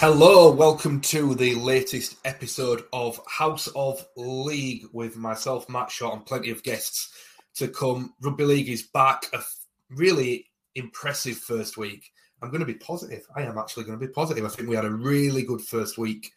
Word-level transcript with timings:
Hello, 0.00 0.52
welcome 0.52 1.00
to 1.00 1.34
the 1.34 1.56
latest 1.56 2.18
episode 2.24 2.84
of 2.92 3.20
House 3.26 3.66
of 3.74 4.06
League 4.16 4.84
with 4.92 5.16
myself, 5.16 5.68
Matt 5.68 5.90
Shaw, 5.90 6.12
and 6.12 6.24
plenty 6.24 6.52
of 6.52 6.62
guests 6.62 7.12
to 7.56 7.66
come. 7.66 8.14
Rugby 8.20 8.44
League 8.44 8.68
is 8.68 8.84
back. 8.84 9.26
A 9.32 9.42
really 9.90 10.46
impressive 10.76 11.38
first 11.38 11.76
week. 11.76 12.12
I'm 12.40 12.50
going 12.50 12.60
to 12.60 12.64
be 12.64 12.74
positive. 12.74 13.26
I 13.34 13.42
am 13.42 13.58
actually 13.58 13.86
going 13.86 13.98
to 13.98 14.06
be 14.06 14.12
positive. 14.12 14.44
I 14.44 14.48
think 14.50 14.68
we 14.68 14.76
had 14.76 14.84
a 14.84 14.90
really 14.90 15.42
good 15.42 15.62
first 15.62 15.98
week 15.98 16.30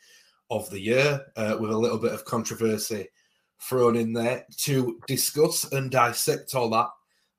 of 0.49 0.67
the 0.71 0.79
year 0.79 1.23
uh, 1.35 1.55
with 1.59 1.69
a 1.69 1.77
little 1.77 1.99
bit 1.99 2.13
of 2.13 2.25
controversy 2.25 3.09
thrown 3.59 3.95
in 3.95 4.11
there 4.11 4.43
to 4.61 4.99
discuss 5.05 5.71
and 5.71 5.91
dissect 5.91 6.55
all 6.55 6.71
that. 6.71 6.87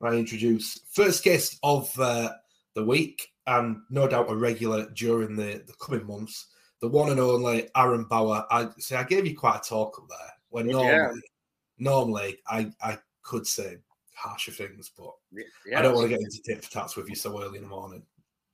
I 0.00 0.14
introduce 0.14 0.78
first 0.92 1.24
guest 1.24 1.58
of 1.64 1.90
uh, 1.98 2.30
the 2.76 2.84
week, 2.84 3.31
and 3.46 3.78
no 3.90 4.06
doubt 4.08 4.30
a 4.30 4.34
regular 4.34 4.88
during 4.90 5.36
the, 5.36 5.62
the 5.66 5.74
coming 5.80 6.06
months. 6.06 6.48
The 6.80 6.88
one 6.88 7.10
and 7.10 7.20
only 7.20 7.68
Aaron 7.76 8.04
Bower. 8.04 8.44
I 8.50 8.68
say 8.78 8.96
I 8.96 9.04
gave 9.04 9.26
you 9.26 9.36
quite 9.36 9.58
a 9.58 9.68
talk 9.68 9.98
up 9.98 10.08
there. 10.08 10.32
When 10.48 10.66
normally, 10.66 10.90
yeah. 10.90 11.12
normally 11.78 12.38
I 12.48 12.72
I 12.82 12.98
could 13.22 13.46
say 13.46 13.76
harsher 14.14 14.52
things, 14.52 14.90
but 14.96 15.12
yeah, 15.66 15.78
I 15.78 15.82
don't 15.82 15.94
want 15.94 16.06
to 16.06 16.16
get 16.16 16.20
into 16.20 16.42
tit 16.44 16.64
for 16.64 16.70
tats 16.70 16.96
with 16.96 17.08
you 17.08 17.14
so 17.14 17.40
early 17.40 17.58
in 17.58 17.64
the 17.64 17.70
morning. 17.70 18.02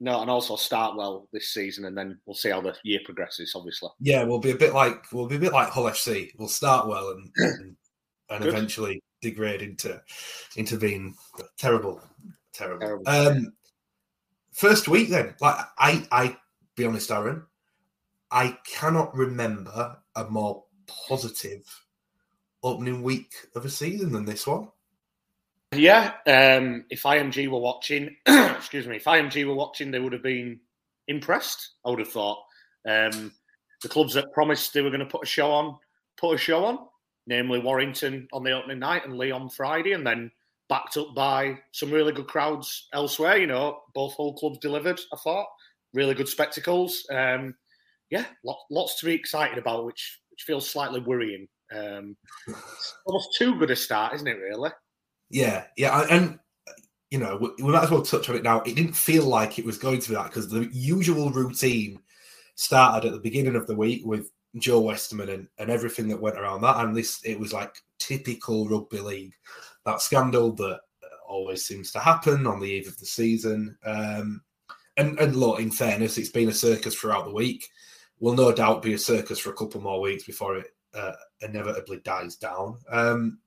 No, 0.00 0.20
and 0.20 0.30
also 0.30 0.54
start 0.54 0.96
well 0.96 1.28
this 1.32 1.52
season, 1.52 1.86
and 1.86 1.98
then 1.98 2.20
we'll 2.24 2.36
see 2.36 2.50
how 2.50 2.60
the 2.60 2.76
year 2.84 3.00
progresses. 3.04 3.52
Obviously, 3.56 3.88
yeah, 3.98 4.22
we'll 4.22 4.38
be 4.38 4.52
a 4.52 4.56
bit 4.56 4.72
like 4.72 5.10
we'll 5.12 5.26
be 5.26 5.36
a 5.36 5.40
bit 5.40 5.52
like 5.52 5.70
Hull 5.70 5.84
FC. 5.84 6.30
We'll 6.38 6.48
start 6.48 6.86
well 6.86 7.10
and 7.10 7.30
and, 7.36 7.76
and 8.30 8.44
eventually 8.44 9.02
degrade 9.22 9.62
into 9.62 10.00
into 10.56 10.76
being 10.76 11.14
terrible, 11.58 12.00
terrible. 12.52 13.04
terrible. 13.04 13.08
Um, 13.08 13.52
First 14.58 14.88
week, 14.88 15.08
then, 15.08 15.36
like 15.40 15.54
I, 15.78 16.04
I 16.10 16.36
be 16.74 16.84
honest, 16.84 17.12
Aaron, 17.12 17.44
I 18.28 18.58
cannot 18.66 19.14
remember 19.14 19.96
a 20.16 20.24
more 20.24 20.64
positive 21.06 21.62
opening 22.64 23.04
week 23.04 23.32
of 23.54 23.64
a 23.64 23.70
season 23.70 24.10
than 24.10 24.24
this 24.24 24.48
one. 24.48 24.66
Yeah, 25.72 26.14
um, 26.26 26.86
if 26.90 27.04
IMG 27.04 27.48
were 27.48 27.60
watching, 27.60 28.16
excuse 28.26 28.88
me, 28.88 28.96
if 28.96 29.04
IMG 29.04 29.46
were 29.46 29.54
watching, 29.54 29.92
they 29.92 30.00
would 30.00 30.12
have 30.12 30.24
been 30.24 30.58
impressed. 31.06 31.74
I 31.86 31.90
would 31.90 32.00
have 32.00 32.10
thought 32.10 32.38
um, 32.84 33.32
the 33.80 33.88
clubs 33.88 34.14
that 34.14 34.32
promised 34.32 34.74
they 34.74 34.82
were 34.82 34.90
going 34.90 34.98
to 34.98 35.06
put 35.06 35.22
a 35.22 35.26
show 35.26 35.52
on, 35.52 35.78
put 36.16 36.34
a 36.34 36.36
show 36.38 36.64
on, 36.64 36.80
namely 37.28 37.60
Warrington 37.60 38.26
on 38.32 38.42
the 38.42 38.50
opening 38.50 38.80
night 38.80 39.04
and 39.04 39.18
Leigh 39.18 39.30
on 39.30 39.50
Friday, 39.50 39.92
and 39.92 40.04
then 40.04 40.32
backed 40.68 40.96
up 40.96 41.14
by 41.14 41.58
some 41.72 41.90
really 41.90 42.12
good 42.12 42.26
crowds 42.26 42.88
elsewhere. 42.92 43.38
You 43.38 43.46
know, 43.46 43.80
both 43.94 44.14
Hull 44.14 44.34
clubs 44.34 44.58
delivered. 44.58 45.00
I 45.12 45.16
thought 45.16 45.46
really 45.94 46.14
good 46.14 46.28
spectacles. 46.28 47.06
Um, 47.10 47.54
yeah, 48.10 48.24
lots 48.70 48.98
to 49.00 49.06
be 49.06 49.14
excited 49.14 49.58
about, 49.58 49.84
which 49.84 50.20
which 50.30 50.42
feels 50.42 50.68
slightly 50.68 51.00
worrying. 51.00 51.48
Um, 51.74 52.16
almost 53.06 53.36
too 53.36 53.58
good 53.58 53.70
a 53.70 53.76
start, 53.76 54.14
isn't 54.14 54.28
it? 54.28 54.38
Really? 54.38 54.70
Yeah, 55.30 55.64
yeah, 55.76 56.06
and 56.10 56.38
you 57.10 57.18
know 57.18 57.36
we, 57.36 57.64
we 57.64 57.72
might 57.72 57.84
as 57.84 57.90
well 57.90 58.02
touch 58.02 58.28
on 58.28 58.36
it 58.36 58.42
now. 58.42 58.60
It 58.62 58.76
didn't 58.76 58.94
feel 58.94 59.24
like 59.24 59.58
it 59.58 59.64
was 59.64 59.78
going 59.78 60.00
to 60.00 60.08
be 60.08 60.14
that 60.14 60.26
because 60.26 60.48
the 60.48 60.68
usual 60.72 61.30
routine 61.30 62.00
started 62.54 63.08
at 63.08 63.12
the 63.12 63.20
beginning 63.20 63.56
of 63.56 63.66
the 63.66 63.76
week 63.76 64.04
with 64.04 64.30
Joe 64.56 64.80
Westerman 64.80 65.28
and, 65.28 65.48
and 65.58 65.70
everything 65.70 66.08
that 66.08 66.20
went 66.20 66.38
around 66.38 66.62
that, 66.62 66.82
and 66.84 66.96
this 66.96 67.20
it 67.24 67.38
was 67.38 67.52
like 67.52 67.74
typical 67.98 68.68
rugby 68.68 69.00
league 69.00 69.34
that 69.84 70.00
scandal 70.00 70.52
that 70.52 70.80
always 71.28 71.66
seems 71.66 71.92
to 71.92 71.98
happen 71.98 72.46
on 72.46 72.58
the 72.58 72.66
eve 72.66 72.88
of 72.88 72.98
the 72.98 73.06
season. 73.06 73.76
Um, 73.84 74.42
and, 74.96 75.18
and 75.20 75.36
look, 75.36 75.60
in 75.60 75.70
fairness, 75.70 76.18
it's 76.18 76.30
been 76.30 76.48
a 76.48 76.52
circus 76.52 76.94
throughout 76.94 77.26
the 77.26 77.32
week. 77.32 77.68
Will 78.18 78.34
no 78.34 78.50
doubt 78.50 78.82
be 78.82 78.94
a 78.94 78.98
circus 78.98 79.38
for 79.38 79.50
a 79.50 79.54
couple 79.56 79.80
more 79.80 80.00
weeks 80.00 80.24
before 80.24 80.56
it 80.56 80.74
uh, 80.94 81.12
inevitably 81.40 81.98
dies 81.98 82.36
down. 82.36 82.78
Um, 82.90 83.38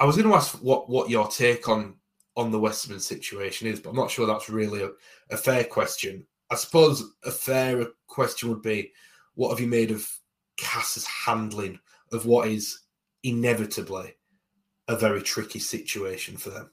I 0.00 0.04
was 0.04 0.16
going 0.16 0.28
to 0.28 0.34
ask 0.34 0.54
what 0.62 0.90
what 0.90 1.10
your 1.10 1.28
take 1.28 1.68
on 1.68 1.94
on 2.36 2.50
the 2.50 2.58
Westerman 2.58 2.98
situation 2.98 3.68
is, 3.68 3.78
but 3.78 3.90
I'm 3.90 3.96
not 3.96 4.10
sure 4.10 4.26
that's 4.26 4.48
really 4.48 4.82
a, 4.82 4.90
a 5.30 5.36
fair 5.36 5.62
question. 5.64 6.26
I 6.50 6.56
suppose 6.56 7.12
a 7.24 7.30
fair 7.30 7.86
question 8.08 8.48
would 8.48 8.62
be, 8.62 8.92
what 9.34 9.50
have 9.50 9.60
you 9.60 9.66
made 9.66 9.90
of 9.90 10.10
CAS's 10.56 11.06
handling 11.06 11.78
of 12.10 12.26
what 12.26 12.48
is 12.48 12.80
inevitably 13.22 14.14
a 14.88 14.96
very 14.96 15.22
tricky 15.22 15.58
situation 15.58 16.36
for 16.36 16.50
them. 16.50 16.70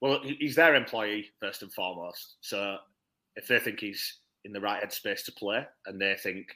Well, 0.00 0.20
he's 0.22 0.56
their 0.56 0.74
employee 0.74 1.30
first 1.40 1.62
and 1.62 1.72
foremost. 1.72 2.36
So 2.40 2.76
if 3.36 3.46
they 3.46 3.58
think 3.58 3.80
he's 3.80 4.18
in 4.44 4.52
the 4.52 4.60
right 4.60 4.82
headspace 4.82 5.24
to 5.24 5.32
play 5.32 5.64
and 5.86 6.00
they 6.00 6.16
think 6.20 6.48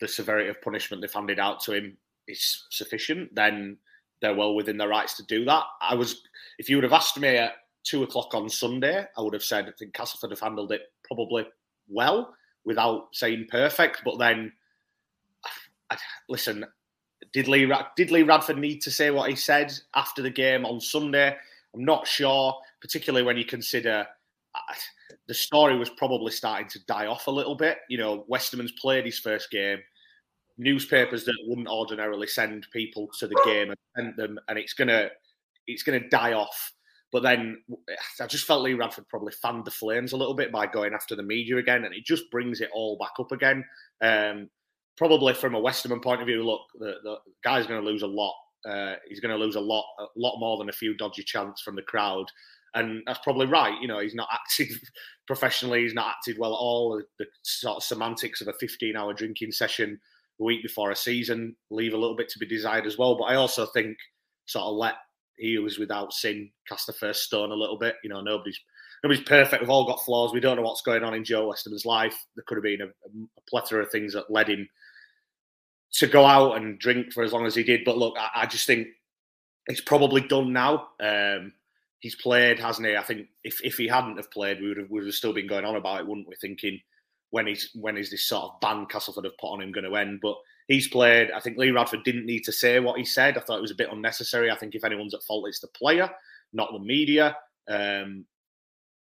the 0.00 0.08
severity 0.08 0.48
of 0.48 0.60
punishment 0.62 1.02
they've 1.02 1.12
handed 1.12 1.38
out 1.38 1.60
to 1.60 1.72
him 1.72 1.96
is 2.28 2.64
sufficient, 2.70 3.34
then 3.34 3.76
they're 4.22 4.34
well 4.34 4.54
within 4.54 4.78
their 4.78 4.88
rights 4.88 5.16
to 5.16 5.22
do 5.24 5.44
that. 5.44 5.64
I 5.80 5.94
was, 5.94 6.22
if 6.58 6.70
you 6.70 6.76
would 6.76 6.84
have 6.84 6.92
asked 6.92 7.18
me 7.18 7.36
at 7.36 7.52
two 7.84 8.02
o'clock 8.02 8.34
on 8.34 8.48
Sunday, 8.48 9.06
I 9.16 9.20
would 9.20 9.34
have 9.34 9.44
said 9.44 9.66
I 9.66 9.72
think 9.78 9.92
Castleford 9.92 10.30
have 10.30 10.40
handled 10.40 10.72
it 10.72 10.82
probably 11.04 11.46
well 11.88 12.34
without 12.64 13.08
saying 13.12 13.46
perfect. 13.50 14.02
But 14.04 14.18
then, 14.18 14.52
I, 15.90 15.96
listen, 16.28 16.64
did 17.32 17.48
Lee, 17.48 17.70
did 17.96 18.10
Lee 18.10 18.22
Radford 18.22 18.58
need 18.58 18.80
to 18.82 18.90
say 18.90 19.10
what 19.10 19.30
he 19.30 19.36
said 19.36 19.72
after 19.94 20.22
the 20.22 20.30
game 20.30 20.64
on 20.64 20.80
Sunday? 20.80 21.36
I'm 21.74 21.84
not 21.84 22.06
sure, 22.06 22.54
particularly 22.80 23.24
when 23.24 23.36
you 23.36 23.44
consider 23.44 24.06
uh, 24.54 24.74
the 25.28 25.34
story 25.34 25.76
was 25.76 25.90
probably 25.90 26.32
starting 26.32 26.68
to 26.68 26.84
die 26.86 27.06
off 27.06 27.26
a 27.26 27.30
little 27.30 27.54
bit. 27.54 27.78
You 27.88 27.98
know, 27.98 28.24
Westerman's 28.28 28.72
played 28.72 29.04
his 29.04 29.18
first 29.18 29.50
game. 29.50 29.78
Newspapers 30.58 31.24
that 31.24 31.36
wouldn't 31.46 31.68
ordinarily 31.68 32.26
send 32.26 32.66
people 32.72 33.08
to 33.18 33.26
the 33.26 33.40
game 33.44 33.70
and 33.70 33.78
sent 33.96 34.16
them, 34.16 34.38
and 34.48 34.58
it's 34.58 34.72
gonna 34.72 35.10
it's 35.66 35.82
gonna 35.82 36.08
die 36.08 36.32
off. 36.32 36.72
But 37.12 37.22
then 37.22 37.62
I 38.20 38.26
just 38.26 38.46
felt 38.46 38.62
Lee 38.62 38.74
Radford 38.74 39.08
probably 39.08 39.32
fanned 39.32 39.64
the 39.64 39.70
flames 39.70 40.12
a 40.12 40.16
little 40.16 40.34
bit 40.34 40.50
by 40.50 40.66
going 40.66 40.94
after 40.94 41.14
the 41.14 41.22
media 41.22 41.58
again, 41.58 41.84
and 41.84 41.94
it 41.94 42.04
just 42.04 42.30
brings 42.30 42.60
it 42.60 42.70
all 42.72 42.96
back 42.96 43.12
up 43.18 43.32
again. 43.32 43.64
Um, 44.00 44.48
probably 44.96 45.34
from 45.34 45.54
a 45.54 45.60
Westerman 45.60 46.00
point 46.00 46.20
of 46.20 46.26
view, 46.26 46.44
look, 46.44 46.62
the, 46.78 46.94
the 47.02 47.16
guy's 47.44 47.66
going 47.66 47.80
to 47.80 47.86
lose 47.86 48.02
a 48.02 48.06
lot. 48.06 48.34
Uh, 48.68 48.94
he's 49.08 49.20
going 49.20 49.36
to 49.36 49.42
lose 49.42 49.54
a 49.54 49.60
lot, 49.60 49.84
a 50.00 50.06
lot 50.16 50.38
more 50.38 50.58
than 50.58 50.68
a 50.68 50.72
few 50.72 50.96
dodgy 50.96 51.22
chants 51.22 51.62
from 51.62 51.76
the 51.76 51.82
crowd, 51.82 52.26
and 52.74 53.02
that's 53.06 53.20
probably 53.20 53.46
right. 53.46 53.80
You 53.80 53.88
know, 53.88 54.00
he's 54.00 54.14
not 54.14 54.28
active 54.32 54.68
professionally. 55.26 55.82
He's 55.82 55.94
not 55.94 56.08
acted 56.16 56.38
well 56.38 56.52
at 56.52 56.58
all. 56.58 57.02
The 57.18 57.26
sort 57.42 57.76
of 57.76 57.82
semantics 57.84 58.40
of 58.40 58.48
a 58.48 58.64
15-hour 58.64 59.14
drinking 59.14 59.52
session 59.52 60.00
the 60.38 60.44
week 60.44 60.62
before 60.62 60.90
a 60.90 60.96
season 60.96 61.56
leave 61.70 61.94
a 61.94 61.96
little 61.96 62.16
bit 62.16 62.28
to 62.30 62.38
be 62.38 62.46
desired 62.46 62.86
as 62.86 62.98
well. 62.98 63.16
But 63.16 63.24
I 63.24 63.36
also 63.36 63.66
think 63.66 63.96
sort 64.46 64.64
of 64.64 64.74
let 64.74 64.94
he 65.38 65.54
who 65.54 65.62
was 65.62 65.78
without 65.78 66.12
sin 66.12 66.50
cast 66.68 66.86
the 66.86 66.92
first 66.92 67.24
stone 67.24 67.52
a 67.52 67.56
little 67.56 67.78
bit. 67.78 67.96
You 68.02 68.10
know, 68.10 68.20
nobody's 68.20 68.58
nobody's 69.02 69.24
perfect. 69.24 69.62
We've 69.62 69.70
all 69.70 69.86
got 69.86 70.04
flaws. 70.04 70.32
We 70.32 70.40
don't 70.40 70.56
know 70.56 70.62
what's 70.62 70.82
going 70.82 71.04
on 71.04 71.14
in 71.14 71.24
Joe 71.24 71.48
Westerman's 71.48 71.86
life. 71.86 72.16
There 72.34 72.44
could 72.46 72.56
have 72.56 72.64
been 72.64 72.82
a, 72.82 72.86
a 72.86 73.40
plethora 73.48 73.82
of 73.82 73.90
things 73.90 74.12
that 74.14 74.30
led 74.30 74.48
him 74.48 74.68
to 75.98 76.06
go 76.06 76.24
out 76.24 76.56
and 76.56 76.78
drink 76.78 77.12
for 77.12 77.22
as 77.22 77.32
long 77.32 77.46
as 77.46 77.54
he 77.54 77.62
did. 77.62 77.84
But 77.84 77.98
look, 77.98 78.14
I, 78.18 78.42
I 78.42 78.46
just 78.46 78.66
think 78.66 78.88
it's 79.66 79.80
probably 79.80 80.20
done 80.20 80.52
now. 80.52 80.88
Um, 81.00 81.52
he's 82.00 82.14
played, 82.14 82.58
hasn't 82.58 82.86
he? 82.86 82.96
I 82.96 83.02
think 83.02 83.28
if, 83.44 83.60
if 83.64 83.76
he 83.76 83.88
hadn't 83.88 84.16
have 84.16 84.30
played, 84.30 84.60
we 84.60 84.68
would 84.68 84.76
have, 84.78 84.90
we 84.90 85.00
would 85.00 85.06
have 85.06 85.14
still 85.14 85.32
been 85.32 85.46
going 85.46 85.64
on 85.64 85.76
about 85.76 86.00
it, 86.00 86.06
wouldn't 86.06 86.28
we? 86.28 86.36
Thinking 86.36 86.80
when 87.30 87.46
he's 87.46 87.70
when 87.74 87.96
is 87.96 88.10
this 88.10 88.28
sort 88.28 88.44
of 88.44 88.60
ban 88.60 88.86
Castleford 88.86 89.24
have 89.24 89.36
put 89.38 89.52
on 89.52 89.62
him 89.62 89.72
going 89.72 89.84
to 89.84 89.96
end? 89.96 90.20
But 90.22 90.36
he's 90.68 90.88
played. 90.88 91.30
I 91.30 91.40
think 91.40 91.56
Lee 91.56 91.70
Radford 91.70 92.04
didn't 92.04 92.26
need 92.26 92.44
to 92.44 92.52
say 92.52 92.78
what 92.80 92.98
he 92.98 93.04
said. 93.04 93.36
I 93.36 93.40
thought 93.40 93.58
it 93.58 93.62
was 93.62 93.70
a 93.70 93.76
bit 93.76 93.92
unnecessary. 93.92 94.50
I 94.50 94.56
think 94.56 94.74
if 94.74 94.84
anyone's 94.84 95.14
at 95.14 95.22
fault, 95.22 95.48
it's 95.48 95.60
the 95.60 95.68
player, 95.68 96.10
not 96.52 96.72
the 96.72 96.78
media. 96.78 97.36
Um, 97.68 98.24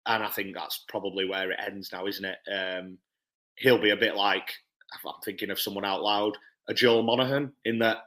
and 0.05 0.23
I 0.25 0.29
think 0.29 0.55
that's 0.55 0.84
probably 0.88 1.29
where 1.29 1.50
it 1.52 1.61
ends 1.64 1.90
now, 1.93 2.06
isn't 2.06 2.25
it? 2.25 2.38
Um, 2.52 2.99
he'll 3.56 3.81
be 3.81 3.90
a 3.90 3.96
bit 3.96 4.17
like 4.17 4.52
I'm 5.06 5.12
thinking 5.25 5.50
of 5.50 5.61
someone 5.61 5.84
out 5.84 6.02
loud, 6.02 6.37
a 6.69 6.75
Joel 6.75 7.03
Monaghan, 7.03 7.53
in 7.64 7.79
that 7.81 7.99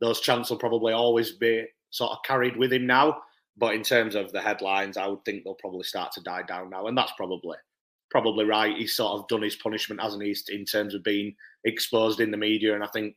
those 0.00 0.20
chants 0.20 0.50
will 0.50 0.58
probably 0.58 0.92
always 0.92 1.32
be 1.32 1.64
sort 1.90 2.12
of 2.12 2.18
carried 2.24 2.56
with 2.56 2.72
him 2.72 2.86
now. 2.86 3.22
But 3.56 3.74
in 3.74 3.82
terms 3.82 4.14
of 4.14 4.32
the 4.32 4.40
headlines, 4.40 4.96
I 4.96 5.06
would 5.06 5.24
think 5.24 5.44
they'll 5.44 5.54
probably 5.54 5.84
start 5.84 6.12
to 6.12 6.22
die 6.22 6.42
down 6.42 6.70
now, 6.70 6.86
and 6.86 6.96
that's 6.96 7.12
probably 7.16 7.56
probably 8.10 8.44
right. 8.44 8.76
He's 8.76 8.96
sort 8.96 9.18
of 9.18 9.28
done 9.28 9.42
his 9.42 9.56
punishment, 9.56 10.00
hasn't 10.00 10.22
he, 10.22 10.36
in 10.54 10.64
terms 10.64 10.94
of 10.94 11.02
being 11.02 11.34
exposed 11.64 12.20
in 12.20 12.30
the 12.30 12.36
media, 12.36 12.74
and 12.74 12.84
I 12.84 12.88
think 12.88 13.14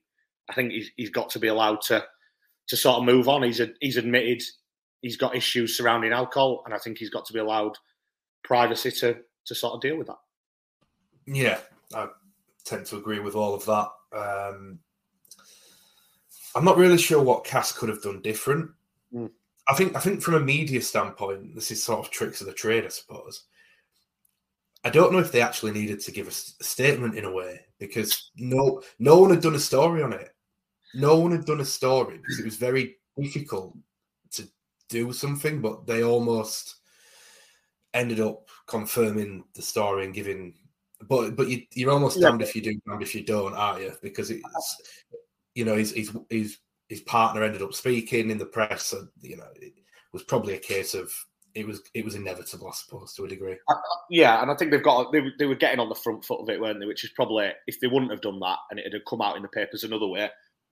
I 0.49 0.53
think 0.53 0.71
he's, 0.71 0.91
he's 0.95 1.09
got 1.09 1.29
to 1.31 1.39
be 1.39 1.47
allowed 1.47 1.81
to 1.83 2.03
to 2.67 2.77
sort 2.77 2.97
of 2.97 3.05
move 3.05 3.29
on. 3.29 3.43
He's 3.43 3.59
a, 3.59 3.69
he's 3.79 3.97
admitted 3.97 4.41
he's 5.01 5.17
got 5.17 5.35
issues 5.35 5.77
surrounding 5.77 6.11
alcohol, 6.11 6.63
and 6.65 6.73
I 6.73 6.79
think 6.79 6.97
he's 6.97 7.09
got 7.09 7.25
to 7.25 7.33
be 7.33 7.39
allowed 7.39 7.77
privacy 8.43 8.91
to 8.91 9.17
to 9.45 9.55
sort 9.55 9.75
of 9.75 9.81
deal 9.81 9.97
with 9.97 10.07
that. 10.07 10.17
Yeah, 11.27 11.59
I 11.93 12.07
tend 12.65 12.85
to 12.87 12.97
agree 12.97 13.19
with 13.19 13.35
all 13.35 13.53
of 13.53 13.65
that. 13.65 13.89
Um, 14.17 14.79
I'm 16.55 16.65
not 16.65 16.77
really 16.77 16.97
sure 16.97 17.21
what 17.21 17.43
Cass 17.43 17.71
could 17.73 17.89
have 17.89 18.01
done 18.01 18.21
different. 18.21 18.71
Mm. 19.13 19.29
I 19.67 19.73
think 19.73 19.95
I 19.95 19.99
think 19.99 20.21
from 20.21 20.35
a 20.35 20.39
media 20.39 20.81
standpoint, 20.81 21.53
this 21.53 21.69
is 21.69 21.83
sort 21.83 21.99
of 21.99 22.11
tricks 22.11 22.39
of 22.41 22.47
the 22.47 22.53
trade, 22.53 22.85
I 22.85 22.89
suppose. 22.89 23.43
I 24.83 24.89
don't 24.89 25.11
know 25.11 25.19
if 25.19 25.31
they 25.31 25.41
actually 25.41 25.71
needed 25.71 25.99
to 26.01 26.11
give 26.11 26.27
a 26.27 26.31
statement 26.31 27.17
in 27.17 27.25
a 27.25 27.31
way 27.31 27.61
because 27.79 28.31
no 28.37 28.81
no 28.99 29.19
one 29.19 29.31
had 29.31 29.41
done 29.41 29.55
a 29.55 29.59
story 29.59 30.01
on 30.01 30.13
it. 30.13 30.29
No 30.93 31.19
one 31.19 31.31
had 31.31 31.45
done 31.45 31.59
a 31.59 31.65
story 31.65 32.17
because 32.17 32.39
it 32.39 32.45
was 32.45 32.55
very 32.55 32.97
difficult 33.17 33.75
to 34.31 34.47
do 34.87 35.11
something, 35.11 35.59
but 35.59 35.85
they 35.87 36.03
almost 36.03 36.75
ended 37.93 38.19
up 38.19 38.47
confirming 38.67 39.43
the 39.55 39.61
story 39.61 40.05
and 40.05 40.13
giving. 40.13 40.53
But 41.09 41.35
but 41.35 41.49
you, 41.49 41.63
you're 41.73 41.91
almost 41.91 42.19
yeah. 42.19 42.29
damned 42.29 42.43
if 42.43 42.55
you 42.55 42.61
do, 42.61 42.79
damned 42.87 43.01
if 43.01 43.15
you 43.15 43.25
don't, 43.25 43.55
aren't 43.55 43.81
you? 43.81 43.93
Because 44.03 44.29
it's 44.29 44.77
you 45.55 45.65
know 45.65 45.75
his 45.75 45.91
his 45.91 46.15
his 46.29 46.57
his 46.89 47.01
partner 47.01 47.43
ended 47.43 47.63
up 47.63 47.73
speaking 47.73 48.29
in 48.29 48.37
the 48.37 48.45
press, 48.45 48.93
and 48.93 49.07
you 49.21 49.37
know 49.37 49.47
it 49.55 49.73
was 50.13 50.23
probably 50.23 50.53
a 50.53 50.59
case 50.59 50.93
of 50.93 51.11
it 51.55 51.65
was 51.65 51.81
it 51.93 52.05
was 52.05 52.15
inevitable, 52.15 52.67
I 52.67 52.73
suppose, 52.73 53.13
to 53.13 53.23
a 53.23 53.29
degree. 53.29 53.57
Yeah, 54.09 54.41
and 54.41 54.51
I 54.51 54.55
think 54.55 54.71
they've 54.71 54.83
got 54.83 55.11
they, 55.11 55.21
they 55.39 55.45
were 55.45 55.55
getting 55.55 55.79
on 55.79 55.89
the 55.89 55.95
front 55.95 56.23
foot 56.23 56.41
of 56.41 56.49
it, 56.49 56.59
weren't 56.59 56.79
they? 56.79 56.85
Which 56.85 57.05
is 57.05 57.11
probably 57.15 57.49
if 57.65 57.79
they 57.79 57.87
wouldn't 57.87 58.11
have 58.11 58.21
done 58.21 58.39
that 58.41 58.59
and 58.69 58.79
it 58.79 58.91
had 58.91 59.05
come 59.09 59.21
out 59.21 59.37
in 59.37 59.41
the 59.41 59.47
papers 59.47 59.83
another 59.83 60.07
way, 60.07 60.29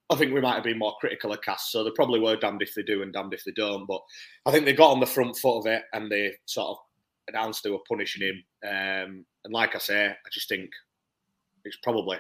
I 0.09 0.15
think 0.15 0.33
we 0.33 0.41
might 0.41 0.55
have 0.55 0.63
been 0.63 0.77
more 0.77 0.95
critical 0.99 1.31
of 1.31 1.41
CAS. 1.41 1.69
So 1.71 1.83
they 1.83 1.91
probably 1.91 2.19
were 2.19 2.35
damned 2.35 2.61
if 2.61 2.75
they 2.75 2.83
do 2.83 3.01
and 3.01 3.13
damned 3.13 3.33
if 3.33 3.43
they 3.45 3.53
don't. 3.53 3.87
But 3.87 4.01
I 4.45 4.51
think 4.51 4.65
they 4.65 4.73
got 4.73 4.91
on 4.91 4.99
the 4.99 5.05
front 5.05 5.37
foot 5.37 5.59
of 5.59 5.65
it 5.65 5.83
and 5.93 6.11
they 6.11 6.33
sort 6.45 6.69
of 6.69 6.77
announced 7.29 7.63
they 7.63 7.71
were 7.71 7.79
punishing 7.87 8.27
him. 8.27 8.43
Um, 8.63 9.25
and 9.45 9.53
like 9.53 9.75
I 9.75 9.79
say, 9.79 10.07
I 10.07 10.29
just 10.31 10.49
think 10.49 10.69
it's 11.63 11.77
probably 11.81 12.17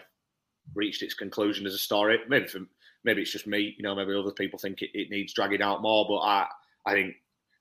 reached 0.75 1.03
its 1.03 1.13
conclusion 1.13 1.65
as 1.65 1.73
a 1.73 1.79
story. 1.79 2.19
Maybe 2.27 2.47
for, 2.47 2.59
maybe 3.03 3.21
it's 3.21 3.31
just 3.31 3.47
me, 3.47 3.75
you 3.77 3.83
know, 3.83 3.95
maybe 3.95 4.15
other 4.15 4.31
people 4.31 4.59
think 4.59 4.81
it, 4.81 4.91
it 4.93 5.09
needs 5.09 5.33
dragging 5.33 5.61
out 5.61 5.81
more. 5.81 6.05
But 6.07 6.19
I 6.19 6.47
I 6.85 6.93
think 6.93 7.15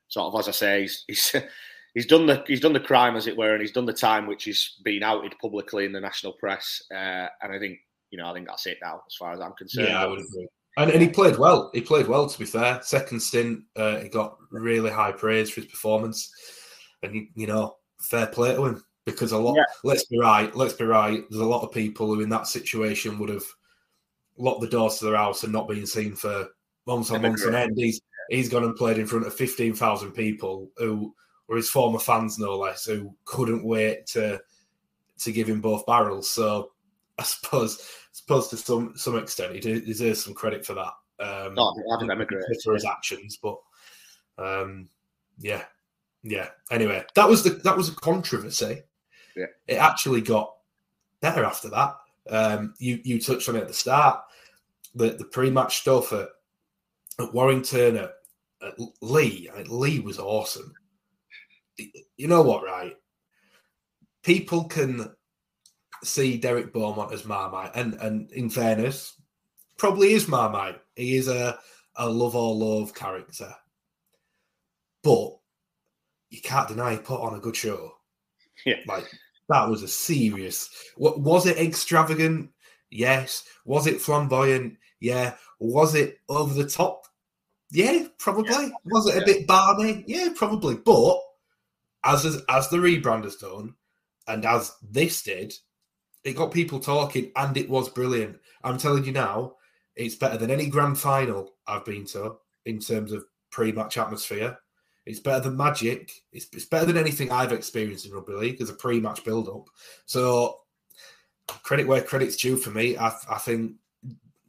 sort 0.09 0.33
of 0.33 0.39
as 0.39 0.49
I 0.49 0.53
say, 0.53 0.81
he's, 0.83 1.05
he's 1.07 1.37
he's 1.95 2.07
done 2.07 2.27
the 2.27 2.45
he's 2.47 2.61
done 2.61 2.73
the 2.73 2.81
crime 2.81 3.17
as 3.17 3.27
it 3.27 3.37
were, 3.37 3.53
and 3.53 3.61
he's 3.61 3.73
done 3.73 3.87
the 3.87 3.93
time 3.93 4.27
which 4.27 4.47
is 4.47 4.79
being 4.85 5.03
outed 5.03 5.35
publicly 5.41 5.85
in 5.85 5.93
the 5.93 6.01
national 6.01 6.33
press. 6.33 6.83
Uh, 6.91 7.27
and 7.43 7.53
I 7.53 7.59
think 7.59 7.79
you 8.11 8.19
know 8.19 8.31
I 8.31 8.35
think 8.35 8.47
that's 8.47 8.67
it 8.67 8.79
now 8.83 9.03
as 9.07 9.15
far 9.15 9.33
as 9.33 9.41
I'm 9.41 9.55
concerned. 9.55 9.89
Yeah, 9.89 10.03
I 10.03 10.07
would 10.07 10.21
agree. 10.21 10.49
And, 10.79 10.91
and 10.91 11.03
he 11.03 11.09
played 11.09 11.37
well. 11.37 11.71
He 11.75 11.83
played 11.83 12.09
well. 12.09 12.27
To 12.27 12.39
be 12.39 12.47
fair, 12.47 12.81
second 12.83 13.21
stint, 13.21 13.65
uh, 13.77 13.99
he 13.99 14.09
got 14.09 14.39
really 14.51 14.91
high 14.91 15.13
praise 15.13 15.51
for 15.51 15.61
his 15.61 15.71
performance, 15.71 16.33
and 17.03 17.15
you, 17.15 17.27
you 17.35 17.47
know, 17.47 17.77
fair 18.01 18.27
play 18.27 18.55
to 18.55 18.65
him 18.65 18.83
because 19.05 19.33
a 19.33 19.39
lot. 19.39 19.57
Yeah. 19.57 19.65
Let's 19.85 20.05
be 20.05 20.19
right. 20.19 20.55
Let's 20.55 20.75
be 20.75 20.85
right. 20.85 21.25
There's 21.29 21.43
a 21.43 21.47
lot 21.47 21.63
of 21.63 21.73
people 21.73 22.07
who 22.07 22.21
in 22.21 22.29
that 22.31 22.47
situation 22.47 23.19
would 23.19 23.29
have 23.29 23.45
locked 24.37 24.61
the 24.61 24.69
doors 24.69 24.99
to 24.99 25.07
their 25.07 25.17
house 25.17 25.43
and 25.43 25.53
not 25.53 25.69
been 25.69 25.87
seen 25.87 26.15
for 26.15 26.49
months 26.87 27.11
and 27.11 27.23
months 27.23 27.47
on 27.47 27.55
end. 27.55 27.73
He's 27.77 28.01
he's 28.31 28.49
gone 28.49 28.65
and 28.65 28.77
played 28.77 28.99
in 28.99 29.07
front 29.07 29.27
of 29.27 29.35
15,000 29.35 30.13
people 30.13 30.71
who 30.77 31.15
were 31.49 31.57
his 31.57 31.69
former 31.69 31.99
fans, 31.99 32.39
no 32.39 32.57
less, 32.57 32.85
who 32.85 33.15
couldn't 33.25 33.65
wait 33.65 34.07
to 34.09 34.41
to 35.19 35.33
give 35.33 35.49
him 35.49 35.61
both 35.61 35.87
barrels. 35.87 36.29
So 36.31 36.73
I 37.19 37.25
suppose, 37.25 37.81
I 37.81 38.09
suppose 38.13 38.49
to 38.49 38.57
some 38.57 38.95
some 38.97 39.17
extent, 39.17 39.55
he 39.55 39.61
deserves 39.61 40.25
some 40.25 40.35
credit 40.35 40.65
for 40.65 40.75
that. 40.75 40.93
Um, 41.21 41.55
no, 41.55 41.75
I 41.95 42.17
think 42.17 42.31
for 42.65 42.75
his 42.75 42.85
actions, 42.85 43.39
but 43.41 43.59
um, 44.39 44.89
yeah, 45.39 45.65
yeah. 46.23 46.49
Anyway, 46.71 47.05
that 47.15 47.29
was 47.29 47.45
the 47.45 47.51
that 47.51 47.77
was 47.77 47.91
a 47.91 47.95
controversy. 47.95 48.83
Yeah. 49.37 49.47
It 49.67 49.75
actually 49.75 50.21
got 50.21 50.55
better 51.21 51.45
after 51.45 51.69
that. 51.71 51.95
Um, 52.31 52.75
you 52.79 53.01
you 53.05 53.21
touched 53.21 53.49
on 53.49 53.57
it 53.57 53.63
at 53.63 53.69
the 53.69 53.75
start, 53.75 54.21
the 54.95 55.11
the 55.11 55.25
pre-match 55.25 55.79
stuff 55.81 56.13
at, 56.13 56.29
at 57.19 57.33
Warrington 57.33 57.97
at 57.97 58.13
I 58.63 58.71
mean, 58.79 59.67
Leigh 59.71 60.01
was 60.01 60.19
awesome. 60.19 60.73
You 62.17 62.29
know 62.29 62.43
what, 62.43 62.65
right? 62.65 62.97
People 64.23 64.65
can 64.65 65.13
see 66.05 66.37
Derek 66.37 66.73
Beaumont 66.73 67.13
as 67.13 67.25
Marmite, 67.25 67.73
and 67.75 67.95
and 67.95 68.31
in 68.33 68.51
fairness, 68.51 69.21
probably 69.79 70.13
is 70.13 70.29
Marmite. 70.29 70.81
He 70.95 71.17
is 71.17 71.29
a 71.29 71.59
a 71.97 72.09
love 72.09 72.37
or 72.37 72.55
love 72.55 72.95
character, 72.95 73.53
but 75.03 75.39
you 76.31 76.41
can't 76.41 76.69
deny 76.69 76.93
he 76.93 76.99
put 76.99 77.21
on 77.21 77.35
a 77.35 77.41
good 77.41 77.57
show. 77.57 77.93
Yeah, 78.65 78.77
like 78.87 79.11
that 79.49 79.69
was 79.69 79.83
a 79.83 79.89
serious. 79.89 80.71
What 80.97 81.21
was 81.21 81.47
it? 81.47 81.59
Extravagant? 81.59 82.51
Yes. 82.91 83.45
Was 83.65 83.87
it 83.87 84.01
flamboyant? 84.01 84.77
Yeah. 85.01 85.35
Was 85.59 85.95
it 85.95 86.19
over 86.29 86.55
the 86.55 86.69
top? 86.69 87.07
Yeah, 87.71 88.07
probably. 88.19 88.51
Yeah. 88.51 88.71
Was 88.85 89.09
it 89.09 89.17
a 89.17 89.19
yeah. 89.21 89.25
bit 89.25 89.47
barney? 89.47 90.05
Yeah, 90.07 90.29
probably. 90.35 90.77
But 90.77 91.19
as 92.05 92.43
as 92.49 92.69
the 92.69 92.77
rebrand 92.77 93.25
has 93.25 93.37
done, 93.37 93.75
and 94.27 94.45
as 94.45 94.73
this 94.83 95.23
did, 95.23 95.55
it 96.25 96.37
got 96.37 96.53
people 96.53 96.81
talking, 96.81 97.33
and 97.37 97.57
it 97.57 97.69
was 97.69 97.89
brilliant. 97.89 98.39
I'm 98.63 98.79
telling 98.79 99.05
you 99.05 99.13
now, 99.13 99.55
it's 99.97 100.15
better 100.15 100.37
than 100.37 100.51
any 100.51 100.67
grand 100.67 100.99
final 100.99 101.55
I've 101.67 101.85
been 101.85 102.05
to 102.07 102.37
in 102.65 102.79
terms 102.79 103.13
of 103.13 103.25
pre-match 103.51 103.99
atmosphere. 103.99 104.59
It's 105.05 105.21
better 105.21 105.41
than 105.41 105.57
Magic. 105.57 106.23
It's, 106.33 106.47
it's 106.53 106.65
better 106.65 106.87
than 106.87 106.97
anything 106.97 107.31
I've 107.31 107.53
experienced 107.53 108.07
in 108.07 108.13
rugby 108.13 108.35
league 108.35 108.61
as 108.61 108.71
a 108.71 108.75
pre-match 108.75 109.25
build-up. 109.25 109.69
So 110.07 110.61
credit 111.63 111.87
where 111.87 112.03
credit's 112.03 112.37
due 112.37 112.57
for 112.57 112.71
me. 112.71 112.97
I, 112.97 113.13
I 113.29 113.39
think 113.39 113.75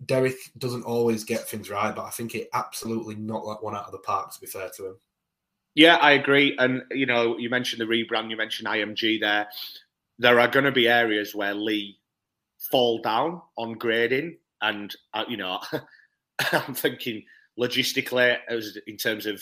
Derek 0.06 0.36
doesn't 0.58 0.84
always 0.84 1.24
get 1.24 1.48
things 1.48 1.70
right, 1.70 1.96
but 1.96 2.06
I 2.06 2.10
think 2.10 2.36
it 2.36 2.50
absolutely 2.54 3.16
knocked 3.16 3.48
that 3.48 3.64
one 3.64 3.76
out 3.76 3.86
of 3.86 3.92
the 3.92 4.00
park. 4.00 4.34
To 4.34 4.42
be 4.42 4.48
fair 4.48 4.70
to 4.78 4.88
him. 4.88 4.96
Yeah, 5.76 5.96
I 5.96 6.12
agree. 6.12 6.56
And 6.60 6.84
you 6.92 7.06
know, 7.06 7.38
you 7.38 7.50
mentioned 7.50 7.82
the 7.82 7.86
rebrand, 7.86 8.30
you 8.30 8.38
mentioned 8.38 8.68
IMG 8.68 9.20
there. 9.20 9.48
There 10.20 10.40
are 10.40 10.48
going 10.48 10.66
to 10.66 10.72
be 10.72 10.88
areas 10.88 11.34
where 11.34 11.54
Leigh 11.54 11.98
fall 12.58 13.02
down 13.02 13.42
on 13.58 13.74
grading, 13.74 14.38
and 14.62 14.94
uh, 15.14 15.26
you 15.28 15.38
know, 15.38 15.60
I'm 16.52 16.76
thinking 16.76 17.24
logistically, 17.60 18.38
as 18.48 18.78
in 18.88 18.98
terms 18.98 19.26
of 19.26 19.42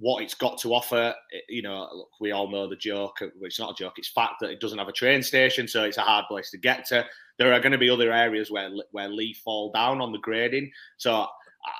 what 0.00 0.22
it's 0.22 0.34
got 0.34 0.58
to 0.58 0.74
offer. 0.74 1.14
You 1.48 1.62
know, 1.62 1.88
look, 1.92 2.10
we 2.20 2.32
all 2.32 2.50
know 2.50 2.68
the 2.68 2.76
joke. 2.76 3.18
It's 3.42 3.60
not 3.60 3.72
a 3.72 3.74
joke. 3.74 3.94
It's 3.98 4.08
fact 4.08 4.34
that 4.40 4.50
it 4.50 4.60
doesn't 4.60 4.78
have 4.78 4.88
a 4.88 4.92
train 4.92 5.22
station, 5.22 5.68
so 5.68 5.84
it's 5.84 5.98
a 5.98 6.02
hard 6.02 6.24
place 6.28 6.50
to 6.50 6.58
get 6.58 6.86
to 6.86 7.04
there 7.40 7.54
are 7.54 7.60
going 7.60 7.72
to 7.72 7.78
be 7.78 7.88
other 7.88 8.12
areas 8.12 8.50
where 8.50 8.70
where 8.92 9.08
Leigh 9.08 9.32
fall 9.32 9.72
down 9.72 10.02
on 10.02 10.12
the 10.12 10.18
grading. 10.18 10.70
So 10.98 11.26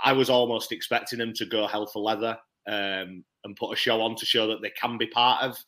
I 0.03 0.13
was 0.15 0.31
almost 0.31 0.73
expecting 0.73 1.19
them 1.19 1.35
to 1.35 1.45
go 1.45 1.67
hell 1.67 1.87
for 1.87 2.03
leather 2.03 2.37
um, 2.67 3.23
and 3.45 3.57
put 3.57 3.75
a 3.75 3.77
show 3.77 4.01
on 4.01 4.17
to 4.17 4.27
show 4.27 4.49
that 4.49 4.63
they 4.63 4.71
can 4.71 4.97
be 4.97 5.07
part 5.07 5.45
of 5.45 5.59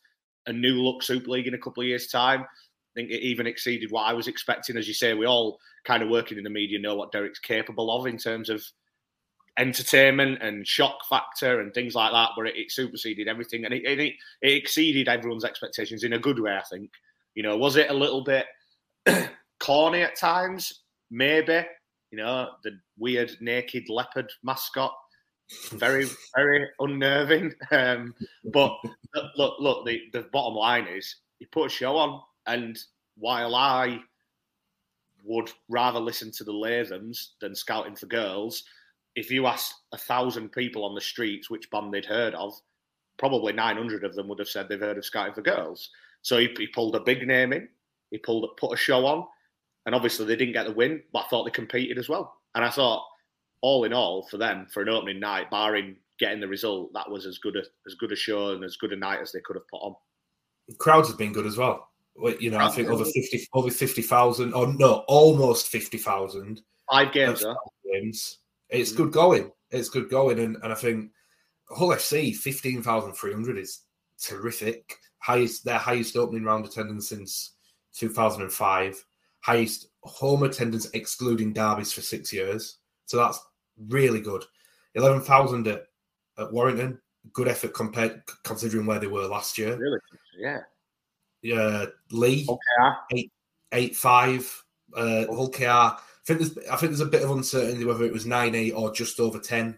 a 0.47 0.51
new 0.51 0.81
look 0.81 1.03
Super 1.03 1.29
League 1.29 1.47
in 1.47 1.53
a 1.53 1.59
couple 1.59 1.81
of 1.81 1.87
years' 1.87 2.07
time. 2.07 2.41
I 2.41 2.93
think 2.95 3.11
it 3.11 3.21
even 3.21 3.45
exceeded 3.45 3.91
what 3.91 4.07
I 4.07 4.13
was 4.13 4.27
expecting. 4.27 4.77
As 4.77 4.87
you 4.87 4.95
say, 4.95 5.13
we 5.13 5.27
all 5.27 5.59
kind 5.85 6.01
of 6.01 6.09
working 6.09 6.39
in 6.39 6.43
the 6.43 6.49
media 6.49 6.79
know 6.79 6.95
what 6.95 7.11
Derek's 7.11 7.39
capable 7.39 7.91
of 7.91 8.07
in 8.07 8.17
terms 8.17 8.49
of 8.49 8.65
entertainment 9.57 10.39
and 10.41 10.67
shock 10.67 11.05
factor 11.09 11.61
and 11.61 11.73
things 11.73 11.95
like 11.95 12.11
that. 12.11 12.31
But 12.35 12.47
it, 12.47 12.55
it 12.55 12.71
superseded 12.71 13.27
everything 13.27 13.65
and 13.65 13.73
it, 13.73 13.83
it, 13.85 13.99
it 14.41 14.51
exceeded 14.51 15.07
everyone's 15.07 15.45
expectations 15.45 16.03
in 16.03 16.13
a 16.13 16.19
good 16.19 16.39
way. 16.39 16.55
I 16.55 16.63
think. 16.69 16.91
You 17.35 17.43
know, 17.43 17.57
was 17.57 17.77
it 17.77 17.89
a 17.89 17.93
little 17.93 18.23
bit? 18.23 18.45
corny 19.63 20.01
at 20.01 20.15
times, 20.15 20.81
maybe. 21.09 21.65
You 22.11 22.19
know, 22.19 22.49
the 22.63 22.71
weird 22.97 23.31
naked 23.41 23.89
leopard 23.89 24.29
mascot, 24.43 24.93
very, 25.71 26.07
very 26.35 26.67
unnerving. 26.79 27.53
Um, 27.71 28.13
but 28.51 28.77
look, 29.35 29.55
look, 29.59 29.85
the, 29.85 30.01
the 30.11 30.27
bottom 30.31 30.55
line 30.55 30.87
is 30.87 31.15
he 31.39 31.45
put 31.45 31.67
a 31.67 31.69
show 31.69 31.95
on, 31.95 32.21
and 32.45 32.77
while 33.17 33.55
I 33.55 33.99
would 35.23 35.49
rather 35.69 35.99
listen 35.99 36.31
to 36.33 36.43
the 36.43 36.51
Lathums 36.51 37.29
than 37.39 37.55
scouting 37.55 37.95
for 37.95 38.07
girls, 38.07 38.63
if 39.15 39.29
you 39.29 39.47
asked 39.47 39.73
a 39.91 39.97
thousand 39.97 40.51
people 40.51 40.83
on 40.83 40.95
the 40.95 41.01
streets 41.01 41.49
which 41.49 41.69
band 41.69 41.93
they'd 41.93 42.05
heard 42.05 42.33
of, 42.35 42.53
probably 43.17 43.53
900 43.53 44.03
of 44.03 44.15
them 44.15 44.27
would 44.27 44.39
have 44.39 44.47
said 44.47 44.67
they've 44.67 44.79
heard 44.79 44.97
of 44.97 45.05
scouting 45.05 45.33
for 45.33 45.41
girls. 45.41 45.89
So 46.21 46.37
he, 46.37 46.49
he 46.57 46.67
pulled 46.67 46.95
a 46.95 47.01
big 47.01 47.27
name 47.27 47.53
in, 47.53 47.67
he 48.11 48.17
pulled 48.17 48.49
put 48.57 48.73
a 48.73 48.77
show 48.77 49.05
on, 49.05 49.25
and 49.85 49.93
obviously 49.93 50.25
they 50.25 50.35
didn't 50.35 50.53
get 50.53 50.65
the 50.65 50.73
win, 50.73 51.01
but 51.11 51.25
I 51.25 51.27
thought 51.27 51.43
they 51.43 51.51
competed 51.51 51.97
as 51.97 52.09
well. 52.09 52.33
And 52.55 52.63
I 52.63 52.69
thought, 52.69 53.03
all 53.61 53.83
in 53.85 53.93
all, 53.93 54.27
for 54.27 54.37
them, 54.37 54.67
for 54.71 54.81
an 54.81 54.89
opening 54.89 55.19
night, 55.19 55.49
barring 55.49 55.95
getting 56.19 56.39
the 56.39 56.47
result, 56.47 56.91
that 56.93 57.09
was 57.09 57.25
as 57.25 57.37
good 57.37 57.55
a 57.55 57.63
as 57.87 57.95
good 57.95 58.11
a 58.11 58.15
show 58.15 58.51
and 58.51 58.63
as 58.63 58.77
good 58.77 58.93
a 58.93 58.95
night 58.95 59.19
as 59.21 59.31
they 59.31 59.39
could 59.41 59.55
have 59.55 59.67
put 59.67 59.77
on. 59.77 59.95
crowds 60.77 61.07
have 61.09 61.17
been 61.17 61.33
good 61.33 61.45
as 61.45 61.57
well. 61.57 61.89
You 62.39 62.51
know, 62.51 62.59
I 62.59 62.69
think 62.69 62.89
over 62.89 63.05
fifty, 63.05 63.47
over 63.53 63.71
fifty 63.71 64.01
thousand, 64.01 64.53
or 64.53 64.67
no, 64.67 65.03
almost 65.07 65.67
fifty 65.67 65.97
thousand. 65.97 66.61
Five 66.91 67.11
games, 67.11 67.43
games. 67.91 68.39
It's 68.73 68.91
mm-hmm. 68.91 69.03
good 69.03 69.13
going. 69.13 69.51
It's 69.69 69.89
good 69.89 70.09
going, 70.09 70.39
and, 70.39 70.57
and 70.63 70.73
I 70.73 70.75
think 70.75 71.11
Hull 71.69 71.89
FC 71.89 72.35
fifteen 72.35 72.81
thousand 72.81 73.13
three 73.13 73.31
hundred 73.31 73.57
is 73.57 73.81
terrific. 74.21 74.97
Highest 75.19 75.63
their 75.63 75.77
highest 75.77 76.17
opening 76.17 76.43
round 76.43 76.65
attendance 76.65 77.09
since 77.09 77.55
two 77.93 78.09
thousand 78.09 78.41
and 78.43 78.51
five. 78.51 79.03
Highest 79.41 79.87
home 80.01 80.43
attendance 80.43 80.89
excluding 80.93 81.53
derbies 81.53 81.93
for 81.93 82.01
six 82.01 82.33
years. 82.33 82.79
So 83.05 83.17
that's 83.17 83.39
really 83.89 84.21
good. 84.21 84.43
Eleven 84.95 85.21
thousand 85.21 85.67
at, 85.67 85.83
at 86.37 86.51
Warrington. 86.51 86.99
Good 87.31 87.47
effort 87.47 87.73
compared 87.73 88.23
considering 88.43 88.85
where 88.85 88.99
they 88.99 89.07
were 89.07 89.27
last 89.27 89.57
year. 89.57 89.77
Really? 89.77 89.99
Yeah. 90.37 90.59
Yeah, 91.41 91.85
Leigh. 92.11 92.45
okay. 92.49 92.95
eight 93.11 93.31
eight 93.71 93.95
five. 93.95 94.63
Uh, 94.95 95.25
Hull 95.27 95.49
KR. 95.49 95.99
I 96.23 96.25
think 96.25 96.39
there's 96.39 96.67
I 96.69 96.77
think 96.77 96.91
there's 96.91 97.01
a 97.01 97.05
bit 97.05 97.23
of 97.23 97.31
uncertainty 97.31 97.83
whether 97.83 98.05
it 98.05 98.13
was 98.13 98.25
nine 98.25 98.55
eight 98.55 98.71
or 98.71 98.93
just 98.93 99.19
over 99.19 99.39
ten, 99.39 99.77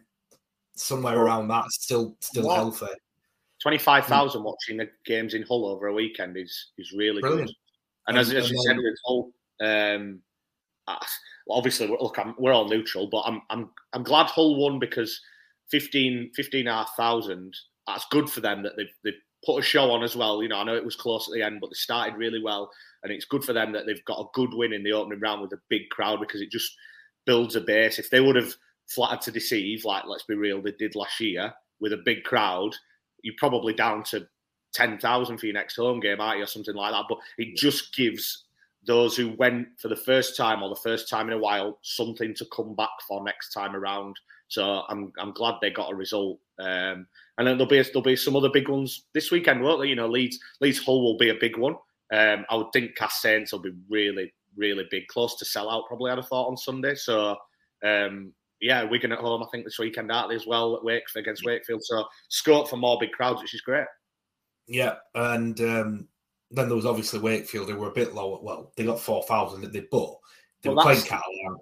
somewhere 0.75 1.17
around 1.17 1.47
that. 1.47 1.65
Still 1.71 2.15
still 2.19 2.45
what? 2.45 2.55
healthy. 2.55 2.85
Twenty 3.61 3.79
five 3.79 4.05
thousand 4.05 4.41
mm. 4.41 4.45
watching 4.45 4.77
the 4.77 4.89
games 5.05 5.33
in 5.33 5.43
Hull 5.43 5.65
over 5.65 5.87
a 5.87 5.93
weekend 5.93 6.37
is 6.37 6.71
is 6.77 6.91
really 6.91 7.21
Brilliant. 7.21 7.47
good. 7.47 7.55
And, 8.07 8.17
and 8.17 8.19
as, 8.19 8.31
as 8.31 8.51
you 8.51 8.61
said 8.61 8.77
with 8.77 8.95
Hull, 9.03 9.31
um, 9.61 10.21
obviously 11.49 11.87
look, 11.87 12.19
I'm, 12.19 12.35
we're 12.37 12.53
all 12.53 12.69
neutral, 12.69 13.07
but 13.07 13.23
I'm 13.25 13.41
I'm 13.49 13.69
I'm 13.93 14.03
glad 14.03 14.27
Hull 14.27 14.55
won 14.55 14.77
because 14.77 15.19
15 15.71 16.31
15,500 16.35 17.55
that's 17.87 18.05
good 18.11 18.29
for 18.29 18.41
them 18.41 18.63
that 18.63 18.73
they've, 18.77 18.93
they've 19.03 19.21
put 19.45 19.59
a 19.59 19.61
show 19.61 19.91
on 19.91 20.03
as 20.03 20.15
well. 20.15 20.41
You 20.41 20.49
know, 20.49 20.57
I 20.57 20.63
know 20.63 20.75
it 20.75 20.85
was 20.85 20.95
close 20.95 21.27
at 21.27 21.33
the 21.33 21.43
end, 21.43 21.59
but 21.61 21.69
they 21.69 21.75
started 21.75 22.17
really 22.17 22.41
well, 22.41 22.71
and 23.03 23.11
it's 23.11 23.25
good 23.25 23.43
for 23.43 23.53
them 23.53 23.71
that 23.73 23.85
they've 23.85 24.05
got 24.05 24.19
a 24.19 24.29
good 24.33 24.53
win 24.53 24.73
in 24.73 24.83
the 24.83 24.93
opening 24.93 25.19
round 25.19 25.41
with 25.41 25.53
a 25.53 25.61
big 25.69 25.89
crowd 25.89 26.19
because 26.19 26.41
it 26.41 26.51
just 26.51 26.75
builds 27.25 27.55
a 27.55 27.61
base. 27.61 27.99
If 27.99 28.09
they 28.09 28.21
would 28.21 28.35
have 28.35 28.53
flattered 28.87 29.21
to 29.21 29.31
deceive, 29.31 29.85
like 29.85 30.03
let's 30.07 30.23
be 30.23 30.35
real, 30.35 30.61
they 30.61 30.71
did 30.71 30.95
last 30.95 31.19
year 31.19 31.53
with 31.79 31.93
a 31.93 32.01
big 32.05 32.23
crowd, 32.23 32.75
you're 33.23 33.35
probably 33.37 33.73
down 33.73 34.03
to 34.03 34.27
ten 34.73 34.97
thousand 34.97 35.37
for 35.37 35.45
your 35.45 35.53
next 35.53 35.75
home 35.75 35.99
game, 35.99 36.19
aren't 36.19 36.37
you, 36.37 36.43
or 36.43 36.47
something 36.47 36.75
like 36.75 36.91
that. 36.91 37.05
But 37.09 37.19
it 37.37 37.55
just 37.55 37.95
gives 37.95 38.45
those 38.85 39.15
who 39.17 39.35
went 39.37 39.67
for 39.79 39.87
the 39.87 39.95
first 39.95 40.37
time 40.37 40.61
or 40.61 40.69
the 40.69 40.75
first 40.75 41.09
time 41.09 41.27
in 41.27 41.33
a 41.33 41.39
while 41.39 41.79
something 41.81 42.35
to 42.35 42.45
come 42.55 42.75
back 42.75 42.89
for 43.07 43.23
next 43.23 43.51
time 43.51 43.75
around. 43.75 44.15
So 44.47 44.83
I'm 44.87 45.11
I'm 45.17 45.33
glad 45.33 45.55
they 45.61 45.71
got 45.71 45.91
a 45.91 45.95
result. 45.95 46.39
Um, 46.59 47.07
and 47.37 47.45
then 47.47 47.57
there'll 47.57 47.67
be 47.67 47.81
there'll 47.81 48.01
be 48.01 48.15
some 48.15 48.35
other 48.35 48.49
big 48.49 48.69
ones 48.69 49.05
this 49.13 49.31
weekend, 49.31 49.61
won't 49.61 49.79
there? 49.79 49.87
You 49.87 49.95
know, 49.95 50.07
Leeds 50.07 50.39
Leeds 50.61 50.83
Hull 50.83 51.03
will 51.03 51.17
be 51.17 51.29
a 51.29 51.35
big 51.35 51.57
one. 51.57 51.75
Um, 52.13 52.45
I 52.49 52.55
would 52.55 52.71
think 52.71 52.95
Cas 52.95 53.21
Saints 53.21 53.51
will 53.51 53.59
be 53.59 53.73
really 53.89 54.33
really 54.55 54.85
big, 54.89 55.07
close 55.07 55.35
to 55.37 55.45
sell 55.45 55.69
out. 55.69 55.87
Probably 55.87 56.11
I'd 56.11 56.17
have 56.17 56.27
thought 56.27 56.47
on 56.47 56.57
Sunday. 56.57 56.95
So 56.95 57.35
um, 57.83 58.33
yeah, 58.61 58.83
Wigan 58.83 59.11
at 59.11 59.19
home. 59.19 59.43
I 59.43 59.47
think 59.51 59.65
this 59.65 59.79
weekend 59.79 60.11
out 60.11 60.33
as 60.33 60.47
well 60.47 60.75
at 60.75 60.83
Wake 60.83 61.03
against 61.15 61.45
Wakefield. 61.45 61.83
So 61.83 62.05
scope 62.29 62.69
for 62.69 62.77
more 62.77 62.97
big 62.99 63.11
crowds, 63.11 63.41
which 63.41 63.53
is 63.53 63.61
great. 63.61 63.87
Yeah, 64.67 64.95
and 65.13 65.59
um, 65.61 66.07
then 66.51 66.67
there 66.67 66.75
was 66.75 66.85
obviously 66.85 67.19
Wakefield 67.19 67.69
who 67.69 67.77
were 67.77 67.89
a 67.89 67.93
bit 67.93 68.15
lower. 68.15 68.39
Well, 68.41 68.71
they 68.75 68.85
got 68.85 68.99
four 68.99 69.23
thousand, 69.23 69.61
did 69.61 69.73
they? 69.73 69.85
But 69.91 70.15
they 70.61 70.69
well, 70.69 70.77
were 70.77 70.83
playing 70.83 71.03
Catalan. 71.03 71.57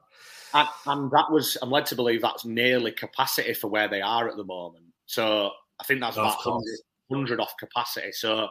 And, 0.53 0.67
and, 0.86 1.12
that 1.12 1.31
was, 1.31 1.57
I'm 1.62 1.72
led 1.72 1.86
to 1.88 1.95
believe 1.95 2.22
that's 2.22 2.45
nearly 2.45 2.91
capacity 2.91 3.53
for 3.53 3.69
where 3.69 3.88
they 3.88 4.01
are 4.01 4.29
at 4.29 4.38
the 4.38 4.43
moment. 4.43 4.86
So 5.05 5.51
I 5.79 5.83
think 5.83 6.00
that's 6.00 6.15
about 6.15 6.45
100, 6.45 6.63
100, 7.07 7.39
off 7.39 7.53
capacity. 7.60 8.12
So, 8.12 8.48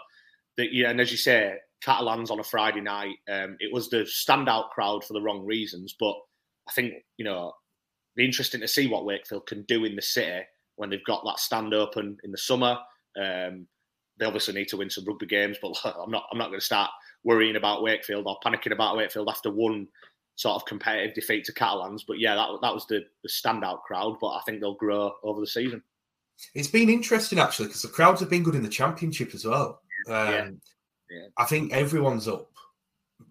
the, 0.57 0.69
yeah, 0.71 0.91
and 0.91 1.01
as 1.01 1.11
you 1.11 1.17
say, 1.17 1.55
Catalans 1.83 2.31
on 2.31 2.41
a 2.41 2.45
Friday 2.45 2.81
night, 2.81 3.17
um, 3.31 3.57
it 3.61 3.73
was 3.73 3.89
the 3.89 3.99
standout 3.99 4.71
crowd 4.71 5.05
for 5.05 5.13
the 5.13 5.23
wrong 5.23 5.45
reasons. 5.45 5.95
But 5.99 6.15
I 6.69 6.73
think, 6.73 6.95
you 7.17 7.25
know, 7.25 7.53
be 8.17 8.25
interesting 8.25 8.61
to 8.61 8.69
see 8.69 8.87
what 8.87 9.05
Wakefield 9.05 9.47
can 9.47 9.63
do 9.63 9.85
in 9.85 9.97
the 9.97 10.03
city 10.03 10.45
when 10.77 10.91
they've 10.91 11.05
got 11.05 11.25
that 11.25 11.39
stand 11.39 11.75
open 11.75 12.19
in 12.25 12.33
the 12.33 12.39
summer. 12.39 12.79
Um, 13.17 13.67
they 14.19 14.27
obviously 14.27 14.55
need 14.55 14.69
to 14.69 14.77
win 14.77 14.91
some 14.91 15.05
rugby 15.05 15.27
games, 15.27 15.57
but 15.61 15.75
I'm 15.85 16.11
not. 16.11 16.25
I'm 16.31 16.39
not 16.39 16.49
going 16.49 16.61
to 16.61 16.65
start 16.65 16.91
worrying 17.25 17.57
about 17.57 17.83
Wakefield 17.83 18.27
or 18.27 18.39
panicking 18.45 18.73
about 18.73 18.97
Wakefield 18.97 19.29
after 19.29 19.51
one 19.51 19.89
sort 20.35 20.57
of 20.57 20.67
competitive 20.67 21.15
defeat 21.15 21.45
to 21.45 21.53
Catalans. 21.53 22.05
But 22.05 22.19
yeah, 22.19 22.35
that 22.35 22.49
that 22.63 22.75
was 22.75 22.87
the, 22.87 23.05
the 23.23 23.29
standout 23.29 23.83
crowd. 23.83 24.17
But 24.21 24.29
I 24.29 24.41
think 24.47 24.61
they'll 24.61 24.75
grow 24.75 25.13
over 25.23 25.41
the 25.41 25.47
season. 25.47 25.83
It's 26.55 26.69
been 26.69 26.89
interesting 26.89 27.39
actually 27.39 27.69
because 27.69 27.83
the 27.83 27.89
crowds 27.89 28.21
have 28.21 28.31
been 28.31 28.43
good 28.43 28.55
in 28.55 28.63
the 28.63 28.69
championship 28.69 29.35
as 29.35 29.45
well. 29.45 29.81
Um, 30.09 30.15
yeah. 30.15 30.51
yeah. 31.11 31.27
I 31.39 31.45
think 31.45 31.73
everyone's 31.73 32.27
up, 32.27 32.51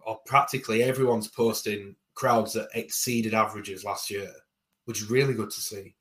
or 0.05 0.19
practically 0.25 0.83
everyone's 0.83 1.27
posting 1.27 1.95
crowds 2.13 2.53
that 2.53 2.69
exceeded 2.73 3.33
averages 3.33 3.83
last 3.83 4.09
year, 4.09 4.31
which 4.85 5.01
is 5.01 5.09
really 5.09 5.33
good 5.33 5.49
to 5.49 5.59
see. 5.59 5.95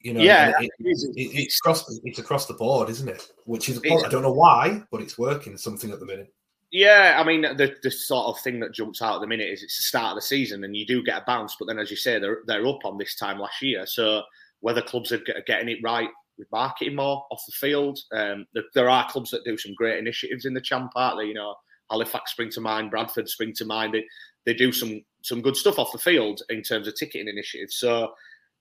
You 0.00 0.14
know, 0.14 0.20
yeah, 0.20 0.52
it, 0.60 0.70
it, 0.78 0.98
it, 1.16 1.30
it's 1.34 1.58
across 1.58 2.00
it's 2.04 2.18
across 2.18 2.46
the 2.46 2.54
board, 2.54 2.90
isn't 2.90 3.08
it? 3.08 3.26
Which 3.44 3.68
is 3.68 3.80
I 3.84 4.08
don't 4.08 4.22
know 4.22 4.32
why, 4.32 4.82
but 4.92 5.00
it's 5.00 5.18
working 5.18 5.56
something 5.56 5.90
at 5.90 6.00
the 6.00 6.06
minute. 6.06 6.32
Yeah, 6.72 7.16
I 7.18 7.24
mean 7.24 7.42
the 7.42 7.76
the 7.82 7.90
sort 7.90 8.26
of 8.26 8.40
thing 8.42 8.58
that 8.60 8.74
jumps 8.74 9.00
out 9.00 9.16
at 9.16 9.20
the 9.20 9.26
minute 9.26 9.48
is 9.48 9.62
it's 9.62 9.76
the 9.76 9.82
start 9.84 10.10
of 10.10 10.16
the 10.16 10.22
season 10.22 10.64
and 10.64 10.76
you 10.76 10.84
do 10.84 11.02
get 11.02 11.22
a 11.22 11.24
bounce, 11.24 11.56
but 11.58 11.66
then 11.66 11.78
as 11.78 11.90
you 11.90 11.96
say 11.96 12.18
they're 12.18 12.40
they're 12.46 12.66
up 12.66 12.84
on 12.84 12.98
this 12.98 13.14
time 13.14 13.38
last 13.38 13.62
year, 13.62 13.86
so 13.86 14.22
whether 14.60 14.82
clubs 14.82 15.12
are 15.12 15.20
getting 15.46 15.68
it 15.68 15.78
right 15.82 16.08
with 16.38 16.50
marketing 16.50 16.96
more 16.96 17.24
off 17.30 17.42
the 17.46 17.52
field, 17.52 17.98
um, 18.12 18.46
there 18.74 18.90
are 18.90 19.08
clubs 19.10 19.30
that 19.30 19.44
do 19.44 19.56
some 19.56 19.74
great 19.74 19.98
initiatives 19.98 20.44
in 20.44 20.54
the 20.54 20.60
Champ 20.60 20.90
Art. 20.96 21.24
You 21.24 21.34
know, 21.34 21.54
Halifax 21.90 22.32
spring 22.32 22.50
to 22.50 22.60
mind, 22.60 22.90
Bradford 22.90 23.28
spring 23.28 23.52
to 23.54 23.64
mind. 23.64 23.94
They, 23.94 24.04
they 24.44 24.54
do 24.54 24.72
some 24.72 25.02
some 25.22 25.40
good 25.40 25.56
stuff 25.56 25.78
off 25.78 25.92
the 25.92 25.98
field 25.98 26.42
in 26.50 26.62
terms 26.62 26.88
of 26.88 26.96
ticketing 26.96 27.28
initiatives. 27.28 27.76
So 27.76 28.12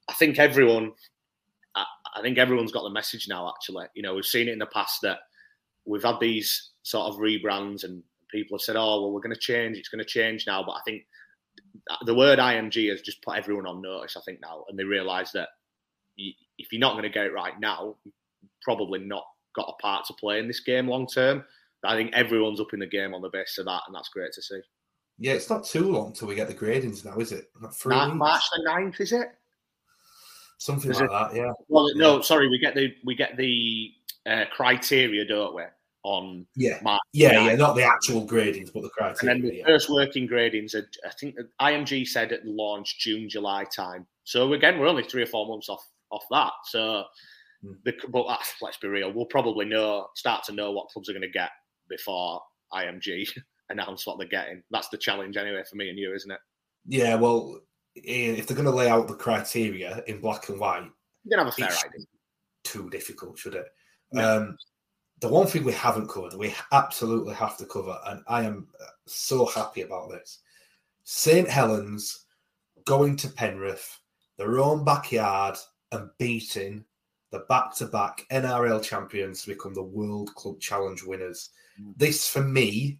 I 0.09 0.13
think 0.13 0.37
everyone 0.37 0.93
I 1.75 2.21
think 2.21 2.37
everyone's 2.37 2.71
got 2.71 2.83
the 2.83 2.89
message 2.89 3.27
now. 3.27 3.49
Actually, 3.49 3.87
you 3.95 4.01
know, 4.03 4.13
we've 4.15 4.25
seen 4.25 4.47
it 4.47 4.53
in 4.53 4.59
the 4.59 4.65
past 4.67 5.01
that 5.01 5.19
we've 5.85 6.03
had 6.03 6.19
these 6.19 6.69
sort 6.85 7.11
of 7.11 7.19
rebrands, 7.19 7.83
and 7.83 8.03
people 8.31 8.57
have 8.57 8.63
said, 8.63 8.75
"Oh, 8.75 9.01
well, 9.01 9.11
we're 9.11 9.21
going 9.21 9.33
to 9.35 9.39
change. 9.39 9.77
It's 9.77 9.89
going 9.89 10.03
to 10.03 10.05
change 10.05 10.45
now." 10.47 10.63
But 10.63 10.73
I 10.73 10.81
think 10.85 11.03
the 12.05 12.15
word 12.15 12.39
IMG 12.39 12.89
has 12.89 13.01
just 13.01 13.21
put 13.23 13.37
everyone 13.37 13.65
on 13.65 13.81
notice. 13.81 14.15
I 14.15 14.21
think 14.21 14.39
now, 14.41 14.63
and 14.69 14.77
they 14.77 14.83
realise 14.83 15.31
that 15.31 15.49
if 16.17 16.71
you're 16.71 16.79
not 16.79 16.93
going 16.93 17.03
to 17.03 17.09
get 17.09 17.25
it 17.25 17.33
right 17.33 17.59
now, 17.59 17.95
probably 18.61 18.99
not 18.99 19.25
got 19.55 19.73
a 19.77 19.81
part 19.81 20.05
to 20.05 20.13
play 20.13 20.39
in 20.39 20.47
this 20.47 20.61
game 20.61 20.87
long 20.87 21.07
term. 21.07 21.43
I 21.83 21.95
think 21.95 22.13
everyone's 22.13 22.61
up 22.61 22.73
in 22.73 22.79
the 22.79 22.87
game 22.87 23.13
on 23.13 23.21
the 23.21 23.29
basis 23.29 23.59
of 23.59 23.65
that, 23.65 23.81
and 23.87 23.95
that's 23.95 24.09
great 24.09 24.31
to 24.33 24.41
see. 24.41 24.59
Yeah, 25.17 25.33
it's 25.33 25.49
not 25.49 25.65
too 25.65 25.91
long 25.91 26.13
till 26.13 26.27
we 26.27 26.35
get 26.35 26.47
the 26.47 26.53
gradings 26.53 27.05
now, 27.05 27.17
is 27.17 27.31
it? 27.31 27.45
March 27.59 28.43
the 28.51 28.67
9th, 28.67 28.99
is 28.99 29.11
it? 29.11 29.29
something 30.57 30.91
Is 30.91 30.99
like 30.99 31.09
it? 31.09 31.11
that. 31.11 31.35
Yeah. 31.35 31.51
Well, 31.67 31.89
no, 31.95 32.21
sorry, 32.21 32.49
we 32.49 32.59
get 32.59 32.75
the 32.75 32.93
we 33.03 33.15
get 33.15 33.37
the 33.37 33.91
uh, 34.25 34.45
criteria, 34.51 35.25
don't 35.25 35.55
we? 35.55 35.63
On 36.05 36.45
yeah, 36.55 36.79
yeah, 37.13 37.47
yeah, 37.47 37.55
not 37.55 37.75
the 37.75 37.83
actual 37.83 38.27
gradings, 38.27 38.71
but 38.71 38.83
the 38.83 38.89
criteria. 38.89 39.33
And 39.33 39.43
then 39.43 39.49
the 39.49 39.57
yeah. 39.57 39.65
first 39.65 39.89
working 39.89 40.27
gradings, 40.27 40.75
are, 40.75 40.87
I 41.03 41.09
think 41.19 41.35
IMG 41.59 42.07
said 42.07 42.31
at 42.31 42.45
launch 42.45 42.99
June, 42.99 43.27
July 43.27 43.65
time. 43.75 44.05
So 44.23 44.53
again, 44.53 44.77
we're 44.77 44.87
only 44.87 45.01
three 45.01 45.23
or 45.23 45.25
four 45.25 45.47
months 45.47 45.67
off 45.67 45.83
off 46.11 46.23
that. 46.29 46.51
So, 46.65 47.05
hmm. 47.63 47.73
the, 47.85 47.93
but 48.09 48.21
uh, 48.21 48.37
let's 48.61 48.77
be 48.77 48.87
real, 48.87 49.11
we'll 49.11 49.25
probably 49.25 49.65
know 49.65 50.09
start 50.13 50.43
to 50.43 50.51
know 50.51 50.71
what 50.71 50.89
clubs 50.89 51.09
are 51.09 51.13
going 51.13 51.23
to 51.23 51.27
get 51.27 51.49
before 51.89 52.39
IMG 52.71 53.27
announce 53.69 54.05
what 54.05 54.19
they're 54.19 54.27
getting. 54.27 54.61
That's 54.69 54.89
the 54.89 54.99
challenge 54.99 55.37
anyway 55.37 55.63
for 55.67 55.75
me 55.75 55.89
and 55.89 55.97
you, 55.97 56.13
isn't 56.13 56.31
it? 56.31 56.39
Yeah, 56.87 57.15
well, 57.15 57.61
if 57.95 58.45
they're 58.45 58.55
going 58.55 58.69
to 58.69 58.75
lay 58.75 58.89
out 58.89 59.07
the 59.07 59.15
criteria 59.15 60.03
in 60.05 60.21
black 60.21 60.49
and 60.49 60.59
white, 60.59 60.83
you're 61.23 61.37
going 61.37 61.51
to 61.51 61.51
have 61.51 61.69
a 61.69 61.73
fair 61.73 61.89
idea. 61.89 62.05
Too 62.63 62.91
difficult, 62.91 63.39
should 63.39 63.55
it? 63.55 63.65
Um, 64.15 64.55
the 65.25 65.31
one 65.31 65.47
thing 65.47 65.63
we 65.63 65.73
haven't 65.73 66.07
covered, 66.07 66.35
we 66.35 66.53
absolutely 66.71 67.33
have 67.33 67.57
to 67.57 67.65
cover, 67.65 67.97
and 68.05 68.21
I 68.27 68.43
am 68.43 68.67
so 69.07 69.47
happy 69.47 69.81
about 69.81 70.11
this. 70.11 70.37
St. 71.03 71.49
Helens 71.49 72.25
going 72.85 73.15
to 73.15 73.29
Penrith, 73.29 74.01
their 74.37 74.59
own 74.59 74.85
backyard, 74.85 75.57
and 75.91 76.11
beating 76.19 76.85
the 77.31 77.39
back-to-back 77.49 78.27
NRL 78.31 78.83
champions 78.83 79.41
to 79.41 79.49
become 79.49 79.73
the 79.73 79.81
World 79.81 80.29
Club 80.35 80.59
Challenge 80.59 81.01
winners. 81.01 81.49
Mm. 81.81 81.97
This, 81.97 82.27
for 82.27 82.43
me, 82.43 82.99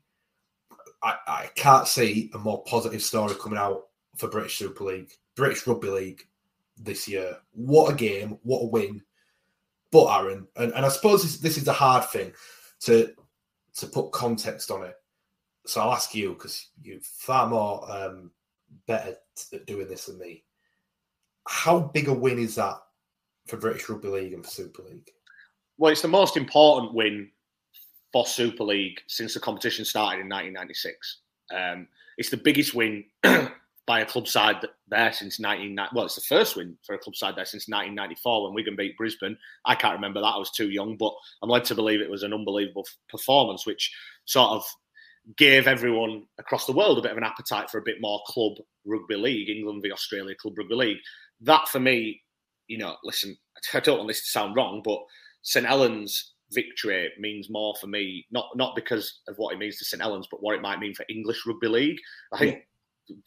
I, 1.03 1.17
I 1.27 1.49
can't 1.53 1.87
see 1.87 2.31
a 2.33 2.39
more 2.39 2.63
positive 2.63 3.03
story 3.03 3.35
coming 3.39 3.59
out 3.59 3.83
for 4.17 4.29
British 4.29 4.57
Super 4.57 4.85
League, 4.85 5.11
British 5.35 5.67
Rugby 5.67 5.89
League 5.89 6.23
this 6.75 7.07
year. 7.07 7.37
What 7.51 7.93
a 7.93 7.95
game! 7.95 8.39
What 8.41 8.63
a 8.63 8.65
win! 8.65 9.03
But 9.95 10.19
Aaron, 10.19 10.45
and, 10.57 10.73
and 10.73 10.85
I 10.85 10.89
suppose 10.89 11.23
this, 11.23 11.37
this 11.37 11.57
is 11.57 11.69
a 11.69 11.73
hard 11.73 12.03
thing 12.09 12.33
to 12.81 13.13
to 13.77 13.87
put 13.87 14.11
context 14.11 14.69
on 14.69 14.83
it. 14.83 14.95
so 15.65 15.79
I'll 15.79 15.93
ask 15.93 16.13
you 16.13 16.33
because 16.33 16.67
you're 16.83 16.99
far 16.99 17.47
more 17.47 17.89
um, 17.89 18.31
better 18.87 19.15
at 19.53 19.65
doing 19.65 19.87
this 19.87 20.07
than 20.07 20.19
me. 20.19 20.43
How 21.47 21.79
big 21.79 22.09
a 22.09 22.13
win 22.13 22.39
is 22.39 22.55
that 22.55 22.77
for 23.47 23.55
British 23.55 23.87
Rugby 23.87 24.09
League 24.09 24.33
and 24.33 24.43
for 24.43 24.51
Super 24.51 24.83
League? 24.83 25.09
Well, 25.77 25.93
it's 25.93 26.01
the 26.01 26.09
most 26.09 26.35
important 26.35 26.93
win 26.93 27.31
for 28.11 28.25
Super 28.25 28.65
League 28.65 28.99
since 29.07 29.33
the 29.33 29.39
competition 29.39 29.85
started 29.85 30.19
in 30.19 30.27
1996. 30.27 31.19
Um, 31.55 31.87
it's 32.17 32.29
the 32.29 32.35
biggest 32.35 32.75
win 32.75 33.05
by 33.87 33.99
a 33.99 34.05
club 34.05 34.27
side 34.27 34.65
there 34.87 35.13
since 35.13 35.39
1990. 35.39 35.95
Well, 35.95 36.05
it's 36.05 36.15
the 36.15 36.21
first 36.21 36.55
win 36.55 36.77
for 36.83 36.95
a 36.95 36.99
club 36.99 37.15
side 37.15 37.35
there 37.35 37.45
since 37.45 37.67
1994 37.67 38.43
when 38.43 38.53
Wigan 38.53 38.75
beat 38.75 38.97
Brisbane. 38.97 39.37
I 39.65 39.75
can't 39.75 39.95
remember 39.95 40.21
that; 40.21 40.27
I 40.27 40.37
was 40.37 40.51
too 40.51 40.69
young, 40.69 40.97
but 40.97 41.13
I'm 41.41 41.49
led 41.49 41.65
to 41.65 41.75
believe 41.75 42.01
it 42.01 42.09
was 42.09 42.23
an 42.23 42.33
unbelievable 42.33 42.85
performance, 43.09 43.65
which 43.65 43.93
sort 44.25 44.51
of 44.51 44.65
gave 45.37 45.67
everyone 45.67 46.23
across 46.39 46.65
the 46.65 46.71
world 46.71 46.97
a 46.97 47.01
bit 47.01 47.11
of 47.11 47.17
an 47.17 47.23
appetite 47.23 47.69
for 47.69 47.79
a 47.79 47.83
bit 47.85 48.01
more 48.01 48.21
club 48.27 48.53
rugby 48.85 49.15
league, 49.15 49.49
England 49.49 49.81
v 49.83 49.91
Australia 49.91 50.35
club 50.35 50.57
rugby 50.57 50.75
league. 50.75 50.97
That 51.41 51.67
for 51.67 51.79
me, 51.79 52.21
you 52.67 52.77
know, 52.77 52.95
listen, 53.03 53.37
I 53.73 53.79
don't 53.79 53.97
want 53.97 54.07
this 54.07 54.23
to 54.23 54.29
sound 54.29 54.55
wrong, 54.55 54.81
but 54.83 54.99
St 55.41 55.65
Helens 55.65 56.33
victory 56.51 57.11
means 57.19 57.49
more 57.49 57.75
for 57.79 57.87
me, 57.87 58.25
not 58.31 58.47
not 58.55 58.75
because 58.75 59.21
of 59.27 59.35
what 59.37 59.53
it 59.53 59.59
means 59.59 59.77
to 59.77 59.85
St 59.85 60.01
Helens, 60.01 60.27
but 60.29 60.41
what 60.41 60.55
it 60.55 60.61
might 60.61 60.79
mean 60.79 60.95
for 60.95 61.05
English 61.09 61.45
rugby 61.45 61.67
league. 61.67 61.99
I 62.33 62.39
think. 62.39 62.63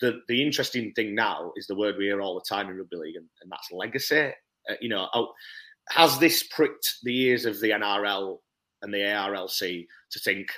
The 0.01 0.21
the 0.29 0.43
interesting 0.43 0.93
thing 0.93 1.15
now 1.15 1.53
is 1.57 1.67
the 1.67 1.77
word 1.77 1.97
we 1.97 2.05
hear 2.05 2.21
all 2.21 2.35
the 2.35 2.49
time 2.49 2.69
in 2.69 2.77
rugby 2.77 2.97
league, 2.97 3.17
and, 3.17 3.27
and 3.43 3.51
that's 3.51 3.71
legacy. 3.73 4.33
Uh, 4.69 4.75
you 4.81 4.89
know, 4.89 5.09
has 5.91 6.19
this 6.19 6.43
pricked 6.45 6.99
the 7.03 7.17
ears 7.23 7.45
of 7.45 7.61
the 7.61 7.71
NRL 7.71 8.39
and 8.83 8.93
the 8.93 8.99
ARLC 8.99 9.87
to 10.11 10.21
think, 10.21 10.49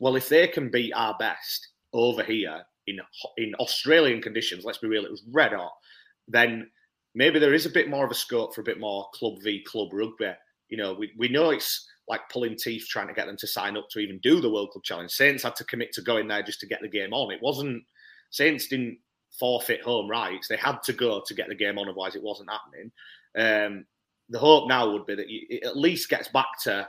well, 0.00 0.16
if 0.16 0.28
they 0.28 0.48
can 0.48 0.70
beat 0.70 0.92
our 0.94 1.16
best 1.18 1.68
over 1.92 2.22
here 2.22 2.62
in 2.86 2.98
in 3.36 3.54
Australian 3.56 4.22
conditions, 4.22 4.64
let's 4.64 4.78
be 4.78 4.88
real, 4.88 5.04
it 5.04 5.10
was 5.10 5.24
red 5.32 5.52
hot, 5.52 5.74
then 6.28 6.70
maybe 7.14 7.38
there 7.38 7.54
is 7.54 7.66
a 7.66 7.70
bit 7.70 7.90
more 7.90 8.04
of 8.04 8.10
a 8.10 8.14
scope 8.14 8.54
for 8.54 8.60
a 8.60 8.64
bit 8.64 8.80
more 8.80 9.08
club 9.14 9.34
v 9.42 9.62
club 9.64 9.92
rugby. 9.92 10.32
You 10.68 10.76
know, 10.76 10.94
we, 10.94 11.12
we 11.16 11.28
know 11.28 11.50
it's 11.50 11.86
like 12.08 12.28
pulling 12.30 12.56
teeth 12.56 12.86
trying 12.88 13.08
to 13.08 13.14
get 13.14 13.26
them 13.26 13.36
to 13.36 13.46
sign 13.46 13.76
up 13.76 13.88
to 13.90 13.98
even 13.98 14.18
do 14.22 14.40
the 14.40 14.50
World 14.50 14.70
Cup 14.72 14.82
Challenge. 14.84 15.10
Saints 15.10 15.42
had 15.42 15.56
to 15.56 15.64
commit 15.64 15.92
to 15.92 16.02
going 16.02 16.28
there 16.28 16.42
just 16.42 16.60
to 16.60 16.66
get 16.66 16.80
the 16.82 16.88
game 16.88 17.12
on. 17.12 17.32
It 17.32 17.42
wasn't 17.42 17.82
Saints 18.30 18.68
didn't 18.68 18.98
forfeit 19.38 19.82
home 19.82 20.08
rights. 20.08 20.48
They 20.48 20.56
had 20.56 20.82
to 20.84 20.92
go 20.92 21.22
to 21.26 21.34
get 21.34 21.48
the 21.48 21.54
game 21.54 21.78
on, 21.78 21.88
otherwise 21.88 22.16
it 22.16 22.22
wasn't 22.22 22.50
happening. 22.50 22.90
Um, 23.36 23.84
the 24.28 24.38
hope 24.38 24.68
now 24.68 24.90
would 24.90 25.06
be 25.06 25.14
that 25.14 25.26
it 25.28 25.64
at 25.64 25.76
least 25.76 26.08
gets 26.08 26.28
back 26.28 26.46
to 26.64 26.88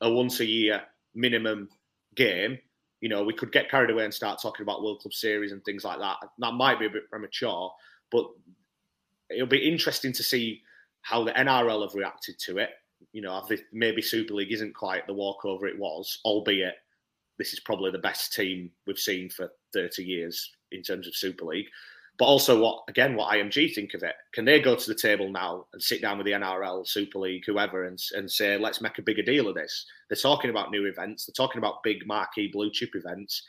a 0.00 0.10
once 0.10 0.40
a 0.40 0.44
year 0.44 0.82
minimum 1.14 1.68
game. 2.14 2.58
You 3.00 3.08
know, 3.08 3.24
we 3.24 3.34
could 3.34 3.52
get 3.52 3.70
carried 3.70 3.90
away 3.90 4.04
and 4.04 4.12
start 4.12 4.40
talking 4.40 4.62
about 4.62 4.82
World 4.82 5.00
Club 5.00 5.14
Series 5.14 5.52
and 5.52 5.64
things 5.64 5.84
like 5.84 5.98
that. 5.98 6.16
That 6.38 6.52
might 6.52 6.78
be 6.78 6.86
a 6.86 6.90
bit 6.90 7.08
premature, 7.08 7.72
but 8.10 8.26
it'll 9.30 9.46
be 9.46 9.68
interesting 9.68 10.12
to 10.14 10.22
see 10.22 10.62
how 11.02 11.24
the 11.24 11.32
NRL 11.32 11.82
have 11.82 11.94
reacted 11.94 12.38
to 12.40 12.58
it. 12.58 12.70
You 13.12 13.22
know, 13.22 13.46
maybe 13.72 14.02
Super 14.02 14.34
League 14.34 14.52
isn't 14.52 14.74
quite 14.74 15.06
the 15.06 15.14
walkover 15.14 15.66
it 15.66 15.78
was, 15.78 16.20
albeit 16.24 16.74
this 17.38 17.52
is 17.52 17.60
probably 17.60 17.90
the 17.90 17.98
best 17.98 18.32
team 18.32 18.70
we've 18.86 18.98
seen 18.98 19.28
for 19.30 19.50
30 19.72 20.02
years 20.02 20.55
in 20.72 20.82
terms 20.82 21.06
of 21.06 21.16
Super 21.16 21.44
League. 21.44 21.68
But 22.18 22.26
also, 22.26 22.58
what 22.60 22.84
again, 22.88 23.14
what 23.14 23.34
IMG 23.34 23.74
think 23.74 23.92
of 23.94 24.02
it? 24.02 24.14
Can 24.32 24.44
they 24.46 24.60
go 24.60 24.74
to 24.74 24.86
the 24.86 24.94
table 24.94 25.30
now 25.30 25.66
and 25.72 25.82
sit 25.82 26.00
down 26.00 26.16
with 26.16 26.24
the 26.24 26.32
NRL, 26.32 26.86
Super 26.86 27.18
League, 27.18 27.44
whoever, 27.46 27.84
and, 27.84 27.98
and 28.14 28.30
say, 28.30 28.56
let's 28.56 28.80
make 28.80 28.98
a 28.98 29.02
bigger 29.02 29.22
deal 29.22 29.48
of 29.48 29.54
this? 29.54 29.84
They're 30.08 30.16
talking 30.16 30.50
about 30.50 30.70
new 30.70 30.86
events. 30.86 31.26
They're 31.26 31.34
talking 31.34 31.58
about 31.58 31.82
big 31.82 32.06
marquee 32.06 32.48
blue 32.50 32.70
chip 32.70 32.90
events. 32.94 33.42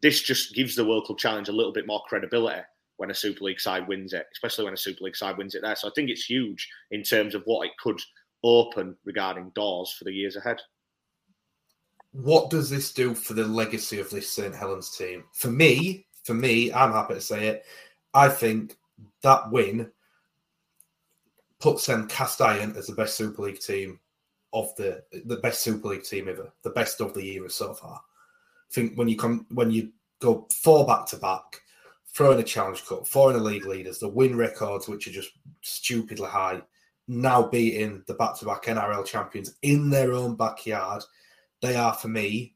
This 0.00 0.22
just 0.22 0.54
gives 0.54 0.74
the 0.74 0.84
World 0.84 1.04
Club 1.04 1.18
Challenge 1.18 1.48
a 1.48 1.52
little 1.52 1.72
bit 1.72 1.86
more 1.86 2.02
credibility 2.08 2.62
when 2.96 3.10
a 3.10 3.14
Super 3.14 3.44
League 3.44 3.60
side 3.60 3.86
wins 3.86 4.12
it, 4.12 4.26
especially 4.32 4.64
when 4.64 4.74
a 4.74 4.78
Super 4.78 5.04
League 5.04 5.16
side 5.16 5.36
wins 5.36 5.54
it 5.54 5.62
there. 5.62 5.76
So 5.76 5.88
I 5.88 5.92
think 5.94 6.08
it's 6.08 6.24
huge 6.24 6.68
in 6.90 7.02
terms 7.02 7.34
of 7.34 7.42
what 7.44 7.66
it 7.66 7.72
could 7.78 8.00
open 8.42 8.96
regarding 9.04 9.50
doors 9.54 9.92
for 9.92 10.04
the 10.04 10.12
years 10.12 10.36
ahead. 10.36 10.60
What 12.12 12.48
does 12.48 12.70
this 12.70 12.92
do 12.92 13.14
for 13.14 13.34
the 13.34 13.44
legacy 13.44 13.98
of 13.98 14.08
this 14.10 14.30
St 14.30 14.54
Helens 14.54 14.96
team? 14.96 15.24
For 15.32 15.50
me, 15.50 16.06
for 16.24 16.34
me, 16.34 16.72
I'm 16.72 16.92
happy 16.92 17.14
to 17.14 17.20
say 17.20 17.48
it. 17.48 17.64
I 18.12 18.28
think 18.28 18.76
that 19.22 19.50
win 19.50 19.90
puts 21.60 21.86
them 21.86 22.08
cast 22.08 22.40
iron 22.40 22.74
as 22.76 22.86
the 22.88 22.94
best 22.94 23.16
Super 23.16 23.42
League 23.42 23.60
team 23.60 24.00
of 24.52 24.74
the 24.76 25.02
the 25.24 25.36
best 25.36 25.62
Super 25.62 25.88
League 25.88 26.04
team 26.04 26.28
ever, 26.28 26.52
the 26.62 26.70
best 26.70 27.00
of 27.00 27.14
the 27.14 27.26
era 27.32 27.50
so 27.50 27.74
far. 27.74 27.96
I 27.96 28.74
think 28.74 28.96
when 28.96 29.08
you 29.08 29.16
come 29.16 29.46
when 29.50 29.70
you 29.70 29.90
go 30.20 30.46
four 30.50 30.86
back 30.86 31.06
to 31.08 31.16
back, 31.16 31.60
throwing 32.08 32.40
a 32.40 32.44
challenge 32.44 32.84
cup, 32.86 33.06
four 33.06 33.30
in 33.30 33.36
the 33.36 33.42
league 33.42 33.66
leaders, 33.66 33.98
the 33.98 34.08
win 34.08 34.36
records, 34.36 34.88
which 34.88 35.06
are 35.06 35.12
just 35.12 35.32
stupidly 35.60 36.28
high, 36.28 36.62
now 37.08 37.42
beating 37.42 38.02
the 38.06 38.14
back 38.14 38.38
to 38.38 38.46
back 38.46 38.64
NRL 38.64 39.04
champions 39.04 39.56
in 39.62 39.90
their 39.90 40.12
own 40.12 40.36
backyard. 40.36 41.02
They 41.60 41.76
are, 41.76 41.94
for 41.94 42.08
me, 42.08 42.54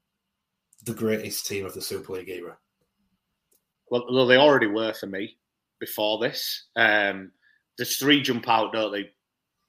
the 0.85 0.95
greatest 0.95 1.47
team 1.47 1.67
of 1.67 1.75
the 1.75 1.83
Super 1.83 2.15
League 2.15 2.29
era. 2.29 2.57
Well, 3.91 4.27
they 4.27 4.37
already 4.37 4.67
were 4.67 4.93
for 4.93 5.07
me 5.07 5.37
before 5.81 6.19
this. 6.19 6.65
Um, 6.77 7.33
there's 7.77 7.97
three 7.97 8.23
jump 8.23 8.49
out, 8.49 8.73
don't 8.73 8.93
they? 8.93 9.11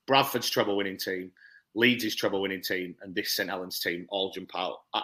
Bradford's 0.08 0.50
treble 0.50 0.76
winning 0.76 0.98
team, 0.98 1.32
Leeds' 1.76 2.16
treble 2.16 2.42
winning 2.42 2.62
team, 2.62 2.96
and 3.02 3.14
this 3.14 3.32
St 3.34 3.50
Helens 3.50 3.80
team 3.80 4.08
all 4.10 4.32
jump 4.32 4.52
out. 4.56 4.78
I, 4.94 5.04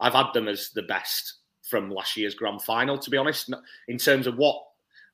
I've 0.00 0.14
had 0.14 0.32
them 0.32 0.48
as 0.48 0.70
the 0.70 0.82
best 0.82 1.34
from 1.62 1.90
last 1.90 2.16
year's 2.16 2.34
grand 2.34 2.62
final. 2.62 2.98
To 2.98 3.10
be 3.10 3.16
honest, 3.16 3.52
in 3.88 3.98
terms 3.98 4.26
of 4.26 4.36
what 4.36 4.62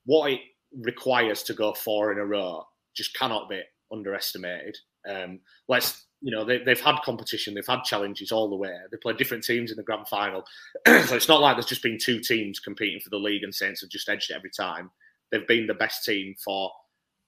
what 0.04 0.30
it 0.30 0.40
requires 0.72 1.42
to 1.44 1.54
go 1.54 1.72
four 1.72 2.12
in 2.12 2.18
a 2.18 2.24
row, 2.24 2.66
just 2.94 3.14
cannot 3.14 3.48
be 3.48 3.62
underestimated. 3.92 4.76
Um, 5.08 5.40
let's 5.68 6.04
you 6.20 6.34
know 6.34 6.44
they, 6.44 6.60
have 6.66 6.80
had 6.80 7.02
competition, 7.04 7.54
they've 7.54 7.66
had 7.66 7.84
challenges 7.84 8.32
all 8.32 8.48
the 8.48 8.56
way. 8.56 8.74
They 8.90 8.96
play 8.96 9.14
different 9.14 9.44
teams 9.44 9.70
in 9.70 9.76
the 9.76 9.82
grand 9.82 10.08
final, 10.08 10.44
so 10.86 11.14
it's 11.14 11.28
not 11.28 11.40
like 11.40 11.56
there's 11.56 11.66
just 11.66 11.82
been 11.82 11.98
two 11.98 12.20
teams 12.20 12.60
competing 12.60 13.00
for 13.00 13.10
the 13.10 13.18
league 13.18 13.44
and 13.44 13.54
Saints 13.54 13.80
have 13.80 13.90
just 13.90 14.08
edged 14.08 14.30
it 14.30 14.36
every 14.36 14.50
time. 14.50 14.90
They've 15.30 15.46
been 15.46 15.66
the 15.66 15.74
best 15.74 16.04
team 16.04 16.34
for 16.42 16.70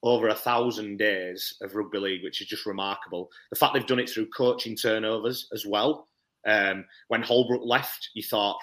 over 0.03 0.29
a 0.29 0.35
thousand 0.35 0.97
days 0.97 1.55
of 1.61 1.75
rugby 1.75 1.99
league, 1.99 2.23
which 2.23 2.41
is 2.41 2.47
just 2.47 2.65
remarkable. 2.65 3.29
The 3.51 3.55
fact 3.55 3.73
they've 3.73 3.85
done 3.85 3.99
it 3.99 4.09
through 4.09 4.29
coaching 4.35 4.75
turnovers 4.75 5.47
as 5.53 5.65
well. 5.65 6.07
Um, 6.47 6.85
when 7.07 7.21
Holbrook 7.21 7.61
left, 7.63 8.09
you 8.15 8.23
thought, 8.23 8.57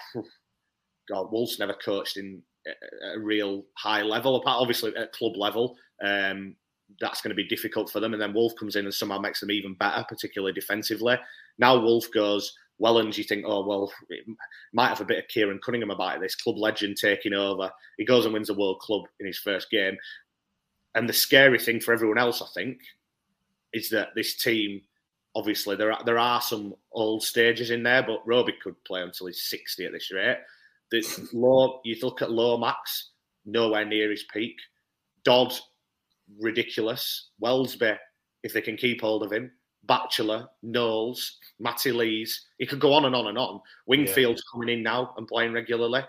God, 1.09 1.31
Woolf's 1.31 1.59
never 1.59 1.73
coached 1.73 2.17
in 2.17 2.41
a, 2.67 3.17
a 3.17 3.19
real 3.19 3.63
high 3.77 4.01
level, 4.01 4.35
apart 4.35 4.61
obviously 4.61 4.95
at 4.95 5.13
club 5.13 5.37
level. 5.37 5.77
Um, 6.03 6.55
that's 6.99 7.21
going 7.21 7.29
to 7.29 7.35
be 7.35 7.47
difficult 7.47 7.89
for 7.89 7.99
them. 7.99 8.13
And 8.13 8.21
then 8.21 8.33
Woolf 8.33 8.53
comes 8.59 8.75
in 8.75 8.85
and 8.85 8.93
somehow 8.93 9.19
makes 9.19 9.39
them 9.39 9.51
even 9.51 9.73
better, 9.75 10.03
particularly 10.07 10.53
defensively. 10.53 11.17
Now 11.57 11.79
Woolf 11.79 12.11
goes, 12.13 12.53
Wellens, 12.81 13.17
you 13.17 13.23
think, 13.23 13.45
oh, 13.45 13.65
well, 13.65 13.91
it 14.09 14.25
might 14.73 14.87
have 14.87 15.01
a 15.01 15.05
bit 15.05 15.17
of 15.19 15.25
Keiron 15.27 15.61
Cunningham 15.61 15.91
about 15.91 16.21
this 16.21 16.35
club 16.35 16.57
legend 16.57 16.97
taking 16.97 17.33
over. 17.33 17.69
He 17.97 18.05
goes 18.05 18.25
and 18.25 18.33
wins 18.33 18.49
a 18.49 18.53
World 18.53 18.79
Club 18.79 19.03
in 19.19 19.27
his 19.27 19.37
first 19.37 19.69
game. 19.69 19.97
And 20.95 21.07
the 21.07 21.13
scary 21.13 21.59
thing 21.59 21.79
for 21.79 21.93
everyone 21.93 22.17
else, 22.17 22.41
I 22.41 22.47
think, 22.53 22.79
is 23.73 23.89
that 23.89 24.09
this 24.15 24.35
team, 24.35 24.81
obviously, 25.35 25.75
there 25.75 25.91
are, 25.91 26.03
there 26.05 26.17
are 26.17 26.41
some 26.41 26.73
old 26.93 27.21
stages 27.23 27.69
in 27.69 27.83
there, 27.83 28.01
but 28.01 28.25
Roby 28.25 28.53
could 28.63 28.81
play 28.85 29.01
until 29.01 29.27
he's 29.27 29.49
60 29.49 29.85
at 29.85 29.91
this 29.91 30.11
rate. 30.11 30.37
The 30.91 31.29
low, 31.33 31.81
you 31.83 31.97
look 32.01 32.21
at 32.21 32.31
Lomax, 32.31 33.09
nowhere 33.45 33.85
near 33.85 34.09
his 34.09 34.23
peak. 34.33 34.55
Dodd, 35.23 35.53
ridiculous. 36.39 37.29
Welsby, 37.41 37.97
if 38.43 38.53
they 38.53 38.61
can 38.61 38.77
keep 38.77 39.01
hold 39.01 39.23
of 39.23 39.31
him. 39.31 39.51
Batchelor, 39.85 40.47
Knowles, 40.61 41.37
Matty 41.59 41.91
Lees. 41.91 42.47
He 42.57 42.65
could 42.65 42.79
go 42.79 42.93
on 42.93 43.05
and 43.05 43.15
on 43.15 43.27
and 43.27 43.37
on. 43.37 43.61
Wingfield's 43.87 44.43
yeah. 44.45 44.51
coming 44.51 44.69
in 44.69 44.83
now 44.83 45.13
and 45.17 45.27
playing 45.27 45.53
regularly. 45.53 46.01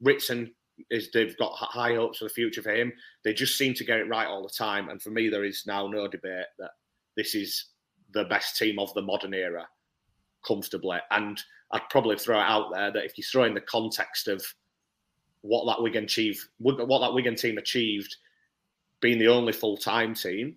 Ritson 0.00 0.52
is 0.90 1.10
they've 1.10 1.36
got 1.38 1.52
high 1.52 1.94
hopes 1.94 2.18
for 2.18 2.24
the 2.24 2.30
future 2.30 2.62
for 2.62 2.74
him. 2.74 2.92
They 3.24 3.32
just 3.32 3.58
seem 3.58 3.74
to 3.74 3.84
get 3.84 4.00
it 4.00 4.08
right 4.08 4.26
all 4.26 4.42
the 4.42 4.48
time. 4.48 4.88
And 4.88 5.00
for 5.00 5.10
me, 5.10 5.28
there 5.28 5.44
is 5.44 5.64
now 5.66 5.86
no 5.86 6.08
debate 6.08 6.46
that 6.58 6.70
this 7.16 7.34
is 7.34 7.66
the 8.12 8.24
best 8.24 8.56
team 8.56 8.78
of 8.78 8.92
the 8.94 9.02
modern 9.02 9.34
era, 9.34 9.68
comfortably. 10.46 10.98
And 11.10 11.40
I'd 11.72 11.88
probably 11.90 12.16
throw 12.16 12.38
it 12.38 12.44
out 12.44 12.72
there 12.72 12.90
that 12.92 13.04
if 13.04 13.18
you 13.18 13.24
throw 13.24 13.44
in 13.44 13.54
the 13.54 13.60
context 13.60 14.28
of 14.28 14.44
what 15.42 15.66
that 15.66 15.82
Wigan 15.82 16.04
achieved, 16.04 16.40
what 16.58 16.76
that 16.78 17.14
Wigan 17.14 17.36
team 17.36 17.58
achieved, 17.58 18.16
being 19.00 19.18
the 19.18 19.28
only 19.28 19.52
full 19.52 19.76
time 19.76 20.14
team 20.14 20.56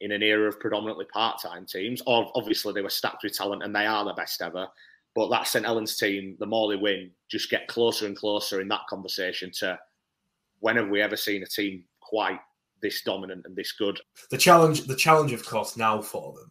in 0.00 0.12
an 0.12 0.22
era 0.22 0.48
of 0.48 0.58
predominantly 0.58 1.04
part 1.06 1.40
time 1.40 1.64
teams, 1.64 2.02
or 2.06 2.30
obviously 2.34 2.72
they 2.72 2.82
were 2.82 2.90
stacked 2.90 3.22
with 3.22 3.36
talent 3.36 3.62
and 3.62 3.74
they 3.74 3.86
are 3.86 4.04
the 4.04 4.12
best 4.14 4.42
ever. 4.42 4.66
But 5.14 5.28
that 5.30 5.46
St 5.46 5.64
Helens 5.64 5.96
team, 5.96 6.36
the 6.40 6.46
more 6.46 6.68
they 6.68 6.76
win, 6.76 7.10
just 7.28 7.50
get 7.50 7.68
closer 7.68 8.06
and 8.06 8.16
closer 8.16 8.60
in 8.60 8.68
that 8.68 8.86
conversation 8.88 9.50
to 9.58 9.78
when 10.60 10.76
have 10.76 10.88
we 10.88 11.02
ever 11.02 11.16
seen 11.16 11.42
a 11.42 11.46
team 11.46 11.84
quite 12.00 12.40
this 12.80 13.02
dominant 13.02 13.44
and 13.46 13.54
this 13.54 13.72
good? 13.72 14.00
The 14.30 14.38
challenge, 14.38 14.86
the 14.86 14.96
challenge, 14.96 15.32
of 15.32 15.44
course, 15.44 15.76
now 15.76 16.00
for 16.00 16.32
them 16.32 16.50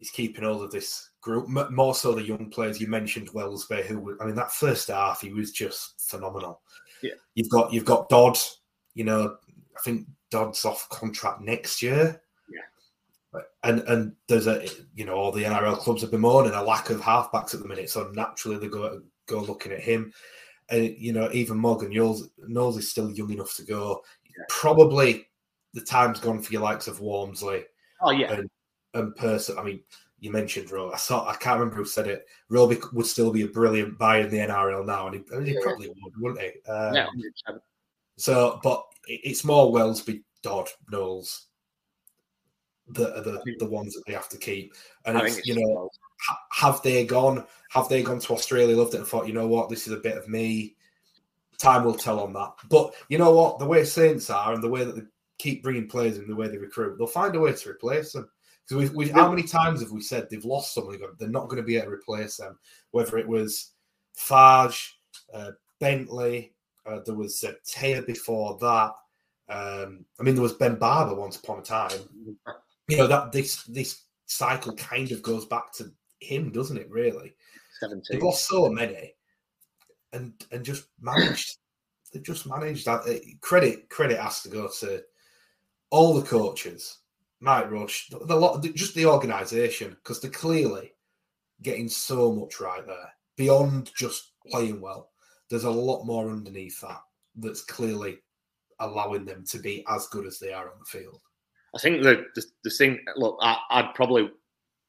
is 0.00 0.10
keeping 0.10 0.44
all 0.44 0.62
of 0.62 0.70
this 0.70 1.10
group, 1.20 1.48
more 1.70 1.94
so 1.94 2.12
the 2.12 2.22
young 2.22 2.50
players. 2.50 2.80
You 2.80 2.88
mentioned 2.88 3.30
Welsby, 3.30 3.84
who 3.84 4.16
I 4.20 4.26
mean, 4.26 4.34
that 4.34 4.52
first 4.52 4.88
half 4.88 5.20
he 5.20 5.32
was 5.32 5.52
just 5.52 6.00
phenomenal. 6.00 6.60
Yeah, 7.02 7.14
you've 7.34 7.50
got 7.50 7.72
you've 7.72 7.84
got 7.84 8.08
Dodd. 8.08 8.38
You 8.94 9.04
know, 9.04 9.36
I 9.76 9.80
think 9.82 10.06
Dodd's 10.30 10.64
off 10.64 10.88
contract 10.88 11.40
next 11.40 11.82
year. 11.82 12.20
Yeah, 12.50 13.40
and 13.62 13.80
and 13.80 14.12
there's 14.28 14.46
a 14.46 14.66
you 14.94 15.04
know 15.04 15.14
all 15.14 15.32
the 15.32 15.44
NRL 15.44 15.78
clubs 15.78 16.02
have 16.02 16.10
been 16.10 16.20
mourning 16.20 16.52
a 16.52 16.62
lack 16.62 16.90
of 16.90 17.00
halfbacks 17.00 17.54
at 17.54 17.60
the 17.60 17.68
minute, 17.68 17.90
so 17.90 18.10
naturally 18.14 18.58
they 18.58 18.68
go 18.68 19.00
go 19.26 19.40
looking 19.40 19.72
at 19.72 19.80
him. 19.80 20.12
And 20.68 20.96
you 20.98 21.12
know, 21.12 21.30
even 21.32 21.58
Morgan 21.58 21.92
Knowles, 21.92 22.28
Knowles 22.38 22.78
is 22.78 22.90
still 22.90 23.10
young 23.10 23.30
enough 23.30 23.54
to 23.56 23.64
go. 23.64 24.02
Yeah. 24.24 24.44
Probably 24.48 25.28
the 25.74 25.80
time's 25.80 26.20
gone 26.20 26.42
for 26.42 26.52
your 26.52 26.62
likes 26.62 26.88
of 26.88 27.00
Walmsley. 27.00 27.64
Oh 28.02 28.10
yeah, 28.10 28.32
and, 28.32 28.50
and 28.94 29.14
Person. 29.14 29.58
I 29.58 29.62
mean, 29.62 29.80
you 30.18 30.32
mentioned 30.32 30.70
Rowe. 30.70 30.90
I 30.90 30.96
saw. 30.96 31.28
I 31.28 31.36
can't 31.36 31.60
remember 31.60 31.76
who 31.76 31.84
said 31.84 32.08
it. 32.08 32.26
Rowe 32.48 32.72
would 32.92 33.06
still 33.06 33.32
be 33.32 33.42
a 33.42 33.48
brilliant 33.48 33.98
buy 33.98 34.18
in 34.18 34.30
the 34.30 34.38
NRL 34.38 34.86
now, 34.86 35.06
and 35.06 35.14
he, 35.14 35.52
he 35.52 35.58
probably 35.62 35.88
would, 35.88 36.12
wouldn't 36.18 36.40
he? 36.40 36.70
Um, 36.70 36.94
yeah. 36.94 37.06
So, 38.16 38.58
but 38.62 38.84
it's 39.06 39.44
more 39.44 39.72
Welsby, 39.72 40.22
Dodd, 40.42 40.68
Knowles 40.90 41.46
that 42.88 43.18
are 43.18 43.22
the, 43.22 43.42
the 43.58 43.68
ones 43.68 43.94
that 43.94 44.02
they 44.06 44.12
have 44.12 44.28
to 44.28 44.38
keep. 44.38 44.72
And 45.04 45.18
it's, 45.18 45.38
it's, 45.38 45.46
you 45.46 45.56
know, 45.56 45.90
have 46.52 46.80
they 46.82 47.04
gone? 47.04 47.44
Have 47.70 47.88
they 47.88 48.02
gone 48.02 48.20
to 48.20 48.32
Australia, 48.32 48.76
loved 48.76 48.94
it, 48.94 48.98
and 48.98 49.06
thought, 49.06 49.26
you 49.26 49.34
know 49.34 49.48
what, 49.48 49.68
this 49.68 49.86
is 49.86 49.92
a 49.92 49.98
bit 49.98 50.16
of 50.16 50.28
me? 50.28 50.76
Time 51.58 51.84
will 51.84 51.94
tell 51.94 52.20
on 52.20 52.32
that. 52.34 52.52
But 52.68 52.94
you 53.08 53.18
know 53.18 53.32
what, 53.32 53.58
the 53.58 53.66
way 53.66 53.84
Saints 53.84 54.30
are 54.30 54.52
and 54.52 54.62
the 54.62 54.68
way 54.68 54.84
that 54.84 54.94
they 54.94 55.02
keep 55.38 55.62
bringing 55.62 55.88
players 55.88 56.18
in, 56.18 56.28
the 56.28 56.36
way 56.36 56.48
they 56.48 56.58
recruit, 56.58 56.96
they'll 56.96 57.06
find 57.06 57.34
a 57.34 57.40
way 57.40 57.52
to 57.52 57.70
replace 57.70 58.12
them. 58.12 58.28
Because 58.68 58.82
we've, 58.82 58.94
we've, 58.94 59.10
how 59.10 59.30
many 59.30 59.44
times 59.44 59.80
have 59.80 59.92
we 59.92 60.00
said 60.00 60.28
they've 60.28 60.44
lost 60.44 60.74
someone? 60.74 60.98
They're 61.18 61.28
not 61.28 61.48
going 61.48 61.62
to 61.62 61.66
be 61.66 61.76
able 61.76 61.86
to 61.86 61.92
replace 61.92 62.36
them. 62.36 62.58
Whether 62.90 63.18
it 63.18 63.28
was 63.28 63.72
Farge, 64.14 64.98
uh, 65.32 65.52
Bentley, 65.78 66.52
uh, 66.86 67.00
there 67.04 67.14
was 67.14 67.42
uh, 67.44 67.52
Taia 67.66 68.06
before 68.06 68.58
that. 68.60 68.92
Um, 69.48 70.04
I 70.18 70.22
mean, 70.22 70.34
there 70.34 70.42
was 70.42 70.54
Ben 70.54 70.76
Barba 70.76 71.14
once 71.14 71.36
upon 71.36 71.60
a 71.60 71.62
time. 71.62 71.90
You 72.88 72.98
know 72.98 73.06
that 73.06 73.32
this 73.32 73.64
this 73.64 74.02
cycle 74.26 74.74
kind 74.74 75.10
of 75.12 75.22
goes 75.22 75.46
back 75.46 75.72
to 75.74 75.92
him, 76.20 76.50
doesn't 76.50 76.76
it? 76.76 76.90
Really, 76.90 77.34
17. 77.80 78.02
they've 78.10 78.22
lost 78.22 78.46
so 78.46 78.68
many, 78.68 79.14
and 80.12 80.32
and 80.52 80.64
just 80.64 80.86
managed. 81.00 81.58
they've 82.12 82.22
just 82.22 82.46
managed 82.46 82.86
that. 82.86 83.06
Uh, 83.06 83.18
credit 83.40 83.88
credit 83.88 84.18
has 84.18 84.42
to 84.42 84.48
go 84.48 84.68
to 84.80 85.02
all 85.90 86.14
the 86.14 86.26
coaches, 86.26 86.98
Mike 87.40 87.70
Rush, 87.70 88.08
the, 88.08 88.18
the 88.18 88.36
lot, 88.36 88.62
just 88.74 88.94
the 88.94 89.06
organisation, 89.06 89.90
because 89.90 90.20
they're 90.20 90.30
clearly 90.30 90.92
getting 91.62 91.88
so 91.88 92.32
much 92.32 92.60
right 92.60 92.86
there 92.86 93.12
beyond 93.36 93.90
just 93.96 94.32
playing 94.50 94.80
well. 94.80 95.10
There's 95.50 95.64
a 95.64 95.70
lot 95.70 96.04
more 96.04 96.30
underneath 96.30 96.80
that 96.80 97.00
that's 97.36 97.62
clearly 97.62 98.18
allowing 98.80 99.24
them 99.24 99.44
to 99.48 99.58
be 99.58 99.84
as 99.88 100.06
good 100.08 100.26
as 100.26 100.38
they 100.38 100.52
are 100.52 100.70
on 100.70 100.78
the 100.78 100.98
field. 100.98 101.20
I 101.74 101.78
think 101.78 102.02
the 102.02 102.26
the, 102.34 102.44
the 102.64 102.70
thing. 102.70 103.00
Look, 103.16 103.38
I, 103.40 103.82
would 103.82 103.94
probably 103.94 104.30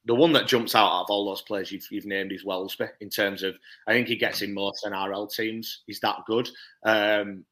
the 0.04 0.14
one 0.14 0.32
that 0.32 0.46
jumps 0.46 0.74
out 0.74 1.02
of 1.02 1.06
all 1.10 1.26
those 1.26 1.42
players 1.42 1.70
you've, 1.70 1.86
you've 1.90 2.06
named 2.06 2.32
is 2.32 2.44
Welsby 2.44 2.88
in 3.00 3.10
terms 3.10 3.42
of 3.42 3.54
I 3.86 3.92
think 3.92 4.08
he 4.08 4.16
gets 4.16 4.42
in 4.42 4.54
most 4.54 4.84
NRL 4.84 5.32
teams. 5.32 5.82
He's 5.86 6.00
that 6.00 6.16
good. 6.26 6.48
Um, 6.84 7.44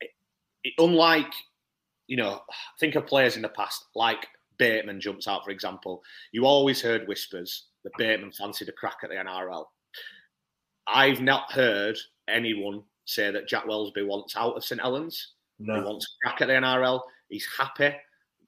it, 0.00 0.10
it, 0.62 0.74
unlike 0.78 1.32
you 2.06 2.18
know, 2.18 2.40
think 2.78 2.96
of 2.96 3.06
players 3.06 3.36
in 3.36 3.42
the 3.42 3.48
past 3.48 3.86
like 3.94 4.26
Bateman 4.58 5.00
jumps 5.00 5.26
out 5.26 5.44
for 5.44 5.50
example. 5.50 6.02
You 6.32 6.44
always 6.44 6.82
heard 6.82 7.08
whispers 7.08 7.66
that 7.82 7.96
Bateman 7.96 8.32
fancied 8.32 8.68
a 8.68 8.72
crack 8.72 8.98
at 9.02 9.10
the 9.10 9.16
NRL. 9.16 9.64
I've 10.86 11.20
not 11.20 11.50
heard 11.52 11.96
anyone 12.28 12.82
say 13.04 13.30
that 13.30 13.48
Jack 13.48 13.64
Welsby 13.64 14.06
wants 14.06 14.36
out 14.36 14.56
of 14.56 14.64
St 14.64 14.80
Helens. 14.80 15.32
No. 15.58 15.76
He 15.76 15.80
wants 15.80 16.06
a 16.06 16.26
crack 16.26 16.40
at 16.42 16.48
the 16.48 16.54
NRL. 16.54 17.00
He's 17.28 17.46
happy 17.56 17.94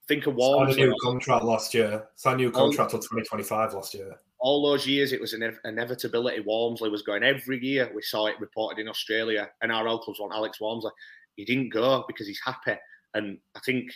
think 0.09 0.27
of 0.27 0.35
Wolves. 0.35 0.75
Signed 0.75 0.83
a 0.83 0.87
new 0.87 0.97
contract 1.03 1.45
last 1.45 1.75
year. 1.75 2.07
Signed 2.15 2.41
a 2.41 2.45
new 2.45 2.51
contract 2.51 2.91
till 2.91 3.01
2025 3.01 3.75
last 3.75 3.95
year. 3.95 4.17
All 4.39 4.69
those 4.69 4.87
years, 4.87 5.13
it 5.13 5.21
was 5.21 5.33
an 5.33 5.57
inevitability. 5.65 6.41
Walmsley 6.41 6.91
was 6.91 7.03
going 7.03 7.23
every 7.23 7.63
year. 7.65 7.91
We 7.95 8.03
saw 8.03 8.27
it 8.27 8.39
reported 8.39 8.81
in 8.81 8.89
Australia. 8.89 9.51
NRL 9.65 10.03
clubs 10.03 10.21
want 10.21 10.35
Alex 10.35 10.61
Walmsley. 10.61 10.93
He 11.37 11.45
didn't 11.45 11.71
go 11.71 12.05
because 12.07 12.27
he's 12.27 12.41
happy. 12.45 12.79
And 13.15 13.39
I 13.55 13.61
think 13.61 13.91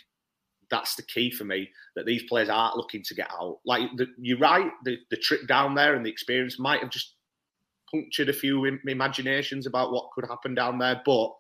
that's 0.70 0.94
the 0.94 1.02
key 1.02 1.30
for 1.30 1.44
me 1.44 1.68
that 1.94 2.06
these 2.06 2.22
players 2.24 2.48
aren't 2.48 2.76
looking 2.76 3.02
to 3.02 3.14
get 3.14 3.30
out. 3.30 3.58
Like 3.64 3.90
the, 3.96 4.06
you're 4.18 4.38
right, 4.38 4.70
the, 4.84 4.98
the 5.10 5.16
trip 5.16 5.46
down 5.46 5.74
there 5.74 5.94
and 5.94 6.04
the 6.04 6.10
experience 6.10 6.58
might 6.58 6.80
have 6.80 6.90
just 6.90 7.16
punctured 7.90 8.28
a 8.28 8.32
few 8.32 8.64
imaginations 8.86 9.66
about 9.66 9.92
what 9.92 10.10
could 10.12 10.26
happen 10.28 10.54
down 10.54 10.78
there. 10.78 11.00
But 11.04 11.32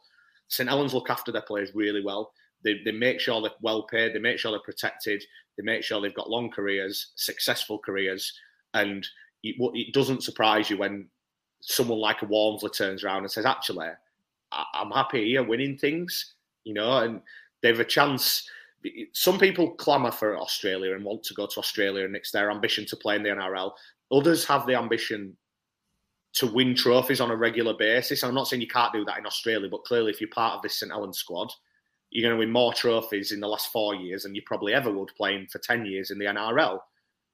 St 0.48 0.68
Helens 0.68 0.94
look 0.94 1.10
after 1.10 1.32
their 1.32 1.42
players 1.42 1.70
really 1.74 2.02
well. 2.02 2.32
They, 2.62 2.80
they 2.84 2.92
make 2.92 3.20
sure 3.20 3.40
they're 3.40 3.50
well 3.62 3.84
paid, 3.84 4.14
they 4.14 4.18
make 4.18 4.38
sure 4.38 4.50
they're 4.50 4.60
protected, 4.60 5.22
they 5.56 5.62
make 5.62 5.82
sure 5.82 6.00
they've 6.00 6.14
got 6.14 6.28
long 6.28 6.50
careers, 6.50 7.12
successful 7.14 7.78
careers, 7.78 8.32
and 8.74 9.06
it, 9.42 9.56
it 9.74 9.94
doesn't 9.94 10.24
surprise 10.24 10.68
you 10.68 10.76
when 10.76 11.08
someone 11.62 11.98
like 11.98 12.22
a 12.22 12.26
Walmsley 12.26 12.70
turns 12.70 13.04
around 13.04 13.22
and 13.22 13.30
says, 13.30 13.46
"Actually, 13.46 13.88
I, 14.52 14.64
I'm 14.74 14.90
happy 14.90 15.24
here, 15.28 15.42
winning 15.42 15.78
things," 15.78 16.34
you 16.64 16.74
know, 16.74 16.98
and 16.98 17.22
they've 17.62 17.80
a 17.80 17.84
chance. 17.84 18.48
Some 19.12 19.38
people 19.38 19.72
clamour 19.72 20.10
for 20.10 20.38
Australia 20.38 20.94
and 20.94 21.04
want 21.04 21.22
to 21.24 21.34
go 21.34 21.46
to 21.46 21.60
Australia, 21.60 22.04
and 22.04 22.16
it's 22.16 22.30
their 22.30 22.50
ambition 22.50 22.84
to 22.86 22.96
play 22.96 23.16
in 23.16 23.22
the 23.22 23.30
NRL. 23.30 23.72
Others 24.12 24.44
have 24.46 24.66
the 24.66 24.74
ambition 24.74 25.36
to 26.32 26.46
win 26.46 26.74
trophies 26.74 27.20
on 27.20 27.30
a 27.30 27.36
regular 27.36 27.74
basis. 27.74 28.22
I'm 28.22 28.34
not 28.34 28.46
saying 28.46 28.62
you 28.62 28.68
can't 28.68 28.92
do 28.92 29.04
that 29.04 29.18
in 29.18 29.26
Australia, 29.26 29.68
but 29.70 29.84
clearly, 29.84 30.10
if 30.10 30.20
you're 30.20 30.30
part 30.30 30.54
of 30.54 30.62
this 30.62 30.78
St 30.78 30.92
Helens 30.92 31.18
squad, 31.18 31.52
you're 32.10 32.28
going 32.28 32.36
to 32.36 32.44
win 32.44 32.52
more 32.52 32.72
trophies 32.72 33.32
in 33.32 33.40
the 33.40 33.48
last 33.48 33.72
four 33.72 33.94
years 33.94 34.22
than 34.22 34.34
you 34.34 34.42
probably 34.44 34.74
ever 34.74 34.90
would 34.90 35.10
playing 35.16 35.46
for 35.50 35.58
10 35.58 35.86
years 35.86 36.10
in 36.10 36.18
the 36.18 36.24
NRL. 36.26 36.78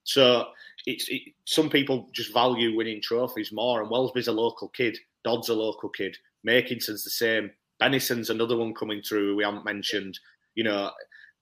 So 0.04 0.46
it's 0.86 1.08
it, 1.08 1.22
some 1.44 1.68
people 1.68 2.08
just 2.12 2.32
value 2.32 2.76
winning 2.76 3.02
trophies 3.02 3.52
more. 3.52 3.82
And 3.82 3.90
Welsby's 3.90 4.28
a 4.28 4.32
local 4.32 4.68
kid, 4.68 4.96
Dodd's 5.24 5.48
a 5.48 5.54
local 5.54 5.88
kid, 5.88 6.16
Makinson's 6.44 7.04
the 7.04 7.10
same, 7.10 7.50
Bennison's 7.80 8.30
another 8.30 8.56
one 8.56 8.74
coming 8.74 9.02
through 9.02 9.36
we 9.36 9.44
haven't 9.44 9.64
mentioned. 9.64 10.18
You 10.54 10.64
know, 10.64 10.90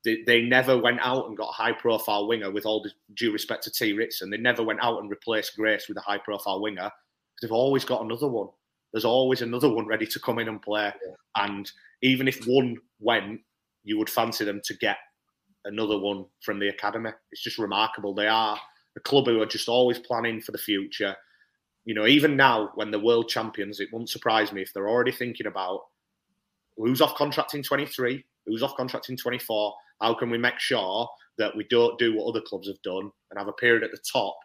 they, 0.05 0.23
they 0.27 0.43
never 0.43 0.79
went 0.79 1.01
out 1.01 1.29
and 1.29 1.37
got 1.37 1.51
a 1.51 1.53
high 1.53 1.73
profile 1.73 2.27
winger 2.27 2.51
with 2.51 2.67
all 2.67 2.87
due 3.15 3.33
respect 3.33 3.65
to 3.65 3.71
Tee 3.71 3.93
Ritson. 3.93 4.31
They 4.31 4.39
never 4.39 4.63
went 4.63 4.83
out 4.83 5.01
and 5.01 5.11
replaced 5.11 5.57
Grace 5.57 5.89
with 5.89 5.97
a 5.97 6.03
high 6.03 6.19
profile 6.19 6.61
winger. 6.61 6.91
They've 7.41 7.53
always 7.53 7.85
got 7.85 8.03
another 8.03 8.29
one. 8.29 8.49
There's 8.93 9.05
always 9.05 9.43
another 9.43 9.69
one 9.69 9.87
ready 9.87 10.07
to 10.07 10.21
come 10.21 10.39
in 10.39 10.49
and 10.49 10.63
play. 10.63 10.93
Yeah. 11.07 11.45
And 11.45 11.71
even 12.03 12.29
if 12.29 12.45
one 12.47 12.77
went, 13.01 13.41
you 13.83 13.99
would 13.99 14.11
fancy 14.11 14.45
them 14.45 14.61
to 14.65 14.75
get 14.75 14.99
another 15.65 15.99
one 15.99 16.27
from 16.43 16.59
the 16.59 16.69
academy. 16.69 17.11
It's 17.33 17.43
just 17.43 17.59
remarkable. 17.59 18.15
They 18.15 18.29
are 18.29 18.59
a 18.97 19.01
club 19.01 19.27
who 19.27 19.43
are 19.43 19.47
just 19.47 19.69
always 19.69 19.99
planning 19.99 20.41
for 20.41 20.53
the 20.53 20.59
future. 20.59 21.17
You 21.85 21.95
know, 21.95 22.07
even 22.07 22.37
now 22.37 22.71
when 22.77 22.91
the 22.91 23.01
world 23.01 23.29
champions, 23.29 23.81
it 23.81 23.89
wouldn't 23.93 24.11
surprise 24.11 24.53
me 24.53 24.63
if 24.63 24.73
they're 24.73 24.89
already 24.89 25.13
thinking 25.13 25.47
about 25.47 25.81
who's 26.77 27.01
off 27.01 27.15
contract 27.17 27.55
in 27.55 27.63
23, 27.63 28.25
who's 28.47 28.63
off 28.63 28.77
contract 28.77 29.09
in 29.11 29.17
24. 29.17 29.75
How 30.01 30.15
can 30.15 30.31
we 30.31 30.39
make 30.39 30.59
sure 30.59 31.09
that 31.39 31.55
we 31.57 31.65
don't 31.69 31.99
do 31.99 32.17
what 32.17 32.29
other 32.29 32.41
clubs 32.41 32.69
have 32.69 32.81
done 32.83 33.11
and 33.31 33.39
have 33.39 33.49
a 33.49 33.53
period 33.53 33.83
at 33.83 33.91
the 33.91 34.03
top 34.13 34.37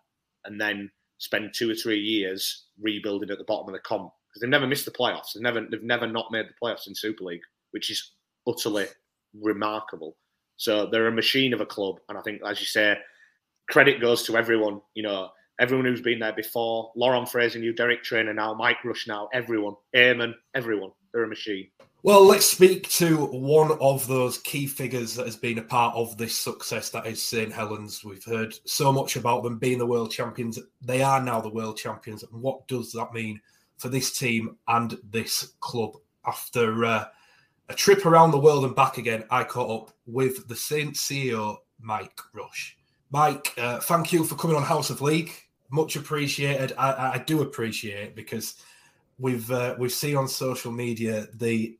and 0.45 0.59
then 0.59 0.89
spend 1.19 1.53
two 1.53 1.69
or 1.69 1.75
three 1.75 1.99
years 1.99 2.65
rebuilding 2.81 3.29
at 3.29 3.37
the 3.37 3.43
bottom 3.43 3.67
of 3.67 3.73
the 3.73 3.79
comp? 3.79 4.11
because 4.29 4.41
they've 4.41 4.49
never 4.49 4.67
missed 4.67 4.85
the 4.85 4.91
playoffs. 4.91 5.33
They've 5.33 5.43
never 5.43 5.65
they've 5.69 5.83
never 5.83 6.07
not 6.07 6.31
made 6.31 6.45
the 6.47 6.53
playoffs 6.61 6.87
in 6.87 6.95
Super 6.95 7.23
League, 7.23 7.41
which 7.71 7.89
is 7.89 8.11
utterly 8.47 8.85
remarkable. 9.39 10.15
So 10.57 10.85
they're 10.85 11.07
a 11.07 11.11
machine 11.11 11.53
of 11.53 11.61
a 11.61 11.65
club, 11.65 11.99
and 12.09 12.17
I 12.17 12.21
think, 12.21 12.41
as 12.45 12.59
you 12.59 12.65
say, 12.65 12.97
credit 13.69 14.01
goes 14.01 14.23
to 14.23 14.37
everyone. 14.37 14.81
You 14.93 15.03
know, 15.03 15.29
everyone 15.59 15.85
who's 15.85 16.01
been 16.01 16.19
there 16.19 16.33
before. 16.33 16.91
Lauren 16.95 17.25
Fraser, 17.25 17.59
new 17.59 17.73
Derek 17.73 18.03
Traynor 18.03 18.33
now, 18.33 18.53
Mike 18.53 18.83
Rush 18.83 19.07
now, 19.07 19.29
everyone, 19.33 19.75
Eamonn, 19.95 20.33
everyone. 20.53 20.91
They're 21.13 21.23
a 21.23 21.27
machine. 21.27 21.69
Well, 22.01 22.25
let's 22.25 22.45
speak 22.45 22.87
to 22.91 23.25
one 23.25 23.77
of 23.81 24.07
those 24.07 24.37
key 24.37 24.67
figures 24.67 25.15
that 25.15 25.25
has 25.25 25.35
been 25.35 25.59
a 25.59 25.63
part 25.63 25.95
of 25.95 26.17
this 26.17 26.37
success 26.37 26.89
that 26.91 27.05
is 27.05 27.21
St. 27.21 27.51
Helens. 27.51 28.05
We've 28.05 28.23
heard 28.23 28.55
so 28.63 28.93
much 28.93 29.17
about 29.17 29.43
them 29.43 29.57
being 29.57 29.79
the 29.79 29.85
world 29.85 30.11
champions. 30.11 30.57
They 30.81 31.01
are 31.01 31.21
now 31.21 31.41
the 31.41 31.49
world 31.49 31.77
champions. 31.77 32.23
And 32.23 32.41
what 32.41 32.65
does 32.69 32.93
that 32.93 33.13
mean 33.13 33.41
for 33.79 33.89
this 33.89 34.17
team 34.17 34.57
and 34.67 34.97
this 35.09 35.53
club. 35.61 35.95
After 36.27 36.85
uh, 36.85 37.05
a 37.69 37.73
trip 37.73 38.05
around 38.05 38.31
the 38.31 38.39
world 38.39 38.65
and 38.65 38.75
back 38.75 38.97
again, 38.97 39.23
I 39.31 39.45
caught 39.45 39.83
up 39.83 39.95
with 40.05 40.47
the 40.47 40.55
Saints 40.55 41.07
CEO, 41.07 41.57
Mike 41.79 42.19
Rush. 42.33 42.77
Mike, 43.09 43.53
uh, 43.57 43.79
thank 43.79 44.13
you 44.13 44.23
for 44.23 44.35
coming 44.35 44.57
on 44.57 44.63
House 44.63 44.89
of 44.89 45.01
League. 45.01 45.31
Much 45.71 45.95
appreciated. 45.95 46.73
I, 46.77 47.13
I 47.13 47.23
do 47.25 47.41
appreciate 47.41 48.09
it 48.09 48.15
because 48.15 48.55
we've 49.17 49.49
uh, 49.49 49.75
we've 49.79 49.91
seen 49.91 50.17
on 50.17 50.27
social 50.27 50.71
media 50.71 51.27
the 51.33 51.78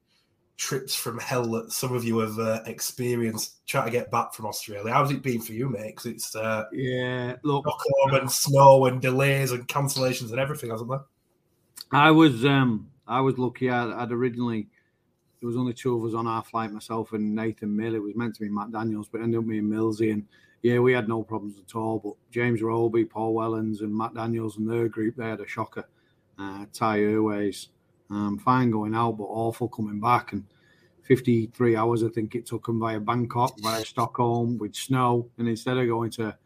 trips 0.59 0.93
from 0.93 1.17
hell 1.19 1.45
that 1.45 1.71
some 1.71 1.95
of 1.95 2.03
you 2.03 2.19
have 2.19 2.37
uh, 2.37 2.61
experienced 2.65 3.65
trying 3.65 3.85
to 3.85 3.91
get 3.91 4.11
back 4.11 4.33
from 4.33 4.45
Australia. 4.45 4.91
How's 4.91 5.09
it 5.09 5.23
been 5.23 5.41
for 5.41 5.53
you, 5.53 5.69
mate? 5.69 5.95
Because 5.95 6.05
it's 6.07 6.35
uh, 6.35 6.65
yeah, 6.73 7.37
look, 7.43 7.65
Stockholm 7.65 8.21
and 8.21 8.31
snow 8.31 8.85
and 8.85 9.01
delays 9.01 9.53
and 9.53 9.67
cancellations 9.67 10.31
and 10.31 10.39
everything, 10.39 10.69
hasn't 10.69 10.89
there? 10.89 11.01
I 11.91 12.11
was 12.11 12.45
um 12.45 12.89
I 13.07 13.21
was 13.21 13.37
lucky. 13.37 13.69
I, 13.69 14.03
would 14.03 14.11
originally 14.11 14.67
there 15.39 15.47
was 15.47 15.55
only 15.55 15.73
two 15.73 15.95
of 15.95 16.03
us 16.03 16.13
on 16.13 16.27
our 16.27 16.43
flight, 16.43 16.73
myself 16.73 17.13
and 17.13 17.33
Nathan 17.33 17.73
Mill. 17.73 17.95
It 17.95 18.03
was 18.03 18.15
meant 18.15 18.35
to 18.35 18.41
be 18.41 18.49
Matt 18.49 18.73
Daniels, 18.73 19.07
but 19.09 19.21
ended 19.21 19.39
up 19.39 19.47
being 19.47 19.63
Millsy. 19.63 20.11
And 20.11 20.25
yeah, 20.61 20.79
we 20.79 20.91
had 20.91 21.07
no 21.07 21.23
problems 21.23 21.57
at 21.57 21.73
all. 21.73 21.99
But 21.99 22.15
James 22.31 22.61
Roby, 22.61 23.05
Paul 23.05 23.33
Wellens, 23.33 23.79
and 23.79 23.95
Matt 23.95 24.13
Daniels 24.13 24.57
and 24.57 24.69
their 24.69 24.89
group, 24.89 25.15
they 25.15 25.29
had 25.29 25.39
a 25.39 25.47
shocker. 25.47 25.85
Uh, 26.37 26.65
Thai 26.73 26.99
Airways, 26.99 27.69
um, 28.09 28.37
fine 28.37 28.71
going 28.71 28.95
out, 28.95 29.17
but 29.17 29.25
awful 29.25 29.67
coming 29.67 29.99
back. 29.99 30.33
And 30.33 30.45
53 31.03 31.75
hours, 31.75 32.03
I 32.03 32.09
think 32.09 32.35
it 32.35 32.45
took 32.45 32.65
them 32.65 32.79
via 32.79 32.99
Bangkok, 32.99 33.59
via 33.61 33.83
Stockholm 33.83 34.57
with 34.57 34.75
snow. 34.75 35.29
And 35.37 35.47
instead 35.47 35.77
of 35.77 35.87
going 35.87 36.11
to 36.11 36.37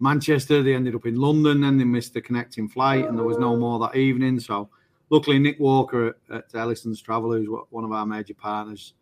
Manchester, 0.00 0.62
they 0.62 0.74
ended 0.74 0.94
up 0.94 1.06
in 1.06 1.16
London. 1.16 1.62
Then 1.62 1.78
they 1.78 1.84
missed 1.84 2.14
the 2.14 2.20
connecting 2.20 2.68
flight, 2.68 3.06
and 3.06 3.18
there 3.18 3.26
was 3.26 3.38
no 3.38 3.56
more 3.56 3.78
that 3.80 3.96
evening. 3.96 4.38
So 4.40 4.70
luckily, 5.10 5.38
Nick 5.38 5.58
Walker 5.58 6.16
at, 6.30 6.36
at 6.36 6.54
Ellison's 6.54 7.02
Travel, 7.02 7.32
who's 7.32 7.48
one 7.70 7.84
of 7.84 7.92
our 7.92 8.06
major 8.06 8.34
partners, 8.34 8.94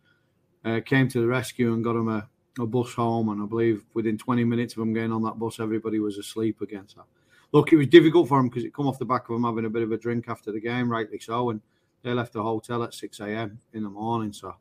uh, 0.64 0.80
came 0.84 1.08
to 1.08 1.20
the 1.20 1.26
rescue 1.26 1.74
and 1.74 1.84
got 1.84 1.96
him 1.96 2.08
a, 2.08 2.28
a, 2.58 2.66
bus 2.66 2.94
home. 2.94 3.28
And 3.28 3.42
I 3.42 3.46
believe 3.46 3.84
within 3.94 4.18
20 4.18 4.44
minutes 4.44 4.74
of 4.74 4.82
him 4.82 4.94
getting 4.94 5.12
on 5.12 5.22
that 5.24 5.38
bus, 5.38 5.60
everybody 5.60 5.98
was 5.98 6.18
asleep 6.18 6.60
again. 6.60 6.84
So, 6.88 7.04
look, 7.52 7.72
it 7.72 7.76
was 7.76 7.86
difficult 7.88 8.28
for 8.28 8.40
him 8.40 8.48
because 8.48 8.64
it 8.64 8.74
come 8.74 8.86
off 8.86 8.98
the 8.98 9.04
back 9.04 9.28
of 9.28 9.36
him 9.36 9.44
having 9.44 9.66
a 9.66 9.70
bit 9.70 9.82
of 9.82 9.92
a 9.92 9.98
drink 9.98 10.26
after 10.28 10.52
the 10.52 10.60
game, 10.60 10.90
rightly 10.90 11.18
so. 11.18 11.50
And 11.50 11.60
they 12.06 12.14
left 12.14 12.32
the 12.32 12.42
hotel 12.42 12.82
at 12.82 12.94
6 12.94 13.20
a.m. 13.20 13.58
in 13.74 13.82
the 13.82 13.90
morning. 13.90 14.32
So, 14.32 14.54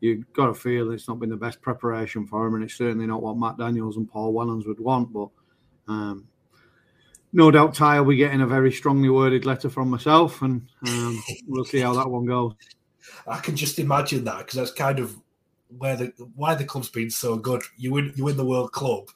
you've 0.00 0.32
got 0.32 0.46
to 0.46 0.54
feel 0.54 0.90
it's 0.90 1.08
not 1.08 1.18
been 1.18 1.30
the 1.30 1.36
best 1.36 1.60
preparation 1.60 2.26
for 2.26 2.46
him. 2.46 2.54
And 2.54 2.64
it's 2.64 2.76
certainly 2.76 3.06
not 3.06 3.22
what 3.22 3.36
Matt 3.36 3.58
Daniels 3.58 3.96
and 3.96 4.08
Paul 4.08 4.32
Wellens 4.32 4.66
would 4.66 4.80
want. 4.80 5.12
But 5.12 5.28
um, 5.88 6.28
no 7.32 7.50
doubt 7.50 7.74
Thai 7.74 8.00
will 8.00 8.10
be 8.10 8.16
getting 8.16 8.42
a 8.42 8.46
very 8.46 8.70
strongly 8.70 9.08
worded 9.08 9.44
letter 9.44 9.68
from 9.68 9.90
myself, 9.90 10.40
and 10.42 10.68
um, 10.86 11.22
we'll 11.48 11.64
see 11.64 11.80
how 11.80 11.92
that 11.94 12.08
one 12.08 12.26
goes. 12.26 12.52
I 13.26 13.38
can 13.40 13.56
just 13.56 13.78
imagine 13.80 14.24
that 14.24 14.38
because 14.38 14.54
that's 14.54 14.70
kind 14.70 15.00
of 15.00 15.16
where 15.76 15.96
the 15.96 16.12
why 16.36 16.54
the 16.54 16.64
club's 16.64 16.90
been 16.90 17.10
so 17.10 17.36
good. 17.36 17.62
You 17.76 17.92
win, 17.92 18.12
you 18.14 18.24
win 18.24 18.36
the 18.36 18.44
World 18.44 18.70
Club. 18.72 19.08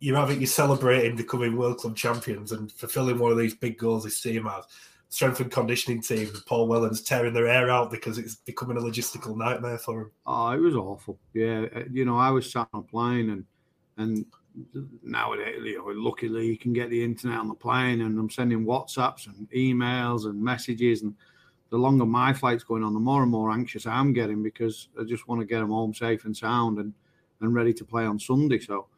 You're 0.00 0.16
having 0.16 0.40
you 0.40 0.46
celebrating 0.46 1.16
becoming 1.16 1.56
World 1.56 1.78
Club 1.78 1.96
champions 1.96 2.52
and 2.52 2.72
fulfilling 2.72 3.18
one 3.18 3.30
of 3.30 3.38
these 3.38 3.54
big 3.54 3.76
goals 3.76 4.04
this 4.04 4.20
team 4.20 4.46
has. 4.46 4.64
Strength 5.14 5.38
and 5.38 5.52
conditioning 5.52 6.02
team, 6.02 6.28
Paul 6.44 6.68
Wellens 6.68 7.06
tearing 7.06 7.32
their 7.32 7.46
hair 7.46 7.70
out 7.70 7.88
because 7.88 8.18
it's 8.18 8.34
becoming 8.34 8.76
a 8.76 8.80
logistical 8.80 9.36
nightmare 9.36 9.78
for 9.78 10.00
him. 10.00 10.10
Oh, 10.26 10.50
it 10.50 10.58
was 10.58 10.74
awful. 10.74 11.20
Yeah, 11.32 11.66
uh, 11.72 11.84
you 11.88 12.04
know, 12.04 12.18
I 12.18 12.30
was 12.30 12.50
sat 12.50 12.66
on 12.74 12.80
a 12.80 12.82
plane 12.82 13.30
and 13.30 13.44
and 13.96 14.26
nowadays, 15.04 15.60
you 15.62 15.78
know, 15.78 15.92
luckily 15.94 16.48
you 16.48 16.58
can 16.58 16.72
get 16.72 16.90
the 16.90 17.00
internet 17.00 17.38
on 17.38 17.46
the 17.46 17.54
plane, 17.54 18.00
and 18.00 18.18
I'm 18.18 18.28
sending 18.28 18.64
WhatsApps 18.64 19.28
and 19.28 19.48
emails 19.52 20.24
and 20.24 20.42
messages. 20.42 21.02
And 21.02 21.14
the 21.70 21.76
longer 21.76 22.04
my 22.04 22.32
flight's 22.32 22.64
going 22.64 22.82
on, 22.82 22.92
the 22.92 22.98
more 22.98 23.22
and 23.22 23.30
more 23.30 23.52
anxious 23.52 23.86
I'm 23.86 24.12
getting 24.12 24.42
because 24.42 24.88
I 25.00 25.04
just 25.04 25.28
want 25.28 25.40
to 25.40 25.46
get 25.46 25.60
them 25.60 25.70
home 25.70 25.94
safe 25.94 26.24
and 26.24 26.36
sound 26.36 26.80
and 26.80 26.92
and 27.40 27.54
ready 27.54 27.72
to 27.74 27.84
play 27.84 28.04
on 28.04 28.18
Sunday. 28.18 28.58
So 28.58 28.88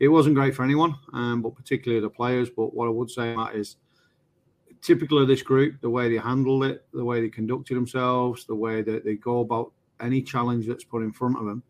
it 0.00 0.08
wasn't 0.08 0.36
great 0.36 0.54
for 0.54 0.62
anyone, 0.62 0.94
um, 1.12 1.42
but 1.42 1.54
particularly 1.54 2.00
the 2.00 2.08
players. 2.08 2.48
But 2.48 2.72
what 2.72 2.86
I 2.86 2.92
would 2.92 3.10
say, 3.10 3.36
Matt, 3.36 3.56
is 3.56 3.76
typical 4.82 5.18
of 5.18 5.28
this 5.28 5.42
group, 5.42 5.80
the 5.80 5.90
way 5.90 6.08
they 6.08 6.18
handled 6.18 6.64
it, 6.64 6.84
the 6.92 7.04
way 7.04 7.20
they 7.20 7.28
conducted 7.28 7.76
themselves, 7.76 8.44
the 8.44 8.54
way 8.54 8.82
that 8.82 9.04
they 9.04 9.14
go 9.14 9.40
about 9.40 9.72
any 10.00 10.22
challenge 10.22 10.66
that's 10.66 10.84
put 10.84 11.02
in 11.02 11.12
front 11.12 11.38
of 11.38 11.44
them, 11.44 11.62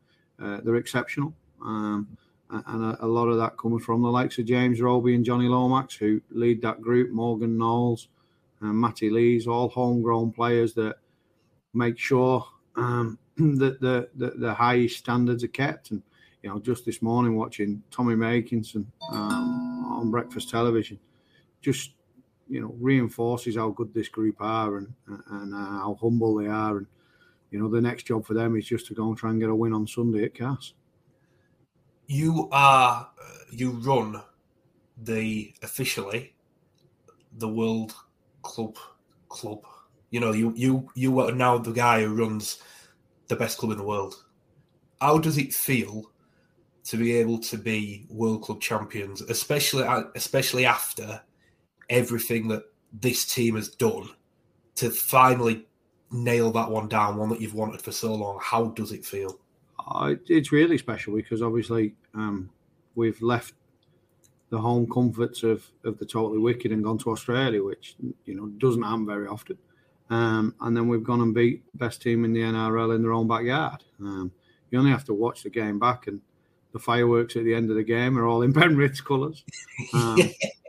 uh, 0.42 0.60
they're 0.62 0.76
exceptional. 0.76 1.34
Um, 1.64 2.08
and 2.50 2.84
a, 2.84 3.04
a, 3.04 3.06
lot 3.06 3.26
of 3.26 3.38
that 3.38 3.58
coming 3.58 3.80
from 3.80 4.02
the 4.02 4.08
likes 4.08 4.38
of 4.38 4.46
James 4.46 4.80
Roby 4.80 5.14
and 5.14 5.24
Johnny 5.24 5.48
Lomax, 5.48 5.96
who 5.96 6.20
lead 6.30 6.62
that 6.62 6.80
group, 6.80 7.10
Morgan 7.10 7.58
Knowles 7.58 8.08
and 8.60 8.78
Matty 8.80 9.10
Lees, 9.10 9.48
all 9.48 9.68
homegrown 9.68 10.32
players 10.32 10.72
that 10.74 10.96
make 11.74 11.98
sure 11.98 12.46
um, 12.76 13.18
that 13.36 13.80
the, 13.80 14.08
the, 14.14 14.30
the 14.36 14.54
highest 14.54 14.98
standards 14.98 15.42
are 15.42 15.48
kept. 15.48 15.90
And 15.90 16.02
you 16.42 16.50
know, 16.50 16.60
just 16.60 16.84
this 16.84 17.02
morning 17.02 17.36
watching 17.36 17.82
Tommy 17.90 18.14
Makinson 18.14 18.86
um, 19.10 19.84
on 19.90 20.10
breakfast 20.12 20.48
television, 20.48 20.98
just 21.60 21.90
you 22.48 22.60
know 22.60 22.74
reinforces 22.80 23.56
how 23.56 23.70
good 23.70 23.92
this 23.92 24.08
group 24.08 24.36
are 24.40 24.78
and 24.78 24.92
and 25.30 25.54
uh, 25.54 25.56
how 25.56 25.98
humble 26.00 26.36
they 26.36 26.46
are. 26.46 26.78
And 26.78 26.86
you 27.50 27.60
know, 27.60 27.68
the 27.68 27.80
next 27.80 28.04
job 28.04 28.26
for 28.26 28.34
them 28.34 28.56
is 28.56 28.66
just 28.66 28.86
to 28.86 28.94
go 28.94 29.08
and 29.08 29.16
try 29.16 29.30
and 29.30 29.40
get 29.40 29.50
a 29.50 29.54
win 29.54 29.72
on 29.72 29.86
Sunday 29.86 30.24
at 30.24 30.34
Cass 30.34 30.72
you 32.06 32.48
are 32.52 33.08
you 33.50 33.70
run 33.70 34.22
the 35.02 35.54
officially 35.62 36.34
the 37.38 37.48
World 37.48 37.94
Club 38.42 38.76
Club. 39.28 39.60
You 40.10 40.20
know, 40.20 40.32
you 40.32 40.52
you 40.56 40.88
you 40.94 41.18
are 41.20 41.32
now 41.32 41.58
the 41.58 41.72
guy 41.72 42.02
who 42.02 42.14
runs 42.14 42.62
the 43.28 43.36
best 43.36 43.58
club 43.58 43.72
in 43.72 43.78
the 43.78 43.84
world. 43.84 44.14
How 45.00 45.18
does 45.18 45.36
it 45.36 45.52
feel 45.52 46.10
to 46.84 46.96
be 46.96 47.12
able 47.16 47.38
to 47.40 47.58
be 47.58 48.06
World 48.08 48.42
Club 48.42 48.60
champions, 48.60 49.20
especially 49.22 49.84
especially 50.14 50.64
after 50.64 51.20
everything 51.88 52.48
that 52.48 52.64
this 52.92 53.24
team 53.24 53.56
has 53.56 53.68
done 53.68 54.08
to 54.76 54.90
finally 54.90 55.66
nail 56.10 56.50
that 56.52 56.70
one 56.70 56.88
down, 56.88 57.16
one 57.16 57.28
that 57.30 57.40
you've 57.40 57.54
wanted 57.54 57.82
for 57.82 57.92
so 57.92 58.14
long? 58.14 58.38
How 58.42 58.66
does 58.66 58.92
it 58.92 59.04
feel? 59.04 59.38
Uh, 59.86 60.14
it's 60.28 60.52
really 60.52 60.78
special 60.78 61.14
because 61.14 61.42
obviously 61.42 61.94
um, 62.14 62.50
we've 62.94 63.20
left 63.22 63.54
the 64.50 64.58
home 64.58 64.88
comforts 64.90 65.42
of, 65.42 65.64
of 65.84 65.98
the 65.98 66.06
totally 66.06 66.38
wicked 66.38 66.72
and 66.72 66.84
gone 66.84 66.98
to 66.98 67.10
Australia, 67.10 67.62
which 67.62 67.96
you 68.24 68.34
know 68.34 68.46
doesn't 68.58 68.82
happen 68.82 69.06
very 69.06 69.26
often. 69.26 69.58
Um, 70.08 70.54
and 70.60 70.76
then 70.76 70.88
we've 70.88 71.02
gone 71.02 71.20
and 71.20 71.34
beat 71.34 71.64
best 71.74 72.00
team 72.02 72.24
in 72.24 72.32
the 72.32 72.40
NRL 72.40 72.94
in 72.94 73.02
their 73.02 73.12
own 73.12 73.26
backyard. 73.26 73.82
Um, 74.00 74.30
you 74.70 74.78
only 74.78 74.90
have 74.90 75.04
to 75.06 75.14
watch 75.14 75.42
the 75.42 75.50
game 75.50 75.78
back, 75.78 76.06
and 76.06 76.20
the 76.72 76.78
fireworks 76.78 77.36
at 77.36 77.44
the 77.44 77.54
end 77.54 77.70
of 77.70 77.76
the 77.76 77.82
game 77.82 78.18
are 78.18 78.26
all 78.26 78.42
in 78.42 78.52
Penrith's 78.54 79.00
colours. 79.00 79.44
Um, 79.94 80.18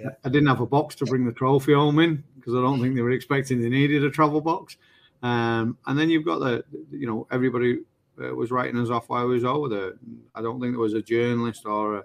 Yeah. 0.00 0.10
I 0.24 0.28
didn't 0.28 0.48
have 0.48 0.60
a 0.60 0.66
box 0.66 0.94
to 0.96 1.06
bring 1.06 1.24
the 1.24 1.32
trophy 1.32 1.72
home 1.72 1.98
in 1.98 2.24
because 2.36 2.54
I 2.54 2.60
don't 2.60 2.80
think 2.80 2.94
they 2.94 3.02
were 3.02 3.10
expecting 3.10 3.60
they 3.60 3.68
needed 3.68 4.04
a 4.04 4.10
travel 4.10 4.40
box. 4.40 4.76
Um, 5.22 5.78
and 5.86 5.98
then 5.98 6.10
you've 6.10 6.24
got 6.24 6.38
the, 6.38 6.64
you 6.90 7.06
know, 7.06 7.26
everybody 7.30 7.80
uh, 8.22 8.34
was 8.34 8.50
writing 8.50 8.80
us 8.80 8.90
off 8.90 9.08
while 9.08 9.22
I 9.22 9.24
was 9.24 9.44
over 9.44 9.68
there. 9.68 9.92
I 10.34 10.42
don't 10.42 10.60
think 10.60 10.72
there 10.72 10.80
was 10.80 10.94
a 10.94 11.02
journalist 11.02 11.66
or 11.66 11.98
a, 11.98 12.04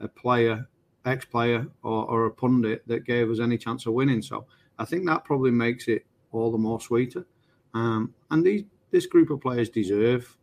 a 0.00 0.08
player, 0.08 0.68
ex-player, 1.04 1.66
or, 1.82 2.04
or, 2.06 2.26
a 2.26 2.30
pundit 2.30 2.86
that 2.86 3.04
gave 3.04 3.30
us 3.30 3.40
any 3.40 3.58
chance 3.58 3.86
of 3.86 3.94
winning. 3.94 4.22
So 4.22 4.46
I 4.78 4.84
think 4.84 5.06
that 5.06 5.24
probably 5.24 5.50
makes 5.50 5.88
it 5.88 6.04
all 6.32 6.52
the 6.52 6.58
more 6.58 6.80
sweeter. 6.80 7.26
Um, 7.74 8.14
and 8.30 8.44
these, 8.44 8.64
this 8.90 9.06
group 9.06 9.30
of 9.30 9.40
players 9.40 9.70
deserve 9.70 10.36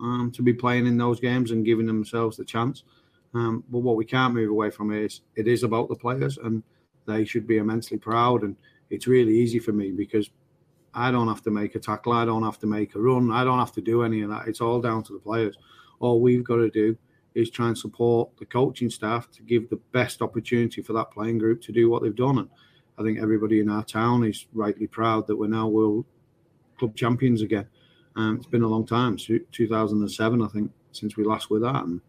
um, 0.00 0.30
to 0.34 0.42
be 0.42 0.52
playing 0.52 0.86
in 0.86 0.96
those 0.96 1.20
games 1.20 1.50
and 1.50 1.64
giving 1.64 1.86
themselves 1.86 2.36
the 2.36 2.44
chance. 2.44 2.84
Um, 3.34 3.64
but 3.70 3.78
what 3.78 3.96
we 3.96 4.04
can't 4.04 4.34
move 4.34 4.50
away 4.50 4.70
from 4.70 4.92
is 4.92 5.22
it 5.36 5.48
is 5.48 5.62
about 5.62 5.88
the 5.88 5.96
players, 5.96 6.38
and 6.38 6.62
they 7.06 7.24
should 7.24 7.46
be 7.46 7.58
immensely 7.58 7.98
proud. 7.98 8.42
And 8.42 8.56
it's 8.90 9.06
really 9.06 9.38
easy 9.38 9.58
for 9.58 9.72
me 9.72 9.90
because 9.90 10.30
I 10.94 11.10
don't 11.10 11.28
have 11.28 11.42
to 11.42 11.50
make 11.50 11.74
a 11.74 11.80
tackle. 11.80 12.12
I 12.12 12.24
don't 12.24 12.42
have 12.42 12.58
to 12.60 12.66
make 12.66 12.94
a 12.94 13.00
run. 13.00 13.30
I 13.30 13.44
don't 13.44 13.58
have 13.58 13.72
to 13.72 13.80
do 13.80 14.02
any 14.02 14.22
of 14.22 14.30
that. 14.30 14.46
It's 14.46 14.60
all 14.60 14.80
down 14.80 15.02
to 15.04 15.12
the 15.12 15.18
players. 15.18 15.56
All 16.00 16.20
we've 16.20 16.44
got 16.44 16.56
to 16.56 16.70
do 16.70 16.96
is 17.34 17.50
try 17.50 17.68
and 17.68 17.78
support 17.78 18.30
the 18.38 18.44
coaching 18.44 18.90
staff 18.90 19.30
to 19.30 19.42
give 19.42 19.70
the 19.70 19.80
best 19.92 20.20
opportunity 20.20 20.82
for 20.82 20.92
that 20.92 21.10
playing 21.10 21.38
group 21.38 21.62
to 21.62 21.72
do 21.72 21.88
what 21.88 22.02
they've 22.02 22.14
done. 22.14 22.38
And 22.38 22.50
I 22.98 23.02
think 23.02 23.18
everybody 23.18 23.60
in 23.60 23.70
our 23.70 23.84
town 23.84 24.24
is 24.24 24.46
rightly 24.52 24.86
proud 24.86 25.26
that 25.26 25.36
we're 25.36 25.46
now 25.46 25.66
world 25.68 26.04
club 26.78 26.94
champions 26.94 27.40
again. 27.40 27.66
Um, 28.16 28.36
it's 28.36 28.46
been 28.46 28.62
a 28.62 28.68
long 28.68 28.86
time, 28.86 29.16
2007, 29.16 30.42
I 30.42 30.48
think, 30.48 30.70
since 30.92 31.16
we 31.16 31.24
last 31.24 31.48
were 31.48 31.60
that. 31.60 31.84
And 31.84 32.02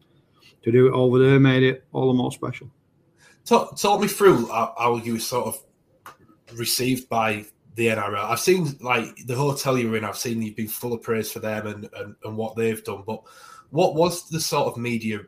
to 0.63 0.71
do 0.71 0.87
it 0.87 0.93
over 0.93 1.19
there 1.19 1.39
made 1.39 1.63
it 1.63 1.85
all 1.91 2.07
the 2.07 2.13
more 2.13 2.31
special. 2.31 2.69
Talk, 3.45 3.77
talk 3.77 3.99
me 3.99 4.07
through 4.07 4.47
how 4.47 5.01
you 5.03 5.19
sort 5.19 5.47
of 5.47 6.57
received 6.57 7.09
by 7.09 7.45
the 7.75 7.87
NRL. 7.87 8.29
I've 8.29 8.39
seen 8.39 8.77
like 8.81 9.15
the 9.25 9.35
hotel 9.35 9.77
you're 9.77 9.97
in. 9.97 10.05
I've 10.05 10.17
seen 10.17 10.41
you've 10.41 10.55
been 10.55 10.67
full 10.67 10.93
of 10.93 11.01
praise 11.01 11.31
for 11.31 11.39
them 11.39 11.67
and, 11.67 11.89
and, 11.97 12.15
and 12.23 12.37
what 12.37 12.55
they've 12.55 12.83
done. 12.83 13.03
But 13.05 13.23
what 13.71 13.95
was 13.95 14.29
the 14.29 14.39
sort 14.39 14.67
of 14.67 14.77
media 14.77 15.21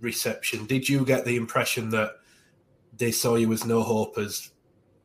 reception? 0.00 0.66
Did 0.66 0.88
you 0.88 1.04
get 1.04 1.24
the 1.24 1.36
impression 1.36 1.88
that 1.90 2.12
they 2.96 3.10
saw 3.10 3.36
you 3.36 3.52
as 3.52 3.64
no 3.64 3.82
hopers? 3.82 4.50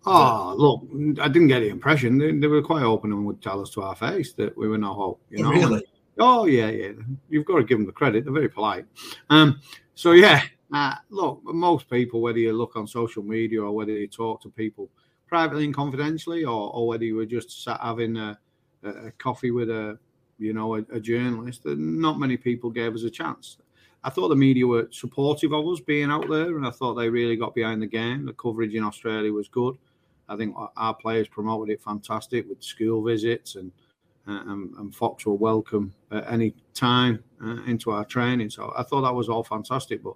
Oh, 0.07 0.11
ah, 0.11 0.53
look, 0.53 0.83
I 1.19 1.27
didn't 1.27 1.47
get 1.47 1.61
the 1.61 1.69
impression. 1.69 2.19
They, 2.19 2.31
they, 2.31 2.45
were 2.45 2.61
quite 2.61 2.83
open 2.83 3.11
and 3.11 3.25
would 3.25 3.41
tell 3.41 3.59
us 3.59 3.71
to 3.71 3.81
our 3.81 3.95
face 3.95 4.33
that 4.33 4.55
we 4.55 4.67
were 4.67 4.77
no 4.77 4.93
hope. 4.93 5.21
You 5.31 5.39
oh, 5.39 5.49
know, 5.49 5.57
really? 5.57 5.83
Oh 6.19 6.45
yeah, 6.45 6.69
yeah. 6.69 6.91
You've 7.29 7.45
got 7.45 7.57
to 7.57 7.63
give 7.63 7.77
them 7.77 7.85
the 7.85 7.91
credit. 7.91 8.23
They're 8.23 8.33
very 8.33 8.49
polite. 8.49 8.85
Um, 9.29 9.59
so 9.95 10.11
yeah, 10.11 10.41
uh, 10.73 10.95
look, 11.09 11.41
most 11.43 11.89
people, 11.89 12.21
whether 12.21 12.39
you 12.39 12.53
look 12.53 12.75
on 12.75 12.87
social 12.87 13.23
media 13.23 13.61
or 13.61 13.71
whether 13.71 13.91
you 13.91 14.07
talk 14.07 14.41
to 14.43 14.49
people 14.49 14.89
privately 15.27 15.65
and 15.65 15.75
confidentially, 15.75 16.45
or, 16.45 16.73
or 16.73 16.87
whether 16.87 17.03
you 17.03 17.15
were 17.15 17.25
just 17.25 17.63
sat 17.63 17.79
having 17.81 18.15
a, 18.15 18.37
a 18.83 19.11
coffee 19.11 19.51
with 19.51 19.69
a 19.69 19.97
you 20.37 20.53
know, 20.53 20.75
a, 20.75 20.85
a 20.91 20.99
journalist, 20.99 21.61
not 21.65 22.19
many 22.19 22.37
people 22.37 22.69
gave 22.69 22.93
us 22.93 23.03
a 23.03 23.09
chance. 23.09 23.57
I 24.03 24.09
thought 24.09 24.29
the 24.29 24.35
media 24.35 24.67
were 24.67 24.87
supportive 24.91 25.53
of 25.53 25.65
us 25.67 25.79
being 25.79 26.11
out 26.11 26.29
there, 26.29 26.57
and 26.57 26.65
I 26.65 26.71
thought 26.71 26.93
they 26.93 27.09
really 27.09 27.35
got 27.35 27.55
behind 27.55 27.81
the 27.81 27.87
game. 27.87 28.25
The 28.25 28.33
coverage 28.33 28.75
in 28.75 28.83
Australia 28.83 29.31
was 29.31 29.47
good. 29.47 29.77
I 30.27 30.35
think 30.35 30.55
our 30.75 30.93
players 30.93 31.27
promoted 31.27 31.71
it 31.73 31.81
fantastic 31.81 32.47
with 32.47 32.63
school 32.63 33.03
visits, 33.03 33.55
and 33.55 33.71
and, 34.27 34.75
and, 34.77 34.95
Fox 34.95 35.25
were 35.25 35.33
welcome 35.33 35.93
at 36.11 36.31
any 36.31 36.53
time 36.73 37.23
uh, 37.43 37.63
into 37.67 37.91
our 37.91 38.05
training. 38.05 38.49
So 38.49 38.73
I 38.75 38.83
thought 38.83 39.01
that 39.01 39.13
was 39.13 39.29
all 39.29 39.43
fantastic, 39.43 40.01
but 40.03 40.15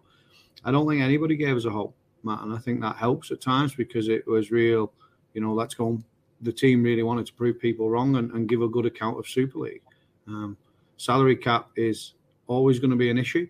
I 0.66 0.72
don't 0.72 0.88
think 0.88 1.02
anybody 1.02 1.36
gave 1.36 1.56
us 1.56 1.66
a 1.66 1.70
hope, 1.70 1.96
Matt, 2.24 2.42
and 2.42 2.54
I 2.54 2.58
think 2.58 2.82
that 2.82 2.96
helps 2.96 3.32
at 3.32 3.42
times 3.42 3.76
because 3.76 4.08
it 4.08 4.26
was 4.28 4.52
real. 4.52 4.92
You 5.34 5.42
know, 5.42 5.54
let's 5.54 5.76
go. 5.76 6.02
The 6.42 6.54
team 6.54 6.82
really 6.84 7.04
wanted 7.04 7.26
to 7.28 7.34
prove 7.34 7.60
people 7.60 7.90
wrong 7.90 8.16
and, 8.16 8.32
and 8.32 8.50
give 8.50 8.62
a 8.62 8.68
good 8.68 8.86
account 8.86 9.20
of 9.20 9.28
Super 9.28 9.60
League. 9.60 9.84
Um, 10.28 10.58
salary 10.98 11.36
cap 11.36 11.70
is 11.76 12.14
always 12.48 12.80
going 12.80 12.92
to 12.92 12.98
be 12.98 13.12
an 13.12 13.18
issue 13.18 13.48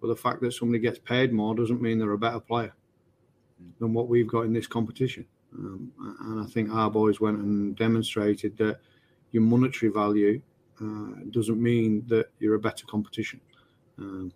but 0.00 0.08
the 0.08 0.16
fact 0.16 0.40
that 0.40 0.52
somebody 0.52 0.78
gets 0.78 0.98
paid 0.98 1.32
more 1.32 1.54
doesn't 1.54 1.82
mean 1.82 1.98
they're 1.98 2.12
a 2.12 2.18
better 2.18 2.40
player 2.40 2.72
than 3.78 3.92
what 3.92 4.08
we've 4.08 4.26
got 4.26 4.42
in 4.42 4.52
this 4.52 4.66
competition. 4.66 5.26
Um, 5.52 5.92
and 6.22 6.40
I 6.40 6.46
think 6.46 6.70
our 6.70 6.90
boys 6.90 7.20
went 7.20 7.38
and 7.38 7.76
demonstrated 7.76 8.56
that 8.58 8.80
your 9.32 9.42
monetary 9.42 9.92
value 9.92 10.40
uh, 10.80 11.24
doesn't 11.30 11.62
mean 11.62 12.04
that 12.08 12.30
you're 12.38 12.54
a 12.54 12.60
better 12.60 12.86
competition. 12.86 13.40
Um, 13.98 14.32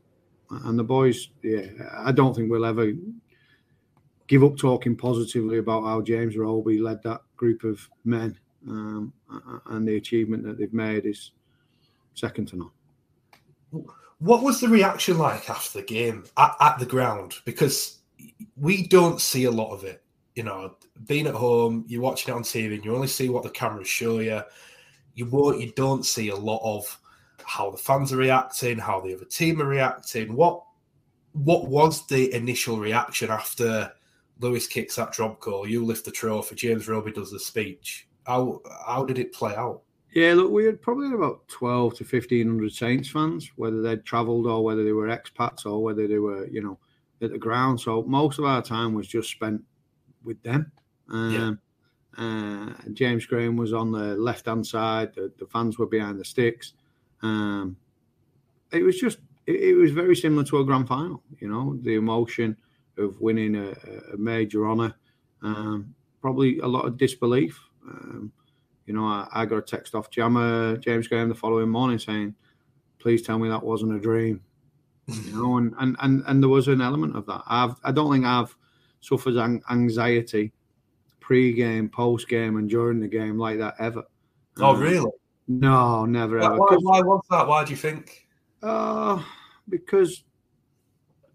and 0.50 0.78
the 0.78 0.84
boys, 0.84 1.30
yeah, 1.42 1.66
I 1.92 2.12
don't 2.12 2.34
think 2.34 2.50
we'll 2.50 2.64
ever 2.64 2.92
give 4.26 4.44
up 4.44 4.56
talking 4.56 4.96
positively 4.96 5.58
about 5.58 5.84
how 5.84 6.00
James 6.00 6.36
Roby 6.36 6.78
led 6.78 7.02
that 7.02 7.22
group 7.36 7.64
of 7.64 7.88
men. 8.04 8.38
Um, 8.68 9.12
and 9.66 9.86
the 9.86 9.96
achievement 9.96 10.44
that 10.44 10.58
they've 10.58 10.72
made 10.72 11.04
is 11.06 11.32
second 12.14 12.48
to 12.48 12.56
none. 12.56 13.84
What 14.18 14.42
was 14.42 14.60
the 14.60 14.68
reaction 14.68 15.18
like 15.18 15.50
after 15.50 15.80
the 15.80 15.84
game 15.84 16.24
at, 16.36 16.54
at 16.60 16.78
the 16.78 16.86
ground? 16.86 17.34
Because 17.44 17.98
we 18.56 18.86
don't 18.86 19.20
see 19.20 19.44
a 19.44 19.50
lot 19.50 19.72
of 19.72 19.84
it. 19.84 20.02
You 20.34 20.44
know, 20.44 20.76
being 21.06 21.26
at 21.26 21.34
home, 21.34 21.84
you're 21.86 22.00
watching 22.00 22.32
it 22.32 22.36
on 22.36 22.42
TV, 22.42 22.74
and 22.74 22.84
you 22.84 22.94
only 22.94 23.06
see 23.06 23.28
what 23.28 23.42
the 23.42 23.50
cameras 23.50 23.88
show 23.88 24.20
you. 24.20 24.42
You 25.14 25.26
won't, 25.26 25.60
you 25.60 25.72
don't 25.72 26.04
see 26.04 26.28
a 26.28 26.36
lot 26.36 26.60
of 26.64 26.98
how 27.44 27.70
the 27.70 27.76
fans 27.76 28.12
are 28.12 28.16
reacting, 28.16 28.78
how 28.78 29.00
the 29.00 29.14
other 29.14 29.24
team 29.24 29.60
are 29.60 29.66
reacting. 29.66 30.34
What 30.34 30.62
what 31.32 31.68
was 31.68 32.06
the 32.06 32.32
initial 32.34 32.78
reaction 32.78 33.30
after 33.30 33.92
Lewis 34.40 34.66
kicks 34.66 34.96
that 34.96 35.12
drop 35.12 35.40
goal? 35.40 35.68
You 35.68 35.84
lift 35.84 36.04
the 36.04 36.10
trophy. 36.10 36.54
James 36.54 36.88
Roby 36.88 37.12
does 37.12 37.30
the 37.30 37.40
speech. 37.40 38.08
How 38.26 38.60
how 38.86 39.04
did 39.04 39.18
it 39.18 39.32
play 39.32 39.54
out? 39.54 39.82
Yeah, 40.12 40.34
look, 40.34 40.52
we 40.52 40.64
had 40.64 40.80
probably 40.80 41.12
about 41.12 41.46
twelve 41.48 41.96
to 41.96 42.04
fifteen 42.04 42.46
hundred 42.46 42.72
Saints 42.72 43.08
fans, 43.08 43.50
whether 43.56 43.82
they'd 43.82 44.04
travelled 44.04 44.46
or 44.46 44.62
whether 44.62 44.84
they 44.84 44.92
were 44.92 45.08
expats 45.08 45.66
or 45.66 45.82
whether 45.82 46.06
they 46.06 46.18
were, 46.18 46.46
you 46.46 46.62
know, 46.62 46.78
at 47.20 47.32
the 47.32 47.38
ground. 47.38 47.80
So 47.80 48.02
most 48.04 48.38
of 48.38 48.44
our 48.44 48.62
time 48.62 48.94
was 48.94 49.08
just 49.08 49.30
spent 49.30 49.60
with 50.22 50.40
them. 50.42 50.70
Um, 51.08 51.32
yeah. 51.32 51.52
Uh, 52.16 52.72
James 52.92 53.26
Graham 53.26 53.56
was 53.56 53.72
on 53.72 53.90
the 53.90 54.16
left 54.16 54.46
hand 54.46 54.66
side. 54.66 55.14
The, 55.14 55.32
the, 55.38 55.46
fans 55.46 55.78
were 55.78 55.86
behind 55.86 56.18
the 56.18 56.24
sticks. 56.24 56.74
Um, 57.22 57.76
it 58.72 58.82
was 58.82 58.98
just, 58.98 59.18
it, 59.46 59.56
it, 59.56 59.74
was 59.74 59.90
very 59.90 60.14
similar 60.14 60.44
to 60.44 60.58
a 60.58 60.64
grand 60.64 60.88
final. 60.88 61.22
You 61.40 61.48
know, 61.48 61.76
the 61.82 61.94
emotion 61.94 62.56
of 62.98 63.20
winning 63.20 63.56
a, 63.56 63.70
a 64.12 64.16
major 64.16 64.68
honour. 64.68 64.94
Um, 65.42 65.94
probably 66.20 66.58
a 66.60 66.66
lot 66.66 66.86
of 66.86 66.96
disbelief. 66.96 67.60
Um, 67.88 68.32
you 68.86 68.94
know, 68.94 69.04
I, 69.04 69.28
I 69.32 69.46
got 69.46 69.58
a 69.58 69.62
text 69.62 69.94
off 69.94 70.10
Jammer 70.10 70.76
James 70.76 71.08
Graham 71.08 71.28
the 71.28 71.34
following 71.34 71.68
morning 71.68 71.98
saying, 71.98 72.34
"Please 72.98 73.22
tell 73.22 73.38
me 73.38 73.48
that 73.48 73.62
wasn't 73.62 73.94
a 73.94 74.00
dream." 74.00 74.42
you 75.06 75.32
know, 75.32 75.58
and, 75.58 75.74
and 75.78 75.96
and 76.00 76.22
and 76.26 76.42
there 76.42 76.48
was 76.48 76.68
an 76.68 76.80
element 76.80 77.16
of 77.16 77.26
that. 77.26 77.42
I've 77.46 77.74
I 77.82 77.92
don't 77.92 78.12
think 78.12 78.24
I've 78.24 78.56
suffered 79.00 79.36
anxiety 79.70 80.52
pre-game, 81.24 81.88
post-game, 81.88 82.58
and 82.58 82.68
during 82.68 83.00
the 83.00 83.08
game 83.08 83.38
like 83.38 83.56
that 83.56 83.74
ever. 83.78 84.04
Oh, 84.58 84.74
um, 84.74 84.80
really? 84.80 85.10
No, 85.48 86.04
never 86.04 86.38
why, 86.38 86.44
ever. 86.44 86.58
Why, 86.58 86.76
why 86.80 87.00
was 87.00 87.24
that? 87.30 87.48
Why 87.48 87.64
do 87.64 87.70
you 87.70 87.78
think? 87.78 88.26
Uh, 88.62 89.22
because 89.70 90.24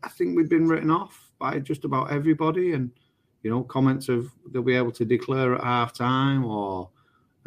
I 0.04 0.10
think 0.10 0.38
we've 0.38 0.49
been 0.49 0.67
written 0.67 0.91
off 0.91 1.32
by 1.39 1.58
just 1.58 1.86
about 1.86 2.12
everybody, 2.12 2.73
and 2.73 2.91
you 3.41 3.49
know, 3.49 3.63
comments 3.63 4.10
of 4.10 4.32
they'll 4.52 4.62
be 4.62 4.75
able 4.75 4.91
to 4.91 5.06
declare 5.06 5.56
at 5.56 5.63
half 5.63 5.91
time 5.91 6.45
or 6.45 6.91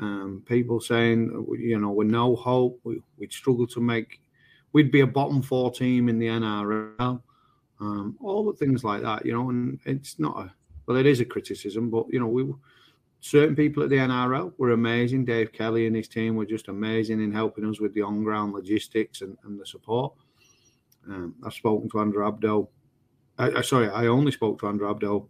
um, 0.01 0.43
people 0.45 0.81
saying, 0.81 1.47
you 1.61 1.79
know, 1.79 1.91
with 1.91 2.09
no 2.09 2.35
hope, 2.35 2.81
we, 2.83 3.01
would 3.19 3.33
struggle 3.33 3.69
to 3.69 3.81
make, 3.81 4.21
we'd 4.73 4.91
be 4.91 5.01
a 5.01 5.07
bottom 5.07 5.43
four 5.43 5.71
team 5.71 6.09
in 6.09 6.19
the 6.19 6.27
NRL. 6.27 7.23
Um, 7.81 8.17
all 8.21 8.45
the 8.45 8.55
things 8.55 8.83
like 8.83 9.03
that, 9.03 9.25
you 9.25 9.33
know, 9.33 9.51
and 9.51 9.79
it's 9.85 10.19
not 10.19 10.39
a, 10.39 10.53
well, 10.93 11.01
it 11.01 11.07
is 11.07 11.21
a 11.21 11.25
criticism, 11.25 11.89
but, 11.89 12.05
you 12.11 12.21
know, 12.21 12.27
we, 12.27 12.45
certain 13.21 13.57
people 13.57 13.83
at 13.83 13.89
the 13.89 13.97
NRL 13.97 14.53
were 14.59 14.73
amazing. 14.73 15.25
Dave 15.25 15.51
Kelly 15.51 15.87
and 15.87 15.97
his 15.97 16.07
team 16.07 16.37
were 16.37 16.45
just 16.45 16.69
amazing 16.69 17.23
in 17.23 17.33
helping 17.33 17.65
us 17.65 17.81
with 17.81 17.95
the 17.95 18.03
on 18.03 18.23
ground 18.23 18.53
logistics 18.53 19.23
and, 19.23 19.39
and, 19.45 19.59
the 19.59 19.65
support. 19.65 20.13
Um, 21.09 21.35
I've 21.45 21.55
spoken 21.55 21.89
to 21.91 22.01
Andrew 22.01 22.31
Abdo. 22.31 22.69
I, 23.39 23.51
I, 23.53 23.61
sorry, 23.63 23.89
I 23.89 24.09
only 24.09 24.33
spoke 24.33 24.61
to 24.61 24.69
Andrew 24.69 24.93
Abdo 24.93 25.27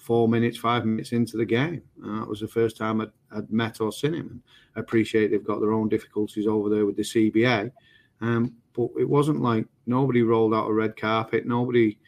four 0.00 0.28
minutes, 0.28 0.56
five 0.56 0.84
minutes 0.84 1.10
into 1.10 1.36
the 1.36 1.44
game. 1.44 1.82
Uh, 2.04 2.22
it 2.22 2.28
was 2.28 2.40
the 2.40 2.46
first 2.46 2.76
time 2.76 3.00
I'd, 3.00 3.10
I'd, 3.32 3.50
met 3.50 3.80
or 3.80 3.90
seen 3.90 4.14
him. 4.14 4.28
And 4.28 4.42
I 4.76 4.80
appreciate 4.80 5.32
they've 5.32 5.42
got 5.42 5.60
their 5.60 5.72
own 5.72 5.88
difficulties 5.88 6.46
over 6.46 6.68
there 6.68 6.86
with 6.86 6.96
the 6.96 7.02
CBA. 7.02 7.72
Um, 8.20 8.54
but 8.72 8.88
it 8.96 9.08
wasn't 9.08 9.42
like 9.42 9.66
nobody 9.86 10.22
rolled 10.22 10.54
out 10.54 10.70
a 10.70 10.72
red 10.72 10.96
carpet. 10.96 11.44
Nobody, 11.44 11.98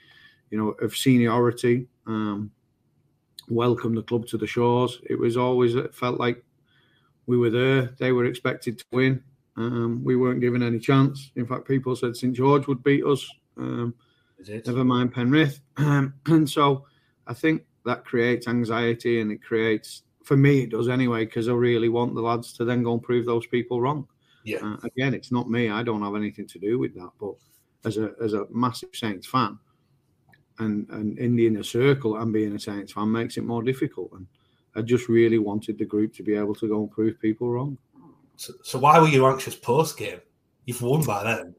you 0.51 0.59
know, 0.59 0.69
of 0.81 0.97
seniority 0.97 1.89
um, 2.07 2.51
welcomed 3.49 3.97
the 3.97 4.03
club 4.03 4.27
to 4.29 4.39
the 4.39 4.47
shores. 4.47 5.01
It 5.05 5.19
was 5.19 5.37
always, 5.37 5.75
it 5.75 5.95
felt 5.95 6.19
like 6.19 6.43
we 7.27 7.37
were 7.37 7.51
there. 7.51 7.95
They 7.99 8.13
were 8.13 8.27
expected 8.27 8.79
to 8.79 8.85
win. 8.93 9.23
Um, 9.57 10.03
we 10.05 10.17
weren't 10.17 10.41
given 10.41 10.63
any 10.63 10.79
chance. 10.79 11.31
In 11.37 11.47
fact, 11.47 11.69
people 11.69 11.95
said 11.95 12.17
St 12.17 12.35
George 12.35 12.67
would 12.67 12.83
beat 12.83 13.05
us. 13.05 13.29
Um, 13.57 13.95
never 14.67 14.85
mind 14.85 15.13
Penrith. 15.13 15.61
and 15.77 16.51
so 16.51 16.87
I 17.27 17.35
think 17.35 17.63
that 17.85 18.05
creates 18.05 18.49
anxiety 18.49 19.21
and 19.21 19.31
it 19.31 19.43
creates 19.43 20.03
for 20.25 20.37
me 20.37 20.63
it 20.63 20.71
does 20.71 20.89
anyway 20.89 21.25
because 21.27 21.49
I 21.49 21.53
really 21.53 21.91
want 21.91 22.15
the 22.15 22.23
lads 22.23 22.55
to 22.55 22.65
then 22.65 22.83
go 22.83 22.95
and 22.95 23.03
prove 23.03 23.27
those 23.27 23.47
people 23.47 23.81
wrong. 23.81 24.09
Yeah. 24.43 24.59
Uh, 24.63 24.77
again, 24.83 25.15
it's 25.15 25.31
not 25.31 25.49
me. 25.49 25.71
I 25.71 25.83
don't 25.83 26.03
have 26.03 26.17
anything 26.17 26.47
to 26.49 26.59
do 26.59 26.79
with 26.79 26.95
that. 26.95 27.11
But 27.21 27.35
as 27.85 27.99
a 27.99 28.13
as 28.23 28.33
a 28.33 28.47
massive 28.51 28.91
Saints 28.93 29.27
fan, 29.27 29.59
and 30.59 30.89
and 30.91 31.19
in 31.19 31.37
the 31.37 31.47
inner 31.47 31.63
circle 31.63 32.17
and 32.17 32.33
being 32.33 32.55
a 32.55 32.59
Saints 32.59 32.93
fan 32.93 33.11
makes 33.11 33.37
it 33.37 33.45
more 33.45 33.63
difficult. 33.63 34.13
And 34.13 34.27
I 34.77 34.83
just 34.83 35.09
really 35.09 35.39
wanted 35.39 35.79
the 35.79 35.85
group 35.85 36.15
to 36.15 36.23
be 36.23 36.35
able 36.35 36.55
to 36.57 36.69
go 36.69 36.81
and 36.81 36.91
prove 36.91 37.21
people 37.21 37.51
wrong. 37.51 37.79
So, 38.37 38.53
so 38.63 38.79
why 38.79 38.99
were 38.99 39.09
you 39.09 39.27
anxious 39.27 39.55
post 39.55 39.97
game? 39.97 40.21
You've 40.65 40.83
won 40.83 41.03
by 41.03 41.25
then. 41.25 41.55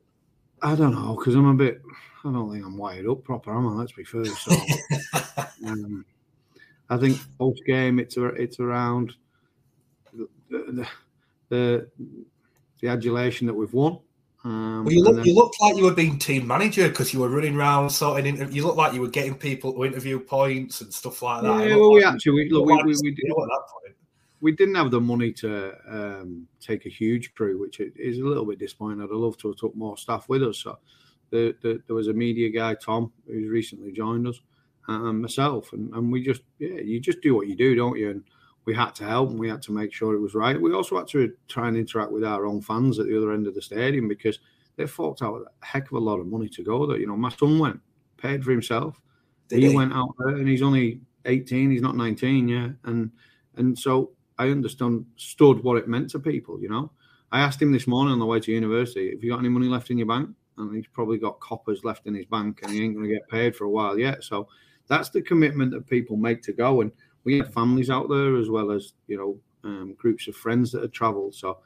I 0.62 0.76
don't 0.76 0.96
know 0.96 1.16
because 1.16 1.36
I'm 1.36 1.48
a 1.48 1.54
bit. 1.54 1.82
I 2.24 2.32
don't 2.32 2.52
think 2.52 2.66
I'm 2.66 2.78
wired 2.78 3.08
up 3.08 3.24
proper, 3.24 3.56
am 3.56 3.68
I? 3.68 3.72
Let's 3.72 3.92
be 3.92 4.04
fair. 4.04 4.26
So, 4.26 4.52
um, 5.68 6.06
I 6.90 6.98
think 6.98 7.20
post 7.38 7.62
game 7.66 8.00
it's 8.00 8.18
it's 8.18 8.60
around 8.60 9.14
the, 10.14 10.28
the, 10.50 10.88
the 11.50 11.88
the 12.82 12.88
adulation 12.88 13.48
that 13.48 13.54
we've 13.54 13.74
won. 13.74 14.00
Um, 14.46 14.86
well, 14.86 14.94
you 14.94 15.04
look 15.04 15.16
then, 15.16 15.26
you 15.26 15.34
looked 15.34 15.60
like 15.60 15.76
you 15.76 15.86
were 15.86 15.94
being 15.94 16.20
team 16.20 16.46
manager 16.46 16.88
because 16.88 17.12
you 17.12 17.20
were 17.20 17.30
running 17.30 17.56
around 17.56 17.90
sorting. 17.90 18.28
Inter- 18.28 18.52
you 18.52 18.64
looked 18.64 18.78
like 18.78 18.94
you 18.94 19.02
were 19.02 19.08
getting 19.08 19.34
people 19.34 19.74
to 19.74 19.86
interview 19.86 20.20
points 20.20 20.82
and 20.82 20.94
stuff 20.94 21.24
like 21.24 21.42
that. 21.42 21.68
Yeah, 21.68 21.76
well, 21.76 21.96
like 21.96 22.04
we 22.04 22.06
actually 22.06 22.32
we, 22.34 22.50
look, 22.52 22.68
we, 22.68 22.76
we, 22.84 22.96
we, 23.02 23.12
did, 23.16 23.34
we, 24.42 24.52
didn't 24.52 24.76
have 24.76 24.92
the 24.92 25.02
money 25.02 25.32
to 25.34 25.74
um, 25.90 26.48
take 26.62 26.86
a 26.86 26.90
huge 26.90 27.34
crew, 27.34 27.60
which 27.60 27.80
is 27.80 28.20
a 28.20 28.24
little 28.24 28.46
bit 28.46 28.60
disappointing. 28.60 29.02
I'd 29.02 29.10
love 29.10 29.36
to 29.40 29.48
have 29.48 29.58
took 29.58 29.76
more 29.76 29.98
staff 29.98 30.30
with 30.30 30.44
us. 30.44 30.60
So 30.60 30.78
the, 31.32 31.56
the, 31.64 31.82
there 31.88 31.96
was 31.96 32.08
a 32.08 32.14
media 32.14 32.52
guy, 32.52 32.76
Tom, 32.76 33.12
who's 33.26 33.50
recently 33.50 33.92
joined 33.92 34.28
us 34.28 34.40
and 34.88 35.24
myself, 35.24 35.74
and, 35.74 35.92
and 35.96 36.12
we 36.12 36.22
just 36.22 36.44
yeah, 36.60 36.82
you 36.82 37.00
just 37.00 37.22
do 37.22 37.34
what 37.34 37.48
you 37.48 37.56
do, 37.56 37.74
don't 37.74 37.98
you? 37.98 38.12
And 38.12 38.24
we 38.66 38.74
had 38.74 38.96
to 38.96 39.06
help, 39.06 39.30
and 39.30 39.40
we 39.40 39.50
had 39.50 39.62
to 39.64 39.72
make 39.72 39.94
sure 39.94 40.16
it 40.16 40.20
was 40.20 40.34
right. 40.34 40.60
We 40.60 40.74
also 40.74 40.98
had 40.98 41.08
to 41.10 41.34
try 41.48 41.68
and 41.68 41.78
interact 41.78 42.12
with 42.12 42.24
our 42.24 42.46
own 42.46 42.62
fans 42.62 43.00
at 43.00 43.06
the 43.06 43.18
other 43.18 43.32
end 43.32 43.48
of 43.48 43.56
the 43.56 43.62
stadium 43.62 44.08
because 44.08 44.40
they 44.76 44.88
forked 44.88 45.22
out 45.22 45.42
a 45.42 45.66
heck 45.66 45.86
of 45.92 45.98
a 45.98 46.00
lot 46.00 46.20
of 46.20 46.28
money 46.28 46.50
to 46.50 46.64
go 46.64 46.86
there. 46.86 46.98
You 46.98 47.08
know, 47.08 47.16
my 47.16 47.30
son 47.30 47.60
went, 47.60 47.80
paid 48.18 48.44
for 48.44 48.52
himself. 48.52 49.00
Did 49.48 49.60
he, 49.60 49.70
he 49.70 49.76
went 49.76 49.94
out 49.94 50.14
there, 50.20 50.36
and 50.36 50.48
he's 50.48 50.64
only 50.64 51.02
18. 51.26 51.72
He's 51.72 51.82
not 51.82 51.96
19, 51.96 52.48
yeah, 52.48 52.70
and 52.86 53.12
and 53.58 53.78
so 53.78 54.12
I 54.38 54.50
understood 54.50 55.06
stood 55.16 55.64
what 55.64 55.78
it 55.78 55.88
meant 55.88 56.10
to 56.12 56.20
people. 56.20 56.60
You 56.60 56.70
know, 56.70 56.92
I 57.32 57.42
asked 57.42 57.62
him 57.62 57.72
this 57.72 57.88
morning 57.88 58.14
on 58.14 58.20
the 58.20 58.26
way 58.26 58.40
to 58.40 58.52
university, 58.52 59.12
"Have 59.12 59.24
you 59.24 59.32
got 59.32 59.40
any 59.40 59.50
money 59.50 59.68
left 59.68 59.92
in 59.92 59.98
your 59.98 60.08
bank?" 60.08 60.30
And 60.58 60.74
he's 60.76 60.88
probably 60.88 61.18
got 61.18 61.40
coppers 61.40 61.84
left 61.84 62.08
in 62.08 62.16
his 62.16 62.26
bank, 62.26 62.62
and 62.64 62.72
he 62.72 62.84
ain't 62.84 62.96
going 62.96 63.08
to 63.08 63.14
get 63.14 63.28
paid 63.30 63.56
for 63.56 63.66
a 63.66 63.70
while 63.70 64.00
yet. 64.00 64.24
So 64.24 64.48
that's 64.88 65.10
the 65.10 65.22
commitment 65.22 65.72
that 65.72 65.88
people 65.88 66.16
make 66.16 66.42
to 66.44 66.54
go. 66.54 66.82
And 66.82 66.92
we 67.26 67.40
had 67.40 67.54
families 67.54 67.90
out 67.90 68.08
there 68.08 68.38
as 68.38 68.50
well 68.50 68.72
as 68.72 68.94
you 69.08 69.18
know 69.18 69.38
um, 69.70 69.96
groups 69.98 70.28
of 70.28 70.36
friends 70.36 70.72
that 70.72 70.82
had 70.82 70.94
travelled. 70.94 71.36
So 71.36 71.60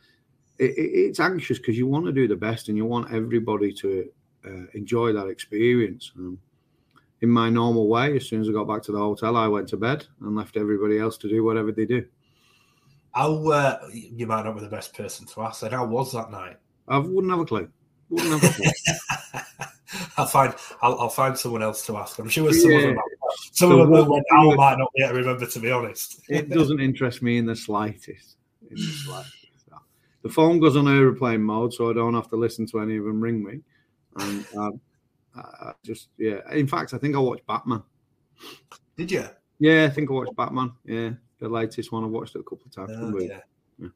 it, 0.58 0.74
it's 0.76 1.20
anxious 1.20 1.60
because 1.60 1.78
you 1.78 1.86
want 1.86 2.06
to 2.06 2.12
do 2.12 2.28
the 2.28 2.36
best 2.36 2.70
and 2.70 2.78
you 2.78 2.86
want 2.86 3.14
everybody 3.14 3.72
to 3.74 4.10
uh, 4.46 4.66
enjoy 4.74 5.14
that 5.14 5.28
experience. 5.28 6.12
Um, 6.18 6.40
in 7.22 7.30
my 7.30 7.50
normal 7.50 7.90
way, 7.90 8.16
as 8.16 8.28
soon 8.28 8.40
as 8.40 8.48
I 8.48 8.54
got 8.54 8.68
back 8.68 8.82
to 8.84 8.94
the 8.94 8.98
hotel, 8.98 9.36
I 9.36 9.48
went 9.48 9.68
to 9.70 9.78
bed 9.78 10.08
and 10.22 10.36
left 10.38 10.56
everybody 10.56 11.00
else 11.00 11.18
to 11.18 11.30
do 11.30 11.44
whatever 11.44 11.74
they 11.74 11.86
do. 11.86 12.06
How 13.12 13.50
uh, 13.50 13.80
you 13.92 14.26
might 14.26 14.46
not 14.46 14.56
be 14.56 14.62
the 14.62 14.70
best 14.70 14.94
person 14.94 15.26
to 15.28 15.42
ask. 15.42 15.62
Then 15.62 15.72
how 15.72 15.86
was 15.86 16.14
that 16.14 16.32
night? 16.32 16.58
I 16.88 16.98
wouldn't 16.98 17.32
have 17.32 17.42
a 17.42 17.46
clue. 17.46 17.70
Wouldn't 18.10 18.42
have 18.42 18.52
a 18.52 18.54
clue. 18.54 18.72
I'll 20.18 20.28
find 20.28 20.54
I'll, 20.82 21.00
I'll, 21.00 21.10
find 21.10 21.38
someone 21.38 21.64
else 21.64 21.86
to 21.88 21.98
ask. 21.98 22.20
I'm 22.20 22.30
sure 22.30 22.54
some 22.54 22.72
yeah. 22.72 22.94
Some 23.52 23.70
so 23.72 23.82
of 23.82 23.90
them 23.90 24.24
I 24.32 24.56
might 24.56 24.78
not 24.78 24.92
to 24.96 25.14
remember 25.14 25.46
to 25.46 25.60
be 25.60 25.72
honest. 25.72 26.22
it 26.30 26.50
doesn't 26.50 26.80
interest 26.80 27.22
me 27.22 27.38
in 27.38 27.46
the 27.46 27.56
slightest. 27.56 28.38
In 28.70 28.76
the 28.76 28.82
slightest. 28.82 29.40
The 30.22 30.30
phone 30.30 30.60
goes 30.60 30.76
on 30.76 30.88
aeroplane 30.88 31.42
mode, 31.42 31.74
so 31.74 31.90
I 31.90 31.94
don't 31.94 32.14
have 32.14 32.30
to 32.30 32.36
listen 32.36 32.66
to 32.68 32.80
any 32.80 32.98
of 32.98 33.06
them 33.06 33.22
ring 33.22 33.44
me. 33.44 33.62
And 34.18 34.46
um, 34.58 34.82
I 35.36 35.72
just 35.84 36.10
yeah. 36.18 36.40
In 36.52 36.68
fact, 36.68 36.94
I 36.94 36.98
think 36.98 37.16
I 37.16 37.20
watched 37.20 37.48
Batman. 37.48 37.84
Did 38.98 39.12
you? 39.12 39.26
Yeah, 39.60 39.86
I 39.86 39.90
think 39.90 40.10
I 40.10 40.14
watched 40.14 40.36
Batman. 40.36 40.74
Yeah, 40.86 41.12
the 41.40 41.48
latest 41.48 41.92
one. 41.92 42.04
I 42.04 42.08
watched 42.08 42.36
it 42.36 42.40
a 42.40 42.44
couple 42.44 42.66
of 42.66 42.72
times. 42.72 42.92
Oh, 42.96 43.20
yeah. 43.20 43.40
yeah. 43.80 43.88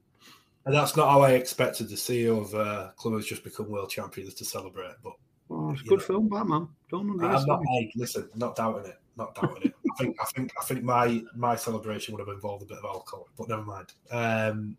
And 0.65 0.73
that's 0.73 0.95
not 0.95 1.09
how 1.09 1.21
I 1.21 1.31
expected 1.31 1.89
the 1.89 1.95
CEO 1.95 2.39
of 2.41 2.55
uh, 2.55 3.19
just 3.21 3.43
become 3.43 3.69
world 3.69 3.89
champions 3.89 4.33
to 4.35 4.45
celebrate. 4.45 4.95
But 5.03 5.13
oh, 5.49 5.71
it's 5.71 5.81
a 5.81 5.85
good 5.85 5.99
know. 5.99 6.05
film, 6.05 6.29
Batman. 6.29 6.69
Don't 6.89 7.09
underestimate. 7.09 7.41
I'm 7.41 7.47
not. 7.47 7.61
Hey, 7.67 7.91
listen, 7.95 8.29
not 8.35 8.55
doubting 8.55 8.91
it. 8.91 8.99
Not 9.15 9.35
doubting 9.35 9.63
it. 9.63 9.73
I 9.91 10.03
think. 10.03 10.17
I 10.19 10.25
think. 10.25 10.51
I 10.59 10.63
think 10.65 10.83
my 10.83 11.23
my 11.35 11.55
celebration 11.55 12.13
would 12.13 12.19
have 12.19 12.33
involved 12.33 12.63
a 12.63 12.65
bit 12.65 12.79
of 12.79 12.85
alcohol, 12.85 13.27
but 13.37 13.47
never 13.47 13.61
mind. 13.61 13.93
Um, 14.09 14.77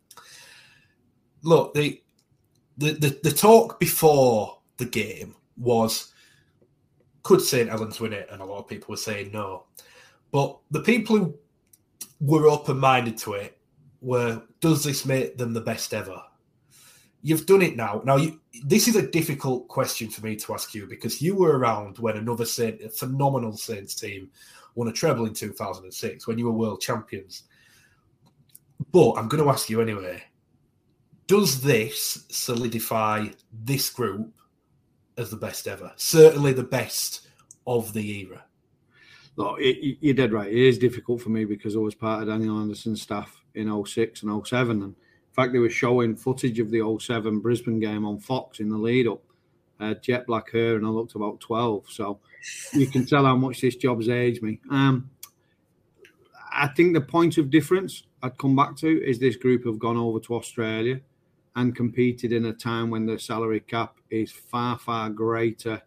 look, 1.43 1.75
the, 1.75 2.03
the 2.79 2.93
the 2.93 3.21
the 3.23 3.31
talk 3.31 3.79
before 3.79 4.59
the 4.77 4.87
game 4.87 5.37
was 5.57 6.13
could 7.25 7.41
St. 7.41 7.69
Helens 7.69 8.01
win 8.01 8.13
it? 8.13 8.29
And 8.31 8.41
a 8.41 8.45
lot 8.45 8.59
of 8.59 8.69
people 8.69 8.93
were 8.93 8.97
saying 8.97 9.33
no. 9.33 9.65
But 10.31 10.59
the 10.71 10.81
people 10.81 11.17
who 11.17 11.39
were 12.21 12.49
open 12.49 12.79
minded 12.79 13.19
to 13.19 13.35
it 13.35 13.59
were 14.01 14.43
does 14.61 14.85
this 14.85 15.05
make 15.05 15.37
them 15.37 15.53
the 15.53 15.61
best 15.61 15.93
ever? 15.95 16.23
You've 17.27 17.47
done 17.47 17.63
it 17.63 17.75
now. 17.75 18.03
Now, 18.05 18.17
you, 18.17 18.39
this 18.67 18.87
is 18.87 18.97
a 18.97 19.11
difficult 19.11 19.67
question 19.67 20.11
for 20.11 20.23
me 20.25 20.37
to 20.37 20.53
ask 20.53 20.75
you 20.75 20.87
because 20.87 21.23
you 21.23 21.35
were 21.35 21.59
around 21.59 21.99
when 21.99 22.19
another 22.19 22.45
Saint, 22.45 22.93
phenomenal 22.93 23.57
Saints 23.57 23.95
team 23.95 24.31
won 24.75 24.89
a 24.89 24.93
treble 24.93 25.25
in 25.25 25.33
2006 25.33 26.27
when 26.27 26.39
you 26.39 26.45
were 26.45 26.53
world 26.53 26.83
champions. 26.83 27.45
But 28.93 29.13
I'm 29.13 29.29
going 29.29 29.43
to 29.43 29.49
ask 29.49 29.71
you 29.71 29.81
anyway 29.81 30.23
does 31.27 31.63
this 31.63 32.27
solidify 32.29 33.27
this 33.51 33.89
group 33.89 34.31
as 35.17 35.31
the 35.31 35.37
best 35.37 35.67
ever? 35.67 35.91
Certainly 35.97 36.53
the 36.53 36.63
best 36.63 37.29
of 37.67 37.95
the 37.95 38.21
era. 38.21 38.45
It, 39.59 39.99
you're 40.01 40.15
dead 40.15 40.35
right. 40.35 40.53
It 40.53 40.59
is 40.59 40.79
difficult 40.79 41.23
for 41.23 41.31
me 41.31 41.47
because 41.47 41.77
I 41.77 41.79
was 41.79 41.95
part 41.95 42.23
of 42.23 42.29
Daniel 42.29 42.61
Anderson's 42.61 43.01
staff 43.01 43.43
in 43.55 43.85
06 43.85 44.23
and 44.23 44.47
07. 44.47 44.83
And 44.83 44.95
in 45.35 45.43
fact, 45.43 45.53
they 45.53 45.59
were 45.59 45.69
showing 45.69 46.15
footage 46.15 46.61
of 46.61 46.71
the 46.71 46.97
07 47.01 47.41
Brisbane 47.41 47.81
game 47.81 48.05
on 48.05 48.21
Fox 48.21 48.61
in 48.61 48.69
the 48.69 48.79
lead 48.79 49.09
up. 49.09 49.21
Uh, 49.81 49.95
jet 49.95 50.29
black 50.29 50.53
hair, 50.53 50.77
and 50.77 50.87
I 50.87 50.91
looked 50.91 51.17
about 51.17 51.41
12. 51.41 51.91
So 51.91 52.21
you 52.73 52.87
can 52.87 53.05
tell 53.05 53.25
how 53.25 53.35
much 53.35 53.61
this 53.61 53.75
job's 53.75 54.09
aged 54.09 54.45
me. 54.45 54.61
Um, 54.71 55.11
I 56.53 56.69
think 56.69 56.95
the 56.95 57.01
point 57.01 57.37
of 57.39 57.51
difference 57.51 58.05
I'd 58.23 58.39
come 58.39 58.55
back 58.55 58.77
to 58.77 59.05
is 59.05 59.19
this 59.19 59.35
group 59.35 59.67
have 59.67 59.81
gone 59.81 59.97
over 59.97 60.21
to 60.21 60.37
Australia 60.37 61.01
and 61.57 61.75
competed 61.75 62.31
in 62.31 62.45
a 62.45 62.53
time 62.53 62.89
when 62.89 63.05
the 63.05 63.19
salary 63.19 63.59
cap 63.59 63.97
is 64.11 64.31
far, 64.31 64.79
far 64.79 65.11
greater 65.11 65.83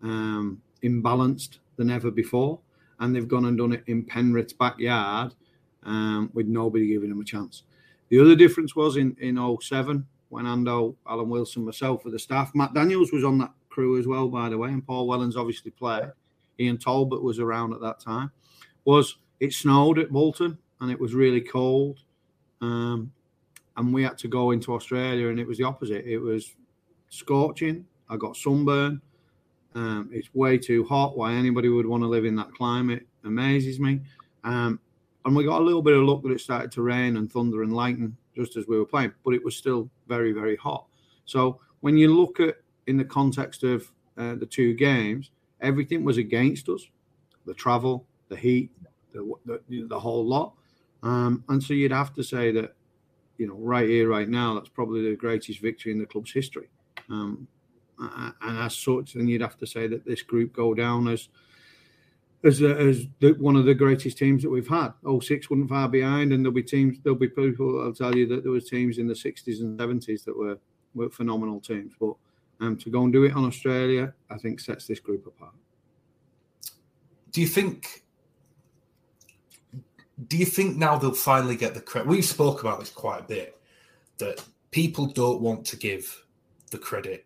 um, 0.00 0.62
imbalanced 0.84 1.58
than 1.74 1.90
ever 1.90 2.12
before. 2.12 2.60
And 3.00 3.16
they've 3.16 3.26
gone 3.26 3.46
and 3.46 3.58
done 3.58 3.72
it 3.72 3.82
in 3.88 4.04
Penrith's 4.04 4.52
backyard 4.52 5.34
um, 5.82 6.30
with 6.34 6.46
nobody 6.46 6.86
giving 6.86 7.08
them 7.08 7.20
a 7.20 7.24
chance. 7.24 7.64
The 8.08 8.20
other 8.20 8.36
difference 8.36 8.76
was 8.76 8.96
in, 8.96 9.16
in 9.20 9.36
07 9.60 10.06
when 10.28 10.44
Ando, 10.44 10.96
Alan 11.08 11.28
Wilson, 11.28 11.64
myself 11.64 12.04
with 12.04 12.12
the 12.12 12.18
staff. 12.18 12.52
Matt 12.54 12.74
Daniels 12.74 13.12
was 13.12 13.24
on 13.24 13.38
that 13.38 13.52
crew 13.68 13.98
as 13.98 14.06
well, 14.06 14.28
by 14.28 14.48
the 14.48 14.58
way, 14.58 14.70
and 14.70 14.86
Paul 14.86 15.08
Wellens 15.08 15.36
obviously 15.36 15.70
played. 15.70 16.10
Ian 16.58 16.78
Talbot 16.78 17.22
was 17.22 17.38
around 17.38 17.74
at 17.74 17.80
that 17.80 18.00
time. 18.00 18.30
Was 18.84 19.16
it 19.40 19.52
snowed 19.52 19.98
at 19.98 20.10
Bolton 20.10 20.58
and 20.80 20.90
it 20.90 21.00
was 21.00 21.14
really 21.14 21.40
cold. 21.40 22.00
Um, 22.60 23.12
and 23.76 23.92
we 23.92 24.02
had 24.02 24.18
to 24.18 24.28
go 24.28 24.52
into 24.52 24.74
Australia, 24.74 25.28
and 25.28 25.38
it 25.38 25.46
was 25.46 25.58
the 25.58 25.64
opposite. 25.64 26.06
It 26.06 26.18
was 26.18 26.54
scorching. 27.10 27.86
I 28.08 28.16
got 28.16 28.36
sunburn. 28.36 29.00
Um, 29.74 30.08
it's 30.12 30.34
way 30.34 30.56
too 30.56 30.84
hot. 30.84 31.16
Why 31.16 31.34
anybody 31.34 31.68
would 31.68 31.86
want 31.86 32.02
to 32.02 32.06
live 32.06 32.24
in 32.24 32.36
that 32.36 32.52
climate 32.54 33.06
amazes 33.24 33.78
me. 33.78 34.00
Um, 34.44 34.80
and 35.26 35.36
we 35.36 35.44
got 35.44 35.60
a 35.60 35.64
little 35.64 35.82
bit 35.82 35.94
of 35.94 36.04
luck 36.04 36.22
that 36.22 36.30
it 36.30 36.40
started 36.40 36.72
to 36.72 36.82
rain 36.82 37.16
and 37.16 37.30
thunder 37.30 37.62
and 37.62 37.74
lightning 37.74 38.16
just 38.34 38.56
as 38.56 38.66
we 38.66 38.78
were 38.78 38.86
playing, 38.86 39.12
but 39.24 39.34
it 39.34 39.44
was 39.44 39.56
still 39.56 39.90
very, 40.08 40.32
very 40.32 40.56
hot. 40.56 40.86
So 41.24 41.60
when 41.80 41.98
you 41.98 42.14
look 42.14 42.40
at 42.40 42.56
in 42.86 42.96
the 42.96 43.04
context 43.04 43.64
of 43.64 43.90
uh, 44.16 44.36
the 44.36 44.46
two 44.46 44.74
games, 44.74 45.32
everything 45.60 46.04
was 46.04 46.16
against 46.16 46.68
us: 46.68 46.86
the 47.44 47.54
travel, 47.54 48.06
the 48.28 48.36
heat, 48.36 48.70
the 49.12 49.34
the, 49.44 49.82
the 49.88 49.98
whole 49.98 50.24
lot. 50.24 50.54
Um, 51.02 51.44
and 51.48 51.62
so 51.62 51.74
you'd 51.74 51.92
have 51.92 52.14
to 52.14 52.22
say 52.22 52.52
that 52.52 52.74
you 53.38 53.46
know, 53.46 53.54
right 53.54 53.88
here, 53.88 54.08
right 54.08 54.28
now, 54.28 54.54
that's 54.54 54.68
probably 54.68 55.02
the 55.02 55.16
greatest 55.16 55.60
victory 55.60 55.92
in 55.92 55.98
the 55.98 56.06
club's 56.06 56.32
history. 56.32 56.68
Um, 57.10 57.46
and 57.98 58.58
as 58.58 58.74
such, 58.74 59.14
then 59.14 59.28
you'd 59.28 59.42
have 59.42 59.58
to 59.58 59.66
say 59.66 59.86
that 59.88 60.04
this 60.04 60.22
group 60.22 60.52
go 60.52 60.74
down 60.74 61.08
as 61.08 61.28
as, 62.46 62.62
as 62.62 63.06
the, 63.18 63.32
one 63.38 63.56
of 63.56 63.64
the 63.64 63.74
greatest 63.74 64.18
teams 64.18 64.42
that 64.42 64.50
we've 64.50 64.68
had. 64.68 64.90
06 65.04 65.50
wasn't 65.50 65.68
far 65.68 65.88
behind, 65.88 66.32
and 66.32 66.44
there'll 66.44 66.54
be 66.54 66.62
teams, 66.62 66.98
there'll 67.02 67.18
be 67.18 67.28
people 67.28 67.82
I'll 67.82 67.92
tell 67.92 68.14
you 68.14 68.26
that 68.28 68.44
there 68.44 68.52
was 68.52 68.68
teams 68.68 68.98
in 68.98 69.08
the 69.08 69.14
60s 69.14 69.60
and 69.60 69.78
70s 69.78 70.24
that 70.24 70.36
were 70.36 70.58
were 70.94 71.10
phenomenal 71.10 71.60
teams. 71.60 71.92
But 72.00 72.14
um, 72.60 72.76
to 72.78 72.90
go 72.90 73.02
and 73.02 73.12
do 73.12 73.24
it 73.24 73.34
on 73.34 73.44
Australia, 73.44 74.14
I 74.30 74.38
think 74.38 74.60
sets 74.60 74.86
this 74.86 75.00
group 75.00 75.26
apart. 75.26 75.54
Do 77.32 77.40
you 77.40 77.48
think 77.48 78.04
do 80.28 80.38
you 80.38 80.46
think 80.46 80.76
now 80.76 80.96
they'll 80.96 81.12
finally 81.12 81.56
get 81.56 81.74
the 81.74 81.80
credit? 81.80 82.08
We've 82.08 82.24
spoke 82.24 82.62
about 82.62 82.80
this 82.80 82.90
quite 82.90 83.20
a 83.20 83.24
bit 83.24 83.60
that 84.18 84.42
people 84.70 85.06
don't 85.06 85.42
want 85.42 85.66
to 85.66 85.76
give 85.76 86.24
the 86.70 86.78
credit 86.78 87.25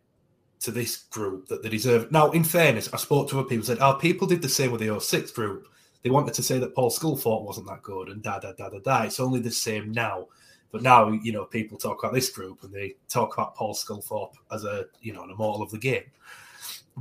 to 0.61 0.71
this 0.71 0.97
group 0.97 1.49
that 1.49 1.63
they 1.63 1.69
deserve. 1.69 2.13
Now, 2.13 2.31
in 2.31 2.45
fairness, 2.45 2.93
I 2.93 2.97
spoke 2.99 3.29
to 3.31 3.39
other 3.39 3.49
people 3.49 3.65
said, 3.65 3.79
"Oh, 3.81 3.95
people 3.95 4.27
did 4.27 4.43
the 4.43 4.49
same 4.49 4.71
with 4.71 4.81
the 4.81 5.01
06 5.01 5.31
group. 5.33 5.67
They 6.03 6.11
wanted 6.11 6.35
to 6.35 6.43
say 6.43 6.59
that 6.59 6.75
Paul 6.75 6.91
Sculthorpe 6.91 7.45
wasn't 7.45 7.67
that 7.69 7.83
good 7.83 8.09
and 8.09 8.23
da 8.23 8.39
da 8.39 8.53
da 8.53 8.69
da 8.69 8.79
da. 8.79 9.03
It's 9.03 9.21
only 9.21 9.41
the 9.41 9.51
same 9.51 9.93
now." 9.93 10.29
But 10.73 10.83
now, 10.83 11.11
you 11.11 11.33
know, 11.33 11.45
people 11.45 11.79
talk 11.79 12.03
about 12.03 12.15
this 12.15 12.31
group 12.31 12.63
and 12.63 12.73
they 12.73 12.95
talk 13.09 13.35
about 13.35 13.57
Paul 13.57 13.75
Sculthorpe 13.75 14.35
as 14.53 14.65
a, 14.65 14.87
you 15.01 15.13
know, 15.13 15.25
an 15.25 15.31
immortal 15.31 15.63
of 15.63 15.71
the 15.71 15.79
game. 15.79 16.05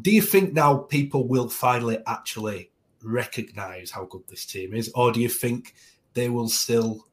Do 0.02 0.12
you 0.12 0.22
think 0.22 0.54
now 0.54 0.78
people 0.78 1.28
will 1.28 1.50
finally 1.50 2.00
actually 2.08 2.72
recognize 3.04 3.92
how 3.92 4.06
good 4.06 4.28
this 4.28 4.46
team 4.46 4.74
is, 4.74 4.92
or 4.96 5.12
do 5.12 5.22
you 5.22 5.30
think 5.30 5.76
they 6.14 6.30
will 6.30 6.50
still 6.50 7.06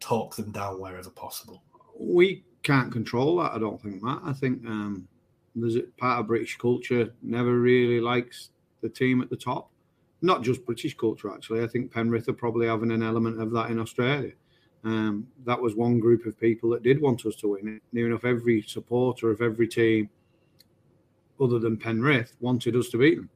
talk 0.00 0.36
them 0.36 0.50
down 0.50 0.80
wherever 0.80 1.10
possible? 1.10 1.62
We 1.98 2.44
can't 2.62 2.92
control 2.92 3.36
that. 3.38 3.52
I 3.52 3.58
don't 3.58 3.80
think, 3.80 4.02
Matt. 4.02 4.20
I 4.24 4.32
think 4.32 4.64
um, 4.66 5.08
there's 5.54 5.76
a 5.76 5.82
part 5.98 6.20
of 6.20 6.26
British 6.26 6.56
culture 6.56 7.12
never 7.22 7.58
really 7.58 8.00
likes 8.00 8.50
the 8.80 8.88
team 8.88 9.20
at 9.20 9.30
the 9.30 9.36
top. 9.36 9.70
Not 10.22 10.42
just 10.42 10.64
British 10.64 10.96
culture, 10.96 11.32
actually. 11.32 11.62
I 11.62 11.66
think 11.66 11.92
Penrith 11.92 12.28
are 12.28 12.32
probably 12.32 12.68
having 12.68 12.92
an 12.92 13.02
element 13.02 13.40
of 13.40 13.50
that 13.52 13.70
in 13.70 13.78
Australia. 13.78 14.32
Um, 14.84 15.26
that 15.44 15.60
was 15.60 15.74
one 15.74 16.00
group 16.00 16.26
of 16.26 16.38
people 16.38 16.70
that 16.70 16.82
did 16.82 17.00
want 17.00 17.24
us 17.26 17.36
to 17.36 17.48
win 17.48 17.68
it. 17.76 17.82
Near 17.92 18.06
enough 18.06 18.24
every 18.24 18.62
supporter 18.62 19.30
of 19.30 19.40
every 19.40 19.68
team, 19.68 20.08
other 21.40 21.58
than 21.58 21.76
Penrith, 21.76 22.34
wanted 22.40 22.76
us 22.76 22.88
to 22.90 22.98
beat 22.98 23.16
them. 23.16 23.30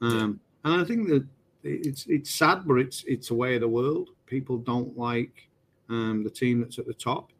Um, 0.00 0.40
and 0.64 0.80
I 0.80 0.84
think 0.84 1.08
that 1.08 1.26
it's 1.62 2.06
it's 2.06 2.30
sad, 2.30 2.62
but 2.66 2.74
it's 2.74 3.04
it's 3.06 3.30
a 3.30 3.34
way 3.34 3.54
of 3.54 3.60
the 3.60 3.68
world. 3.68 4.10
People 4.26 4.58
don't 4.58 4.96
like 4.96 5.48
um, 5.88 6.22
the 6.22 6.30
team 6.30 6.60
that's 6.60 6.78
at 6.78 6.86
the 6.86 6.94
top, 6.94 7.30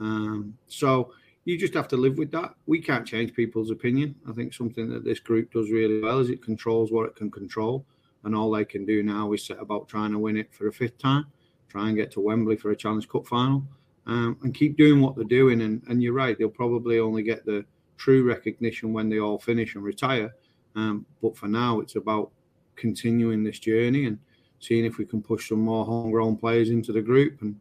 um, 0.00 0.56
so 0.66 1.12
you 1.46 1.56
just 1.56 1.74
have 1.74 1.86
to 1.88 1.96
live 1.96 2.18
with 2.18 2.32
that. 2.32 2.54
We 2.66 2.80
can't 2.80 3.06
change 3.06 3.32
people's 3.32 3.70
opinion. 3.70 4.16
I 4.28 4.32
think 4.32 4.52
something 4.52 4.90
that 4.90 5.04
this 5.04 5.20
group 5.20 5.52
does 5.52 5.70
really 5.70 6.00
well 6.00 6.18
is 6.18 6.28
it 6.28 6.42
controls 6.42 6.90
what 6.90 7.06
it 7.06 7.14
can 7.14 7.30
control, 7.30 7.86
and 8.24 8.34
all 8.34 8.50
they 8.50 8.64
can 8.64 8.84
do 8.84 9.04
now 9.04 9.32
is 9.32 9.46
set 9.46 9.60
about 9.60 9.88
trying 9.88 10.10
to 10.10 10.18
win 10.18 10.36
it 10.36 10.52
for 10.52 10.66
a 10.66 10.72
fifth 10.72 10.98
time, 10.98 11.24
try 11.68 11.86
and 11.86 11.96
get 11.96 12.10
to 12.10 12.20
Wembley 12.20 12.56
for 12.56 12.72
a 12.72 12.76
Challenge 12.76 13.08
Cup 13.08 13.28
final, 13.28 13.64
um, 14.06 14.36
and 14.42 14.56
keep 14.56 14.76
doing 14.76 15.00
what 15.00 15.14
they're 15.14 15.24
doing. 15.24 15.62
And, 15.62 15.84
and 15.88 16.02
you're 16.02 16.14
right, 16.14 16.36
they'll 16.36 16.48
probably 16.48 16.98
only 16.98 17.22
get 17.22 17.46
the 17.46 17.64
true 17.96 18.24
recognition 18.24 18.92
when 18.92 19.08
they 19.08 19.20
all 19.20 19.38
finish 19.38 19.76
and 19.76 19.84
retire. 19.84 20.34
Um, 20.74 21.06
but 21.22 21.36
for 21.36 21.46
now, 21.46 21.78
it's 21.78 21.94
about 21.94 22.32
continuing 22.74 23.44
this 23.44 23.60
journey 23.60 24.06
and 24.06 24.18
seeing 24.58 24.84
if 24.84 24.98
we 24.98 25.04
can 25.04 25.22
push 25.22 25.48
some 25.48 25.60
more 25.60 25.84
homegrown 25.84 26.38
players 26.38 26.70
into 26.70 26.92
the 26.92 27.00
group 27.00 27.40
and 27.40 27.60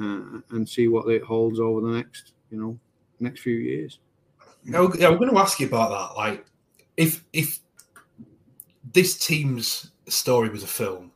uh, 0.00 0.40
and 0.50 0.68
see 0.68 0.88
what 0.88 1.08
it 1.08 1.22
holds 1.22 1.58
over 1.58 1.80
the 1.80 1.96
next 1.96 2.32
you 2.50 2.60
know 2.60 2.78
next 3.20 3.40
few 3.40 3.56
years. 3.56 3.98
No, 4.64 4.84
I'm 4.84 5.18
going 5.18 5.30
to 5.30 5.38
ask 5.38 5.60
you 5.60 5.66
about 5.66 5.90
that. 5.90 6.16
Like, 6.16 6.44
if 6.96 7.24
if 7.32 7.60
this 8.92 9.18
team's 9.18 9.92
story 10.08 10.48
was 10.48 10.62
a 10.62 10.68
film, 10.68 11.12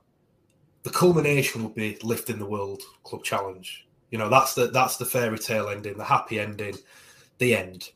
the 0.83 0.91
culmination 0.91 1.63
would 1.63 1.75
be 1.75 1.99
lifting 2.03 2.39
the 2.39 2.47
World 2.47 2.83
Club 3.03 3.25
Challenge. 3.25 3.87
You 4.11 4.19
know, 4.19 4.29
that's 4.29 4.55
the 4.55 4.69
that's 4.69 4.97
the 4.97 5.05
fairy 5.05 5.39
tale 5.39 5.69
ending, 5.69 5.97
the 5.97 6.05
happy 6.05 6.39
ending, 6.39 6.77
the 7.39 7.57
end. 7.57 7.91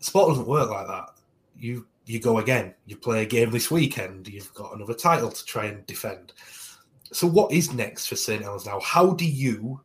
Sport 0.00 0.30
doesn't 0.30 0.46
work 0.46 0.70
like 0.70 0.86
that. 0.86 1.10
You 1.58 1.86
you 2.06 2.18
go 2.18 2.38
again. 2.38 2.74
You 2.86 2.96
play 2.96 3.22
a 3.22 3.26
game 3.26 3.50
this 3.50 3.70
weekend. 3.70 4.26
You've 4.28 4.52
got 4.54 4.74
another 4.74 4.94
title 4.94 5.30
to 5.30 5.44
try 5.44 5.66
and 5.66 5.86
defend. 5.86 6.32
So, 7.12 7.26
what 7.26 7.52
is 7.52 7.72
next 7.72 8.06
for 8.06 8.16
St. 8.16 8.42
Helens 8.42 8.66
now? 8.66 8.80
How 8.80 9.12
do 9.12 9.26
you 9.26 9.80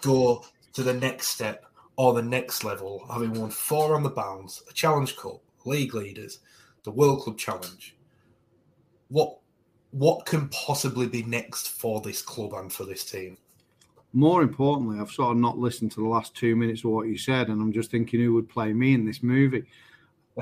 go 0.00 0.44
to 0.72 0.82
the 0.82 0.94
next 0.94 1.28
step 1.28 1.66
or 1.96 2.14
the 2.14 2.22
next 2.22 2.64
level, 2.64 3.06
having 3.10 3.34
won 3.34 3.50
four 3.50 3.94
on 3.94 4.02
the 4.02 4.10
bounce, 4.10 4.62
a 4.70 4.72
Challenge 4.72 5.16
Cup, 5.16 5.40
league 5.64 5.94
leaders, 5.94 6.40
the 6.84 6.90
World 6.90 7.22
Club 7.22 7.38
Challenge? 7.38 7.96
What 9.08 9.38
what 9.92 10.26
can 10.26 10.48
possibly 10.48 11.06
be 11.06 11.22
next 11.22 11.70
for 11.70 12.00
this 12.00 12.20
club 12.20 12.52
and 12.52 12.72
for 12.72 12.84
this 12.84 13.04
team? 13.04 13.38
More 14.12 14.42
importantly, 14.42 14.98
I've 14.98 15.10
sort 15.10 15.32
of 15.32 15.38
not 15.38 15.58
listened 15.58 15.92
to 15.92 16.00
the 16.02 16.08
last 16.08 16.34
two 16.34 16.54
minutes 16.56 16.84
of 16.84 16.90
what 16.90 17.06
you 17.06 17.16
said, 17.16 17.48
and 17.48 17.60
I'm 17.60 17.72
just 17.72 17.90
thinking 17.90 18.20
who 18.20 18.34
would 18.34 18.48
play 18.48 18.72
me 18.72 18.94
in 18.94 19.06
this 19.06 19.22
movie. 19.22 19.64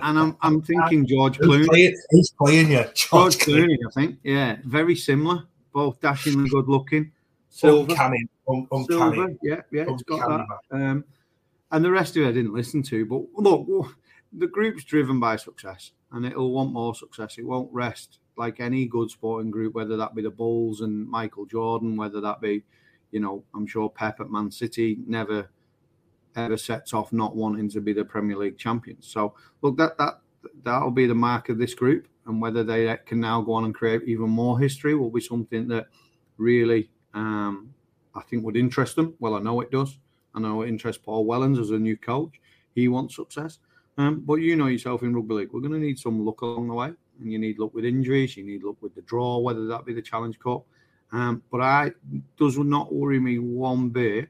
And 0.03 0.19
I'm, 0.19 0.37
I'm 0.43 0.63
thinking 0.71 1.07
George 1.07 1.39
Clooney. 1.39 1.93
Who's 2.11 2.33
playing 2.39 2.73
you? 2.73 2.85
George, 2.95 3.11
George 3.11 3.39
Clooney, 3.39 3.77
I 3.87 3.91
think. 3.93 4.19
Yeah, 4.23 4.57
very 4.65 4.97
similar. 4.97 5.45
Both 5.73 6.01
dashing 6.01 6.35
and 6.35 6.51
good 6.51 6.69
looking. 6.69 7.13
Silver. 7.49 7.93
Uncanny. 7.93 8.27
Un- 8.49 8.69
uncanny. 8.71 9.17
Silver. 9.17 9.35
Yeah, 9.43 9.61
yeah, 9.71 9.85
it's 9.89 10.03
got 10.05 10.29
that. 10.29 10.77
Um, 10.77 11.05
and 11.75 11.85
the 11.85 11.91
rest 11.91 12.17
of 12.17 12.23
it 12.23 12.29
I 12.29 12.33
didn't 12.33 12.55
listen 12.55 12.83
to. 12.85 13.05
But 13.05 13.23
look, 13.35 13.93
the 14.33 14.47
group's 14.47 14.85
driven 14.85 15.19
by 15.19 15.35
success 15.35 15.91
and 16.13 16.25
it'll 16.25 16.53
want 16.53 16.73
more 16.73 16.95
success. 16.95 17.37
It 17.37 17.45
won't 17.45 17.73
rest 17.73 18.21
like 18.37 18.61
any 18.61 18.87
good 18.87 19.11
sporting 19.11 19.51
group, 19.51 19.75
whether 19.75 19.97
that 19.97 20.15
be 20.15 20.23
the 20.23 20.31
Bulls 20.31 20.83
and 20.83 21.09
Michael 21.09 21.47
Jordan, 21.47 21.97
whether 21.97 22.21
that 22.21 22.41
be, 22.41 22.63
you 23.11 23.19
know, 23.19 23.43
I'm 23.55 23.67
sure 23.67 23.91
Pep 23.91 24.21
at 24.21 24.31
Man 24.31 24.51
City 24.53 24.99
never 25.07 25.51
ever 26.37 26.57
sets 26.57 26.95
off 26.95 27.13
not 27.13 27.35
wanting 27.35 27.69
to 27.71 27.81
be 27.81 27.93
the 27.93 28.05
Premier 28.05 28.37
League 28.37 28.59
champions. 28.59 29.07
So 29.09 29.35
look, 29.63 29.77
that 29.77 29.99
that 29.99 30.21
that'll 30.63 30.93
be 30.93 31.07
the 31.07 31.15
mark 31.15 31.49
of 31.49 31.59
this 31.59 31.75
group, 31.75 32.07
and 32.27 32.41
whether 32.41 32.63
they 32.63 32.97
can 33.05 33.19
now 33.19 33.41
go 33.41 33.53
on 33.53 33.65
and 33.65 33.75
create 33.75 34.03
even 34.07 34.31
more 34.31 34.61
history 34.61 34.95
will 34.95 35.11
be 35.11 35.21
something 35.21 35.67
that 35.69 35.87
really 36.37 36.91
um, 37.15 37.75
I 38.15 38.23
think 38.23 38.45
would 38.45 38.57
interest 38.57 38.95
them. 38.95 39.15
Well, 39.19 39.35
I 39.35 39.41
know 39.41 39.61
it 39.61 39.73
does. 39.73 39.99
I 40.35 40.41
know 40.41 40.63
it 40.63 40.69
interests 40.69 41.03
Paul 41.05 41.27
Wellens 41.27 41.61
as 41.61 41.71
a 41.71 41.79
new 41.79 41.97
coach. 41.97 42.41
He 42.75 42.89
wants 42.89 43.17
success. 43.17 43.59
Um, 43.97 44.21
but 44.21 44.37
you 44.37 44.57
know 44.57 44.67
yourself 44.67 45.03
in 45.03 45.15
rugby 45.15 45.35
league, 45.35 45.53
we're 45.53 45.61
going 45.61 45.73
to 45.73 45.79
need 45.79 45.99
some 45.99 46.25
luck 46.25 46.41
along 46.41 46.69
the 46.69 46.75
way, 46.75 46.93
and 47.21 47.33
you 47.33 47.39
need 47.39 47.59
luck 47.59 47.73
with 47.75 47.85
injuries. 47.85 48.37
You 48.37 48.45
need 48.45 48.65
luck 48.65 48.77
with 48.81 48.95
the 48.95 49.03
draw, 49.03 49.39
whether 49.39 49.67
that 49.67 49.85
be 49.85 49.95
the 49.95 50.03
Challenge 50.03 50.39
Cup. 50.39 50.65
Um, 51.13 51.43
but 51.53 51.61
I 51.61 51.93
does 52.37 52.59
not 52.59 52.93
worry 52.93 53.21
me 53.21 53.39
one 53.39 53.91
bit 53.91 54.29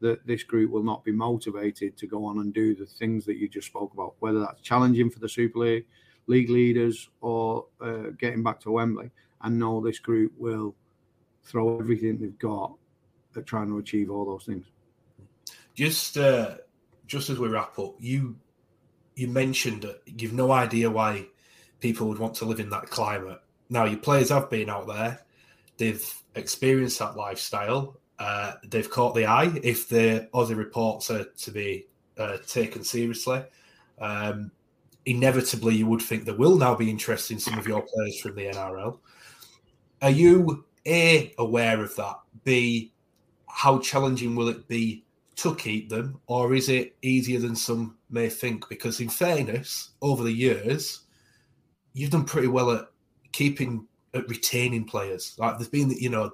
that 0.00 0.26
this 0.26 0.42
group 0.42 0.70
will 0.70 0.82
not 0.82 1.04
be 1.04 1.12
motivated 1.12 1.96
to 1.96 2.06
go 2.06 2.24
on 2.24 2.40
and 2.40 2.52
do 2.52 2.74
the 2.74 2.86
things 2.86 3.24
that 3.24 3.36
you 3.36 3.48
just 3.48 3.68
spoke 3.68 3.92
about, 3.94 4.14
whether 4.18 4.40
that's 4.40 4.60
challenging 4.60 5.08
for 5.08 5.20
the 5.20 5.28
Super 5.28 5.60
League, 5.60 5.86
league 6.26 6.50
leaders, 6.50 7.08
or 7.20 7.66
uh, 7.80 8.10
getting 8.18 8.42
back 8.42 8.60
to 8.60 8.72
Wembley. 8.72 9.10
And 9.42 9.58
know 9.58 9.80
this 9.80 10.00
group 10.00 10.32
will 10.36 10.74
throw 11.44 11.78
everything 11.78 12.18
they've 12.18 12.38
got 12.38 12.74
at 13.36 13.46
trying 13.46 13.68
to 13.68 13.78
achieve 13.78 14.10
all 14.10 14.24
those 14.24 14.44
things. 14.44 14.66
Just, 15.74 16.16
uh, 16.16 16.56
just 17.06 17.30
as 17.30 17.38
we 17.38 17.48
wrap 17.48 17.78
up, 17.78 17.96
you 17.98 18.36
you 19.16 19.28
mentioned 19.28 19.82
that 19.82 20.00
you've 20.06 20.32
no 20.32 20.50
idea 20.50 20.90
why 20.90 21.26
people 21.78 22.08
would 22.08 22.18
want 22.18 22.34
to 22.34 22.44
live 22.44 22.58
in 22.58 22.70
that 22.70 22.90
climate. 22.90 23.38
Now, 23.70 23.84
your 23.84 23.98
players 23.98 24.30
have 24.30 24.50
been 24.50 24.70
out 24.70 24.86
there; 24.86 25.20
they've 25.76 26.22
experienced 26.34 26.98
that 26.98 27.16
lifestyle, 27.16 28.00
uh, 28.18 28.54
they've 28.64 28.88
caught 28.88 29.14
the 29.14 29.26
eye 29.26 29.52
if 29.62 29.88
the 29.88 30.28
Aussie 30.32 30.56
reports 30.56 31.10
are 31.10 31.24
to 31.24 31.50
be 31.50 31.86
uh, 32.18 32.38
taken 32.46 32.84
seriously. 32.84 33.42
Um, 34.00 34.50
inevitably, 35.06 35.74
you 35.74 35.86
would 35.86 36.02
think 36.02 36.24
there 36.24 36.36
will 36.36 36.56
now 36.56 36.74
be 36.74 36.90
interest 36.90 37.30
in 37.30 37.38
some 37.38 37.58
of 37.58 37.66
your 37.66 37.82
players 37.82 38.20
from 38.20 38.36
the 38.36 38.46
NRL. 38.46 38.98
Are 40.02 40.10
you 40.10 40.64
A, 40.86 41.34
aware 41.38 41.82
of 41.82 41.94
that? 41.96 42.16
B, 42.44 42.92
how 43.48 43.78
challenging 43.78 44.36
will 44.36 44.48
it 44.48 44.68
be 44.68 45.03
to 45.36 45.54
keep 45.56 45.88
them? 45.88 46.20
Or 46.26 46.54
is 46.54 46.68
it 46.68 46.96
easier 47.02 47.40
than 47.40 47.56
some 47.56 47.96
may 48.10 48.28
think? 48.28 48.68
Because, 48.68 49.00
in 49.00 49.08
fairness, 49.08 49.90
over 50.02 50.22
the 50.22 50.32
years, 50.32 51.00
you've 51.92 52.10
done 52.10 52.24
pretty 52.24 52.48
well 52.48 52.70
at 52.70 52.86
keeping, 53.32 53.86
at 54.14 54.28
retaining 54.28 54.84
players. 54.84 55.34
Like, 55.38 55.58
there's 55.58 55.68
been, 55.68 55.90
you 55.90 56.10
know, 56.10 56.32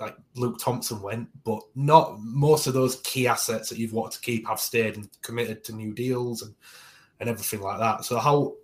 like 0.00 0.16
Luke 0.34 0.58
Thompson 0.58 1.02
went, 1.02 1.28
but 1.44 1.60
not 1.74 2.18
most 2.20 2.66
of 2.66 2.74
those 2.74 3.00
key 3.02 3.28
assets 3.28 3.68
that 3.68 3.78
you've 3.78 3.92
wanted 3.92 4.16
to 4.16 4.20
keep 4.22 4.48
have 4.48 4.58
stayed 4.58 4.96
and 4.96 5.08
committed 5.22 5.62
to 5.64 5.74
new 5.74 5.92
deals 5.92 6.42
and 6.42 6.54
and 7.20 7.28
everything 7.28 7.60
like 7.60 7.78
that. 7.78 8.04
So 8.04 8.18
how 8.18 8.54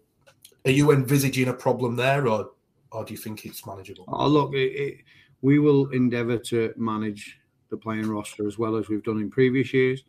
are 0.64 0.70
you 0.70 0.92
envisaging 0.92 1.48
a 1.48 1.52
problem 1.52 1.94
there, 1.94 2.26
or 2.26 2.50
or 2.90 3.04
do 3.04 3.12
you 3.12 3.18
think 3.18 3.44
it's 3.44 3.66
manageable? 3.66 4.06
Oh, 4.08 4.26
look, 4.26 4.54
it, 4.54 4.72
it, 4.72 4.96
we 5.42 5.58
will 5.58 5.90
endeavour 5.90 6.38
to 6.38 6.72
manage 6.76 7.38
the 7.70 7.76
playing 7.76 8.08
roster 8.08 8.46
as 8.46 8.58
well 8.58 8.76
as 8.76 8.88
we've 8.88 9.02
done 9.02 9.18
in 9.18 9.30
previous 9.30 9.72
years. 9.72 10.04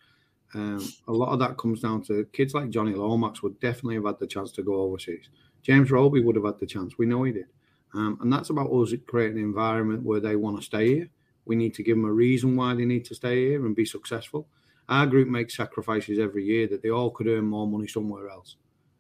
Um, 0.54 0.88
a 1.08 1.12
lot 1.12 1.34
of 1.34 1.40
that 1.40 1.58
comes 1.58 1.82
down 1.82 2.04
to 2.04 2.26
kids 2.32 2.54
like 2.54 2.70
Johnny 2.70 2.94
Lomax 2.94 3.44
would 3.44 3.60
definitely 3.60 3.96
have 3.96 4.06
had 4.06 4.20
the 4.20 4.28
chance 4.28 4.52
to 4.54 4.64
go 4.64 4.76
overseas. 4.76 5.30
James 5.62 5.92
Roby 5.92 6.22
would 6.22 6.36
have 6.36 6.46
had 6.46 6.60
the 6.60 6.66
chance. 6.66 6.98
We 6.98 7.06
know 7.06 7.24
he 7.24 7.34
did. 7.34 7.48
Um, 7.94 8.18
and 8.22 8.32
that's 8.32 8.50
about 8.50 8.72
us 8.72 8.94
creating 9.08 9.38
an 9.38 9.44
environment 9.44 10.04
where 10.04 10.20
they 10.20 10.36
want 10.36 10.58
to 10.58 10.64
stay 10.64 10.88
here. 10.88 11.10
We 11.46 11.56
need 11.56 11.74
to 11.76 11.84
give 11.84 11.98
them 11.98 12.06
a 12.06 12.12
reason 12.12 12.56
why 12.56 12.76
they 12.76 12.86
need 12.86 13.06
to 13.06 13.16
stay 13.16 13.48
here 13.48 13.66
and 13.66 13.76
be 13.76 13.86
successful. 13.86 14.48
Our 14.90 15.06
group 15.06 15.28
makes 15.28 15.56
sacrifices 15.56 16.20
every 16.20 16.46
year 16.46 16.68
that 16.68 16.82
they 16.82 16.90
all 16.90 17.12
could 17.12 17.28
earn 17.28 17.46
more 17.46 17.68
money 17.68 17.88
somewhere 17.88 18.30
else, 18.30 18.56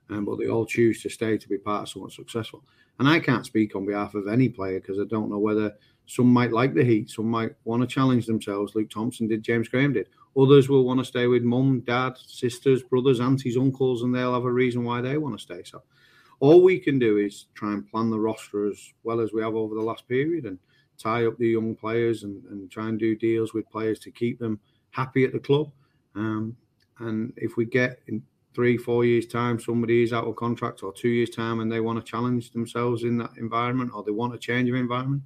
um, 0.10 0.26
but 0.26 0.38
they 0.38 0.48
all 0.48 0.66
choose 0.66 1.02
to 1.04 1.10
stay 1.10 1.38
to 1.38 1.48
be 1.48 1.58
part 1.58 1.84
of 1.84 1.90
someone 1.90 2.12
successful. 2.12 2.64
And 3.00 3.08
I 3.08 3.20
can't 3.20 3.46
speak 3.46 3.76
on 3.76 3.86
behalf 3.86 4.16
of 4.16 4.28
any 4.28 4.50
player 4.50 4.80
because 4.80 5.00
I 5.00 5.06
don't 5.06 5.30
know 5.30 5.40
whether 5.40 5.76
some 6.08 6.28
might 6.28 6.52
like 6.52 6.74
the 6.74 6.84
heat, 6.84 7.10
some 7.10 7.30
might 7.30 7.54
want 7.66 7.82
to 7.82 7.88
challenge 7.88 8.26
themselves. 8.26 8.74
Luke 8.74 8.90
Thompson 8.90 9.28
did, 9.28 9.44
James 9.44 9.68
Graham 9.68 9.94
did. 9.94 10.08
Others 10.38 10.70
will 10.70 10.86
want 10.86 11.00
to 11.00 11.06
stay 11.06 11.28
with 11.28 11.44
mum, 11.44 11.82
dad, 11.82 12.14
sisters, 12.26 12.82
brothers, 12.84 13.20
aunties, 13.20 13.58
uncles, 13.58 14.04
and 14.04 14.14
they'll 14.16 14.34
have 14.34 14.46
a 14.46 14.52
reason 14.52 14.84
why 14.84 15.02
they 15.02 15.18
want 15.18 15.38
to 15.38 15.42
stay. 15.42 15.62
So 15.64 15.84
all 16.40 16.64
we 16.64 16.80
can 16.80 17.00
do 17.00 17.18
is 17.18 17.48
try 17.56 17.74
and 17.74 17.90
plan 17.90 18.10
the 18.10 18.20
roster 18.20 18.68
as 18.68 18.94
well 19.04 19.20
as 19.20 19.34
we 19.34 19.42
have 19.42 19.56
over 19.56 19.76
the 19.76 19.82
last 19.82 20.08
period 20.08 20.46
and 20.46 20.60
tie 20.98 21.26
up 21.26 21.38
the 21.38 21.48
young 21.48 21.76
players 21.76 22.24
and, 22.24 22.44
and 22.46 22.72
try 22.72 22.88
and 22.88 23.00
do 23.00 23.16
deals 23.16 23.54
with 23.54 23.70
players 23.70 24.00
to 24.00 24.12
keep 24.12 24.40
them 24.40 24.60
happy 24.92 25.26
at 25.26 25.34
the 25.34 25.40
club. 25.40 25.72
Um, 26.16 26.56
and 27.00 27.34
if 27.38 27.58
we 27.58 27.66
get 27.66 28.00
in 28.08 28.24
three, 28.54 28.78
four 28.78 29.06
years' 29.06 29.28
time, 29.28 29.60
somebody 29.60 30.04
is 30.04 30.14
out 30.14 30.26
of 30.26 30.36
contract 30.36 30.82
or 30.82 30.92
two 30.92 31.10
years' 31.10 31.30
time 31.30 31.60
and 31.60 31.72
they 31.72 31.80
want 31.80 32.04
to 32.04 32.12
challenge 32.12 32.52
themselves 32.52 33.04
in 33.04 33.18
that 33.18 33.32
environment 33.38 33.92
or 33.94 34.04
they 34.04 34.12
want 34.12 34.34
a 34.34 34.38
change 34.38 34.70
of 34.70 34.76
environment, 34.76 35.22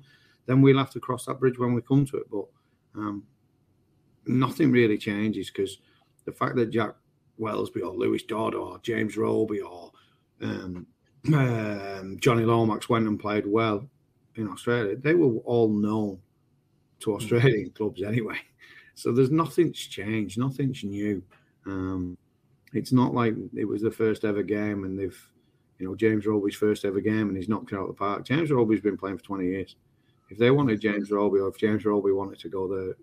then 0.46 0.62
we'll 0.62 0.78
have 0.78 0.92
to 0.92 1.00
cross 1.00 1.26
that 1.26 1.40
bridge 1.40 1.58
when 1.58 1.74
we 1.74 1.82
come 1.82 2.06
to 2.06 2.18
it. 2.18 2.30
But 2.32 2.46
um, 2.96 3.24
nothing 4.26 4.72
really 4.72 4.98
changes 4.98 5.50
because 5.50 5.78
the 6.26 6.32
fact 6.32 6.56
that 6.56 6.72
Jack 6.72 6.96
Welsby 7.40 7.82
or 7.82 7.94
Lewis 7.94 8.24
Dodd 8.24 8.56
or 8.56 8.80
James 8.80 9.18
Roby 9.18 9.62
or 9.62 9.92
um, 10.42 10.86
um, 11.34 12.18
Johnny 12.20 12.46
Lomax 12.46 12.90
went 12.90 13.08
and 13.08 13.20
played 13.20 13.46
well 13.46 13.88
in 14.36 14.48
Australia, 14.48 14.96
they 14.96 15.14
were 15.14 15.40
all 15.40 15.70
known 15.70 16.20
to 17.02 17.12
hmm. 17.12 17.18
Australian 17.18 17.70
mm. 17.70 17.76
clubs 17.76 18.02
anyway. 18.02 18.38
So 18.94 19.14
there's 19.14 19.32
nothing's 19.32 19.80
changed, 19.80 20.38
nothing's 20.38 20.84
new. 20.84 21.24
Um, 21.66 22.18
it's 22.74 22.92
not 22.92 23.14
like 23.14 23.34
it 23.56 23.66
was 23.66 23.82
the 23.82 23.90
first 23.90 24.26
ever 24.26 24.44
game 24.44 24.84
and 24.84 25.00
they've, 25.00 25.32
you 25.80 25.88
know, 25.88 25.96
James 25.96 26.28
Roby's 26.28 26.56
first 26.56 26.84
ever 26.86 27.00
game 27.00 27.30
and 27.30 27.38
he's 27.38 27.50
knocked 27.50 27.74
out 27.74 27.84
of 27.84 27.88
the 27.88 27.94
park. 27.94 28.26
James 28.26 28.52
Roby's 28.52 28.82
been 28.82 28.98
playing 28.98 29.18
for 29.18 29.24
20 29.24 29.46
years. 29.46 29.76
If 30.32 30.38
they 30.38 30.50
wanted 30.50 30.80
James 30.80 31.12
Roby 31.12 31.40
or 31.40 31.50
if 31.50 31.58
James 31.58 31.84
Roby 31.84 32.12
wanted 32.12 32.40
to 32.40 32.50
go 32.50 32.68
there, 32.68 32.96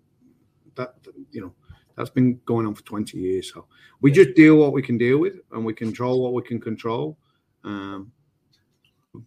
that, 0.75 0.95
you 1.31 1.41
know, 1.41 1.53
that's 1.95 2.09
been 2.09 2.39
going 2.45 2.65
on 2.65 2.73
for 2.73 2.83
20 2.83 3.17
years. 3.17 3.53
So 3.53 3.67
we 4.01 4.11
just 4.11 4.33
deal 4.35 4.55
what 4.55 4.73
we 4.73 4.81
can 4.81 4.97
deal 4.97 5.19
with 5.19 5.35
and 5.51 5.63
we 5.63 5.73
control 5.73 6.23
what 6.23 6.33
we 6.33 6.41
can 6.41 6.59
control. 6.59 7.17
Um, 7.63 8.11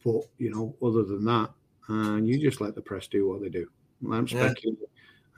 but, 0.05 0.23
you 0.39 0.51
know, 0.51 0.75
other 0.83 1.05
than 1.05 1.25
that, 1.27 1.51
and 1.89 2.27
you 2.27 2.41
just 2.41 2.61
let 2.61 2.75
the 2.75 2.81
press 2.81 3.07
do 3.07 3.29
what 3.29 3.41
they 3.41 3.49
do. 3.49 3.69
I'm 4.11 4.27
speculating, 4.27 4.77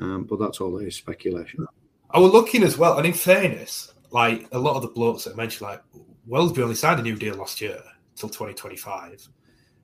yeah. 0.01 0.07
um, 0.07 0.25
but 0.25 0.39
that's 0.39 0.61
all 0.61 0.79
it 0.79 0.87
is 0.87 0.97
speculation. 0.97 1.67
I 2.11 2.19
was 2.19 2.33
looking 2.33 2.63
as 2.63 2.79
well, 2.79 2.97
and 2.97 3.07
in 3.07 3.13
fairness, 3.13 3.93
like 4.11 4.47
a 4.53 4.59
lot 4.59 4.77
of 4.77 4.83
the 4.83 4.89
blokes 4.89 5.25
that 5.25 5.35
I 5.35 5.37
mentioned, 5.37 5.69
like 5.69 5.83
Welsby 6.29 6.63
only 6.63 6.75
signed 6.75 7.01
a 7.01 7.03
new 7.03 7.17
deal 7.17 7.37
last 7.37 7.61
year 7.61 7.83
till 8.15 8.29
2025. 8.29 9.29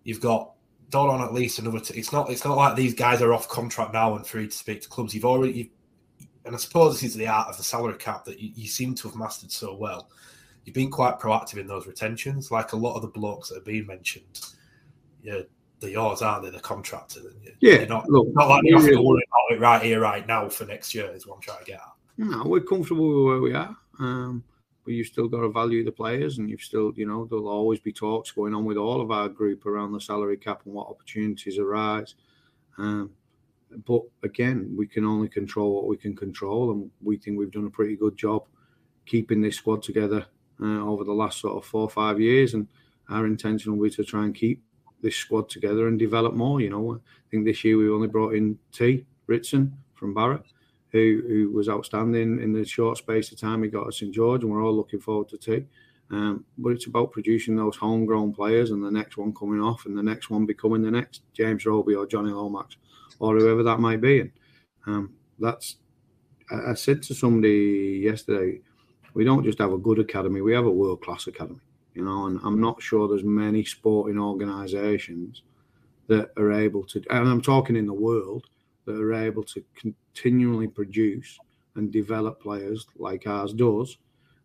You've 0.04 0.20
got 0.20 0.52
Don 0.90 1.08
on 1.08 1.22
at 1.22 1.32
least 1.32 1.58
another. 1.58 1.80
T- 1.80 1.98
it's 1.98 2.12
not. 2.12 2.30
It's 2.30 2.44
not 2.44 2.56
like 2.56 2.76
these 2.76 2.94
guys 2.94 3.22
are 3.22 3.32
off 3.32 3.48
contract 3.48 3.92
now 3.92 4.16
and 4.16 4.26
free 4.26 4.48
to 4.48 4.56
speak 4.56 4.82
to 4.82 4.88
clubs. 4.88 5.14
You've 5.14 5.24
already. 5.24 5.52
You've, 5.52 5.68
and 6.44 6.54
I 6.54 6.58
suppose 6.58 7.00
this 7.00 7.10
is 7.10 7.16
the 7.16 7.28
art 7.28 7.48
of 7.48 7.56
the 7.56 7.62
salary 7.62 7.96
cap 7.98 8.24
that 8.24 8.40
you, 8.40 8.50
you 8.54 8.66
seem 8.66 8.94
to 8.96 9.08
have 9.08 9.16
mastered 9.16 9.52
so 9.52 9.74
well. 9.74 10.10
You've 10.64 10.74
been 10.74 10.90
quite 10.90 11.18
proactive 11.18 11.58
in 11.58 11.66
those 11.66 11.86
retentions, 11.86 12.50
like 12.50 12.72
a 12.72 12.76
lot 12.76 12.96
of 12.96 13.02
the 13.02 13.08
blokes 13.08 13.48
that 13.48 13.56
have 13.56 13.64
been 13.64 13.86
mentioned. 13.86 14.40
Yeah, 15.22 15.40
they're 15.80 15.90
yours, 15.90 16.22
aren't 16.22 16.44
they? 16.44 16.50
The 16.50 16.60
contractor. 16.60 17.20
Yeah, 17.60 17.78
They're 17.78 17.86
not, 17.86 18.08
look, 18.08 18.28
not 18.32 18.48
like 18.48 18.64
you 18.64 18.76
have 18.76 18.86
to 18.86 19.02
worry 19.02 19.24
about 19.28 19.56
it 19.56 19.60
right 19.60 19.82
here, 19.82 20.00
right 20.00 20.26
now 20.26 20.48
for 20.48 20.64
next 20.64 20.94
year. 20.94 21.10
Is 21.12 21.26
what 21.26 21.36
I'm 21.36 21.40
trying 21.40 21.60
to 21.60 21.64
get 21.64 21.80
at. 21.80 21.92
No, 22.18 22.44
we're 22.44 22.60
comfortable 22.60 23.08
with 23.08 23.26
where 23.26 23.40
we 23.40 23.54
are. 23.54 23.76
Um, 23.98 24.44
but 24.90 24.96
you've 24.96 25.06
still 25.06 25.28
got 25.28 25.42
to 25.42 25.48
value 25.48 25.84
the 25.84 25.92
players, 25.92 26.38
and 26.38 26.50
you've 26.50 26.62
still, 26.62 26.92
you 26.96 27.06
know, 27.06 27.24
there'll 27.24 27.46
always 27.46 27.78
be 27.78 27.92
talks 27.92 28.32
going 28.32 28.52
on 28.52 28.64
with 28.64 28.76
all 28.76 29.00
of 29.00 29.12
our 29.12 29.28
group 29.28 29.64
around 29.64 29.92
the 29.92 30.00
salary 30.00 30.36
cap 30.36 30.62
and 30.64 30.74
what 30.74 30.88
opportunities 30.88 31.60
arise. 31.60 32.16
Um, 32.76 33.10
but 33.86 34.02
again, 34.24 34.74
we 34.76 34.88
can 34.88 35.04
only 35.04 35.28
control 35.28 35.76
what 35.76 35.86
we 35.86 35.96
can 35.96 36.16
control, 36.16 36.72
and 36.72 36.90
we 37.00 37.18
think 37.18 37.38
we've 37.38 37.52
done 37.52 37.68
a 37.68 37.70
pretty 37.70 37.94
good 37.94 38.16
job 38.16 38.48
keeping 39.06 39.40
this 39.40 39.54
squad 39.54 39.80
together 39.80 40.26
uh, 40.60 40.84
over 40.84 41.04
the 41.04 41.12
last 41.12 41.38
sort 41.38 41.56
of 41.56 41.64
four 41.64 41.82
or 41.82 41.90
five 41.90 42.18
years. 42.18 42.54
And 42.54 42.66
our 43.10 43.26
intention 43.26 43.76
will 43.76 43.84
be 43.84 43.94
to 43.94 44.02
try 44.02 44.24
and 44.24 44.34
keep 44.34 44.60
this 45.02 45.14
squad 45.14 45.48
together 45.48 45.86
and 45.86 46.00
develop 46.00 46.34
more. 46.34 46.60
You 46.60 46.70
know, 46.70 46.94
I 46.94 47.30
think 47.30 47.44
this 47.44 47.62
year 47.62 47.76
we 47.76 47.88
only 47.88 48.08
brought 48.08 48.34
in 48.34 48.58
Tee 48.72 49.06
Ritson 49.28 49.72
from 49.94 50.14
Barrow, 50.14 50.42
who 50.92 51.22
who 51.28 51.50
was 51.52 51.68
outstanding 51.68 52.40
in 52.42 52.52
the 52.52 52.64
short 52.64 52.98
space 52.98 53.30
of 53.32 53.38
time 53.38 53.62
he 53.62 53.68
got 53.68 53.86
at 53.86 53.94
St 53.94 54.12
George, 54.14 54.42
and 54.42 54.50
we're 54.50 54.64
all 54.64 54.74
looking 54.74 55.00
forward 55.00 55.28
to 55.28 55.38
Tee. 55.38 55.66
Um, 56.10 56.44
but 56.58 56.70
it's 56.70 56.86
about 56.86 57.12
producing 57.12 57.54
those 57.54 57.76
homegrown 57.76 58.32
players 58.34 58.72
and 58.72 58.82
the 58.84 58.90
next 58.90 59.16
one 59.16 59.32
coming 59.32 59.60
off 59.60 59.86
and 59.86 59.96
the 59.96 60.02
next 60.02 60.28
one 60.28 60.44
becoming 60.44 60.82
the 60.82 60.90
next 60.90 61.22
James 61.32 61.64
Roby 61.64 61.94
or 61.94 62.04
Johnny 62.04 62.32
Lomax 62.32 62.76
or 63.20 63.38
whoever 63.38 63.62
that 63.62 63.78
might 63.78 64.00
be. 64.00 64.20
And 64.20 64.32
um, 64.86 65.14
that's, 65.38 65.76
I, 66.50 66.72
I 66.72 66.74
said 66.74 67.02
to 67.04 67.14
somebody 67.14 68.00
yesterday, 68.02 68.60
we 69.14 69.24
don't 69.24 69.44
just 69.44 69.58
have 69.58 69.72
a 69.72 69.78
good 69.78 70.00
academy, 70.00 70.40
we 70.40 70.52
have 70.52 70.66
a 70.66 70.70
world 70.70 71.00
class 71.00 71.28
academy, 71.28 71.60
you 71.94 72.04
know, 72.04 72.26
and 72.26 72.40
I'm 72.42 72.60
not 72.60 72.82
sure 72.82 73.06
there's 73.06 73.22
many 73.22 73.64
sporting 73.64 74.18
organisations 74.18 75.42
that 76.08 76.30
are 76.36 76.50
able 76.52 76.82
to, 76.86 77.02
and 77.10 77.28
I'm 77.28 77.40
talking 77.40 77.76
in 77.76 77.86
the 77.86 77.92
world, 77.92 78.46
that 78.86 79.00
are 79.00 79.14
able 79.14 79.44
to 79.44 79.62
continually 80.14 80.68
produce 80.68 81.38
and 81.76 81.92
develop 81.92 82.40
players 82.40 82.86
like 82.96 83.26
ours 83.26 83.52
does, 83.52 83.98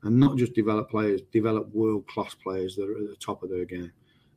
and 0.04 0.20
not 0.20 0.38
just 0.38 0.54
develop 0.54 0.90
players, 0.90 1.22
develop 1.32 1.74
world 1.74 2.06
class 2.08 2.36
players 2.36 2.76
that 2.76 2.90
are 2.90 2.98
at 2.98 3.10
the 3.10 3.16
top 3.16 3.44
of 3.44 3.50
their 3.50 3.66
game. 3.66 3.92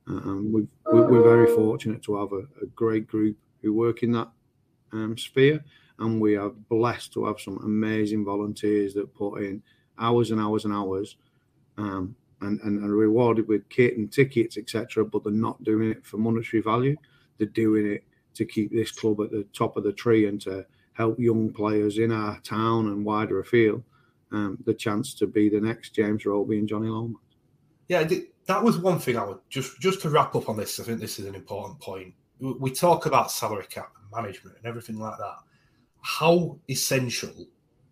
Um, 0.07 0.53
we 0.53 0.67
are 0.99 1.23
very 1.23 1.55
fortunate 1.55 2.03
to 2.05 2.17
have 2.17 2.33
a, 2.33 2.45
a, 2.63 2.67
great 2.75 3.07
group 3.07 3.37
who 3.61 3.75
work 3.75 4.03
in 4.03 4.11
that 4.13 4.31
um, 4.93 5.19
sphere, 5.19 5.63
and 5.99 6.19
we 6.19 6.35
are 6.35 6.49
blessed 6.49 7.13
to 7.13 7.27
have 7.27 7.39
some 7.39 7.59
amazing 7.59 8.25
volunteers 8.25 8.95
that 8.95 9.15
put 9.15 9.43
in 9.43 9.63
hours 9.99 10.31
and 10.31 10.41
hours 10.41 10.65
and 10.65 10.73
hours, 10.73 11.17
um, 11.77 12.17
and, 12.41 12.59
and, 12.63 12.83
and 12.83 12.91
rewarded 12.91 13.47
with 13.49 13.69
kit 13.69 13.99
and 13.99 14.11
tickets, 14.11 14.57
etc. 14.57 15.05
But 15.05 15.25
they're 15.25 15.33
not 15.33 15.63
doing 15.63 15.91
it 15.91 16.07
for 16.07 16.17
monetary 16.17 16.63
value; 16.63 16.97
they're 17.37 17.47
doing 17.47 17.87
it 17.87 18.03
to 18.33 18.47
keep 18.47 18.73
this 18.73 18.91
club 18.91 19.21
at 19.21 19.31
the 19.31 19.45
top 19.53 19.77
of 19.77 19.85
the 19.85 19.93
tree 19.93 20.27
and 20.27 20.41
to 20.41 20.65
help 20.99 21.19
young 21.19 21.53
players 21.53 21.99
in 21.99 22.11
our 22.11 22.39
town 22.41 22.89
and 22.89 23.05
wider 23.05 23.39
afield 23.41 23.83
um, 24.33 24.59
the 24.67 24.75
chance 24.75 25.15
to 25.15 25.27
be 25.27 25.49
the 25.49 25.61
next 25.61 25.95
James 25.95 26.27
Roby 26.27 26.59
and 26.59 26.69
Johnny 26.69 26.89
Lomax. 26.89 27.23
Yeah, 27.89 28.07
that 28.47 28.63
was 28.63 28.79
one 28.79 28.99
thing 28.99 29.17
I 29.17 29.25
would 29.25 29.39
just 29.49 29.81
just 29.81 30.03
to 30.03 30.11
wrap 30.11 30.35
up 30.35 30.49
on 30.49 30.57
this. 30.57 30.79
I 30.79 30.83
think 30.83 31.01
this 31.01 31.19
is 31.19 31.27
an 31.27 31.35
important 31.35 31.81
point. 31.81 32.13
We 32.41 32.71
talk 32.71 33.07
about 33.07 33.31
salary 33.31 33.67
cap 33.71 33.93
and 34.01 34.11
management 34.11 34.57
and 34.59 34.67
everything 34.67 34.99
like 34.99 35.17
that. 35.19 35.37
How 36.03 36.59
essential 36.69 37.47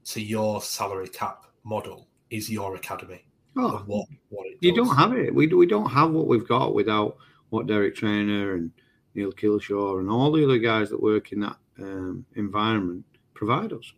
to 0.07 0.21
your 0.21 0.61
salary 0.61 1.09
cap 1.09 1.47
model 1.65 2.09
is 2.31 2.51
your 2.51 2.77
academy? 2.77 3.25
Oh, 3.57 3.83
what, 3.87 4.07
what 4.29 4.47
you 4.61 4.75
don't 4.75 4.95
have 4.95 5.15
it. 5.15 5.35
We 5.35 5.47
we 5.47 5.67
don't 5.67 5.91
have 5.91 6.11
what 6.11 6.27
we've 6.27 6.47
got 6.47 6.75
without 6.75 7.17
what 7.49 7.67
Derek 7.67 7.95
Traynor 7.95 8.55
and 8.55 8.71
Neil 9.17 9.33
Kilshaw 9.33 9.99
and 9.99 10.11
all 10.11 10.31
the 10.31 10.45
other 10.45 10.59
guys 10.59 10.91
that 10.91 11.03
work 11.03 11.33
in 11.33 11.41
that 11.41 11.57
um, 11.81 12.25
environment 12.37 13.05
provide 13.35 13.73
us. 13.73 13.93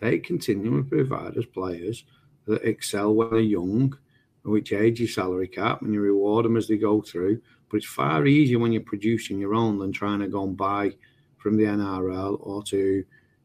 They 0.00 0.18
continue 0.18 0.82
to 0.82 0.88
provide 0.88 1.38
us 1.38 1.44
players 1.46 2.04
that 2.46 2.64
excel 2.64 3.14
when 3.14 3.30
they're 3.30 3.40
young, 3.40 3.96
which 4.44 4.72
age 4.72 4.98
your 4.98 5.08
salary 5.08 5.46
cap, 5.46 5.82
and 5.82 5.94
you 5.94 6.00
reward 6.00 6.44
them 6.44 6.56
as 6.56 6.66
they 6.66 6.76
go 6.76 7.00
through. 7.00 7.40
But 7.70 7.78
it's 7.78 7.86
far 7.86 8.26
easier 8.26 8.58
when 8.58 8.72
you're 8.72 8.82
producing 8.82 9.38
your 9.38 9.54
own 9.54 9.78
than 9.78 9.92
trying 9.92 10.18
to 10.18 10.26
go 10.26 10.42
and 10.42 10.56
buy 10.56 10.92
from 11.38 11.56
the 11.56 11.64
NRL 11.64 12.38
or 12.40 12.62
to, 12.64 13.04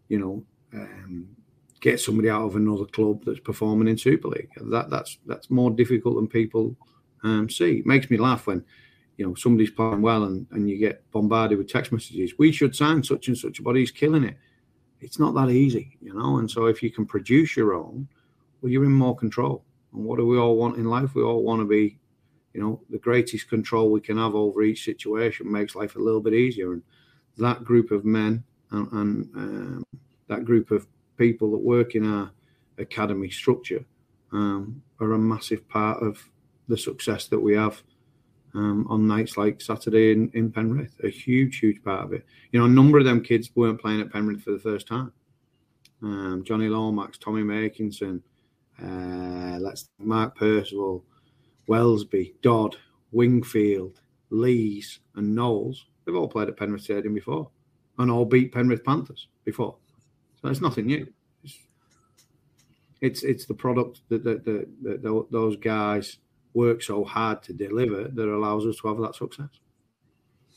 you 0.09 0.19
know, 0.19 0.43
um, 0.73 1.27
get 1.79 1.99
somebody 1.99 2.29
out 2.29 2.43
of 2.43 2.55
another 2.55 2.85
club 2.85 3.23
that's 3.23 3.39
performing 3.39 3.87
in 3.87 3.97
Super 3.97 4.29
League. 4.29 4.49
That 4.57 4.89
that's 4.89 5.19
that's 5.27 5.51
more 5.51 5.69
difficult 5.69 6.15
than 6.15 6.27
people 6.27 6.75
um, 7.23 7.49
see. 7.49 7.77
It 7.77 7.85
makes 7.85 8.09
me 8.09 8.17
laugh 8.17 8.47
when 8.47 8.65
you 9.17 9.25
know 9.25 9.35
somebody's 9.35 9.71
playing 9.71 10.01
well 10.01 10.23
and, 10.23 10.47
and 10.51 10.69
you 10.69 10.77
get 10.77 11.09
bombarded 11.11 11.57
with 11.57 11.69
text 11.69 11.91
messages. 11.91 12.33
We 12.37 12.51
should 12.51 12.75
sign 12.75 13.03
such 13.03 13.27
and 13.27 13.37
such, 13.37 13.63
but 13.63 13.75
he's 13.75 13.91
killing 13.91 14.23
it 14.23 14.37
it's 14.99 15.19
not 15.19 15.33
that 15.35 15.49
easy, 15.49 15.97
you 16.01 16.13
know. 16.13 16.37
And 16.37 16.49
so 16.49 16.65
if 16.65 16.81
you 16.81 16.91
can 16.91 17.05
produce 17.05 17.55
your 17.55 17.73
own, 17.73 18.07
well, 18.61 18.71
you're 18.71 18.85
in 18.85 18.91
more 18.91 19.15
control. 19.15 19.63
And 19.93 20.03
what 20.03 20.17
do 20.17 20.25
we 20.25 20.37
all 20.37 20.57
want 20.57 20.77
in 20.77 20.85
life? 20.85 21.15
We 21.15 21.23
all 21.23 21.43
want 21.43 21.61
to 21.61 21.65
be, 21.65 21.99
you 22.53 22.61
know, 22.61 22.81
the 22.89 22.97
greatest 22.97 23.49
control 23.49 23.91
we 23.91 24.01
can 24.01 24.17
have 24.17 24.35
over 24.35 24.63
each 24.63 24.83
situation 24.83 25.51
makes 25.51 25.75
life 25.75 25.95
a 25.95 25.99
little 25.99 26.21
bit 26.21 26.33
easier. 26.33 26.73
And 26.73 26.81
that 27.37 27.63
group 27.63 27.91
of 27.91 28.05
men 28.05 28.43
and, 28.71 28.91
and 28.91 29.35
um, 29.35 29.83
that 30.27 30.45
group 30.45 30.71
of 30.71 30.87
people 31.17 31.51
that 31.51 31.57
work 31.57 31.95
in 31.95 32.05
our 32.05 32.31
academy 32.77 33.29
structure 33.29 33.85
um, 34.31 34.81
are 34.99 35.13
a 35.13 35.19
massive 35.19 35.67
part 35.69 36.01
of 36.01 36.29
the 36.67 36.77
success 36.77 37.27
that 37.27 37.39
we 37.39 37.55
have 37.55 37.81
um, 38.57 38.87
on 38.89 39.07
nights 39.07 39.37
like 39.37 39.61
Saturday 39.61 40.11
in, 40.11 40.31
in 40.33 40.51
Penrith. 40.51 40.95
A 41.03 41.09
huge, 41.09 41.59
huge 41.59 41.83
part 41.83 42.05
of 42.05 42.13
it. 42.13 42.25
You 42.51 42.59
know, 42.59 42.65
a 42.65 42.69
number 42.69 42.97
of 42.97 43.05
them 43.05 43.21
kids 43.21 43.51
weren't 43.55 43.79
playing 43.79 44.01
at 44.01 44.11
Penrith 44.11 44.41
for 44.41 44.51
the 44.51 44.59
first 44.59 44.87
time. 44.87 45.11
Um, 46.01 46.43
Johnny 46.43 46.67
Lomax, 46.67 47.19
Tommy 47.19 47.43
Makinson, 47.43 48.21
uh, 48.83 49.59
let's 49.59 49.89
Mark 49.99 50.35
Percival, 50.35 51.05
Welsby, 51.67 52.33
Dodd, 52.41 52.75
Wingfield, 53.11 53.99
Lees, 54.31 54.99
and 55.15 55.35
Knowles. 55.35 55.85
They've 56.05 56.15
all 56.15 56.27
played 56.27 56.47
at 56.47 56.57
Penrith 56.57 56.83
Stadium 56.83 57.13
before, 57.13 57.49
and 57.99 58.09
all 58.09 58.25
beat 58.25 58.53
Penrith 58.53 58.83
Panthers 58.83 59.27
before. 59.43 59.75
So 60.41 60.49
it's 60.49 60.61
nothing 60.61 60.87
new. 60.87 61.07
It's 61.43 61.59
it's, 63.01 63.23
it's 63.23 63.45
the 63.45 63.53
product 63.53 64.01
that, 64.09 64.23
that, 64.23 64.43
that, 64.45 64.67
that 64.81 65.27
those 65.29 65.57
guys 65.57 66.17
work 66.57 66.81
so 66.81 67.03
hard 67.03 67.43
to 67.43 67.53
deliver 67.53 68.07
that 68.07 68.27
allows 68.27 68.65
us 68.65 68.77
to 68.77 68.87
have 68.87 68.97
that 68.97 69.15
success. 69.15 69.49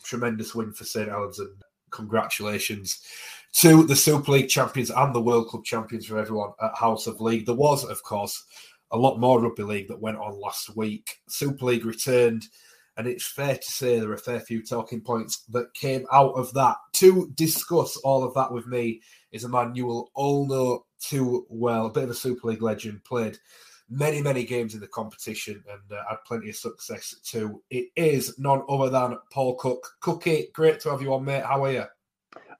Tremendous 0.02 0.54
win 0.54 0.72
for 0.72 0.84
St 0.84 1.08
Helens 1.08 1.38
and 1.38 1.54
congratulations 1.90 3.02
to 3.52 3.84
the 3.84 3.94
Super 3.94 4.32
League 4.32 4.48
champions 4.48 4.90
and 4.90 5.14
the 5.14 5.20
World 5.20 5.48
Club 5.48 5.64
champions 5.64 6.06
for 6.06 6.18
everyone 6.18 6.52
at 6.62 6.74
House 6.74 7.06
of 7.06 7.20
League. 7.20 7.44
There 7.44 7.54
was, 7.54 7.84
of 7.84 8.02
course, 8.02 8.44
a 8.92 8.96
lot 8.96 9.20
more 9.20 9.40
rugby 9.40 9.62
league 9.62 9.88
that 9.88 10.00
went 10.00 10.16
on 10.16 10.40
last 10.40 10.74
week. 10.74 11.18
Super 11.28 11.66
League 11.66 11.84
returned, 11.84 12.46
and 12.96 13.06
it's 13.06 13.26
fair 13.26 13.56
to 13.56 13.70
say 13.70 13.98
there 13.98 14.10
are 14.10 14.14
a 14.14 14.18
fair 14.18 14.40
few 14.40 14.64
talking 14.64 15.00
points 15.00 15.44
that 15.50 15.74
came 15.74 16.06
out 16.12 16.32
of 16.32 16.52
that. 16.54 16.76
To 16.94 17.30
discuss 17.34 17.96
all 17.98 18.24
of 18.24 18.34
that 18.34 18.50
with 18.50 18.66
me 18.66 19.02
is 19.32 19.44
a 19.44 19.48
man 19.48 19.74
you 19.74 19.86
will 19.86 20.10
all 20.14 20.46
know 20.48 20.86
too 21.00 21.46
well, 21.50 21.86
a 21.86 21.90
bit 21.90 22.04
of 22.04 22.10
a 22.10 22.14
Super 22.14 22.48
League 22.48 22.62
legend, 22.62 23.04
played 23.04 23.36
many, 23.90 24.22
many 24.22 24.44
games 24.44 24.74
in 24.74 24.80
the 24.80 24.86
competition 24.86 25.62
and 25.70 25.98
uh, 25.98 26.02
had 26.08 26.18
plenty 26.24 26.48
of 26.48 26.56
success 26.56 27.16
too. 27.24 27.60
It 27.70 27.88
is 27.96 28.38
none 28.38 28.62
other 28.68 28.88
than 28.88 29.18
Paul 29.32 29.56
Cooke. 29.56 29.86
Cookie, 30.00 30.48
great 30.54 30.80
to 30.80 30.90
have 30.90 31.02
you 31.02 31.12
on, 31.12 31.24
mate. 31.24 31.44
How 31.44 31.64
are 31.64 31.72
you? 31.72 31.84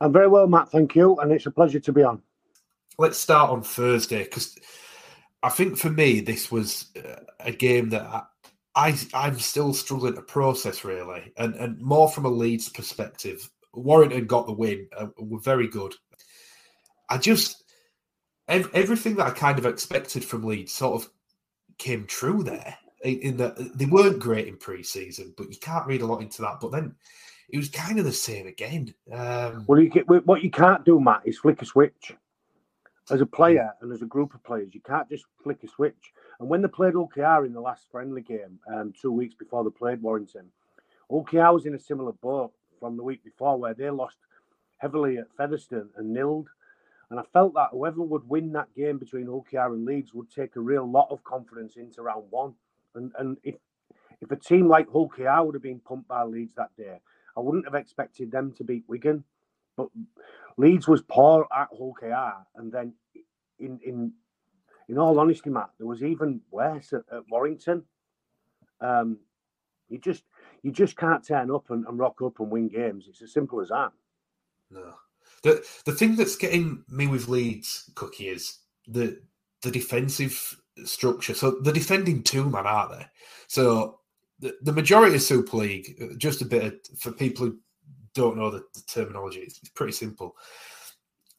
I'm 0.01 0.13
very 0.13 0.29
well, 0.29 0.49
Matt. 0.49 0.71
Thank 0.71 0.97
you. 0.97 1.17
And 1.17 1.31
it's 1.31 1.47
a 1.47 1.51
pleasure 1.51 1.81
to 1.81 1.93
be 1.93 2.03
on. 2.03 2.21
Let's 2.99 3.19
start 3.19 3.51
on 3.51 3.63
Thursday 3.63 4.25
because 4.25 4.59
I 5.43 5.49
think 5.49 5.79
for 5.79 5.91
me, 5.91 6.21
this 6.21 6.51
was 6.51 6.87
uh, 6.97 7.21
a 7.39 7.53
game 7.53 7.91
that 7.91 8.03
I, 8.03 8.23
I, 8.75 8.99
I'm 9.15 9.39
still 9.39 9.73
struggling 9.73 10.15
to 10.15 10.23
process 10.23 10.85
really, 10.85 11.33
and, 11.37 11.55
and 11.55 11.81
more 11.81 12.09
from 12.09 12.25
a 12.25 12.31
Leeds 12.31 12.69
perspective. 12.69 13.49
Warrington 13.73 14.27
got 14.27 14.47
the 14.47 14.53
win, 14.53 14.89
uh, 14.97 15.07
were 15.19 15.41
very 15.41 15.69
good. 15.69 15.95
I 17.09 17.19
just 17.19 17.65
everything 18.49 19.15
that 19.17 19.29
I 19.29 19.31
kind 19.31 19.59
of 19.59 19.67
expected 19.67 20.25
from 20.25 20.43
Leeds 20.43 20.73
sort 20.73 21.01
of 21.01 21.11
came 21.81 22.07
true 22.07 22.45
there. 22.45 22.77
In 23.03 23.39
that 23.39 23.57
they 23.79 23.87
weren't 23.87 24.19
great 24.19 24.47
in 24.47 24.59
pre-season, 24.59 25.33
but 25.39 25.51
you 25.51 25.57
can't 25.59 25.87
read 25.87 26.03
a 26.03 26.07
lot 26.07 26.21
into 26.21 26.43
that. 26.43 26.59
But 26.61 26.71
then 26.71 26.95
it 27.49 27.57
was 27.57 27.71
kind 27.71 27.99
of 27.99 28.05
the 28.05 28.13
same 28.13 28.47
again. 28.47 28.95
Um, 29.11 29.65
well, 29.67 29.81
you 29.81 29.89
get, 29.89 30.07
what 30.07 30.43
you 30.43 30.51
can't 30.51 30.85
do, 30.85 31.01
Matt, 31.01 31.23
is 31.25 31.39
flick 31.39 31.63
a 31.63 31.65
switch. 31.65 32.13
As 33.11 33.23
a 33.23 33.27
player 33.27 33.73
and 33.81 33.91
as 33.91 34.03
a 34.03 34.07
group 34.07 34.35
of 34.35 34.45
players, 34.45 34.75
you 34.75 34.83
can't 34.83 35.09
just 35.09 35.25
flick 35.43 35.65
a 35.65 35.69
switch. 35.69 36.13
And 36.39 36.49
when 36.49 36.61
they 36.61 36.69
played 36.69 36.93
Hull 36.93 37.09
KR 37.09 37.47
in 37.47 37.55
the 37.55 37.61
last 37.61 37.87
friendly 37.91 38.21
game, 38.21 38.59
um, 38.73 38.93
two 39.01 39.11
weeks 39.11 39.35
before 39.35 39.65
they 39.65 39.71
played 39.71 40.03
Warrington, 40.03 40.47
Hull 41.11 41.25
KR 41.25 41.53
was 41.53 41.65
in 41.65 41.75
a 41.75 41.81
similar 41.81 42.13
boat 42.13 42.53
from 42.79 42.99
the 42.99 43.03
week 43.03 43.25
before, 43.25 43.59
where 43.59 43.75
they 43.75 43.89
lost 43.89 44.17
heavily 44.77 45.17
at 45.17 45.35
Featherstone 45.37 45.89
and 45.97 46.15
nilled 46.15 46.49
And 47.11 47.19
I 47.19 47.25
felt 47.33 47.55
that 47.55 47.71
whoever 47.73 48.03
would 48.03 48.29
win 48.29 48.53
that 48.53 48.73
game 48.77 48.99
between 48.99 49.27
Hull 49.27 49.45
KR 49.51 49.75
and 49.75 49.85
Leeds 49.85 50.15
would 50.15 50.31
take 50.31 50.55
a 50.55 50.61
real 50.61 50.89
lot 50.89 51.09
of 51.11 51.25
confidence 51.25 51.77
into 51.77 52.03
round 52.03 52.25
one. 52.31 52.55
And 52.95 53.13
and 53.19 53.37
if 53.43 53.57
if 54.21 54.31
a 54.31 54.37
team 54.37 54.69
like 54.69 54.87
KR 54.87 55.43
would 55.43 55.55
have 55.55 55.63
been 55.63 55.81
pumped 55.81 56.09
by 56.09 56.23
Leeds 56.23 56.55
that 56.55 56.77
day, 56.77 57.01
I 57.37 57.41
wouldn't 57.41 57.65
have 57.65 57.75
expected 57.75 58.31
them 58.31 58.53
to 58.57 58.65
beat 58.65 58.85
Wigan. 58.87 59.25
But 59.77 59.89
Leeds 60.57 60.87
was 60.87 61.03
poor 61.03 61.47
at 61.57 61.69
KR, 61.71 62.45
and 62.57 62.71
then 62.71 62.95
in 63.59 63.81
in 63.85 64.13
in 64.89 64.99
all 64.99 65.19
honesty, 65.19 65.51
Matt, 65.51 65.71
there 65.79 65.87
was 65.87 66.03
even 66.05 66.41
worse 66.51 66.93
at, 66.93 67.03
at 67.13 67.23
Warrington. 67.31 67.85
Um, 68.81 69.19
you 69.89 69.99
just 69.99 70.25
you 70.63 70.71
just 70.71 70.97
can't 70.97 71.27
turn 71.27 71.51
up 71.51 71.71
and, 71.71 71.87
and 71.87 71.99
rock 71.99 72.23
up 72.23 72.39
and 72.39 72.51
win 72.51 72.69
games. 72.69 73.07
It's 73.09 73.23
as 73.23 73.33
simple 73.33 73.61
as 73.61 73.69
that. 73.69 73.93
No. 74.71 74.95
The 75.43 75.65
the 75.85 75.93
thing 75.93 76.17
that's 76.17 76.37
getting 76.37 76.85
me 76.89 77.07
with 77.07 77.29
Leeds, 77.29 77.91
Cookie, 77.95 78.29
is 78.29 78.59
the 78.87 79.21
the 79.63 79.71
defensive 79.71 80.61
structure. 80.85 81.35
So 81.35 81.59
they're 81.63 81.73
defending 81.73 82.23
two 82.23 82.49
man, 82.49 82.67
aren't 82.67 82.99
they? 82.99 83.07
So 83.47 84.01
the, 84.41 84.57
the 84.63 84.73
majority 84.73 85.17
of 85.17 85.23
Super 85.23 85.59
League, 85.59 85.97
uh, 86.03 86.15
just 86.17 86.43
a 86.43 86.47
bit 86.47 86.65
of, 86.65 86.99
for 86.99 87.13
people 87.13 87.47
who 87.47 87.59
don't 88.15 88.37
know 88.37 88.51
the, 88.51 88.65
the 88.75 88.83
terminology, 88.87 89.41
it's, 89.41 89.59
it's, 89.59 89.69
pretty 89.71 89.93
simple. 89.93 90.37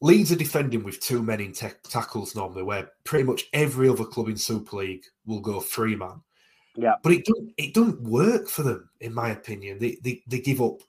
Leeds 0.00 0.32
are 0.32 0.36
defending 0.36 0.82
with 0.82 1.00
two 1.00 1.22
men 1.22 1.40
in 1.40 1.52
te- 1.52 1.68
tackles 1.88 2.34
normally, 2.34 2.62
where 2.62 2.90
pretty 3.04 3.24
much 3.24 3.44
every 3.52 3.88
other 3.88 4.04
club 4.04 4.28
in 4.28 4.36
Super 4.36 4.76
League 4.76 5.04
will 5.26 5.40
go 5.40 5.60
three 5.60 5.96
man. 5.96 6.20
Yeah, 6.74 6.94
but 7.02 7.12
it 7.12 7.26
don't 7.26 7.52
it 7.58 7.74
don't 7.74 8.00
work 8.02 8.48
for 8.48 8.62
them, 8.62 8.88
in 9.00 9.12
my 9.12 9.30
opinion. 9.30 9.78
They 9.78 9.98
they, 10.02 10.22
they 10.26 10.40
give 10.40 10.62
up 10.62 10.80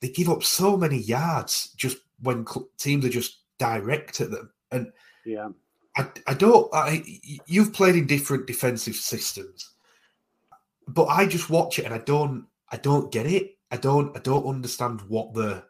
they 0.00 0.08
give 0.08 0.28
up 0.28 0.42
so 0.42 0.76
many 0.76 0.98
yards 0.98 1.72
just 1.76 1.98
when 2.22 2.44
teams 2.78 3.04
are 3.04 3.10
just 3.10 3.40
direct 3.58 4.20
at 4.20 4.30
them. 4.30 4.50
And 4.70 4.92
yeah, 5.24 5.48
I, 5.96 6.08
I 6.26 6.34
don't. 6.34 6.72
I, 6.72 7.02
you've 7.46 7.72
played 7.72 7.96
in 7.96 8.06
different 8.06 8.46
defensive 8.46 8.96
systems, 8.96 9.70
but 10.86 11.06
I 11.06 11.26
just 11.26 11.50
watch 11.50 11.78
it 11.78 11.84
and 11.84 11.94
I 11.94 11.98
don't. 11.98 12.46
I 12.72 12.76
don't 12.76 13.10
get 13.10 13.26
it. 13.26 13.58
I 13.70 13.76
don't. 13.76 14.16
I 14.16 14.20
don't 14.20 14.46
understand 14.46 15.02
what 15.02 15.34
the. 15.34 15.64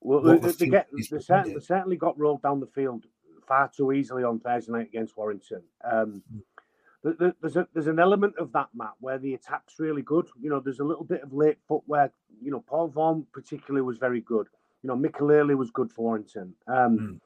Well, 0.00 0.22
what 0.22 0.42
they, 0.42 0.48
the 0.48 0.56
they, 0.56 0.68
get, 0.68 0.88
they, 0.92 1.18
certainly, 1.18 1.54
they, 1.54 1.60
certainly, 1.60 1.96
got 1.96 2.18
rolled 2.18 2.42
down 2.42 2.60
the 2.60 2.66
field 2.66 3.04
far 3.46 3.70
too 3.74 3.92
easily 3.92 4.24
on 4.24 4.38
Thursday 4.38 4.72
night 4.72 4.88
against 4.88 5.16
Warrington. 5.16 5.62
Um, 5.90 6.22
mm. 7.04 7.34
there's 7.40 7.56
a, 7.56 7.66
there's 7.72 7.86
an 7.86 7.98
element 7.98 8.34
of 8.38 8.52
that, 8.52 8.68
Matt, 8.74 8.92
where 9.00 9.18
the 9.18 9.34
attack's 9.34 9.78
really 9.78 10.02
good. 10.02 10.28
You 10.40 10.50
know, 10.50 10.60
there's 10.60 10.80
a 10.80 10.84
little 10.84 11.04
bit 11.04 11.22
of 11.22 11.32
late 11.32 11.58
footwork. 11.66 12.12
You 12.40 12.52
know, 12.52 12.64
Paul 12.66 12.88
Vaughan 12.88 13.26
particularly 13.32 13.82
was 13.82 13.98
very 13.98 14.20
good. 14.20 14.46
You 14.82 14.88
know, 14.88 14.96
Mikaele 14.96 15.56
was 15.56 15.70
good 15.70 15.92
for 15.92 16.02
Warrington. 16.02 16.54
Um, 16.66 16.98
mm. 16.98 17.20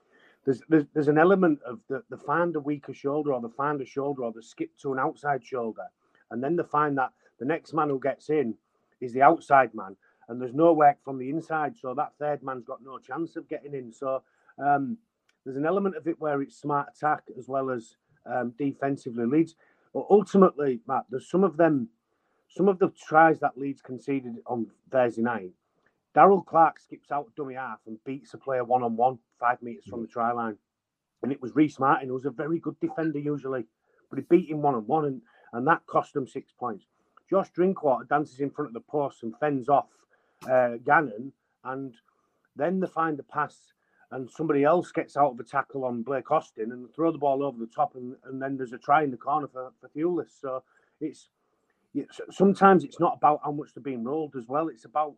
there's, 0.45 0.63
there's, 0.69 0.85
there's 0.95 1.09
an 1.09 1.19
element 1.19 1.61
of 1.67 1.81
the, 1.89 2.03
the 2.09 2.17
find 2.17 2.57
a 2.57 2.61
weaker 2.61 2.95
shoulder 2.95 3.33
or 3.33 3.41
the 3.41 3.49
find 3.49 3.81
a 3.81 3.87
shoulder 3.87 4.25
or 4.25 4.33
the 4.33 4.43
skip 4.43 4.71
to 4.83 4.93
an 4.93 4.99
outside 4.99 5.45
shoulder. 5.45 5.85
And 6.31 6.43
then 6.43 6.57
they 6.57 6.63
find 6.63 6.97
that 6.99 7.11
the 7.39 7.45
next 7.45 7.75
man 7.75 7.91
who 7.91 8.01
gets 8.01 8.31
in 8.31 8.55
is 9.01 9.13
the 9.13 9.23
outside 9.23 9.75
man. 9.75 9.97
And 10.29 10.41
there's 10.41 10.55
no 10.55 10.73
work 10.73 10.97
from 11.05 11.19
the 11.19 11.29
inside. 11.29 11.77
So 11.77 11.93
that 11.95 12.13
third 12.19 12.43
man's 12.43 12.65
got 12.65 12.83
no 12.83 12.99
chance 12.99 13.37
of 13.37 13.49
getting 13.49 13.75
in. 13.75 13.93
So 13.93 14.23
um, 14.59 14.97
there's 15.45 15.57
an 15.57 15.67
element 15.67 15.97
of 15.97 16.07
it 16.07 16.21
where 16.21 16.41
it's 16.41 16.57
smart 16.57 16.89
attack 16.97 17.25
as 17.39 17.49
well 17.49 17.71
as 17.71 17.97
um, 18.25 18.55
defensively. 18.57 19.27
Leeds. 19.27 19.57
but 19.93 20.07
ultimately, 20.09 20.81
Matt, 20.87 21.05
there's 21.11 21.29
some 21.29 21.45
of 21.45 21.57
them, 21.57 21.89
some 22.49 22.69
of 22.69 22.79
the 22.79 22.91
tries 22.91 23.41
that 23.41 23.59
Leeds 23.59 23.83
conceded 23.83 24.37
on 24.47 24.69
Thursday 24.91 25.23
night 25.23 25.51
Daryl 26.15 26.45
Clark 26.45 26.79
skips 26.79 27.11
out 27.11 27.35
dummy 27.37 27.55
half 27.55 27.79
and 27.87 27.99
beats 28.05 28.35
a 28.35 28.39
player 28.39 28.65
one 28.65 28.83
on 28.83 28.97
one, 28.97 29.19
five 29.41 29.63
metres 29.63 29.87
from 29.89 30.03
the 30.03 30.09
try 30.09 30.33
line. 30.33 30.57
And 31.23 31.33
it 31.33 31.41
was 31.41 31.53
Rhyse 31.53 31.79
Martin, 31.79 32.09
who 32.09 32.15
was 32.15 32.27
a 32.27 32.31
very 32.31 32.59
good 32.59 32.79
defender 32.81 33.19
usually, 33.19 33.65
but 34.11 34.19
he 34.19 34.25
beat 34.29 34.51
him 34.51 34.61
one 34.61 34.75
on 34.75 34.87
one, 34.87 35.05
and, 35.07 35.23
and 35.53 35.67
that 35.67 35.87
cost 35.87 36.13
them 36.13 36.27
six 36.27 36.53
points. 36.53 36.85
Josh 37.31 37.49
Drinkwater 37.51 38.05
dances 38.05 38.41
in 38.41 38.51
front 38.51 38.69
of 38.69 38.75
the 38.75 38.81
post 38.81 39.23
and 39.23 39.35
fends 39.39 39.69
off 39.69 39.87
uh, 40.51 40.73
Gannon, 40.85 41.33
and 41.65 41.95
then 42.57 42.81
they 42.81 42.89
find 42.89 43.19
the 43.19 43.23
pass, 43.23 43.73
and 44.11 44.31
somebody 44.31 44.65
else 44.65 44.93
gets 44.93 45.17
out 45.17 45.33
of 45.33 45.41
a 45.41 45.45
tackle 45.45 45.85
on 45.87 46.03
Blake 46.03 46.31
Austin 46.31 46.73
and 46.73 46.93
throw 46.93 47.11
the 47.11 47.19
ball 47.19 47.43
over 47.43 47.59
the 47.59 47.71
top, 47.75 47.95
and, 47.95 48.17
and 48.27 48.43
then 48.43 48.59
there's 48.59 48.75
a 48.75 48.79
try 48.79 49.03
in 49.03 49.11
the 49.11 49.17
corner 49.17 49.49
for, 49.49 49.73
for 49.81 49.89
Thewlis. 49.89 50.39
So 50.39 50.63
it's, 51.01 51.29
it's 51.95 52.21
sometimes 52.31 52.85
it's 52.85 53.01
not 53.01 53.17
about 53.17 53.41
how 53.45 53.53
much 53.53 53.73
they're 53.73 53.83
being 53.83 54.05
rolled 54.05 54.37
as 54.37 54.49
well, 54.49 54.69
it's 54.69 54.85
about 54.85 55.15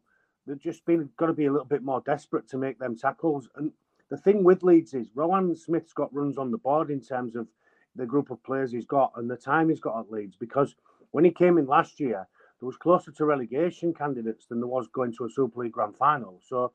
they've 0.46 0.60
just 0.60 0.84
been 0.84 1.08
got 1.16 1.26
to 1.26 1.32
be 1.32 1.46
a 1.46 1.52
little 1.52 1.66
bit 1.66 1.82
more 1.82 2.02
desperate 2.04 2.48
to 2.48 2.58
make 2.58 2.78
them 2.78 2.96
tackles. 2.96 3.48
And 3.56 3.72
the 4.10 4.16
thing 4.16 4.44
with 4.44 4.62
Leeds 4.62 4.94
is 4.94 5.08
Rohan 5.14 5.54
Smith's 5.56 5.92
got 5.92 6.14
runs 6.14 6.38
on 6.38 6.50
the 6.50 6.58
board 6.58 6.90
in 6.90 7.00
terms 7.00 7.36
of 7.36 7.48
the 7.96 8.06
group 8.06 8.30
of 8.30 8.42
players 8.42 8.72
he's 8.72 8.84
got 8.84 9.12
and 9.16 9.30
the 9.30 9.36
time 9.36 9.68
he's 9.68 9.80
got 9.80 9.98
at 9.98 10.10
Leeds. 10.10 10.36
Because 10.38 10.74
when 11.12 11.24
he 11.24 11.30
came 11.30 11.58
in 11.58 11.66
last 11.66 12.00
year, 12.00 12.26
there 12.60 12.66
was 12.66 12.76
closer 12.76 13.10
to 13.12 13.24
relegation 13.24 13.94
candidates 13.94 14.46
than 14.46 14.60
there 14.60 14.68
was 14.68 14.88
going 14.88 15.12
to 15.14 15.24
a 15.24 15.30
Super 15.30 15.62
League 15.62 15.72
Grand 15.72 15.96
Final. 15.96 16.40
So 16.46 16.72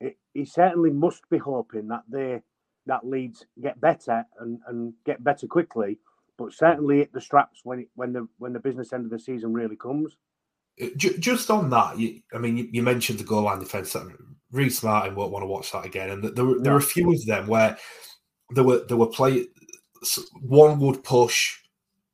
it, 0.00 0.16
he 0.34 0.44
certainly 0.44 0.90
must 0.90 1.28
be 1.30 1.38
hoping 1.38 1.88
that 1.88 2.02
they 2.08 2.42
that 2.86 3.06
Leeds 3.06 3.44
get 3.62 3.80
better 3.80 4.24
and, 4.40 4.58
and 4.66 4.94
get 5.04 5.22
better 5.22 5.46
quickly, 5.46 5.98
but 6.38 6.52
certainly 6.52 6.98
hit 6.98 7.12
the 7.12 7.20
straps 7.20 7.60
when 7.62 7.80
it, 7.80 7.88
when 7.94 8.12
the 8.12 8.26
when 8.38 8.52
the 8.52 8.58
business 8.58 8.92
end 8.92 9.04
of 9.04 9.10
the 9.10 9.18
season 9.18 9.52
really 9.52 9.76
comes 9.76 10.16
just 10.96 11.50
on 11.50 11.70
that, 11.70 11.98
you, 11.98 12.20
I 12.32 12.38
mean, 12.38 12.56
you, 12.56 12.68
you, 12.72 12.82
mentioned 12.82 13.18
the 13.18 13.24
goal 13.24 13.42
line 13.42 13.58
defense. 13.58 13.94
Rhyse 14.52 14.82
Martin 14.82 15.14
won't 15.14 15.30
want 15.30 15.42
to 15.42 15.46
watch 15.46 15.72
that 15.72 15.84
again, 15.84 16.10
and 16.10 16.24
there 16.24 16.44
were 16.44 16.60
there 16.60 16.72
were 16.72 16.78
a 16.78 16.82
few 16.82 17.12
of 17.12 17.24
them 17.26 17.46
where 17.46 17.76
there 18.50 18.64
were 18.64 18.84
there 18.86 18.96
were 18.96 19.06
play. 19.06 19.46
One 20.40 20.80
would 20.80 21.04
push, 21.04 21.58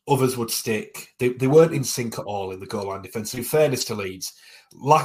others 0.09 0.37
would 0.37 0.51
stick. 0.51 1.15
They, 1.19 1.29
they 1.29 1.47
weren't 1.47 1.73
in 1.73 1.85
sync 1.85 2.19
at 2.19 2.25
all 2.25 2.51
in 2.51 2.61
the 2.61 2.67
goal 2.67 2.89
line 2.89 3.03
defense. 3.03 3.33
in 3.35 3.45
fairness 3.45 3.85
to 3.87 3.95
Leeds, 3.95 4.33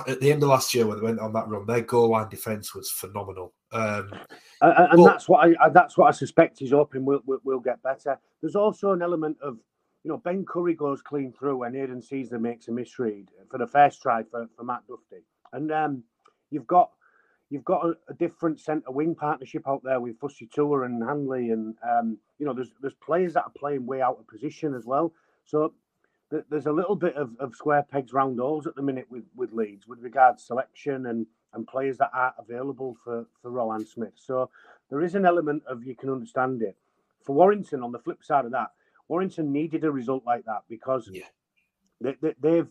at 0.08 0.20
the 0.20 0.32
end 0.32 0.43
of 0.43 0.49
last 0.49 0.74
year 0.74 0.86
when 0.88 0.97
they 0.97 1.04
went 1.04 1.20
on 1.20 1.34
that 1.34 1.47
run, 1.47 1.66
their 1.66 1.82
goal 1.82 2.10
line 2.10 2.30
defense 2.30 2.74
was 2.74 2.89
phenomenal. 2.89 3.54
Um, 3.72 4.12
and, 4.62 4.74
and 4.91 4.97
but, 4.97 5.06
that's 5.06 5.30
what 5.30 5.47
I 5.47 5.70
that's 5.70 5.97
what 5.97 6.08
I 6.08 6.12
suspect 6.12 6.60
he's 6.60 6.72
hoping 6.72 7.06
will 7.06 7.22
will 7.26 7.60
get 7.60 7.82
better. 7.82 8.20
There's 8.41 8.56
also 8.56 8.91
an 8.91 9.02
element 9.02 9.38
of 9.41 9.58
you 10.04 10.10
know, 10.10 10.18
Ben 10.18 10.45
Currie 10.45 10.74
goes 10.74 11.02
clean 11.02 11.32
through 11.32 11.64
and 11.64 11.76
Aidan 11.76 12.02
Sezer 12.02 12.39
makes 12.39 12.68
a 12.68 12.72
misread 12.72 13.30
for 13.49 13.58
the 13.58 13.68
first 13.68 14.02
try 14.02 14.24
for, 14.24 14.47
for 14.56 14.64
Matt 14.64 14.82
Dufty. 14.88 15.24
And 15.54 15.72
um, 15.72 16.04
you've 16.49 16.68
got 16.68 16.91
you've 17.49 17.66
got 17.66 17.86
a, 17.86 17.93
a 18.10 18.14
different 18.14 18.60
centre 18.60 18.91
wing 18.91 19.14
partnership 19.14 19.68
out 19.68 19.84
there 19.84 19.99
with 19.99 20.20
Fusitu'a 20.20 20.86
and 20.86 21.04
Handley, 21.04 21.52
and 21.52 21.76
um, 21.88 22.18
you 22.39 22.45
know, 22.45 22.54
there's 22.54 22.72
there's 22.82 22.95
players 22.95 23.34
that 23.34 23.43
are 23.43 23.54
playing 23.58 23.86
way 23.86 24.02
out 24.02 24.18
of 24.20 24.28
position 24.28 24.74
as 24.74 24.86
well. 24.86 25.14
So 25.45 25.74
th- 26.32 26.45
there's 26.49 26.68
a 26.68 26.72
little 26.72 26.95
bit 26.95 27.16
of, 27.16 27.32
of 27.39 27.56
square 27.56 27.84
pegs 27.84 28.14
round 28.14 28.39
holes 28.39 28.66
at 28.66 28.76
the 28.76 28.82
minute 28.82 29.08
with 29.10 29.26
with 29.36 29.52
Leeds 29.52 29.88
with 29.88 29.99
regards 30.02 30.43
selection 30.43 31.06
and 31.08 31.28
and 31.54 31.68
players 31.68 31.97
that 31.97 32.12
are 32.14 32.34
available 32.39 32.97
for 33.04 33.26
for 33.41 33.52
Rohan 33.52 33.86
Smith. 33.86 34.14
So 34.16 34.49
there 34.89 35.02
is 35.02 35.16
an 35.16 35.26
element 35.26 35.64
of 35.68 35.84
you 35.84 35.95
can 35.95 36.10
understand 36.10 36.62
it. 36.64 36.76
For 37.24 37.36
Warrington, 37.36 37.84
on 37.84 37.91
the 37.91 37.99
flip 37.99 38.24
side 38.24 38.45
of 38.45 38.52
that, 38.52 38.72
Warrington 39.12 39.51
needed 39.51 39.84
a 39.84 39.91
result 39.91 40.24
like 40.26 40.45
that 40.45 40.62
because 40.70 41.09
yeah. 41.12 41.26
they, 41.99 42.16
they, 42.39 42.55
have 42.55 42.70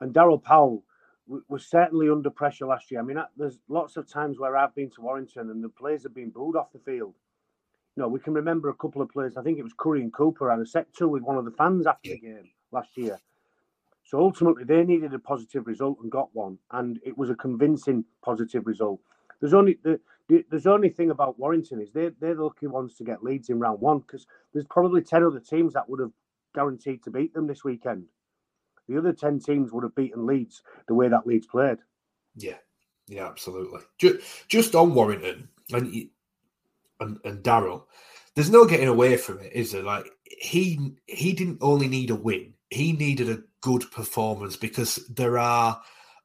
and 0.00 0.12
Daryl 0.12 0.42
Powell 0.42 0.82
was 1.48 1.64
certainly 1.64 2.10
under 2.10 2.28
pressure 2.28 2.66
last 2.66 2.90
year. 2.90 2.98
I 2.98 3.04
mean, 3.04 3.18
there's 3.36 3.60
lots 3.68 3.96
of 3.96 4.10
times 4.10 4.36
where 4.36 4.56
I've 4.56 4.74
been 4.74 4.90
to 4.90 5.00
Warrington 5.00 5.48
and 5.48 5.62
the 5.62 5.68
players 5.68 6.02
have 6.02 6.12
been 6.12 6.30
booed 6.30 6.56
off 6.56 6.72
the 6.72 6.80
field. 6.80 7.14
You 7.94 8.02
know, 8.02 8.08
we 8.08 8.18
can 8.18 8.34
remember 8.34 8.68
a 8.68 8.74
couple 8.74 9.00
of 9.00 9.10
players. 9.10 9.36
I 9.36 9.42
think 9.42 9.60
it 9.60 9.62
was 9.62 9.74
Currie 9.78 10.02
and 10.02 10.12
Cooper 10.12 10.50
had 10.50 10.58
a 10.58 10.66
set 10.66 10.92
two 10.92 11.06
with 11.06 11.22
one 11.22 11.38
of 11.38 11.44
the 11.44 11.52
fans 11.52 11.86
after 11.86 12.10
the 12.10 12.18
game 12.18 12.50
last 12.72 12.96
year. 12.96 13.20
So 14.02 14.18
ultimately, 14.18 14.64
they 14.64 14.82
needed 14.82 15.14
a 15.14 15.20
positive 15.20 15.68
result 15.68 15.98
and 16.02 16.10
got 16.10 16.30
one, 16.32 16.58
and 16.72 16.98
it 17.06 17.16
was 17.16 17.30
a 17.30 17.36
convincing 17.36 18.04
positive 18.24 18.66
result. 18.66 19.00
There's 19.40 19.54
only 19.54 19.78
the 19.84 20.00
there's 20.28 20.66
only 20.66 20.88
thing 20.88 21.10
about 21.10 21.38
Warrington 21.38 21.80
is 21.80 21.92
they 21.92 22.10
they're 22.20 22.34
the 22.34 22.44
lucky 22.44 22.66
ones 22.66 22.96
to 22.96 23.04
get 23.04 23.22
Leeds 23.22 23.48
in 23.48 23.58
round 23.58 23.80
one 23.80 24.00
because 24.00 24.26
there's 24.52 24.66
probably 24.66 25.02
ten 25.02 25.22
other 25.22 25.40
teams 25.40 25.74
that 25.74 25.88
would 25.88 26.00
have 26.00 26.12
guaranteed 26.54 27.02
to 27.04 27.10
beat 27.10 27.34
them 27.34 27.46
this 27.46 27.64
weekend. 27.64 28.06
The 28.88 28.98
other 28.98 29.12
ten 29.12 29.38
teams 29.40 29.72
would 29.72 29.84
have 29.84 29.94
beaten 29.94 30.26
Leeds 30.26 30.62
the 30.88 30.94
way 30.94 31.08
that 31.08 31.26
Leeds 31.26 31.46
played. 31.46 31.78
Yeah, 32.36 32.58
yeah, 33.08 33.26
absolutely. 33.26 33.80
Just, 33.98 34.48
just 34.48 34.74
on 34.74 34.94
Warrington 34.94 35.48
and 35.72 36.08
and, 37.00 37.18
and 37.24 37.42
Daryl, 37.42 37.84
there's 38.34 38.50
no 38.50 38.64
getting 38.64 38.88
away 38.88 39.16
from 39.16 39.40
it, 39.40 39.52
is 39.52 39.72
there? 39.72 39.82
Like 39.82 40.06
he 40.24 40.94
he 41.06 41.32
didn't 41.32 41.58
only 41.60 41.88
need 41.88 42.10
a 42.10 42.16
win; 42.16 42.54
he 42.70 42.92
needed 42.92 43.30
a 43.30 43.42
good 43.60 43.90
performance 43.92 44.56
because 44.56 44.96
there 45.08 45.38
are 45.38 45.80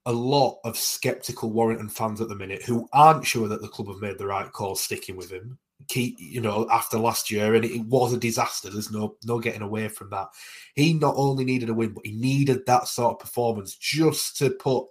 a 0.06 0.12
lot 0.12 0.60
of 0.64 0.78
skeptical 0.78 1.52
Warrington 1.52 1.89
fans 1.89 2.22
at 2.22 2.30
the 2.30 2.36
minute 2.36 2.64
who 2.64 2.88
aren't 2.93 3.26
sure 3.26 3.47
that 3.47 3.62
the 3.62 3.68
club 3.68 3.88
have 3.88 4.02
made 4.02 4.18
the 4.18 4.28
right 4.28 4.52
call 4.52 4.76
sticking 4.76 5.16
with 5.16 5.32
him. 5.32 5.58
Keep, 5.88 6.18
you 6.20 6.41
know, 6.41 6.68
after 6.70 6.99
last 6.99 7.32
year, 7.32 7.56
and 7.56 7.66
it 7.66 7.82
was 7.86 8.14
a 8.14 8.18
disaster. 8.18 8.70
There's 8.70 8.91
no 8.91 9.16
no 9.26 9.39
getting 9.39 9.64
away 9.64 9.88
from 9.88 10.12
that. 10.12 10.28
He 10.76 10.93
not 10.93 11.16
only 11.18 11.43
needed 11.43 11.70
a 11.70 11.74
win, 11.74 11.93
but 11.93 12.06
he 12.06 12.12
needed 12.12 12.66
that 12.68 12.88
sort 12.88 13.14
of 13.14 13.20
performance 13.20 13.76
just 13.76 14.38
to 14.38 14.52
put 14.52 14.86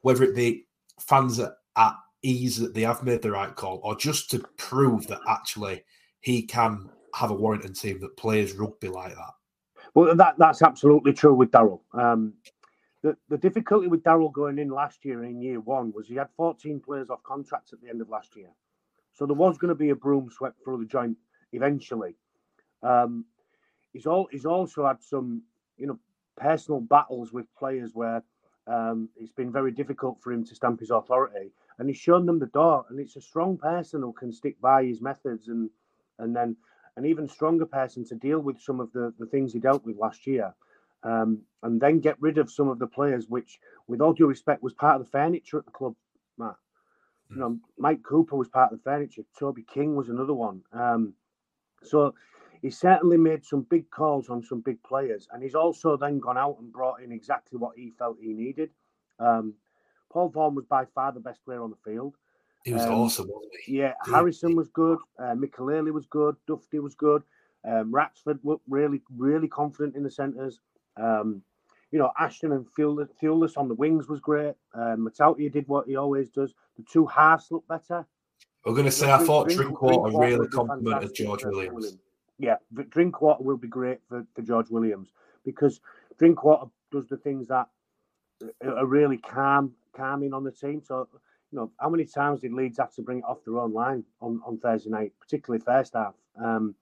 whether 0.00 0.24
it 0.24 0.34
be 0.34 0.66
fans 0.98 1.38
at, 1.38 1.52
at 1.76 1.92
ease 2.22 2.56
that 2.58 2.72
they 2.72 2.82
have 2.82 3.02
made 3.02 3.20
the 3.20 3.30
right 3.30 3.54
call, 3.54 3.80
or 3.84 3.94
just 3.96 4.30
to 4.30 4.38
prove 4.56 5.06
that 5.08 5.20
actually 5.28 5.84
he 6.20 6.42
can 6.42 6.88
have 7.14 7.30
a 7.30 7.34
Warrington 7.34 7.74
team 7.74 8.00
that 8.00 8.16
plays 8.16 8.54
rugby 8.54 8.88
like 8.88 9.14
that. 9.14 9.32
Well, 9.94 10.14
that 10.16 10.36
that's 10.38 10.62
absolutely 10.62 11.12
true 11.12 11.34
with 11.34 11.50
Daryl. 11.50 11.80
Um, 11.92 12.32
the, 13.02 13.16
the 13.28 13.38
difficulty 13.38 13.86
with 13.88 14.02
Daryl 14.02 14.32
going 14.32 14.58
in 14.58 14.68
last 14.68 15.04
year 15.04 15.24
in 15.24 15.40
year 15.40 15.60
one 15.60 15.92
was 15.94 16.06
he 16.06 16.16
had 16.16 16.28
14 16.36 16.80
players 16.80 17.10
off 17.10 17.22
contracts 17.22 17.72
at 17.72 17.80
the 17.80 17.88
end 17.88 18.00
of 18.00 18.10
last 18.10 18.36
year. 18.36 18.50
So 19.12 19.26
there 19.26 19.34
was 19.34 19.58
going 19.58 19.70
to 19.70 19.74
be 19.74 19.90
a 19.90 19.94
broom 19.94 20.30
swept 20.30 20.62
through 20.62 20.78
the 20.78 20.86
joint 20.86 21.16
eventually. 21.52 22.14
Um, 22.82 23.24
he's 23.92 24.06
all 24.06 24.28
he's 24.30 24.46
also 24.46 24.86
had 24.86 25.02
some, 25.02 25.42
you 25.76 25.86
know, 25.86 25.98
personal 26.36 26.80
battles 26.80 27.32
with 27.32 27.46
players 27.58 27.90
where 27.94 28.22
um, 28.66 29.08
it's 29.16 29.32
been 29.32 29.52
very 29.52 29.72
difficult 29.72 30.18
for 30.22 30.32
him 30.32 30.44
to 30.44 30.54
stamp 30.54 30.80
his 30.80 30.90
authority, 30.90 31.52
and 31.78 31.88
he's 31.88 31.98
shown 31.98 32.26
them 32.26 32.38
the 32.38 32.46
door. 32.46 32.84
And 32.88 33.00
it's 33.00 33.16
a 33.16 33.20
strong 33.20 33.56
person 33.56 34.02
who 34.02 34.12
can 34.12 34.32
stick 34.32 34.60
by 34.60 34.84
his 34.84 35.00
methods, 35.00 35.48
and 35.48 35.70
and 36.18 36.36
then 36.36 36.56
an 36.96 37.06
even 37.06 37.28
stronger 37.28 37.66
person 37.66 38.04
to 38.06 38.14
deal 38.14 38.40
with 38.40 38.60
some 38.60 38.78
of 38.80 38.92
the 38.92 39.12
the 39.18 39.26
things 39.26 39.52
he 39.52 39.58
dealt 39.58 39.84
with 39.84 39.96
last 39.96 40.26
year, 40.26 40.54
um, 41.02 41.40
and 41.62 41.80
then 41.80 42.00
get 42.00 42.20
rid 42.20 42.38
of 42.38 42.50
some 42.50 42.68
of 42.68 42.78
the 42.78 42.86
players, 42.86 43.28
which, 43.28 43.58
with 43.86 44.00
all 44.00 44.12
due 44.12 44.26
respect, 44.26 44.62
was 44.62 44.74
part 44.74 45.00
of 45.00 45.04
the 45.04 45.10
furniture 45.10 45.58
at 45.58 45.64
the 45.64 45.70
club, 45.70 45.94
Matt. 46.38 46.56
You 47.30 47.36
know, 47.36 47.58
Mike 47.78 48.02
Cooper 48.02 48.34
was 48.36 48.48
part 48.48 48.72
of 48.72 48.78
the 48.78 48.82
furniture. 48.82 49.22
Toby 49.38 49.62
King 49.62 49.94
was 49.94 50.08
another 50.08 50.34
one. 50.34 50.62
Um, 50.72 51.14
so 51.82 52.12
he 52.60 52.70
certainly 52.70 53.16
made 53.16 53.44
some 53.44 53.62
big 53.70 53.88
calls 53.90 54.28
on 54.28 54.42
some 54.42 54.60
big 54.60 54.82
players, 54.82 55.28
and 55.30 55.42
he's 55.42 55.54
also 55.54 55.96
then 55.96 56.18
gone 56.18 56.36
out 56.36 56.56
and 56.58 56.72
brought 56.72 57.02
in 57.02 57.12
exactly 57.12 57.56
what 57.56 57.76
he 57.76 57.92
felt 57.98 58.16
he 58.20 58.32
needed. 58.32 58.70
Um, 59.20 59.54
Paul 60.12 60.28
Vaughan 60.30 60.56
was 60.56 60.64
by 60.64 60.86
far 60.86 61.12
the 61.12 61.20
best 61.20 61.44
player 61.44 61.62
on 61.62 61.70
the 61.70 61.76
field. 61.90 62.16
He 62.64 62.72
was 62.72 62.82
Um, 62.82 62.94
awesome, 62.94 63.28
wasn't 63.28 63.52
he? 63.64 63.78
Yeah, 63.78 63.94
Harrison 64.04 64.56
was 64.56 64.68
good. 64.68 64.98
Uh, 65.18 65.34
Mikelele 65.34 65.92
was 65.92 66.06
good. 66.06 66.36
Dufty 66.48 66.80
was 66.80 66.94
good. 66.96 67.22
Um, 67.64 67.92
Ratchford 67.92 68.40
looked 68.42 68.64
really, 68.68 69.02
really 69.16 69.48
confident 69.48 69.94
in 69.94 70.02
the 70.02 70.10
centres. 70.10 70.60
Um, 70.96 71.42
you 71.90 71.98
know, 71.98 72.12
Ashton 72.18 72.52
and 72.52 72.66
Thewlis 72.76 73.56
on 73.56 73.68
the 73.68 73.74
wings 73.74 74.08
was 74.08 74.20
great. 74.20 74.54
Um, 74.74 75.04
Matautia 75.04 75.50
did 75.50 75.66
what 75.66 75.88
he 75.88 75.96
always 75.96 76.30
does. 76.30 76.54
The 76.76 76.84
two 76.90 77.06
halves 77.06 77.50
looked 77.50 77.68
better. 77.68 78.06
I'm 78.64 78.74
going 78.74 78.84
to 78.84 78.92
say 78.92 79.10
I 79.10 79.18
thought 79.18 79.48
Drinkwater 79.48 80.16
really 80.16 80.46
complimented 80.48 81.14
George 81.14 81.44
Williams. 81.44 81.96
Yeah, 82.38 82.56
but 82.70 82.90
Drinkwater 82.90 83.42
will 83.42 83.56
be 83.56 83.68
great 83.68 83.98
for, 84.08 84.24
for 84.34 84.42
George 84.42 84.70
Williams 84.70 85.12
because 85.44 85.80
Drinkwater 86.18 86.70
does 86.92 87.08
the 87.08 87.16
things 87.16 87.48
that 87.48 87.68
are 88.64 88.86
really 88.86 89.18
calm, 89.18 89.72
calming 89.94 90.32
on 90.32 90.44
the 90.44 90.52
team. 90.52 90.82
So, 90.82 91.08
you 91.50 91.58
know, 91.58 91.70
how 91.80 91.88
many 91.88 92.04
times 92.04 92.40
did 92.40 92.52
Leeds 92.52 92.78
have 92.78 92.94
to 92.94 93.02
bring 93.02 93.18
it 93.18 93.24
off 93.24 93.44
their 93.44 93.58
own 93.58 93.72
line 93.72 94.04
on, 94.20 94.40
on 94.46 94.58
Thursday 94.58 94.90
night, 94.90 95.12
particularly 95.20 95.62
first 95.64 95.94
half? 95.94 96.14
Um, 96.42 96.74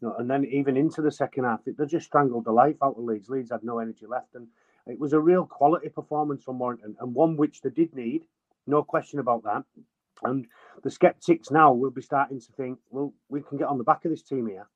you 0.00 0.08
know, 0.08 0.16
and 0.16 0.30
then 0.30 0.44
even 0.44 0.76
into 0.76 1.02
the 1.02 1.10
second 1.10 1.44
half, 1.44 1.60
they 1.64 1.86
just 1.86 2.06
strangled 2.06 2.44
the 2.44 2.52
life 2.52 2.76
out 2.82 2.96
of 2.98 3.04
Leeds. 3.04 3.28
Leeds 3.28 3.50
had 3.50 3.64
no 3.64 3.78
energy 3.78 4.06
left, 4.06 4.34
and 4.34 4.46
it 4.86 4.98
was 4.98 5.12
a 5.12 5.20
real 5.20 5.46
quality 5.46 5.88
performance 5.88 6.44
from 6.44 6.58
Warrington, 6.58 6.96
and 7.00 7.14
one 7.14 7.36
which 7.36 7.62
they 7.62 7.70
did 7.70 7.94
need, 7.94 8.24
no 8.66 8.82
question 8.82 9.18
about 9.18 9.42
that. 9.44 9.64
And 10.22 10.46
the 10.82 10.90
skeptics 10.90 11.50
now 11.50 11.72
will 11.72 11.90
be 11.90 12.02
starting 12.02 12.40
to 12.40 12.52
think, 12.52 12.78
well, 12.90 13.12
we 13.28 13.42
can 13.42 13.58
get 13.58 13.68
on 13.68 13.78
the 13.78 13.84
back 13.84 14.04
of 14.04 14.10
this 14.10 14.22
team 14.22 14.46
here. 14.46 14.66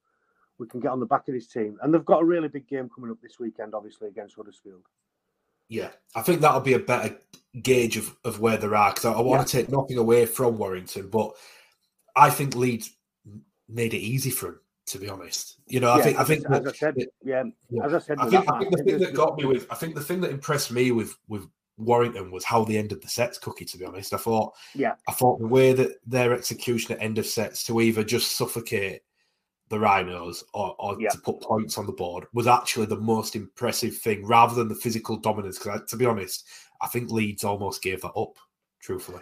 We 0.58 0.66
can 0.66 0.80
get 0.80 0.90
on 0.90 1.00
the 1.00 1.06
back 1.06 1.28
of 1.28 1.34
this 1.34 1.46
team, 1.46 1.78
and 1.82 1.92
they've 1.92 2.04
got 2.04 2.22
a 2.22 2.26
really 2.26 2.48
big 2.48 2.68
game 2.68 2.90
coming 2.94 3.10
up 3.10 3.20
this 3.22 3.38
weekend, 3.38 3.74
obviously 3.74 4.08
against 4.08 4.36
Huddersfield. 4.36 4.82
Yeah, 5.68 5.90
I 6.14 6.22
think 6.22 6.40
that'll 6.40 6.60
be 6.60 6.74
a 6.74 6.80
better 6.80 7.16
gauge 7.62 7.96
of, 7.96 8.16
of 8.24 8.40
where 8.40 8.56
they're 8.56 8.74
at 8.74 8.96
because 8.96 9.04
I, 9.04 9.12
I 9.12 9.20
want 9.20 9.40
yeah. 9.40 9.44
to 9.44 9.52
take 9.52 9.68
nothing 9.70 9.98
away 9.98 10.26
from 10.26 10.58
Warrington, 10.58 11.08
but 11.08 11.36
I 12.16 12.30
think 12.30 12.56
Leeds 12.56 12.90
made 13.68 13.94
it 13.94 13.98
easy 13.98 14.30
for 14.30 14.48
him. 14.48 14.60
To 14.90 14.98
be 14.98 15.08
honest, 15.08 15.60
you 15.68 15.78
know, 15.78 15.94
yeah, 15.94 16.00
I 16.00 16.02
think 16.02 16.18
I 16.18 16.24
think 16.24 16.50
as, 16.50 16.66
I 16.66 16.72
said, 16.72 16.94
yeah, 17.22 17.44
yeah, 17.68 17.84
as 17.84 17.94
I 17.94 17.98
said, 18.00 18.18
I 18.18 18.28
think, 18.28 18.50
I 18.50 18.58
think 18.58 18.76
the 18.76 18.82
thing 18.82 18.98
that 18.98 19.14
got 19.14 19.36
me 19.38 19.44
with 19.44 19.68
I 19.70 19.76
think 19.76 19.94
the 19.94 20.00
thing 20.00 20.20
that 20.22 20.32
impressed 20.32 20.72
me 20.72 20.90
with 20.90 21.16
with 21.28 21.46
Warrington 21.76 22.32
was 22.32 22.44
how 22.44 22.64
they 22.64 22.76
ended 22.76 23.00
the 23.00 23.08
sets, 23.08 23.38
Cookie. 23.38 23.64
To 23.66 23.78
be 23.78 23.84
honest, 23.84 24.12
I 24.12 24.16
thought, 24.16 24.52
yeah, 24.74 24.94
I 25.06 25.12
thought 25.12 25.38
the 25.38 25.46
way 25.46 25.72
that 25.74 26.00
their 26.04 26.32
execution 26.32 26.96
at 26.96 27.00
end 27.00 27.18
of 27.18 27.26
sets 27.26 27.62
to 27.66 27.80
either 27.80 28.02
just 28.02 28.32
suffocate 28.32 29.02
the 29.68 29.78
Rhinos 29.78 30.42
or, 30.54 30.74
or 30.80 31.00
yeah. 31.00 31.10
to 31.10 31.18
put 31.18 31.40
points 31.40 31.78
on 31.78 31.86
the 31.86 31.92
board 31.92 32.26
was 32.32 32.48
actually 32.48 32.86
the 32.86 32.96
most 32.96 33.36
impressive 33.36 33.96
thing, 33.96 34.26
rather 34.26 34.56
than 34.56 34.66
the 34.66 34.74
physical 34.74 35.18
dominance. 35.18 35.56
Because 35.56 35.88
to 35.88 35.96
be 35.96 36.04
honest, 36.06 36.48
I 36.82 36.88
think 36.88 37.12
Leeds 37.12 37.44
almost 37.44 37.80
gave 37.80 38.00
that 38.00 38.16
up. 38.16 38.36
Truthfully, 38.80 39.20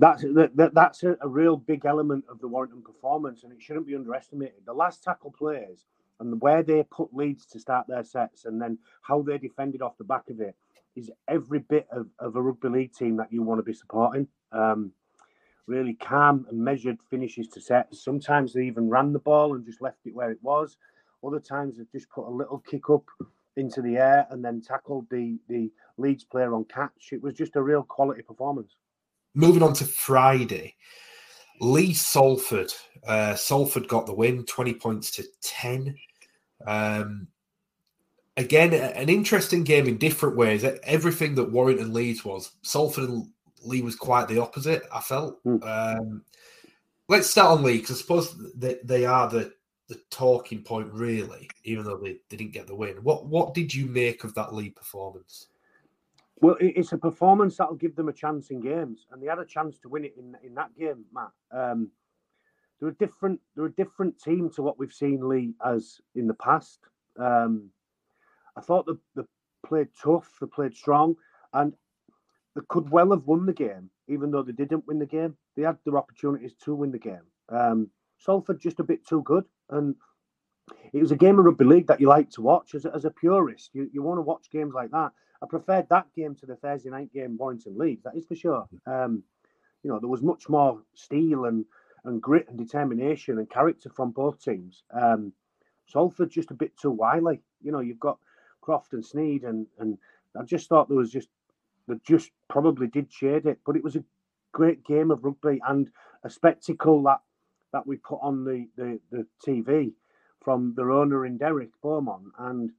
that's 0.00 0.22
that, 0.22 0.70
that's 0.74 1.02
a, 1.04 1.16
a 1.20 1.28
real 1.28 1.56
big 1.56 1.84
element 1.84 2.24
of 2.28 2.40
the 2.40 2.48
Warrington 2.48 2.82
performance, 2.82 3.44
and 3.44 3.52
it 3.52 3.62
shouldn't 3.62 3.86
be 3.86 3.94
underestimated. 3.94 4.62
The 4.66 4.72
last 4.72 5.04
tackle 5.04 5.32
players 5.38 5.84
and 6.20 6.40
where 6.40 6.62
they 6.62 6.84
put 6.90 7.14
Leeds 7.14 7.46
to 7.46 7.60
start 7.60 7.86
their 7.86 8.04
sets, 8.04 8.44
and 8.44 8.60
then 8.60 8.78
how 9.02 9.22
they 9.22 9.38
defended 9.38 9.82
off 9.82 9.98
the 9.98 10.04
back 10.04 10.28
of 10.30 10.40
it 10.40 10.54
is 10.96 11.10
every 11.28 11.60
bit 11.60 11.86
of, 11.92 12.06
of 12.18 12.36
a 12.36 12.42
rugby 12.42 12.68
league 12.68 12.92
team 12.94 13.16
that 13.16 13.32
you 13.32 13.42
want 13.42 13.58
to 13.58 13.62
be 13.62 13.72
supporting. 13.72 14.26
Um, 14.52 14.92
really 15.66 15.94
calm 15.94 16.46
and 16.50 16.58
measured 16.58 16.98
finishes 17.10 17.48
to 17.48 17.60
sets. 17.60 18.04
Sometimes 18.04 18.52
they 18.52 18.62
even 18.62 18.90
ran 18.90 19.12
the 19.12 19.18
ball 19.18 19.54
and 19.54 19.64
just 19.64 19.80
left 19.80 19.98
it 20.04 20.14
where 20.14 20.30
it 20.30 20.38
was. 20.42 20.76
Other 21.24 21.40
times 21.40 21.76
they've 21.76 21.92
just 21.92 22.10
put 22.10 22.26
a 22.26 22.30
little 22.30 22.58
kick 22.58 22.90
up 22.90 23.04
into 23.56 23.82
the 23.82 23.96
air 23.96 24.26
and 24.30 24.44
then 24.44 24.60
tackled 24.60 25.06
the 25.10 25.38
the 25.48 25.70
Leeds 25.96 26.24
player 26.24 26.54
on 26.54 26.64
catch. 26.64 27.10
It 27.12 27.22
was 27.22 27.34
just 27.34 27.56
a 27.56 27.62
real 27.62 27.82
quality 27.82 28.22
performance. 28.22 28.76
Moving 29.34 29.62
on 29.62 29.74
to 29.74 29.84
Friday, 29.84 30.74
Leigh 31.60 31.92
Salford. 31.92 32.72
Uh, 33.06 33.34
Salford 33.34 33.88
got 33.88 34.06
the 34.06 34.14
win, 34.14 34.44
twenty 34.44 34.74
points 34.74 35.10
to 35.12 35.24
ten. 35.40 35.96
Um, 36.66 37.28
again, 38.36 38.74
an 38.74 39.08
interesting 39.08 39.62
game 39.64 39.86
in 39.86 39.98
different 39.98 40.36
ways. 40.36 40.64
Everything 40.82 41.34
that 41.36 41.52
Warrington 41.52 41.92
Leeds 41.92 42.24
was, 42.24 42.52
Salford 42.62 43.08
and 43.08 43.28
Leigh 43.62 43.82
was 43.82 43.96
quite 43.96 44.28
the 44.28 44.40
opposite. 44.40 44.82
I 44.92 45.00
felt. 45.00 45.42
Mm. 45.44 45.62
Um, 45.64 46.24
let's 47.08 47.30
start 47.30 47.58
on 47.58 47.64
Leigh 47.64 47.78
because 47.78 47.96
I 47.96 48.00
suppose 48.00 48.52
they, 48.54 48.78
they 48.84 49.04
are 49.04 49.28
the 49.28 49.52
the 49.88 50.00
talking 50.10 50.62
point, 50.62 50.92
really, 50.92 51.50
even 51.64 51.84
though 51.84 51.96
they, 51.96 52.18
they 52.28 52.36
didn't 52.36 52.52
get 52.52 52.66
the 52.66 52.74
win. 52.74 52.96
What 53.02 53.26
what 53.26 53.54
did 53.54 53.74
you 53.74 53.86
make 53.86 54.24
of 54.24 54.34
that 54.34 54.54
Leigh 54.54 54.70
performance? 54.70 55.46
Well, 56.40 56.56
it's 56.58 56.92
a 56.92 56.98
performance 56.98 57.56
that'll 57.56 57.74
give 57.74 57.96
them 57.96 58.08
a 58.08 58.14
chance 58.14 58.50
in 58.50 58.60
games, 58.60 59.06
and 59.10 59.22
they 59.22 59.26
had 59.26 59.38
a 59.38 59.44
chance 59.44 59.78
to 59.80 59.88
win 59.88 60.04
it 60.04 60.14
in 60.16 60.36
in 60.42 60.54
that 60.54 60.74
game, 60.74 61.04
Matt. 61.12 61.30
Um, 61.52 61.90
they're 62.78 62.88
a 62.88 62.94
different 62.94 63.40
they're 63.54 63.66
a 63.66 63.72
different 63.72 64.18
team 64.18 64.50
to 64.54 64.62
what 64.62 64.78
we've 64.78 64.92
seen 64.92 65.28
Leigh 65.28 65.52
as 65.64 66.00
in 66.14 66.26
the 66.26 66.34
past. 66.34 66.80
Um, 67.18 67.70
I 68.56 68.62
thought 68.62 68.86
they, 68.86 68.92
they 69.16 69.26
played 69.66 69.88
tough, 70.02 70.30
they 70.40 70.46
played 70.46 70.74
strong, 70.74 71.16
and 71.52 71.74
they 72.56 72.62
could 72.68 72.90
well 72.90 73.10
have 73.10 73.26
won 73.26 73.44
the 73.44 73.52
game, 73.52 73.90
even 74.08 74.30
though 74.30 74.42
they 74.42 74.52
didn't 74.52 74.86
win 74.86 74.98
the 74.98 75.06
game. 75.06 75.36
They 75.56 75.62
had 75.62 75.76
their 75.84 75.98
opportunities 75.98 76.54
to 76.64 76.74
win 76.74 76.90
the 76.90 76.98
game. 76.98 77.26
Um, 77.50 77.90
Salford 78.18 78.60
just 78.60 78.80
a 78.80 78.84
bit 78.84 79.06
too 79.06 79.22
good, 79.22 79.44
and 79.68 79.94
it 80.92 81.00
was 81.00 81.12
a 81.12 81.16
game 81.16 81.38
of 81.38 81.44
rugby 81.44 81.64
league 81.64 81.86
that 81.88 82.00
you 82.00 82.08
like 82.08 82.30
to 82.30 82.42
watch 82.42 82.74
as 82.74 82.86
a, 82.86 82.94
as 82.94 83.04
a 83.04 83.10
purist. 83.10 83.70
You 83.74 83.90
you 83.92 84.02
want 84.02 84.18
to 84.18 84.22
watch 84.22 84.50
games 84.50 84.72
like 84.74 84.90
that. 84.92 85.12
I 85.42 85.46
preferred 85.46 85.88
that 85.88 86.06
game 86.14 86.34
to 86.36 86.46
the 86.46 86.56
Thursday 86.56 86.90
night 86.90 87.12
game, 87.12 87.36
Warrington 87.38 87.78
Leeds. 87.78 88.02
That 88.04 88.16
is 88.16 88.26
for 88.26 88.34
sure. 88.34 88.68
Um, 88.86 89.22
you 89.82 89.90
know, 89.90 89.98
there 89.98 90.08
was 90.08 90.22
much 90.22 90.48
more 90.48 90.82
steel 90.94 91.46
and 91.46 91.64
and 92.04 92.22
grit 92.22 92.48
and 92.48 92.58
determination 92.58 93.38
and 93.38 93.50
character 93.50 93.90
from 93.90 94.10
both 94.10 94.42
teams. 94.42 94.82
Um, 94.90 95.32
Salford 95.86 96.30
just 96.30 96.50
a 96.50 96.54
bit 96.54 96.76
too 96.76 96.90
wily. 96.90 97.42
You 97.62 97.72
know, 97.72 97.80
you've 97.80 98.00
got 98.00 98.18
Croft 98.60 98.92
and 98.92 99.04
Sneyd, 99.04 99.44
and 99.44 99.66
and 99.78 99.98
I 100.38 100.44
just 100.44 100.68
thought 100.68 100.88
there 100.88 100.96
was 100.96 101.10
just 101.10 101.28
they 101.88 101.94
just 102.06 102.30
probably 102.48 102.86
did 102.86 103.12
shade 103.12 103.46
it, 103.46 103.58
but 103.66 103.76
it 103.76 103.84
was 103.84 103.96
a 103.96 104.04
great 104.52 104.84
game 104.84 105.10
of 105.10 105.24
rugby 105.24 105.60
and 105.66 105.90
a 106.24 106.30
spectacle 106.30 107.02
that 107.04 107.20
that 107.72 107.86
we 107.86 107.96
put 107.96 108.18
on 108.22 108.44
the 108.44 108.68
the, 108.76 109.00
the 109.10 109.26
TV 109.46 109.92
from 110.40 110.74
their 110.76 110.90
owner 110.90 111.26
in 111.26 111.36
Derek 111.36 111.70
Beaumont 111.82 112.24
and 112.38 112.70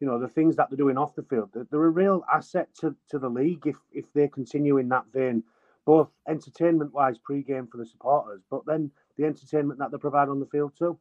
you 0.00 0.06
know 0.06 0.18
the 0.18 0.28
things 0.28 0.56
that 0.56 0.70
they're 0.70 0.76
doing 0.76 0.96
off 0.96 1.14
the 1.14 1.22
field. 1.22 1.50
They're, 1.52 1.84
a 1.84 1.90
real 1.90 2.24
asset 2.32 2.68
to, 2.80 2.94
to 3.10 3.18
the 3.18 3.28
league 3.28 3.66
if 3.66 3.76
if 3.92 4.12
they 4.12 4.28
continue 4.28 4.78
in 4.78 4.88
that 4.90 5.04
vein 5.12 5.42
both 5.84 6.10
entertainment 6.28 6.92
wise 6.92 7.16
pre-game 7.16 7.66
for 7.66 7.78
the 7.78 7.86
supporters, 7.86 8.42
but 8.50 8.60
then 8.66 8.90
the 9.16 9.24
entertainment 9.24 9.78
that 9.78 9.90
they 9.90 9.96
provide 9.96 10.28
on 10.28 10.38
the 10.38 10.44
field 10.44 10.72
too. 10.78 10.98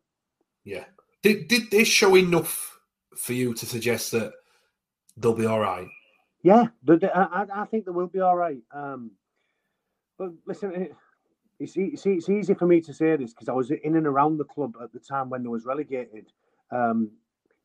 Yeah. 0.63 0.85
Did 1.21 1.49
did 1.49 1.69
this 1.71 1.89
show 1.89 2.15
enough 2.15 2.79
for 3.17 3.33
you 3.33 3.53
to 3.53 3.65
suggest 3.65 4.11
that 4.11 4.31
they'll 5.17 5.33
be 5.33 5.45
all 5.45 5.59
right? 5.59 5.87
Yeah, 6.41 6.67
I, 6.87 7.45
I 7.53 7.65
think 7.65 7.83
they 7.83 7.91
will 7.91 8.07
be 8.07 8.21
all 8.21 8.37
right. 8.37 8.61
Um, 8.71 9.11
but 10.17 10.29
listen, 10.45 10.89
it's, 11.59 11.75
it's, 11.75 12.05
it's 12.05 12.29
easy 12.29 12.53
for 12.53 12.65
me 12.65 12.79
to 12.81 12.93
say 12.93 13.15
this 13.17 13.33
because 13.33 13.49
I 13.49 13.53
was 13.53 13.71
in 13.71 13.95
and 13.97 14.07
around 14.07 14.37
the 14.37 14.45
club 14.45 14.75
at 14.81 14.93
the 14.93 14.99
time 14.99 15.29
when 15.29 15.43
they 15.43 15.49
was 15.49 15.65
relegated. 15.65 16.31
Um, 16.71 17.11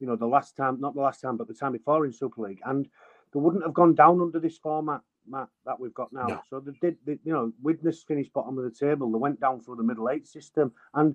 you 0.03 0.09
know, 0.09 0.17
the 0.17 0.27
last 0.27 0.57
time, 0.57 0.81
not 0.81 0.95
the 0.95 1.01
last 1.01 1.21
time, 1.21 1.37
but 1.37 1.47
the 1.47 1.55
time 1.55 1.71
before 1.71 2.05
in 2.05 2.13
Super 2.13 2.43
League, 2.43 2.61
and 2.67 2.89
they 3.33 3.39
wouldn't 3.39 3.63
have 3.63 3.73
gone 3.73 3.95
down 3.95 4.21
under 4.21 4.41
this 4.41 4.59
format, 4.59 5.01
Matt, 5.29 5.47
that 5.65 5.79
we've 5.79 5.95
got 5.95 6.13
now. 6.13 6.27
No. 6.27 6.43
So 6.51 6.59
they 6.59 6.73
did, 6.81 6.97
they, 7.07 7.21
you 7.23 7.33
know, 7.33 7.53
Widnes 7.63 8.03
finished 8.03 8.33
bottom 8.33 8.59
of 8.59 8.65
the 8.65 8.87
table. 8.87 9.13
They 9.13 9.19
went 9.19 9.41
down 9.41 9.61
through 9.61 9.77
the 9.77 9.85
middle 9.85 10.11
eight 10.11 10.27
system, 10.27 10.73
and 10.95 11.15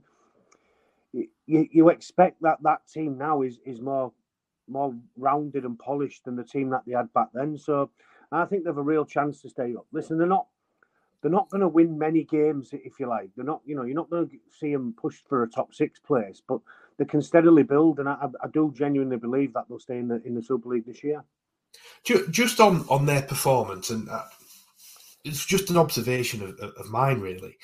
you, 1.12 1.28
you 1.46 1.90
expect 1.90 2.42
that 2.44 2.60
that 2.64 2.88
team 2.88 3.18
now 3.18 3.42
is 3.42 3.60
is 3.66 3.82
more 3.82 4.14
more 4.70 4.94
rounded 5.18 5.66
and 5.66 5.78
polished 5.78 6.24
than 6.24 6.38
the 6.38 6.44
team 6.46 6.70
that 6.70 6.84
they 6.88 6.94
had 6.94 7.12
back 7.12 7.28
then. 7.34 7.58
So 7.58 7.92
I 8.32 8.46
think 8.46 8.64
they 8.64 8.70
have 8.70 8.78
a 8.78 8.82
real 8.82 9.06
chance 9.06 9.42
to 9.42 9.50
stay 9.50 9.76
up. 9.76 9.86
Listen, 9.92 10.18
they're 10.18 10.28
not 10.28 10.48
they're 11.22 11.32
not 11.32 11.50
going 11.50 11.62
to 11.62 11.68
win 11.68 11.98
many 11.98 12.24
games 12.24 12.70
if 12.72 13.00
you 13.00 13.08
like. 13.08 13.32
They're 13.36 13.44
not, 13.44 13.62
you 13.66 13.76
know, 13.76 13.84
you're 13.84 13.96
not 13.96 14.10
going 14.10 14.30
to 14.30 14.38
see 14.50 14.72
them 14.72 14.94
pushed 14.98 15.28
for 15.28 15.44
a 15.44 15.50
top 15.50 15.74
six 15.74 16.00
place, 16.00 16.42
but 16.48 16.62
they 16.98 17.06
can 17.06 17.22
steadily 17.22 17.64
build, 17.64 18.00
and 18.00 18.10
I, 18.10 18.28
I 18.44 18.48
do 18.48 18.74
genuinely 18.76 19.18
believe 19.18 19.54
that 19.54 19.66
they'll 19.70 19.80
stay 19.80 20.00
in 20.00 20.08
the 20.08 20.22
in 20.26 20.36
the 20.36 20.42
Super 20.42 20.70
League 20.70 20.86
this 20.86 21.04
year. 21.04 21.24
Just 22.04 22.60
on 22.60 22.86
on 22.90 23.06
their 23.06 23.22
performance, 23.22 23.90
and 23.90 24.10
uh, 24.10 24.24
it's 25.24 25.46
just 25.46 25.70
an 25.70 25.78
observation 25.78 26.42
of, 26.42 26.60
of 26.60 26.90
mine, 26.90 27.20
really. 27.20 27.58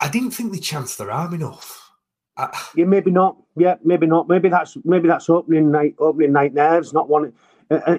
I 0.00 0.08
didn't 0.08 0.30
think 0.30 0.52
they 0.52 0.58
chanced 0.58 0.98
their 0.98 1.10
arm 1.10 1.34
enough. 1.34 1.90
I, 2.36 2.56
Yeah, 2.76 2.84
maybe 2.84 3.10
not. 3.10 3.36
Yeah, 3.56 3.76
maybe 3.82 4.06
not. 4.06 4.28
Maybe 4.28 4.48
that's 4.48 4.76
maybe 4.84 5.08
that's 5.08 5.28
opening 5.28 5.70
night 5.70 5.94
opening 5.98 6.32
night 6.32 6.54
nerves. 6.54 6.92
Not 6.92 7.08
wanting. 7.08 7.32
Uh, 7.70 7.80
uh, 7.86 7.98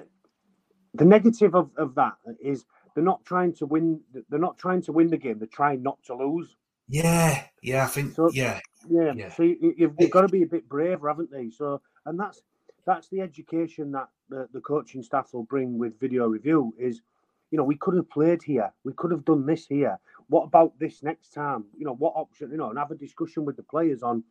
the 0.94 1.04
negative 1.04 1.54
of, 1.54 1.70
of 1.76 1.94
that 1.94 2.14
is 2.42 2.64
they're 2.94 3.04
not 3.04 3.24
trying 3.24 3.52
to 3.54 3.66
win. 3.66 4.00
They're 4.28 4.38
not 4.38 4.58
trying 4.58 4.82
to 4.82 4.92
win 4.92 5.08
the 5.08 5.16
game. 5.16 5.38
They're 5.38 5.48
trying 5.48 5.82
not 5.82 6.02
to 6.04 6.14
lose. 6.14 6.56
Yeah, 6.90 7.44
yeah, 7.62 7.84
I 7.84 7.86
think, 7.86 8.14
So- 8.14 8.30
yeah, 8.32 8.60
Yeah. 8.88 9.12
Yeah. 9.14 9.30
So 9.32 9.42
you, 9.44 9.74
you've, 9.76 9.94
you've 9.98 10.10
got 10.10 10.22
to 10.22 10.28
be 10.28 10.42
a 10.42 10.46
bit 10.46 10.68
braver, 10.68 11.08
haven't 11.08 11.30
they? 11.30 11.50
So, 11.50 11.80
and 12.06 12.18
that's 12.18 12.42
that's 12.86 13.08
the 13.08 13.20
education 13.20 13.92
that 13.92 14.08
the, 14.30 14.48
the 14.52 14.60
coaching 14.60 15.02
staff 15.02 15.32
will 15.32 15.44
bring 15.44 15.78
with 15.78 16.00
video 16.00 16.26
review. 16.26 16.74
Is 16.78 17.02
you 17.50 17.58
know 17.58 17.64
we 17.64 17.76
could 17.76 17.94
have 17.94 18.08
played 18.10 18.42
here, 18.42 18.72
we 18.84 18.92
could 18.94 19.10
have 19.10 19.24
done 19.24 19.44
this 19.46 19.66
here. 19.66 19.98
What 20.28 20.44
about 20.44 20.78
this 20.78 21.02
next 21.02 21.34
time? 21.34 21.64
You 21.78 21.84
know 21.84 21.94
what 21.94 22.14
option? 22.16 22.50
You 22.50 22.56
know, 22.56 22.70
and 22.70 22.78
have 22.78 22.90
a 22.90 22.94
discussion 22.94 23.44
with 23.44 23.56
the 23.56 23.62
players 23.64 24.02
on 24.02 24.24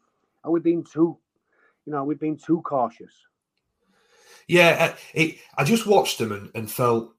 are 0.44 0.52
we 0.52 0.60
being 0.62 0.84
too, 0.84 1.18
you 1.86 1.92
know, 1.92 2.04
we've 2.06 2.20
been 2.20 2.38
too 2.38 2.62
cautious. 2.62 3.14
yeah. 4.48 4.78
uh, 4.92 4.96
It, 5.14 5.36
I 5.58 5.64
just 5.66 5.86
watched 5.86 6.18
them 6.18 6.32
and, 6.32 6.50
and 6.56 6.72
felt 6.72 7.14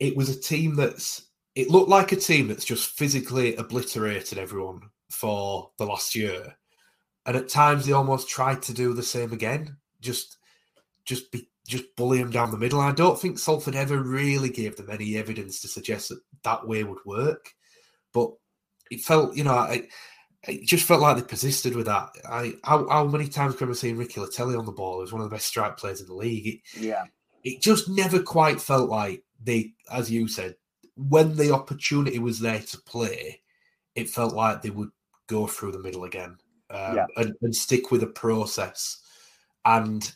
it 0.00 0.16
was 0.16 0.28
a 0.30 0.40
team 0.40 0.74
that's. 0.74 1.23
It 1.54 1.70
looked 1.70 1.88
like 1.88 2.12
a 2.12 2.16
team 2.16 2.48
that's 2.48 2.64
just 2.64 2.98
physically 2.98 3.54
obliterated 3.56 4.38
everyone 4.38 4.80
for 5.10 5.70
the 5.78 5.86
last 5.86 6.14
year, 6.14 6.56
and 7.26 7.36
at 7.36 7.48
times 7.48 7.86
they 7.86 7.92
almost 7.92 8.28
tried 8.28 8.62
to 8.62 8.74
do 8.74 8.92
the 8.92 9.02
same 9.02 9.32
again. 9.32 9.76
Just, 10.00 10.38
just 11.04 11.30
be, 11.30 11.48
just 11.66 11.84
bully 11.96 12.18
them 12.18 12.30
down 12.30 12.50
the 12.50 12.58
middle. 12.58 12.80
I 12.80 12.92
don't 12.92 13.18
think 13.18 13.38
Salford 13.38 13.74
ever 13.74 14.02
really 14.02 14.50
gave 14.50 14.76
them 14.76 14.90
any 14.90 15.16
evidence 15.16 15.60
to 15.60 15.68
suggest 15.68 16.08
that 16.08 16.20
that 16.42 16.66
way 16.66 16.84
would 16.84 16.98
work, 17.06 17.50
but 18.12 18.30
it 18.90 19.00
felt, 19.00 19.36
you 19.36 19.44
know, 19.44 19.54
I, 19.54 19.88
it 20.46 20.66
just 20.66 20.84
felt 20.86 21.00
like 21.00 21.16
they 21.16 21.22
persisted 21.22 21.74
with 21.74 21.86
that. 21.86 22.10
I 22.28 22.54
how, 22.64 22.86
how 22.88 23.04
many 23.06 23.28
times 23.28 23.56
can 23.56 23.68
we 23.68 23.74
see 23.74 23.92
Ricky 23.92 24.20
Leutele 24.20 24.58
on 24.58 24.66
the 24.66 24.72
ball? 24.72 24.96
He 24.96 25.00
was 25.02 25.12
one 25.12 25.22
of 25.22 25.30
the 25.30 25.34
best 25.34 25.46
strike 25.46 25.78
players 25.78 26.00
in 26.00 26.06
the 26.06 26.14
league. 26.14 26.46
It, 26.46 26.82
Yeah. 26.82 27.04
it 27.44 27.62
just 27.62 27.88
never 27.88 28.20
quite 28.20 28.60
felt 28.60 28.90
like 28.90 29.22
they, 29.42 29.72
as 29.90 30.10
you 30.10 30.28
said, 30.28 30.56
when 30.96 31.36
the 31.36 31.52
opportunity 31.52 32.18
was 32.18 32.38
there 32.38 32.60
to 32.60 32.78
play, 32.82 33.40
it 33.94 34.08
felt 34.10 34.34
like 34.34 34.62
they 34.62 34.70
would 34.70 34.90
go 35.26 35.46
through 35.46 35.72
the 35.72 35.78
middle 35.78 36.04
again 36.04 36.36
um, 36.70 36.96
Yeah. 36.96 37.06
and, 37.16 37.34
and 37.42 37.54
stick 37.54 37.90
with 37.90 38.02
a 38.02 38.08
process. 38.08 39.00
And 39.64 40.10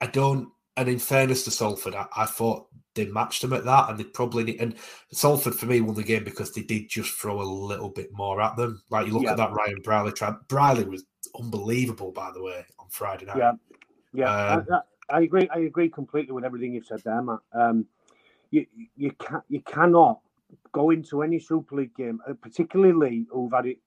I 0.00 0.06
don't. 0.06 0.48
And 0.76 0.88
in 0.88 0.98
fairness 1.00 1.42
to 1.44 1.50
Salford, 1.50 1.96
I, 1.96 2.06
I 2.16 2.24
thought 2.26 2.68
they 2.94 3.06
matched 3.06 3.42
them 3.42 3.52
at 3.52 3.64
that, 3.64 3.90
and 3.90 3.98
they 3.98 4.04
probably 4.04 4.44
need, 4.44 4.60
and 4.60 4.76
Salford 5.12 5.54
for 5.56 5.66
me 5.66 5.80
won 5.80 5.96
the 5.96 6.04
game 6.04 6.22
because 6.22 6.52
they 6.52 6.62
did 6.62 6.88
just 6.88 7.10
throw 7.18 7.40
a 7.40 7.42
little 7.42 7.88
bit 7.88 8.10
more 8.12 8.40
at 8.40 8.56
them. 8.56 8.80
Like 8.90 9.06
you 9.08 9.12
look 9.12 9.24
Yeah. 9.24 9.32
at 9.32 9.36
that 9.38 9.52
Ryan 9.52 9.80
Brierley 9.82 10.12
try. 10.12 10.34
Brierley 10.48 10.84
was 10.84 11.04
unbelievable, 11.38 12.12
by 12.12 12.30
the 12.32 12.42
way, 12.42 12.64
on 12.78 12.86
Friday 12.90 13.26
night. 13.26 13.38
Yeah. 13.38 13.52
Yeah, 14.14 14.30
Um, 14.54 14.66
I, 14.70 14.74
I- 14.76 14.80
I 15.10 15.20
agree. 15.22 15.48
I 15.48 15.60
agree 15.60 15.88
completely 15.88 16.32
with 16.34 16.44
everything 16.44 16.74
you've 16.74 16.84
said 16.84 17.00
there, 17.02 17.22
Matt. 17.22 17.38
Um, 17.54 17.86
you 18.50 18.66
you 18.96 19.12
can 19.12 19.42
you 19.48 19.60
cannot 19.62 20.20
go 20.72 20.90
into 20.90 21.22
any 21.22 21.38
Super 21.38 21.76
League 21.76 21.94
game, 21.94 22.20
uh, 22.28 22.34
particularly 22.40 23.26
who've 23.30 23.52
had 23.52 23.66
it 23.66 23.78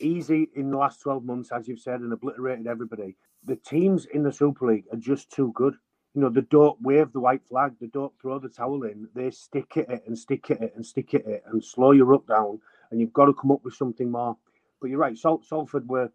easy 0.00 0.48
in 0.54 0.70
the 0.70 0.76
last 0.76 1.00
twelve 1.00 1.24
months, 1.24 1.50
as 1.52 1.68
you've 1.68 1.80
said, 1.80 2.00
and 2.00 2.12
obliterated 2.12 2.66
everybody. 2.66 3.16
The 3.44 3.56
teams 3.56 4.06
in 4.06 4.22
the 4.22 4.32
Super 4.32 4.66
League 4.66 4.84
are 4.92 4.98
just 4.98 5.30
too 5.30 5.52
good. 5.54 5.74
You 6.14 6.20
know, 6.20 6.28
they 6.28 6.42
don't 6.42 6.80
wave 6.80 7.12
the 7.12 7.20
white 7.20 7.42
flag, 7.48 7.74
they 7.80 7.88
don't 7.88 8.12
throw 8.20 8.38
the 8.38 8.48
towel 8.48 8.84
in, 8.84 9.08
they 9.14 9.30
stick 9.30 9.76
at 9.76 9.90
it 9.90 10.04
and 10.06 10.16
stick 10.16 10.48
at 10.50 10.62
it 10.62 10.72
and 10.76 10.86
stick 10.86 11.12
at 11.12 11.26
it 11.26 11.42
and 11.46 11.62
slow 11.62 11.90
your 11.90 12.14
up 12.14 12.26
down, 12.28 12.60
and 12.90 13.00
you've 13.00 13.12
got 13.12 13.26
to 13.26 13.34
come 13.34 13.50
up 13.50 13.64
with 13.64 13.74
something 13.74 14.10
more. 14.10 14.36
But 14.80 14.90
you're 14.90 15.00
right, 15.00 15.18
Sal- 15.18 15.42
Salford 15.42 15.88
were 15.88 16.10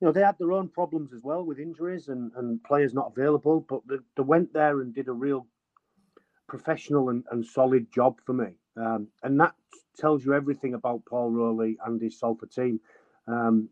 you 0.00 0.06
know, 0.06 0.12
they 0.12 0.22
had 0.22 0.38
their 0.38 0.52
own 0.52 0.68
problems 0.68 1.12
as 1.12 1.22
well 1.22 1.44
with 1.44 1.58
injuries 1.58 2.08
and, 2.08 2.32
and 2.36 2.62
players 2.64 2.94
not 2.94 3.12
available, 3.14 3.66
but 3.68 3.82
they, 3.86 3.96
they 4.16 4.22
went 4.22 4.52
there 4.52 4.80
and 4.80 4.94
did 4.94 5.08
a 5.08 5.12
real 5.12 5.46
professional 6.50 7.10
and, 7.10 7.24
and 7.30 7.46
solid 7.46 7.86
job 7.94 8.20
for 8.26 8.32
me. 8.32 8.48
Um, 8.76 9.06
and 9.22 9.38
that 9.40 9.54
tells 9.96 10.24
you 10.24 10.34
everything 10.34 10.74
about 10.74 11.04
Paul 11.08 11.30
Rowley 11.30 11.78
and 11.86 12.02
his 12.02 12.18
Salford 12.18 12.50
team, 12.50 12.80
um, 13.28 13.68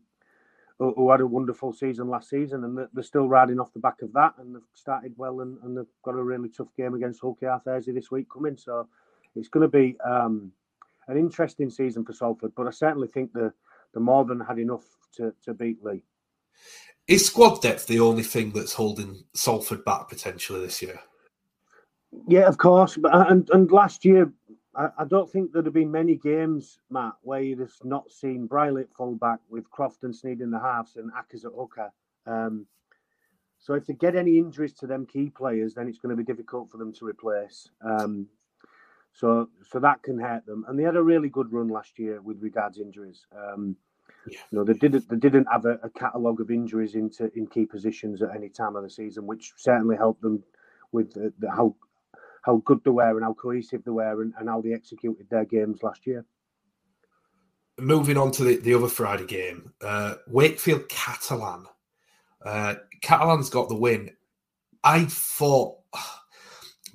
who, 0.79 0.93
who 0.95 1.11
had 1.11 1.19
a 1.19 1.27
wonderful 1.27 1.73
season 1.73 2.07
last 2.07 2.29
season. 2.29 2.63
And 2.63 2.77
they're, 2.77 3.03
still 3.03 3.27
riding 3.27 3.59
off 3.59 3.73
the 3.73 3.79
back 3.79 4.01
of 4.01 4.13
that. 4.13 4.33
And 4.37 4.55
they've 4.55 4.61
started 4.73 5.13
well 5.17 5.41
and, 5.41 5.57
and 5.61 5.77
they've 5.77 5.93
got 6.03 6.15
a 6.15 6.23
really 6.23 6.47
tough 6.47 6.73
game 6.77 6.95
against 6.95 7.19
Hull 7.19 7.37
KR 7.37 7.61
Thursday 7.63 7.91
this 7.91 8.11
week 8.11 8.27
coming. 8.31 8.55
So 8.55 8.87
it's 9.35 9.49
going 9.49 9.69
to 9.69 9.77
be 9.77 9.97
um, 9.99 10.53
an 11.09 11.17
interesting 11.17 11.69
season 11.69 12.05
for 12.05 12.13
Salford. 12.13 12.53
But 12.55 12.67
I 12.67 12.71
certainly 12.71 13.09
think 13.09 13.33
they're, 13.33 13.53
they're 13.93 14.01
more 14.01 14.23
than 14.23 14.39
had 14.39 14.57
enough 14.57 14.85
to, 15.17 15.33
to 15.43 15.53
beat 15.53 15.83
Leigh. 15.83 16.03
Is 17.09 17.25
squad 17.25 17.61
depth 17.61 17.87
the 17.87 17.99
only 17.99 18.23
thing 18.23 18.51
that's 18.51 18.73
holding 18.73 19.25
Salford 19.33 19.83
back 19.83 20.07
potentially 20.07 20.61
this 20.61 20.81
year? 20.81 20.99
Yeah, 22.27 22.47
of 22.47 22.57
course. 22.57 22.97
But 22.97 23.13
uh, 23.13 23.25
and 23.29 23.49
and 23.51 23.71
last 23.71 24.03
year, 24.05 24.31
I, 24.75 24.89
I 24.99 25.05
don't 25.05 25.29
think 25.29 25.51
there'd 25.51 25.65
have 25.65 25.73
been 25.73 25.91
many 25.91 26.15
games, 26.15 26.79
Matt, 26.89 27.13
where 27.21 27.41
you'd 27.41 27.59
have 27.59 27.73
not 27.83 28.11
seen 28.11 28.47
Brierley 28.47 28.83
at 28.83 28.93
fullback 28.93 29.39
with 29.49 29.69
Croft 29.69 30.03
and 30.03 30.13
Sneyd 30.13 30.41
in 30.41 30.51
the 30.51 30.59
halves 30.59 30.95
and 30.95 31.11
Ackers 31.11 31.45
at 31.45 31.51
hooker. 31.55 31.91
Um, 32.25 32.65
so 33.59 33.73
if 33.73 33.85
they 33.85 33.93
get 33.93 34.15
any 34.15 34.37
injuries 34.37 34.73
to 34.75 34.87
them 34.87 35.05
key 35.05 35.29
players, 35.29 35.73
then 35.73 35.87
it's 35.87 35.99
going 35.99 36.15
to 36.15 36.23
be 36.23 36.23
difficult 36.23 36.69
for 36.71 36.77
them 36.77 36.93
to 36.93 37.05
replace. 37.05 37.69
Um, 37.81 38.27
so 39.11 39.49
so 39.69 39.79
that 39.79 40.01
can 40.03 40.19
hurt 40.19 40.45
them. 40.45 40.65
And 40.67 40.79
they 40.79 40.83
had 40.83 40.95
a 40.95 41.03
really 41.03 41.29
good 41.29 41.51
run 41.51 41.67
last 41.67 41.99
year 41.99 42.21
with 42.21 42.41
regards 42.41 42.79
injuries. 42.79 43.25
Um, 43.35 43.75
Yeah. 44.27 44.39
you 44.51 44.57
know, 44.57 44.63
they 44.63 44.73
didn't 44.73 45.09
they 45.09 45.17
didn't 45.17 45.47
have 45.51 45.65
a, 45.65 45.79
a 45.83 45.89
catalogue 45.89 46.41
of 46.41 46.51
injuries 46.51 46.95
into 46.95 47.31
in 47.35 47.47
key 47.47 47.65
positions 47.65 48.21
at 48.21 48.35
any 48.35 48.49
time 48.49 48.75
of 48.75 48.83
the 48.83 48.89
season, 48.89 49.27
which 49.27 49.53
certainly 49.57 49.97
helped 49.97 50.21
them 50.21 50.43
with 50.91 51.13
the, 51.13 51.33
the, 51.39 51.49
how 51.51 51.75
how 52.49 52.61
good 52.65 52.83
they 52.83 52.89
were 52.89 53.15
and 53.15 53.23
how 53.23 53.33
cohesive 53.33 53.83
they 53.83 53.91
were 53.91 54.23
and, 54.23 54.33
and 54.39 54.49
how 54.49 54.59
they 54.59 54.73
executed 54.73 55.29
their 55.29 55.45
games 55.45 55.83
last 55.83 56.07
year. 56.07 56.25
Moving 57.77 58.17
on 58.17 58.31
to 58.31 58.43
the, 58.43 58.57
the 58.57 58.73
other 58.73 58.87
Friday 58.87 59.25
game, 59.25 59.71
uh, 59.81 60.15
Wakefield 60.27 60.89
Catalan. 60.89 61.65
Uh, 62.43 62.75
Catalan's 63.01 63.49
got 63.49 63.69
the 63.69 63.75
win. 63.75 64.09
I 64.83 65.05
thought 65.05 65.77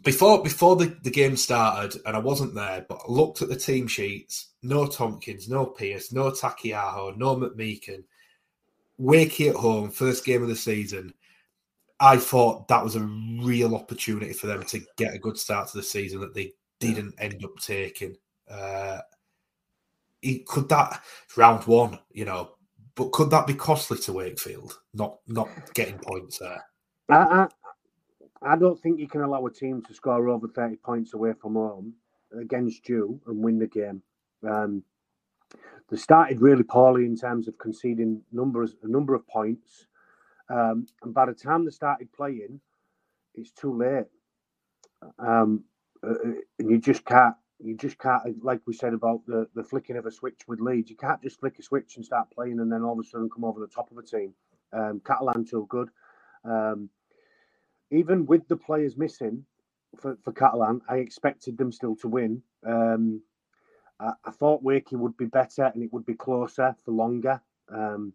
before 0.03 0.43
before 0.43 0.77
the, 0.77 0.97
the 1.03 1.11
game 1.11 1.37
started, 1.37 1.99
and 2.05 2.17
I 2.17 2.19
wasn't 2.19 2.55
there, 2.55 2.85
but 2.89 3.01
I 3.09 3.11
looked 3.11 3.41
at 3.41 3.49
the 3.49 3.57
team 3.57 3.87
sheets. 3.87 4.49
No 4.63 4.87
Tomkins, 4.87 5.49
no 5.49 5.67
Pearce, 5.67 6.13
no 6.13 6.31
Taukeiaho, 6.31 7.17
no 7.17 7.37
McMeeken. 7.37 8.05
Wakey 9.01 9.51
at 9.51 9.57
home, 9.57 9.91
first 9.91 10.25
game 10.25 10.43
of 10.43 10.49
the 10.49 10.57
season. 10.57 11.15
I 12.05 12.19
thought 12.19 12.69
that 12.69 12.85
was 12.85 12.97
a 12.97 13.01
real 13.01 13.75
opportunity 13.75 14.35
for 14.35 14.47
them 14.47 14.63
to 14.65 14.81
get 14.99 15.15
a 15.15 15.19
good 15.19 15.39
start 15.39 15.69
to 15.69 15.79
the 15.79 15.83
season 15.83 16.21
that 16.21 16.35
they 16.35 16.53
didn't 16.79 17.15
end 17.19 17.43
up 17.43 17.57
taking. 17.59 18.15
Uh, 18.47 18.99
it, 20.21 20.45
could 20.45 20.69
that 20.69 21.03
round 21.35 21.67
one, 21.67 21.99
you 22.13 22.27
know, 22.27 22.57
but 22.95 23.11
could 23.13 23.31
that 23.31 23.47
be 23.47 23.55
costly 23.55 23.97
to 24.01 24.13
Wakefield? 24.13 24.79
Not 24.93 25.17
not 25.29 25.49
getting 25.73 25.99
points 25.99 26.39
there. 26.39 26.63
I, 27.09 27.17
I, 28.43 28.53
I 28.53 28.57
don't 28.57 28.79
think 28.79 29.01
you 29.01 29.09
can 29.09 29.23
allow 29.23 29.47
a 29.47 29.51
team 29.51 29.81
to 29.83 29.95
score 29.95 30.29
over 30.29 30.47
30 30.47 30.77
points 30.77 31.15
away 31.15 31.33
from 31.41 31.55
home 31.55 31.95
against 32.39 32.87
you 32.87 33.19
and 33.27 33.43
win 33.43 33.59
the 33.59 33.67
game. 33.67 34.03
Um, 34.47 34.83
they 35.89 35.97
started 35.97 36.43
really 36.43 36.65
poorly 36.65 37.07
in 37.07 37.17
terms 37.17 37.49
of 37.49 37.57
conceding 37.57 38.21
numbers, 38.31 38.77
a 38.83 38.89
number 38.89 39.15
of 39.15 39.27
points. 39.27 39.87
Um, 40.49 40.86
and 41.03 41.14
by 41.14 41.26
the 41.26 41.34
time 41.34 41.64
they 41.64 41.70
started 41.70 42.12
playing, 42.12 42.61
it's 43.34 43.51
too 43.51 43.76
late. 43.76 44.07
Um, 45.18 45.64
uh, 46.07 46.14
and 46.59 46.70
you 46.70 46.78
just 46.78 47.05
can't, 47.05 47.34
you 47.59 47.76
just 47.76 47.99
can't, 47.99 48.22
like 48.45 48.61
we 48.66 48.74
said 48.74 48.95
about 48.95 49.20
the, 49.26 49.47
the 49.55 49.62
flicking 49.62 49.97
of 49.97 50.07
a 50.07 50.11
switch 50.11 50.40
with 50.47 50.61
Leeds, 50.61 50.90
you 50.90 50.97
can't 50.97 51.22
just 51.22 51.40
flick 51.40 51.59
a 51.59 51.62
switch 51.62 51.97
and 51.97 52.05
start 52.05 52.28
playing 52.34 52.61
and 52.61 52.70
then 52.70 52.82
all 52.82 52.92
of 52.92 52.99
a 52.99 53.09
sudden 53.09 53.30
come 53.30 53.45
over 53.45 53.61
the 53.61 53.66
top 53.66 53.90
of 53.90 53.99
a 53.99 54.03
team. 54.03 54.34
Um, 54.72 55.01
Catalan 55.05 55.45
too 55.45 55.66
good. 55.68 55.88
Um, 56.45 56.90
even 57.90 58.26
with 58.26 58.47
the 58.49 58.57
players 58.57 58.97
missing, 58.97 59.45
for, 59.97 60.16
for 60.22 60.32
Catalan. 60.32 60.80
I 60.88 60.97
expected 60.97 61.57
them 61.59 61.72
still 61.72 61.97
to 61.97 62.09
win. 62.09 62.42
Um, 62.66 63.22
I, 64.01 64.12
I, 64.24 64.30
thought 64.30 64.64
Wakey 64.64 64.95
would 64.95 65.16
be 65.16 65.26
better 65.26 65.64
and 65.64 65.82
it 65.82 65.92
would 65.92 66.07
be 66.07 66.14
closer 66.14 66.74
for 66.84 66.92
longer. 66.92 67.40
Um, 67.72 68.12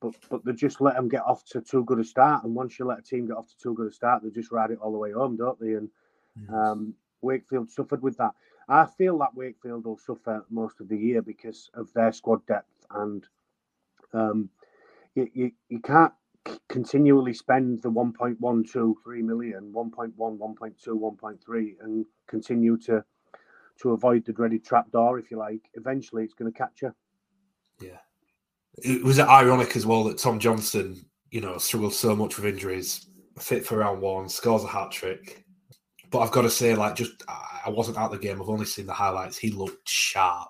but 0.00 0.14
but 0.30 0.44
they 0.44 0.52
just 0.52 0.80
let 0.80 0.94
them 0.94 1.08
get 1.08 1.22
off 1.22 1.44
to 1.46 1.60
too 1.60 1.84
good 1.84 1.98
a 1.98 2.04
start. 2.04 2.44
And 2.44 2.54
once 2.54 2.78
you 2.78 2.84
let 2.84 2.98
a 2.98 3.02
team 3.02 3.26
get 3.26 3.36
off 3.36 3.48
to 3.48 3.58
too 3.58 3.74
good 3.74 3.88
a 3.88 3.92
start, 3.92 4.22
they 4.22 4.30
just 4.30 4.52
ride 4.52 4.70
it 4.70 4.78
all 4.80 4.92
the 4.92 4.98
way 4.98 5.12
home, 5.12 5.36
don't 5.36 5.58
they? 5.60 5.74
And 5.74 5.88
yes. 6.40 6.50
um, 6.52 6.94
Wakefield 7.22 7.70
suffered 7.70 8.02
with 8.02 8.16
that. 8.18 8.32
I 8.68 8.86
feel 8.86 9.18
that 9.18 9.34
Wakefield 9.34 9.84
will 9.84 9.98
suffer 9.98 10.44
most 10.50 10.80
of 10.80 10.88
the 10.88 10.98
year 10.98 11.22
because 11.22 11.70
of 11.74 11.92
their 11.92 12.12
squad 12.12 12.44
depth 12.46 12.84
and 12.90 13.26
um, 14.12 14.48
you, 15.14 15.28
you, 15.32 15.52
you 15.68 15.80
can't 15.80 16.12
continually 16.68 17.32
spend 17.32 17.82
the 17.82 17.90
1.123 17.90 18.94
million 19.22 19.72
1.1 19.72 20.12
1.2 20.16 20.76
1.3 20.86 21.74
and 21.80 22.06
continue 22.28 22.76
to 22.76 23.04
to 23.80 23.90
avoid 23.90 24.24
the 24.24 24.32
dreaded 24.32 24.64
trap 24.64 24.90
door 24.92 25.18
if 25.18 25.30
you 25.30 25.36
like 25.36 25.68
eventually 25.74 26.22
it's 26.22 26.34
going 26.34 26.50
to 26.50 26.56
catch 26.56 26.82
you 26.82 26.94
yeah 27.80 27.98
it 28.78 29.02
was 29.02 29.18
ironic 29.18 29.76
as 29.76 29.86
well 29.86 30.04
that 30.04 30.18
tom 30.18 30.38
Johnstone, 30.38 30.96
you 31.30 31.40
know 31.40 31.58
struggled 31.58 31.94
so 31.94 32.14
much 32.14 32.36
with 32.36 32.46
injuries 32.46 33.06
fit 33.38 33.64
for 33.66 33.78
round 33.78 34.00
one 34.00 34.28
scores 34.28 34.64
a 34.64 34.68
hat 34.68 34.90
trick 34.90 35.44
but 36.10 36.20
i've 36.20 36.30
got 36.30 36.42
to 36.42 36.50
say 36.50 36.74
like 36.74 36.94
just 36.94 37.22
i 37.28 37.68
wasn't 37.68 37.98
at 37.98 38.10
the 38.10 38.18
game 38.18 38.40
i've 38.40 38.48
only 38.48 38.64
seen 38.64 38.86
the 38.86 38.92
highlights 38.92 39.36
he 39.36 39.50
looked 39.50 39.88
sharp 39.88 40.48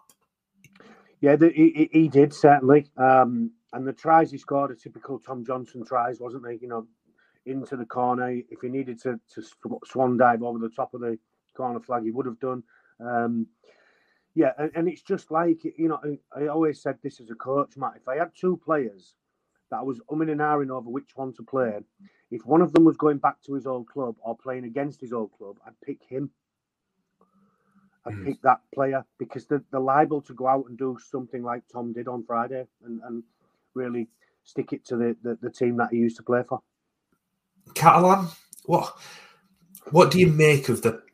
yeah 1.21 1.35
the, 1.35 1.51
he, 1.51 1.89
he 1.93 2.09
did 2.09 2.33
certainly 2.33 2.87
um 2.97 3.51
and 3.77 3.87
the 3.87 3.93
tries 3.93 4.31
he 4.31 4.39
scored 4.39 4.71
are 4.71 4.75
typical 4.75 5.19
Tom 5.19 5.45
Johnstone 5.45 5.85
tries, 5.85 6.19
wasn't 6.19 6.45
they? 6.45 6.59
You 6.63 6.69
know, 6.69 6.87
into 7.45 7.77
the 7.77 7.85
corner. 7.85 8.31
If 8.31 8.61
he 8.63 8.69
needed 8.69 9.01
to, 9.03 9.21
to 9.35 9.43
swan 9.85 10.17
dive 10.17 10.43
over 10.43 10.59
the 10.59 10.71
top 10.71 10.95
of 10.95 11.03
the 11.03 11.19
corner 11.55 11.81
flag, 11.81 12.05
he 12.05 12.11
would 12.11 12.25
have 12.25 12.41
done. 12.41 12.63
Um, 13.01 13.47
yeah, 14.37 14.53
and, 14.59 14.71
and, 14.75 14.87
it's 14.87 15.01
just 15.01 15.31
like 15.31 15.65
you 15.65 15.89
know, 15.89 15.99
I, 16.05 16.43
I, 16.43 16.47
always 16.49 16.83
said 16.83 16.99
this 17.03 17.21
as 17.21 17.31
a 17.31 17.35
coach, 17.35 17.75
Matt. 17.79 17.95
If 17.97 18.07
I 18.07 18.17
had 18.17 18.33
two 18.39 18.61
players 18.63 19.15
that 19.71 19.79
I 19.79 19.83
was 19.83 19.99
umming 20.11 20.31
and 20.31 20.41
ahhing 20.41 20.69
over 20.69 20.91
which 20.91 21.09
one 21.15 21.33
to 21.35 21.43
play, 21.43 21.79
if 22.31 22.45
one 22.45 22.61
of 22.61 22.75
them 22.75 22.85
was 22.85 22.99
going 22.99 23.17
back 23.17 23.43
to 23.47 23.55
his 23.55 23.67
old 23.67 23.89
club 23.89 24.17
or 24.21 24.37
playing 24.37 24.65
against 24.65 25.01
his 25.01 25.15
old 25.15 25.33
club, 25.33 25.57
I'd 25.67 25.81
pick 25.81 26.03
him. 26.07 26.31
I'd 28.05 28.13
mm. 28.13 28.27
pick 28.27 28.43
that 28.43 28.61
player 28.75 29.07
because 29.19 29.47
they're, 29.47 29.65
they're 29.71 29.81
liable 29.81 30.21
to 30.21 30.35
go 30.35 30.47
out 30.47 30.67
and 30.69 30.77
do 30.77 30.99
something 31.11 31.43
like 31.43 31.63
Tom 31.73 31.95
did 31.95 32.07
on 32.07 32.23
Friday, 32.23 32.67
and, 32.85 33.01
and 33.05 33.23
really 33.73 34.07
stick 34.45 34.75
it 34.75 34.85
to 34.89 34.97
the, 34.97 35.17
the, 35.23 35.39
the 35.41 35.51
team 35.51 35.79
that 35.79 35.89
he 35.93 35.97
used 35.97 36.19
to 36.19 36.23
play 36.23 36.43
for. 36.47 36.61
Catalan, 37.75 38.29
what 38.67 38.93
what 39.93 40.11
do 40.11 40.21
you 40.21 40.27
make 40.27 40.69
of 40.69 40.83
the 40.83 41.06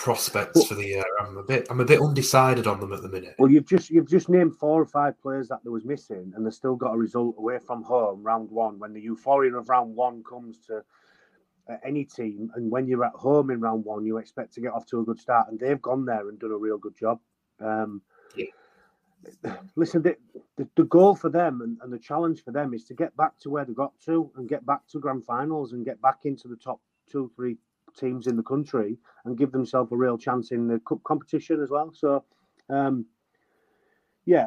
prospects 0.00 0.56
well, 0.56 0.64
for 0.64 0.74
the 0.74 0.86
year? 0.86 1.04
I'm 1.20 1.36
a 1.36 1.42
bit 1.42 1.66
I'm 1.68 1.80
a 1.80 1.84
bit 1.84 2.00
undecided 2.00 2.66
on 2.66 2.80
them 2.80 2.92
at 2.92 3.02
the 3.02 3.08
minute. 3.08 3.34
Well, 3.38 3.50
you've 3.50 3.66
just 3.66 3.90
you've 3.90 4.08
just 4.08 4.28
named 4.28 4.56
four 4.56 4.80
or 4.80 4.86
five 4.86 5.20
players 5.20 5.48
that 5.48 5.60
there 5.62 5.72
was 5.72 5.84
missing, 5.84 6.32
and 6.34 6.46
they 6.46 6.50
still 6.50 6.74
got 6.74 6.94
a 6.94 6.98
result 6.98 7.36
away 7.38 7.58
from 7.58 7.82
home 7.82 8.22
round 8.22 8.50
one. 8.50 8.78
When 8.78 8.94
the 8.94 9.00
euphoria 9.00 9.54
of 9.54 9.68
round 9.68 9.94
one 9.94 10.24
comes 10.24 10.58
to 10.68 10.82
uh, 11.68 11.76
any 11.84 12.04
team, 12.04 12.50
and 12.54 12.70
when 12.70 12.88
you're 12.88 13.04
at 13.04 13.12
home 13.12 13.50
in 13.50 13.60
round 13.60 13.84
one, 13.84 14.06
you 14.06 14.16
expect 14.16 14.54
to 14.54 14.60
get 14.60 14.72
off 14.72 14.86
to 14.86 15.00
a 15.00 15.04
good 15.04 15.20
start, 15.20 15.48
and 15.50 15.60
they've 15.60 15.82
gone 15.82 16.06
there 16.06 16.28
and 16.28 16.38
done 16.38 16.52
a 16.52 16.56
real 16.56 16.78
good 16.78 16.96
job. 16.96 17.20
Um, 17.60 18.00
yeah 18.34 18.46
listen, 19.76 20.00
the, 20.00 20.16
the, 20.56 20.66
the, 20.76 20.84
goal 20.84 21.14
for 21.14 21.28
them 21.28 21.60
and, 21.60 21.76
and, 21.82 21.92
the 21.92 21.98
challenge 21.98 22.42
for 22.42 22.52
them 22.52 22.72
is 22.72 22.84
to 22.84 22.94
get 22.94 23.14
back 23.18 23.38
to 23.38 23.50
where 23.50 23.66
they 23.66 23.74
got 23.74 23.92
to 24.06 24.30
and 24.36 24.48
get 24.48 24.64
back 24.64 24.80
to 24.88 24.98
grand 24.98 25.24
finals 25.26 25.72
and 25.74 25.84
get 25.84 26.00
back 26.00 26.20
into 26.24 26.48
the 26.48 26.56
top 26.56 26.80
two, 27.10 27.30
three 27.36 27.58
teams 27.94 28.26
in 28.26 28.36
the 28.36 28.42
country 28.42 28.98
and 29.24 29.38
give 29.38 29.52
themselves 29.52 29.92
a 29.92 29.96
real 29.96 30.18
chance 30.18 30.50
in 30.50 30.68
the 30.68 30.80
cup 30.80 31.02
competition 31.04 31.62
as 31.62 31.70
well. 31.70 31.92
So, 31.92 32.24
um, 32.68 33.06
yeah, 34.24 34.46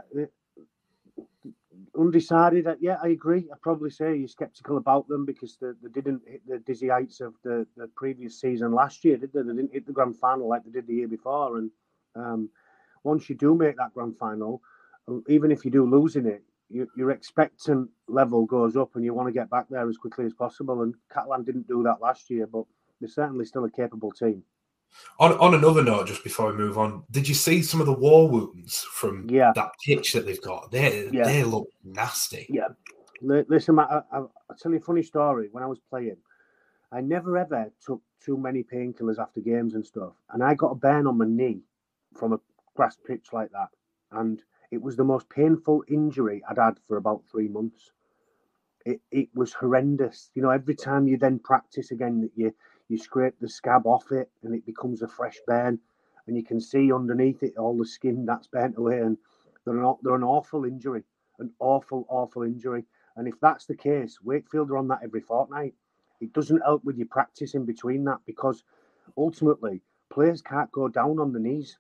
undecided. 1.98 2.68
Uh, 2.68 2.76
yeah, 2.80 2.98
I 3.04 3.10
agree. 3.10 3.50
I 3.52 3.58
probably 3.62 3.90
say 3.90 4.16
you're 4.16 4.28
sceptical 4.28 4.78
about 4.78 5.08
them 5.08 5.26
because 5.26 5.58
they, 5.62 5.72
they 5.82 5.90
didn't 5.90 6.22
hit 6.28 6.42
the 6.48 6.60
dizzy 6.60 6.90
heights 6.90 7.22
of 7.22 7.34
the, 7.44 7.66
the 7.78 7.88
previous 7.96 8.40
season 8.40 8.72
last 8.72 9.04
year, 9.04 9.18
did 9.18 9.34
they? 9.34 9.42
They 9.42 9.54
didn't 9.54 9.74
hit 9.74 9.86
the 9.86 9.92
grand 9.92 10.18
final 10.18 10.48
like 10.48 10.64
they 10.64 10.72
did 10.72 10.88
the 10.88 10.96
year 10.96 11.08
before, 11.08 11.58
and 11.58 11.72
um, 12.16 12.50
once 13.04 13.30
you 13.30 13.36
do 13.36 13.56
make 13.56 13.78
that 13.78 13.94
grand 13.94 14.18
final, 14.18 14.62
even 15.28 15.52
if 15.52 15.66
you 15.66 15.72
do 15.72 15.90
lose 15.90 16.16
in 16.16 16.26
it, 16.26 16.44
you, 16.70 16.88
your 16.96 17.12
expectant 17.12 17.90
level 18.08 18.46
goes 18.46 18.76
up 18.76 18.96
and 18.96 19.04
you 19.04 19.14
want 19.14 19.28
to 19.28 19.34
get 19.34 19.50
back 19.50 19.66
there 19.70 19.88
as 19.88 19.98
quickly 19.98 20.26
as 20.26 20.34
possible. 20.34 20.82
And 20.82 20.96
Catalan 21.14 21.44
didn't 21.44 21.68
do 21.68 21.84
that 21.84 22.02
last 22.02 22.30
year, 22.30 22.48
but 22.48 22.66
they're 23.04 23.10
certainly 23.10 23.46
still 23.46 23.66
a 23.66 23.72
capable 23.72 24.12
team. 24.12 24.44
On, 25.20 25.34
on 25.40 25.56
another 25.56 25.84
note, 25.84 26.08
just 26.08 26.24
before 26.24 26.52
we 26.52 26.58
move 26.58 26.78
on, 26.78 27.04
did 27.12 27.28
you 27.28 27.34
see 27.34 27.62
some 27.62 27.82
of 27.82 27.88
the 27.88 27.94
war 27.94 28.30
wounds 28.30 28.80
from 28.80 29.28
yeah. 29.30 29.52
that 29.56 29.72
pitch 29.86 30.14
that 30.14 30.26
they've 30.26 30.42
got? 30.42 30.72
They 30.72 31.10
yeah. 31.12 31.24
they 31.24 31.44
look 31.44 31.68
nasty. 31.84 32.48
Yeah. 32.50 32.68
Listen, 33.22 33.80
I, 33.80 34.02
I, 34.12 34.18
I'll 34.18 34.32
tell 34.60 34.72
you 34.72 34.78
a 34.78 34.82
funny 34.82 35.04
story. 35.04 35.50
When 35.52 35.64
I 35.64 35.68
was 35.68 35.80
playing, 35.90 36.18
I 36.92 37.02
never 37.02 37.38
ever 37.38 37.72
took 37.86 38.02
too 38.24 38.38
many 38.38 38.64
painkillers 38.64 39.20
after 39.20 39.42
games 39.42 39.74
and 39.74 39.86
stuff. 39.86 40.14
And 40.32 40.44
I 40.44 40.54
got 40.54 40.72
a 40.72 40.76
burn 40.76 41.08
on 41.08 41.18
my 41.18 41.26
knee 41.26 41.62
from 42.18 42.34
a 42.34 42.40
grass 42.76 42.98
pitch 43.06 43.28
like 43.34 43.52
that. 43.52 43.70
And 44.12 44.42
it 44.72 44.82
was 44.82 44.96
the 44.96 45.04
most 45.04 45.30
painful 45.30 45.84
injury 45.90 46.44
I'd 46.50 46.58
had 46.58 46.78
for 46.88 46.98
about 46.98 47.24
three 47.32 47.48
months. 47.48 47.92
It, 48.86 49.00
it 49.12 49.30
was 49.34 49.54
horrendous. 49.54 50.30
You 50.36 50.42
know, 50.42 50.50
every 50.50 50.76
time 50.76 51.08
you 51.08 51.18
then 51.18 51.40
practice 51.40 51.92
again, 51.92 52.22
that 52.22 52.32
you 52.36 52.54
you 52.90 52.98
scrape 52.98 53.36
the 53.40 53.50
scab 53.50 53.88
off 53.88 54.12
it 54.12 54.30
and 54.44 54.54
it 54.54 54.66
becomes 54.66 55.02
a 55.02 55.08
fresh 55.08 55.38
burn, 55.48 55.80
and 56.28 56.38
you 56.38 56.44
can 56.44 56.60
see 56.60 56.92
underneath 56.92 57.44
it 57.44 57.58
all 57.58 57.78
the 57.78 57.86
skin 57.86 58.26
that's 58.26 58.48
burnt 58.48 58.78
away. 58.78 59.00
And 59.00 59.18
they're 59.66 59.82
an, 59.82 59.96
they're 60.04 60.16
an 60.16 60.24
awful 60.24 60.66
injury, 60.66 61.04
an 61.40 61.52
awful, 61.60 62.06
awful 62.10 62.44
injury. 62.44 62.86
And 63.16 63.28
if 63.28 63.36
that's 63.42 63.66
the 63.66 63.76
case, 63.76 64.20
Wakefield 64.24 64.72
are 64.72 64.78
on 64.78 64.88
that 64.90 65.02
every 65.04 65.22
fortnight. 65.22 65.74
It 66.22 66.34
doesn't 66.34 66.62
help 66.62 66.84
with 66.84 66.98
your 66.98 67.08
practice 67.08 67.54
in 67.54 67.66
between 67.66 68.04
that 68.06 68.20
because 68.26 68.64
ultimately 69.18 69.82
players 70.12 70.42
can't 70.42 70.72
go 70.72 70.88
down 70.88 71.20
on 71.20 71.34
the 71.34 71.40
knees 71.40 71.78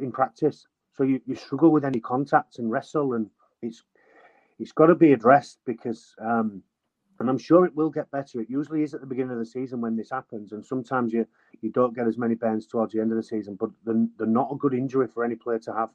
in 0.00 0.12
practice. 0.12 0.66
So 0.94 1.04
you, 1.04 1.20
you 1.26 1.34
struggle 1.34 1.70
with 1.70 1.84
any 1.84 2.00
contact 2.00 2.58
and 2.58 2.70
wrestle, 2.70 3.14
and 3.14 3.28
it's 3.62 3.82
it's 4.58 4.72
got 4.72 4.86
to 4.86 4.94
be 4.94 5.12
addressed 5.12 5.58
because, 5.64 6.14
um, 6.20 6.62
and 7.20 7.28
I'm 7.28 7.38
sure 7.38 7.64
it 7.64 7.76
will 7.76 7.90
get 7.90 8.10
better. 8.10 8.40
It 8.40 8.50
usually 8.50 8.82
is 8.82 8.94
at 8.94 9.00
the 9.00 9.06
beginning 9.06 9.32
of 9.32 9.38
the 9.38 9.46
season 9.46 9.80
when 9.80 9.96
this 9.96 10.10
happens, 10.10 10.52
and 10.52 10.64
sometimes 10.64 11.12
you 11.12 11.26
you 11.60 11.70
don't 11.70 11.94
get 11.94 12.06
as 12.06 12.18
many 12.18 12.34
burns 12.34 12.66
towards 12.66 12.92
the 12.92 13.00
end 13.00 13.12
of 13.12 13.16
the 13.16 13.22
season. 13.22 13.56
But 13.56 13.70
they're, 13.84 14.06
they're 14.18 14.26
not 14.26 14.50
a 14.50 14.56
good 14.56 14.74
injury 14.74 15.06
for 15.12 15.24
any 15.24 15.36
player 15.36 15.58
to 15.60 15.72
have. 15.74 15.90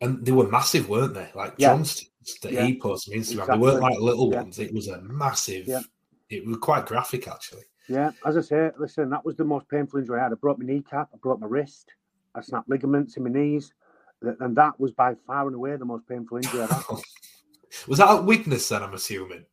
And 0.00 0.24
they 0.26 0.32
were 0.32 0.48
massive, 0.48 0.88
weren't 0.88 1.14
they? 1.14 1.30
Like 1.34 1.54
yeah. 1.58 1.68
Johnstone 1.68 2.08
that 2.42 2.52
yeah. 2.52 2.64
he 2.66 2.78
posted 2.78 3.14
on 3.14 3.20
Instagram, 3.20 3.32
exactly. 3.32 3.54
they 3.54 3.60
weren't 3.60 3.80
like 3.80 3.98
little 3.98 4.30
yeah. 4.30 4.42
ones. 4.42 4.58
It 4.58 4.72
was 4.72 4.88
a 4.88 5.00
massive. 5.02 5.66
Yeah. 5.66 5.80
It 6.30 6.46
was 6.46 6.56
quite 6.58 6.86
graphic, 6.86 7.28
actually. 7.28 7.64
Yeah, 7.88 8.12
as 8.24 8.36
I 8.36 8.40
say, 8.40 8.70
listen, 8.78 9.10
that 9.10 9.24
was 9.24 9.36
the 9.36 9.44
most 9.44 9.68
painful 9.68 9.98
injury 9.98 10.18
I 10.18 10.22
had. 10.22 10.32
I 10.32 10.36
broke 10.36 10.58
my 10.58 10.64
kneecap, 10.64 11.08
I 11.12 11.16
broke 11.18 11.40
my 11.40 11.46
wrist. 11.46 11.92
I 12.34 12.40
snapped 12.40 12.68
ligaments 12.68 13.16
in 13.16 13.24
my 13.24 13.30
knees, 13.30 13.74
and 14.22 14.56
that 14.56 14.78
was 14.80 14.92
by 14.92 15.14
far 15.26 15.46
and 15.46 15.54
away 15.54 15.76
the 15.76 15.84
most 15.84 16.08
painful 16.08 16.38
injury 16.38 16.62
I've 16.62 16.70
had. 16.70 16.84
was 17.86 17.98
that 17.98 18.10
a 18.10 18.22
weakness 18.22 18.68
then? 18.68 18.82
I'm 18.82 18.94
assuming. 18.94 19.44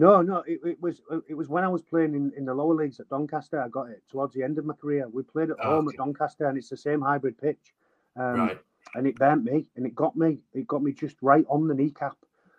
No, 0.00 0.22
no, 0.22 0.44
it, 0.46 0.60
it, 0.64 0.80
was 0.80 1.02
it 1.28 1.34
was 1.34 1.48
when 1.48 1.64
I 1.64 1.68
was 1.68 1.82
playing 1.82 2.14
in, 2.14 2.32
in 2.36 2.44
the 2.44 2.54
lower 2.54 2.74
leagues 2.74 3.00
at 3.00 3.08
Doncaster. 3.08 3.60
I 3.60 3.68
got 3.68 3.90
it 3.90 4.02
towards 4.08 4.32
the 4.32 4.44
end 4.44 4.56
of 4.56 4.64
my 4.64 4.74
career. 4.74 5.08
We 5.08 5.24
played 5.24 5.50
at 5.50 5.56
oh, 5.60 5.70
home 5.70 5.88
okay. 5.88 5.94
at 5.94 5.98
Doncaster, 5.98 6.48
and 6.48 6.56
it's 6.56 6.68
the 6.68 6.76
same 6.76 7.00
hybrid 7.00 7.36
pitch. 7.36 7.74
Um, 8.16 8.34
right. 8.34 8.58
And 8.94 9.08
it 9.08 9.16
burnt 9.16 9.42
me, 9.42 9.66
and 9.74 9.84
it 9.84 9.96
got 9.96 10.16
me. 10.16 10.38
It 10.54 10.68
got 10.68 10.84
me 10.84 10.92
just 10.92 11.16
right 11.20 11.44
on 11.48 11.66
the 11.66 11.74
kneecap. 11.74 12.16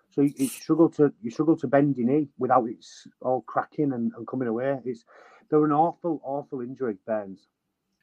So 0.10 0.22
you, 0.22 0.34
you 0.36 0.48
struggle 0.49 0.90
to 0.90 1.14
you 1.22 1.32
struggle 1.32 1.56
to 1.57 1.68
bend 1.68 1.98
your 1.98 2.07
knee 2.07 2.28
without 2.38 2.68
it 2.68 2.86
all 3.22 3.41
cracking 3.41 3.94
and, 3.94 4.11
and 4.18 4.28
coming 4.28 4.49
away. 4.49 4.78
It's 4.84 5.06
they're 5.49 5.64
an 5.64 5.72
awful, 5.72 6.20
awful 6.24 6.60
injury, 6.60 6.98
burns. 7.07 7.48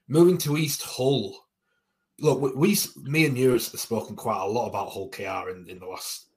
Moving 0.08 0.38
to 0.38 0.56
East 0.56 0.82
Hull, 0.82 1.46
look, 2.20 2.56
we, 2.56 2.76
me 3.02 3.26
and 3.26 3.36
you 3.36 3.52
have 3.52 3.62
spoken 3.62 4.16
quite 4.16 4.40
a 4.40 4.46
lot 4.46 4.68
about 4.68 4.90
Hull 4.90 5.10
KR 5.10 5.50
in, 5.50 5.68
in 5.68 5.78
the 5.78 5.86
last 5.86 6.28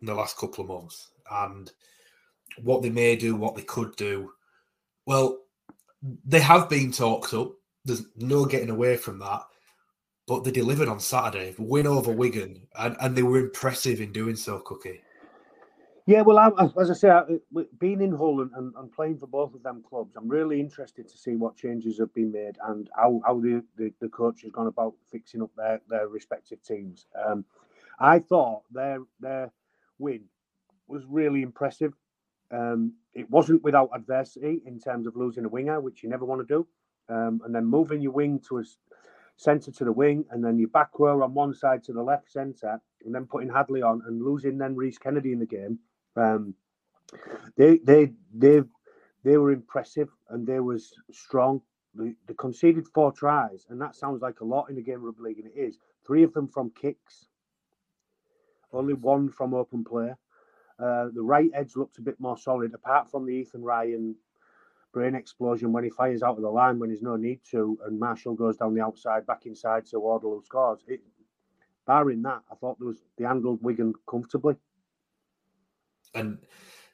in 0.00 0.06
the 0.06 0.14
last 0.14 0.38
couple 0.38 0.62
of 0.62 0.70
months 0.70 1.10
and 1.30 1.70
what 2.62 2.82
they 2.82 2.90
may 2.90 3.16
do, 3.16 3.36
what 3.36 3.54
they 3.54 3.62
could 3.62 3.94
do. 3.96 4.32
Well, 5.06 5.38
they 6.24 6.40
have 6.40 6.68
been 6.68 6.92
talked 6.92 7.34
up. 7.34 7.52
There's 7.84 8.04
no 8.16 8.44
getting 8.44 8.70
away 8.70 8.96
from 8.96 9.18
that. 9.20 9.42
But 10.26 10.42
they 10.42 10.50
delivered 10.50 10.88
on 10.88 10.98
Saturday, 10.98 11.54
win 11.56 11.86
over 11.86 12.10
Wigan, 12.10 12.66
and, 12.76 12.96
and 13.00 13.16
they 13.16 13.22
were 13.22 13.38
impressive 13.38 14.00
in 14.00 14.12
doing 14.12 14.34
so, 14.34 14.58
Cookie. 14.58 15.00
Yeah, 16.06 16.22
well, 16.22 16.38
I, 16.38 16.50
as 16.80 16.90
I 16.90 16.94
say, 16.94 17.20
being 17.78 18.00
in 18.00 18.12
Hull 18.12 18.40
and, 18.40 18.50
and, 18.54 18.72
and, 18.76 18.92
playing 18.92 19.18
for 19.18 19.26
both 19.26 19.54
of 19.54 19.62
them 19.64 19.82
clubs, 19.88 20.14
I'm 20.16 20.28
really 20.28 20.60
interested 20.60 21.08
to 21.08 21.18
see 21.18 21.34
what 21.34 21.56
changes 21.56 21.98
have 21.98 22.14
been 22.14 22.30
made 22.30 22.56
and 22.64 22.88
how, 22.94 23.20
how 23.24 23.40
the, 23.40 23.62
the, 23.76 23.92
the 24.00 24.08
coach 24.08 24.42
has 24.42 24.52
gone 24.52 24.68
about 24.68 24.94
fixing 25.10 25.42
up 25.42 25.50
their, 25.56 25.80
their 25.88 26.06
respective 26.06 26.62
teams. 26.62 27.06
Um, 27.24 27.44
I 27.98 28.18
thought 28.18 28.62
their 28.70 29.00
their 29.20 29.50
win 29.98 30.24
was 30.86 31.04
really 31.06 31.42
impressive. 31.42 31.92
Um, 32.50 32.94
it 33.14 33.30
wasn't 33.30 33.62
without 33.64 33.90
adversity 33.94 34.62
in 34.66 34.78
terms 34.78 35.06
of 35.06 35.16
losing 35.16 35.44
a 35.44 35.48
winger, 35.48 35.80
which 35.80 36.02
you 36.02 36.08
never 36.08 36.24
want 36.24 36.46
to 36.46 36.54
do. 36.54 36.66
um, 37.08 37.40
and 37.44 37.54
then 37.54 37.64
moving 37.64 38.00
your 38.00 38.12
wing 38.12 38.40
to 38.48 38.58
a 38.58 38.64
centre 39.36 39.70
to 39.70 39.84
the 39.84 39.92
wing, 39.92 40.24
and 40.30 40.44
then 40.44 40.58
your 40.58 40.68
back 40.68 40.90
row 40.98 41.22
on 41.22 41.34
one 41.34 41.54
side 41.54 41.84
to 41.84 41.92
the 41.92 42.02
left 42.02 42.30
centre, 42.30 42.80
and 43.04 43.14
then 43.14 43.26
putting 43.26 43.48
Hadley 43.50 43.82
on 43.82 44.02
and 44.06 44.22
losing 44.22 44.58
then 44.58 44.74
Rhys 44.76 44.98
Kennedy 44.98 45.32
in 45.32 45.38
the 45.38 45.46
game. 45.46 45.78
Um, 46.16 46.54
they 47.56 47.78
they 47.78 48.12
they 48.34 48.62
they 49.24 49.36
were 49.36 49.52
impressive 49.52 50.08
and 50.30 50.46
they 50.46 50.60
was 50.60 50.92
strong. 51.12 51.62
They, 51.94 52.14
they 52.26 52.34
conceded 52.34 52.86
four 52.94 53.12
tries, 53.12 53.66
and 53.70 53.80
that 53.80 53.96
sounds 53.96 54.22
like 54.22 54.40
a 54.40 54.44
lot 54.44 54.68
in 54.70 54.76
the 54.76 54.82
game 54.82 54.96
of 54.96 55.02
rugby 55.04 55.22
league, 55.22 55.38
and 55.38 55.50
it 55.54 55.58
is. 55.58 55.78
Three 56.06 56.22
of 56.22 56.32
them 56.34 56.48
from 56.48 56.70
kicks, 56.70 57.26
only 58.72 58.94
one 58.94 59.30
from 59.30 59.54
open 59.54 59.84
play. 59.84 60.12
Uh, 60.78 61.08
the 61.14 61.22
right 61.22 61.50
edge 61.54 61.76
looked 61.76 61.98
a 61.98 62.02
bit 62.02 62.18
more 62.20 62.36
solid, 62.36 62.74
apart 62.74 63.10
from 63.10 63.24
the 63.24 63.32
Ethan 63.32 63.62
Ryan 63.62 64.14
brain 64.92 65.14
explosion 65.14 65.72
when 65.72 65.84
he 65.84 65.90
fires 65.90 66.22
out 66.22 66.36
of 66.36 66.42
the 66.42 66.48
line 66.48 66.78
when 66.78 66.88
there's 66.88 67.02
no 67.02 67.16
need 67.16 67.40
to, 67.50 67.78
and 67.86 68.00
Marshall 68.00 68.34
goes 68.34 68.56
down 68.56 68.74
the 68.74 68.82
outside, 68.82 69.26
back 69.26 69.44
inside, 69.46 69.86
so 69.86 69.98
Wardle 69.98 70.42
scores. 70.42 70.80
It, 70.86 71.00
barring 71.86 72.22
that, 72.22 72.42
I 72.50 72.54
thought 72.54 72.78
there 72.78 72.88
was 72.88 73.02
they 73.16 73.24
handled 73.24 73.62
Wigan 73.62 73.94
comfortably. 74.08 74.56
And 76.14 76.38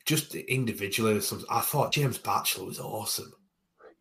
just 0.05 0.35
individually, 0.35 1.21
I 1.49 1.61
thought 1.61 1.93
James 1.93 2.19
Batchelor 2.19 2.67
was 2.67 2.81
awesome. 2.81 3.33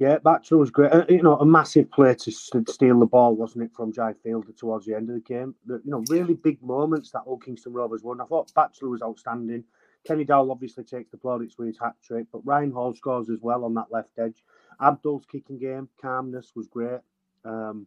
Yeah, 0.02 0.18
Batchelor 0.18 0.58
was 0.58 0.72
great. 0.72 0.92
Uh, 0.92 1.06
you 1.08 1.22
know, 1.22 1.38
a 1.38 1.46
massive 1.46 1.92
play 1.92 2.16
to 2.16 2.32
steal 2.32 3.00
the 3.00 3.06
ball, 3.06 3.36
wasn't 3.36 3.66
it, 3.66 3.72
from 3.72 3.94
Jai 3.94 4.14
Fielder 4.24 4.52
towards 4.52 4.88
the 4.88 4.96
end 4.96 5.10
of 5.10 5.14
the 5.14 5.22
game? 5.22 5.54
You 5.68 5.80
know, 5.86 6.04
really 6.10 6.34
big 6.34 6.60
moments 6.64 7.12
that 7.12 7.22
Hull 7.24 7.38
Kingston 7.38 7.72
Rovers 7.72 8.02
won. 8.02 8.20
I 8.20 8.26
thought 8.26 8.52
Batchelor 8.56 8.90
was 8.90 9.04
outstanding. 9.04 9.64
Kenny 10.04 10.24
Dowell 10.24 10.50
obviously 10.50 10.84
takes 10.86 11.12
the 11.12 11.18
plaudits 11.18 11.60
with 11.60 11.68
his 11.68 11.78
hat 11.78 11.94
trick, 12.04 12.26
but 12.32 12.44
Ryan 12.44 12.72
Hall 12.72 12.96
scores 12.96 13.30
as 13.30 13.42
well 13.42 13.64
on 13.64 13.76
that 13.76 13.92
left 13.92 14.18
edge. 14.18 14.44
Abdull's 14.82 15.28
kicking 15.32 15.60
game, 15.60 15.88
calmness 16.02 16.54
was 16.56 16.66
great. 16.66 17.02
Um, 17.46 17.86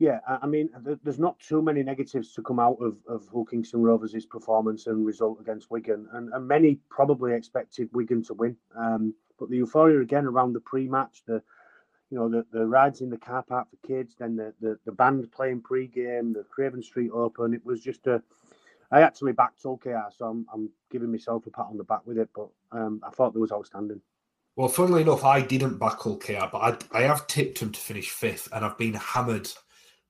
yeah, 0.00 0.18
I 0.26 0.48
mean, 0.48 0.70
there's 1.04 1.20
not 1.20 1.38
too 1.38 1.62
many 1.62 1.84
negatives 1.84 2.32
to 2.32 2.42
come 2.42 2.58
out 2.58 2.78
of, 2.80 2.96
of 3.08 3.28
Hull 3.28 3.44
Kingston 3.44 3.80
Rovers' 3.80 4.26
performance 4.26 4.88
and 4.88 5.06
result 5.06 5.40
against 5.40 5.70
Wigan, 5.70 6.08
and, 6.14 6.32
and 6.32 6.48
many 6.48 6.80
probably 6.90 7.32
expected 7.32 7.90
Wigan 7.92 8.24
to 8.24 8.34
win. 8.34 8.56
Um, 8.76 9.14
but 9.38 9.50
the 9.50 9.56
euphoria 9.56 10.00
again 10.00 10.26
around 10.26 10.52
the 10.52 10.60
pre-match, 10.60 11.22
the 11.26 11.42
you 12.10 12.18
know 12.18 12.28
the, 12.28 12.46
the 12.52 12.64
rides 12.64 13.00
in 13.00 13.10
the 13.10 13.18
car 13.18 13.42
park 13.42 13.68
for 13.70 13.86
kids, 13.86 14.14
then 14.18 14.36
the, 14.36 14.54
the, 14.60 14.78
the 14.84 14.92
band 14.92 15.30
playing 15.32 15.60
pre-game, 15.60 16.32
the 16.32 16.44
Craven 16.44 16.82
Street 16.82 17.10
Open, 17.12 17.52
it 17.52 17.64
was 17.64 17.82
just 17.82 18.06
a 18.06 18.22
I 18.90 19.02
actually 19.02 19.32
backed 19.32 19.62
Hull 19.62 19.78
KR, 19.78 20.10
so 20.16 20.26
I'm, 20.26 20.46
I'm 20.52 20.70
giving 20.90 21.10
myself 21.10 21.46
a 21.46 21.50
pat 21.50 21.66
on 21.68 21.76
the 21.76 21.84
back 21.84 22.06
with 22.06 22.18
it. 22.18 22.28
But 22.34 22.48
um, 22.72 23.00
I 23.04 23.10
thought 23.10 23.34
it 23.34 23.38
was 23.38 23.52
outstanding. 23.52 24.00
Well, 24.54 24.68
funnily 24.68 25.02
enough, 25.02 25.24
I 25.24 25.42
didn't 25.42 25.78
back 25.78 26.00
Hull 26.00 26.16
KR, 26.16 26.46
but 26.50 26.88
I, 26.92 27.00
I 27.00 27.02
have 27.02 27.26
tipped 27.26 27.60
them 27.60 27.72
to 27.72 27.80
finish 27.80 28.10
fifth, 28.10 28.48
and 28.52 28.64
I've 28.64 28.78
been 28.78 28.94
hammered 28.94 29.50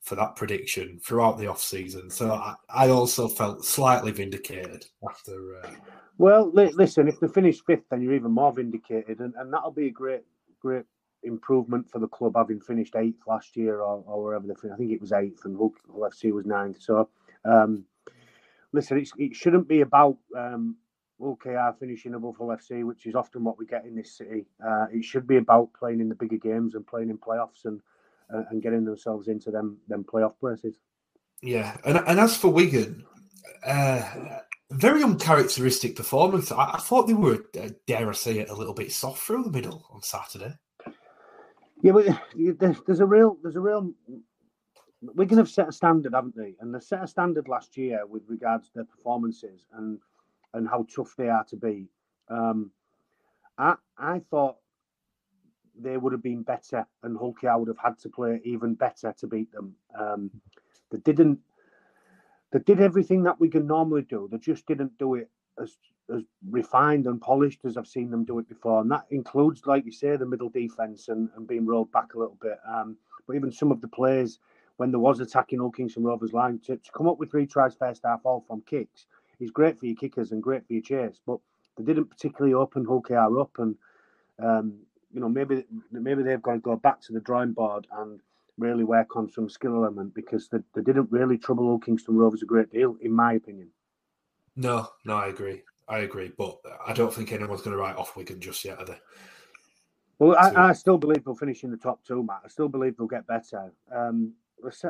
for 0.06 0.14
that 0.14 0.36
prediction 0.36 1.00
throughout 1.02 1.36
the 1.36 1.48
off 1.48 1.60
season. 1.60 2.08
So 2.08 2.32
I, 2.32 2.54
I 2.70 2.88
also 2.90 3.26
felt 3.28 3.64
slightly 3.64 4.12
vindicated 4.12 4.86
after. 5.10 5.58
Uh... 5.58 5.70
Well, 6.16 6.50
li- 6.52 6.72
listen, 6.74 7.08
if 7.08 7.18
they 7.18 7.26
finish 7.26 7.60
fifth, 7.64 7.88
then 7.90 8.00
you're 8.00 8.14
even 8.14 8.30
more 8.30 8.52
vindicated, 8.52 9.18
and, 9.18 9.34
and 9.36 9.52
that'll 9.52 9.72
be 9.72 9.88
a 9.88 9.90
great, 9.90 10.22
great 10.60 10.84
improvement 11.24 11.90
for 11.90 11.98
the 11.98 12.06
club 12.06 12.34
having 12.36 12.60
finished 12.60 12.94
eighth 12.94 13.26
last 13.26 13.56
year 13.56 13.80
or, 13.80 14.04
or 14.06 14.22
wherever 14.22 14.46
they 14.46 14.54
finished. 14.54 14.74
I 14.74 14.78
think 14.78 14.92
it 14.92 15.00
was 15.00 15.12
eighth, 15.12 15.44
and 15.44 15.56
Hull, 15.56 15.74
FC 15.92 16.32
was 16.32 16.46
ninth. 16.46 16.80
So. 16.80 17.08
Um, 17.44 17.84
listen, 18.72 19.04
it 19.18 19.34
shouldn't 19.34 19.68
be 19.68 19.80
about 19.80 20.18
um, 20.36 20.76
Hull 21.20 21.36
KR 21.36 21.76
finishing 21.80 22.14
above 22.14 22.36
Hull 22.36 22.48
FC, 22.48 22.84
which 22.84 23.06
is 23.06 23.14
often 23.14 23.42
what 23.42 23.58
we 23.58 23.66
get 23.66 23.84
in 23.84 23.96
this 23.96 24.16
city. 24.16 24.46
Uh, 24.64 24.86
it 24.92 25.04
should 25.04 25.26
be 25.26 25.36
about 25.36 25.72
playing 25.72 26.00
in 26.00 26.08
the 26.08 26.14
bigger 26.14 26.36
games 26.36 26.74
and 26.74 26.86
playing 26.86 27.10
in 27.10 27.18
playoffs 27.18 27.64
and 27.64 27.80
uh, 28.32 28.42
and 28.50 28.62
getting 28.62 28.84
themselves 28.84 29.28
into 29.28 29.50
them 29.50 29.78
them 29.88 30.04
playoff 30.04 30.38
places. 30.38 30.78
Yeah, 31.42 31.76
and 31.84 31.98
and 32.06 32.18
as 32.18 32.36
for 32.36 32.48
Wigan, 32.48 33.04
uh, 33.66 34.02
very 34.70 35.02
uncharacteristic 35.02 35.96
performance. 35.96 36.50
I, 36.50 36.72
I 36.74 36.78
thought 36.78 37.06
they 37.06 37.14
were, 37.14 37.44
uh, 37.60 37.68
dare 37.86 38.08
I 38.08 38.12
say 38.12 38.38
it, 38.38 38.50
a 38.50 38.54
little 38.54 38.74
bit 38.74 38.92
soft 38.92 39.22
through 39.22 39.44
the 39.44 39.50
middle 39.50 39.84
on 39.90 40.02
Saturday. 40.02 40.54
Yeah, 41.82 41.92
but 41.92 42.06
there's, 42.58 42.80
there's 42.86 43.00
a 43.00 43.06
real 43.06 43.36
there's 43.42 43.56
a 43.56 43.60
real 43.60 43.92
Wigan 45.02 45.38
have 45.38 45.48
set 45.48 45.68
a 45.68 45.72
standard, 45.72 46.14
haven't 46.14 46.36
they? 46.36 46.54
And 46.60 46.74
they 46.74 46.80
set 46.80 47.02
a 47.02 47.06
standard 47.06 47.48
last 47.48 47.76
year 47.76 48.06
with 48.06 48.22
regards 48.28 48.68
to 48.68 48.74
their 48.76 48.84
performances 48.84 49.66
and 49.74 49.98
and 50.54 50.68
how 50.68 50.86
tough 50.94 51.14
they 51.16 51.28
are 51.28 51.44
to 51.44 51.56
beat. 51.56 51.88
Um, 52.28 52.70
I 53.58 53.74
I 53.98 54.20
thought 54.30 54.56
they 55.80 55.96
would 55.96 56.12
have 56.12 56.22
been 56.22 56.42
better, 56.42 56.86
and 57.02 57.16
Hull 57.16 57.34
KR 57.34 57.56
would 57.58 57.68
have 57.68 57.78
had 57.82 57.98
to 58.00 58.08
play 58.08 58.40
even 58.44 58.74
better 58.74 59.14
to 59.18 59.26
beat 59.26 59.52
them. 59.52 59.74
Um, 59.98 60.30
they 60.90 60.98
didn't. 60.98 61.38
They 62.52 62.60
did 62.60 62.80
everything 62.80 63.24
that 63.24 63.40
we 63.40 63.48
can 63.48 63.66
normally 63.66 64.02
do. 64.02 64.28
They 64.30 64.38
just 64.38 64.66
didn't 64.66 64.96
do 64.98 65.16
it 65.16 65.30
as 65.60 65.76
as 66.14 66.22
refined 66.48 67.06
and 67.06 67.20
polished 67.20 67.64
as 67.64 67.76
I've 67.76 67.88
seen 67.88 68.10
them 68.10 68.24
do 68.24 68.38
it 68.38 68.48
before, 68.48 68.80
and 68.80 68.90
that 68.90 69.06
includes, 69.10 69.66
like 69.66 69.84
you 69.84 69.92
say, 69.92 70.16
the 70.16 70.26
middle 70.26 70.48
defense 70.48 71.08
and, 71.08 71.28
and 71.36 71.46
being 71.46 71.66
rolled 71.66 71.90
back 71.90 72.14
a 72.14 72.18
little 72.18 72.38
bit. 72.40 72.58
Um, 72.68 72.96
but 73.26 73.34
even 73.34 73.50
some 73.50 73.72
of 73.72 73.80
the 73.80 73.88
players 73.88 74.38
when 74.76 74.90
there 74.90 75.00
was 75.00 75.20
attacking 75.20 75.58
Hull 75.58 75.70
Kingston 75.70 76.04
Rovers 76.04 76.32
line 76.32 76.60
to, 76.66 76.76
to 76.76 76.92
come 76.92 77.08
up 77.08 77.18
with 77.18 77.30
three 77.30 77.46
tries 77.46 77.74
first 77.74 78.02
half 78.04 78.20
all 78.24 78.44
from 78.46 78.62
kicks 78.62 79.06
is 79.40 79.50
great 79.50 79.78
for 79.78 79.86
your 79.86 79.96
kickers 79.96 80.32
and 80.32 80.42
great 80.42 80.66
for 80.66 80.74
your 80.74 80.82
chase. 80.82 81.20
But 81.26 81.38
they 81.76 81.84
didn't 81.84 82.10
particularly 82.10 82.54
open 82.54 82.84
Hull 82.84 83.02
KR 83.02 83.40
up, 83.40 83.58
and 83.58 83.76
um, 84.42 84.78
you 85.16 85.22
know 85.22 85.28
maybe 85.30 85.64
maybe 85.90 86.22
they've 86.22 86.42
got 86.42 86.52
to 86.52 86.58
go 86.58 86.76
back 86.76 87.00
to 87.00 87.12
the 87.14 87.20
drawing 87.20 87.52
board 87.52 87.86
and 87.98 88.20
really 88.58 88.84
work 88.84 89.16
on 89.16 89.30
some 89.30 89.48
skill 89.48 89.74
element 89.74 90.14
because 90.14 90.48
they, 90.48 90.58
they 90.74 90.82
didn't 90.82 91.10
really 91.10 91.38
trouble 91.38 91.66
Hull 91.66 91.78
Kingston 91.78 92.16
Rovers 92.16 92.42
a 92.42 92.46
great 92.46 92.70
deal, 92.70 92.96
in 93.00 93.12
my 93.12 93.32
opinion. 93.32 93.68
No, 94.56 94.88
no, 95.04 95.16
I 95.16 95.28
agree. 95.28 95.62
I 95.88 96.00
agree, 96.00 96.32
but 96.36 96.58
I 96.86 96.92
don't 96.92 97.12
think 97.12 97.32
anyone's 97.32 97.62
going 97.62 97.76
to 97.76 97.82
write 97.82 97.96
off 97.96 98.16
Wigan 98.16 98.40
just 98.40 98.64
yet, 98.64 98.78
are 98.78 98.84
they? 98.84 98.98
Well, 100.18 100.36
I, 100.38 100.70
I, 100.70 100.72
still 100.72 100.98
believe 100.98 101.24
they'll 101.24 101.34
finish 101.34 101.64
in 101.64 101.70
the 101.70 101.76
top 101.76 102.02
two, 102.04 102.22
Matt. 102.22 102.40
I 102.44 102.48
still 102.48 102.68
believe 102.68 102.96
they'll 102.96 103.06
get 103.06 103.26
better. 103.26 103.72
Um, 103.94 104.32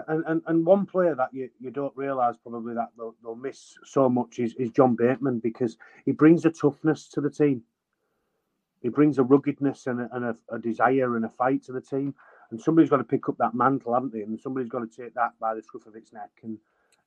and, 0.08 0.24
and, 0.26 0.42
and 0.46 0.64
one 0.64 0.86
player 0.86 1.16
that 1.16 1.30
you, 1.32 1.50
you 1.60 1.70
don't 1.70 1.96
realise 1.96 2.36
probably 2.36 2.74
that 2.74 2.90
they'll, 2.96 3.16
they'll 3.22 3.34
miss 3.34 3.76
so 3.84 4.08
much 4.08 4.38
is, 4.38 4.54
is 4.54 4.70
John 4.70 4.94
Bateman 4.94 5.40
because 5.40 5.76
he 6.04 6.12
brings 6.12 6.44
a 6.44 6.50
toughness 6.50 7.08
to 7.08 7.20
the 7.20 7.30
team. 7.30 7.62
He 8.80 8.88
brings 8.88 9.18
a 9.18 9.22
ruggedness 9.22 9.86
and, 9.86 10.00
a, 10.00 10.08
and 10.12 10.24
a, 10.24 10.36
a, 10.50 10.58
desire 10.58 11.16
and 11.16 11.24
a 11.24 11.28
fight 11.28 11.64
to 11.64 11.72
the 11.72 11.80
team. 11.80 12.14
And 12.50 12.60
somebody's 12.60 12.90
got 12.90 12.98
to 12.98 13.04
pick 13.04 13.28
up 13.28 13.36
that 13.38 13.54
mantle, 13.54 13.94
haven't 13.94 14.12
they? 14.12 14.20
And 14.20 14.40
somebody's 14.40 14.68
got 14.68 14.80
to 14.80 15.02
take 15.02 15.14
that 15.14 15.32
by 15.40 15.54
the 15.54 15.62
scruff 15.62 15.86
of 15.86 15.96
its 15.96 16.12
neck 16.12 16.30
and, 16.42 16.58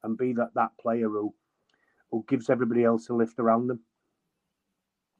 and 0.03 0.17
be 0.17 0.33
that, 0.33 0.53
that 0.55 0.71
player 0.77 1.07
who, 1.07 1.33
who 2.11 2.25
gives 2.27 2.49
everybody 2.49 2.83
else 2.83 3.09
a 3.09 3.13
lift 3.13 3.39
around 3.39 3.67
them. 3.67 3.79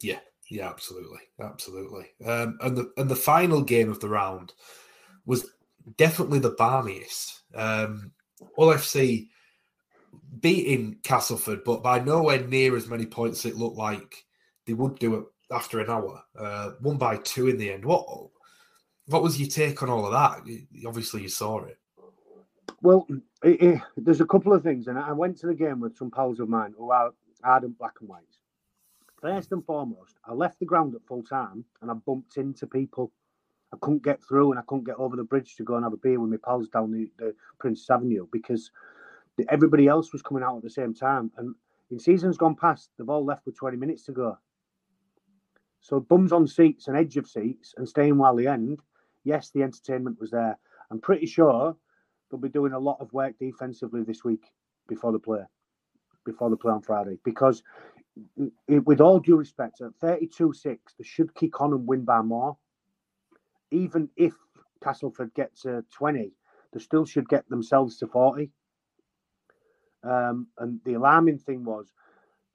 Yeah, 0.02 0.20
yeah, 0.50 0.68
absolutely, 0.70 1.20
absolutely. 1.40 2.08
Um, 2.26 2.58
and 2.62 2.78
the 2.78 2.92
and 2.98 3.10
the 3.10 3.16
final 3.16 3.62
game 3.62 3.90
of 3.90 4.00
the 4.00 4.10
round 4.10 4.54
was 5.26 5.46
definitely 5.98 6.40
the 6.40 6.56
balmiest. 6.56 7.42
Um, 7.54 8.12
Hull 8.56 8.68
FC 8.68 9.28
beating 10.40 10.98
Castleford, 11.04 11.64
but 11.64 11.84
by 11.84 12.00
nowhere 12.00 12.46
near 12.46 12.76
as 12.76 12.88
many 12.88 13.06
points 13.06 13.46
it 13.46 13.58
looked 13.58 13.78
like 13.78 14.26
they 14.66 14.74
would 14.74 14.98
do 15.00 15.16
it 15.16 15.26
after 15.52 15.80
an 15.80 15.90
hour. 15.90 16.24
Uh, 16.38 16.72
won 16.82 16.98
by 16.98 17.18
two 17.18 17.48
in 17.48 17.58
the 17.58 17.72
end. 17.72 17.86
What 17.86 18.06
what 19.08 19.24
was 19.24 19.40
your 19.40 19.50
take 19.50 19.82
on 19.82 19.90
all 19.90 20.06
of 20.06 20.12
that? 20.12 20.44
Obviously, 20.86 21.24
you 21.24 21.30
saw 21.30 21.64
it. 21.66 21.78
Well, 22.82 23.08
it, 23.44 23.62
it, 23.62 23.82
there's 23.98 24.22
a 24.22 24.26
couple 24.26 24.54
of 24.54 24.64
things, 24.64 24.88
and 24.88 24.98
I 24.98 25.12
went 25.12 25.38
to 25.40 25.48
the 25.48 25.56
game 25.56 25.80
with 25.80 25.98
some 25.98 26.12
pals 26.12 26.40
of 26.40 26.48
mine 26.48 26.74
who 26.78 26.92
are 26.92 27.12
ardent 27.44 27.78
black 27.78 27.96
and 28.00 28.10
whites. 28.10 28.40
First 29.22 29.52
and 29.52 29.66
foremost, 29.66 30.16
I 30.26 30.34
left 30.34 30.60
the 30.60 30.66
ground 30.66 30.96
at 30.96 31.06
full 31.06 31.24
time 31.24 31.66
and 31.82 31.92
I 31.92 31.94
bumped 31.94 32.38
into 32.38 32.66
people 32.68 33.12
I 33.74 33.78
couldn't 33.82 34.04
get 34.04 34.24
through 34.24 34.52
and 34.52 34.60
I 34.60 34.64
couldn't 34.66 34.86
get 34.86 34.96
over 34.96 35.16
the 35.16 35.24
bridge 35.24 35.56
to 35.56 35.64
go 35.64 35.76
and 35.76 35.84
have 35.84 35.94
a 35.94 35.98
beer 35.98 36.20
with 36.20 36.32
my 36.32 36.38
pals 36.44 36.70
down 36.70 36.92
the, 36.92 37.12
the 37.18 37.36
Prince 37.60 37.88
Avenue 37.90 38.28
because 38.32 38.72
everybody 39.50 39.88
else 39.88 40.12
was 40.12 40.22
coming 40.22 40.44
out 40.44 40.58
at 40.58 40.64
the 40.64 40.70
same 40.70 40.94
time. 40.94 41.32
And 41.38 41.54
in 41.92 42.00
seasons 42.00 42.38
gone 42.38 42.56
past, 42.56 42.90
they've 42.98 43.10
all 43.10 43.24
left 43.24 43.46
with 43.46 43.58
20 43.58 43.78
minutes 43.78 44.04
to 44.06 44.12
go. 44.12 44.38
So 45.82 46.00
bums 46.00 46.32
on 46.32 46.48
seats 46.48 46.88
and 46.88 46.98
edge 46.98 47.18
of 47.18 47.28
seats 47.28 47.74
and 47.78 47.88
staying 47.88 48.18
while 48.18 48.36
the 48.36 48.48
end. 48.48 48.82
Yes, 49.24 49.50
the 49.52 49.64
entertainment 49.64 50.20
was 50.20 50.32
there. 50.32 50.58
I'm 50.92 51.00
pretty 51.00 51.26
sure 51.26 51.76
they'll 52.30 52.40
be 52.40 52.50
doing 52.50 52.74
a 52.74 52.80
lot 52.80 52.98
of 53.00 53.14
work 53.14 53.36
defensively 53.40 54.04
this 54.04 54.24
week 54.24 54.46
before 54.88 55.12
the 55.12 55.20
play, 55.20 55.42
before 56.26 56.50
the 56.50 56.58
play 56.58 56.74
on 56.74 56.82
Friday. 56.82 57.18
Because 57.24 57.64
with 58.68 59.02
all 59.02 59.20
due 59.20 59.38
respect, 59.38 59.82
at 59.82 59.98
32-6, 60.02 60.64
they 60.66 61.04
should 61.04 61.34
kick 61.36 61.62
on 61.62 61.74
and 61.74 61.88
win 61.88 62.04
by 62.04 62.22
more 62.22 62.58
even 63.72 64.10
if 64.16 64.34
Castleford 64.84 65.34
get 65.34 65.56
to 65.58 65.84
20, 65.92 66.32
they 66.74 66.80
still 66.80 67.06
should 67.06 67.28
get 67.30 67.48
themselves 67.50 67.98
to 67.98 68.08
40. 68.08 68.52
Um, 70.04 70.48
and 70.58 70.80
the 70.86 70.94
alarming 70.94 71.40
thing 71.40 71.66
was 71.66 71.92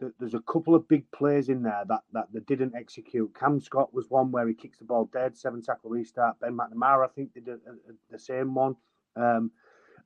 there's 0.01 0.35
a 0.35 0.41
couple 0.41 0.75
of 0.75 0.89
big 0.89 1.09
plays 1.13 1.49
in 1.49 1.63
there 1.63 1.85
that, 1.89 2.03
that 2.13 2.27
they 2.33 2.41
didn't 2.41 2.75
execute. 2.75 3.35
Cam 3.39 3.61
Scott 3.61 3.95
was 3.95 4.11
one 4.11 4.31
where 4.33 4.47
he 4.49 4.55
kicks 4.55 4.79
the 4.79 4.85
ball 4.85 5.09
dead, 5.13 5.37
seven 5.37 5.63
tackle 5.63 5.91
restart. 5.91 6.39
Ben 6.41 6.57
McNamara, 6.57 7.05
I 7.05 7.09
think, 7.09 7.33
did 7.33 7.49
a, 7.49 7.55
a, 7.55 7.95
the 8.11 8.19
same 8.19 8.55
one. 8.55 8.77
Um, 9.17 9.53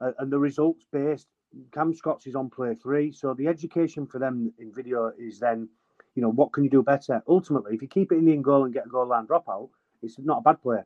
and 0.00 0.30
the 0.30 0.38
results 0.38 0.84
based, 0.92 1.26
Cam 1.72 1.94
Scott's 1.94 2.26
is 2.26 2.34
on 2.34 2.50
play 2.50 2.74
three. 2.74 3.12
So 3.12 3.34
the 3.34 3.48
education 3.48 4.06
for 4.06 4.18
them 4.18 4.52
in 4.58 4.72
video 4.72 5.12
is 5.18 5.40
then, 5.40 5.68
you 6.14 6.22
know, 6.22 6.30
what 6.30 6.52
can 6.52 6.64
you 6.64 6.70
do 6.70 6.82
better? 6.82 7.22
Ultimately, 7.26 7.74
if 7.74 7.82
you 7.82 7.88
keep 7.88 8.12
it 8.12 8.18
in 8.18 8.26
the 8.26 8.32
in 8.32 8.42
goal 8.42 8.64
and 8.64 8.74
get 8.74 8.86
a 8.86 8.88
goal 8.88 9.08
line 9.08 9.26
dropout, 9.26 9.70
it's 10.02 10.18
not 10.18 10.38
a 10.38 10.42
bad 10.42 10.62
play. 10.62 10.82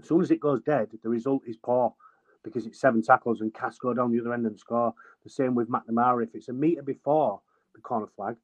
As 0.00 0.08
soon 0.08 0.22
as 0.22 0.30
it 0.30 0.40
goes 0.40 0.62
dead, 0.62 0.88
the 1.02 1.08
result 1.08 1.42
is 1.46 1.56
poor 1.56 1.94
because 2.42 2.66
it's 2.66 2.80
seven 2.80 3.02
tackles 3.02 3.42
and 3.42 3.52
Cass 3.52 3.78
go 3.78 3.92
down 3.92 4.10
the 4.10 4.20
other 4.20 4.32
end 4.32 4.46
and 4.46 4.58
score. 4.58 4.94
The 5.22 5.30
same 5.30 5.54
with 5.54 5.68
McNamara. 5.68 6.24
If 6.24 6.34
it's 6.34 6.48
a 6.48 6.54
metre 6.54 6.82
before 6.82 7.42
the 7.74 7.80
corner 7.80 8.08
flag 8.16 8.36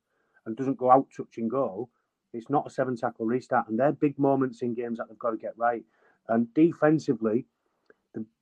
and 0.45 0.57
doesn't 0.57 0.79
go 0.79 0.91
out 0.91 1.07
touch 1.17 1.39
and 1.39 1.51
go, 1.51 1.89
it's 2.33 2.51
not 2.51 2.67
a 2.67 2.71
seven 2.71 2.97
tackle 2.97 3.27
restart. 3.27 3.69
And 3.69 3.79
they're 3.79 3.93
big 3.93 4.19
moments 4.19 4.63
in 4.63 4.75
games 4.75 4.99
that 4.99 5.09
they've 5.09 5.19
got 5.19 5.31
to 5.31 5.37
get 5.37 5.57
right. 5.57 5.85
And 6.29 6.53
defensively, 6.55 7.47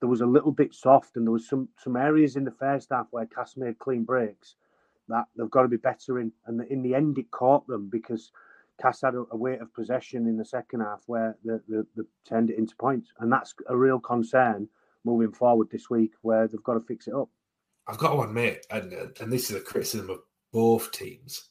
there 0.01 0.09
was 0.09 0.21
a 0.21 0.27
little 0.27 0.53
bit 0.53 0.75
soft, 0.75 1.17
and 1.17 1.27
there 1.27 1.33
was 1.33 1.49
some 1.49 1.69
some 1.79 1.97
areas 1.97 2.37
in 2.37 2.45
the 2.45 2.51
first 2.53 2.89
half 2.91 3.07
where 3.11 3.27
Cass 3.27 3.57
made 3.57 3.79
clean 3.79 4.05
breaks 4.05 4.55
that 5.09 5.25
they've 5.37 5.51
got 5.51 5.63
to 5.63 5.69
be 5.69 5.77
better 5.77 6.21
in. 6.21 6.33
And 6.47 6.63
in 6.71 6.83
the 6.83 6.95
end, 6.95 7.19
it 7.19 7.31
caught 7.31 7.67
them 7.67 7.89
because 7.91 8.31
Cass 8.81 9.01
had 9.03 9.15
a, 9.15 9.25
a 9.33 9.37
weight 9.37 9.61
of 9.61 9.75
possession 9.75 10.27
in 10.27 10.37
the 10.37 10.45
second 10.45 10.81
half 10.81 11.03
where 11.07 11.37
they, 11.45 11.57
they, 11.69 11.83
they 11.97 12.03
turned 12.27 12.51
it 12.51 12.59
into 12.59 12.77
points, 12.77 13.13
and 13.19 13.33
that's 13.33 13.55
a 13.69 13.77
real 13.77 13.99
concern 13.99 14.69
moving 15.05 15.33
forward 15.33 15.69
this 15.71 15.91
week 15.91 16.13
where 16.23 16.47
they've 16.47 16.63
got 16.63 16.75
to 16.75 16.81
fix 16.81 17.07
it 17.07 17.15
up. 17.15 17.29
I've 17.87 17.99
got 17.99 18.15
to 18.15 18.23
admit, 18.23 18.67
and 18.71 18.93
and 19.21 19.33
this 19.33 19.51
is 19.51 19.57
a 19.57 19.61
criticism 19.61 20.11
of 20.11 20.21
both 20.55 20.93
teams. 20.93 21.51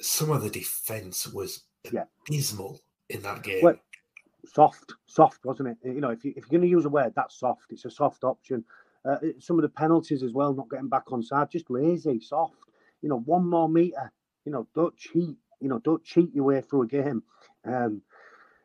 Some 0.00 0.30
of 0.30 0.42
the 0.42 0.50
defense 0.50 1.26
was 1.26 1.64
yeah. 1.92 2.04
abysmal 2.26 2.80
in 3.08 3.20
that 3.22 3.42
game. 3.42 3.60
Well, 3.62 3.76
soft, 4.46 4.94
soft, 5.06 5.44
wasn't 5.44 5.70
it? 5.70 5.76
You 5.82 6.00
know, 6.00 6.10
if, 6.10 6.24
you, 6.24 6.32
if 6.36 6.44
you're 6.44 6.60
going 6.60 6.62
to 6.62 6.68
use 6.68 6.84
a 6.84 6.88
word, 6.88 7.12
that's 7.16 7.38
soft. 7.38 7.64
It's 7.70 7.84
a 7.84 7.90
soft 7.90 8.22
option. 8.22 8.64
Uh, 9.04 9.16
some 9.40 9.58
of 9.58 9.62
the 9.62 9.68
penalties 9.68 10.22
as 10.22 10.32
well, 10.32 10.54
not 10.54 10.70
getting 10.70 10.88
back 10.88 11.10
on 11.10 11.22
side, 11.22 11.50
just 11.50 11.70
lazy, 11.70 12.20
soft. 12.20 12.54
You 13.02 13.08
know, 13.08 13.18
one 13.18 13.48
more 13.48 13.68
meter. 13.68 14.12
You 14.44 14.52
know, 14.52 14.68
don't 14.74 14.96
cheat. 14.96 15.36
You 15.60 15.68
know, 15.68 15.80
don't 15.80 16.04
cheat 16.04 16.32
your 16.32 16.44
way 16.44 16.60
through 16.60 16.82
a 16.82 16.86
game. 16.86 17.22
Um, 17.64 18.00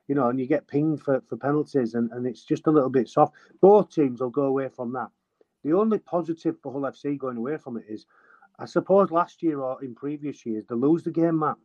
you 0.08 0.14
know, 0.14 0.30
and 0.30 0.40
you 0.40 0.46
get 0.46 0.68
pinged 0.68 1.02
for, 1.02 1.22
for 1.28 1.38
penalties, 1.38 1.96
and, 1.96 2.12
and 2.12 2.28
it's 2.28 2.46
just 2.46 2.68
a 2.68 2.72
little 2.72 2.90
bit 2.90 3.10
soft. 3.10 3.34
Both 3.60 3.90
teams 3.90 4.22
will 4.22 4.30
go 4.30 4.44
away 4.44 4.70
from 4.70 4.94
that. 4.94 5.10
The 5.64 5.74
only 5.74 5.98
positive 5.98 6.58
for 6.62 6.72
Hull 6.72 6.82
FC 6.82 7.18
going 7.18 7.38
away 7.38 7.58
from 7.58 7.78
it 7.78 7.86
is, 7.90 8.06
I 8.58 8.66
suppose 8.66 9.12
last 9.12 9.44
year 9.44 9.60
or 9.60 9.84
in 9.84 9.96
previous 9.96 10.46
years, 10.46 10.66
they 10.68 10.76
lose 10.76 11.04
the 11.04 11.12
game, 11.12 11.40
man. 11.40 11.56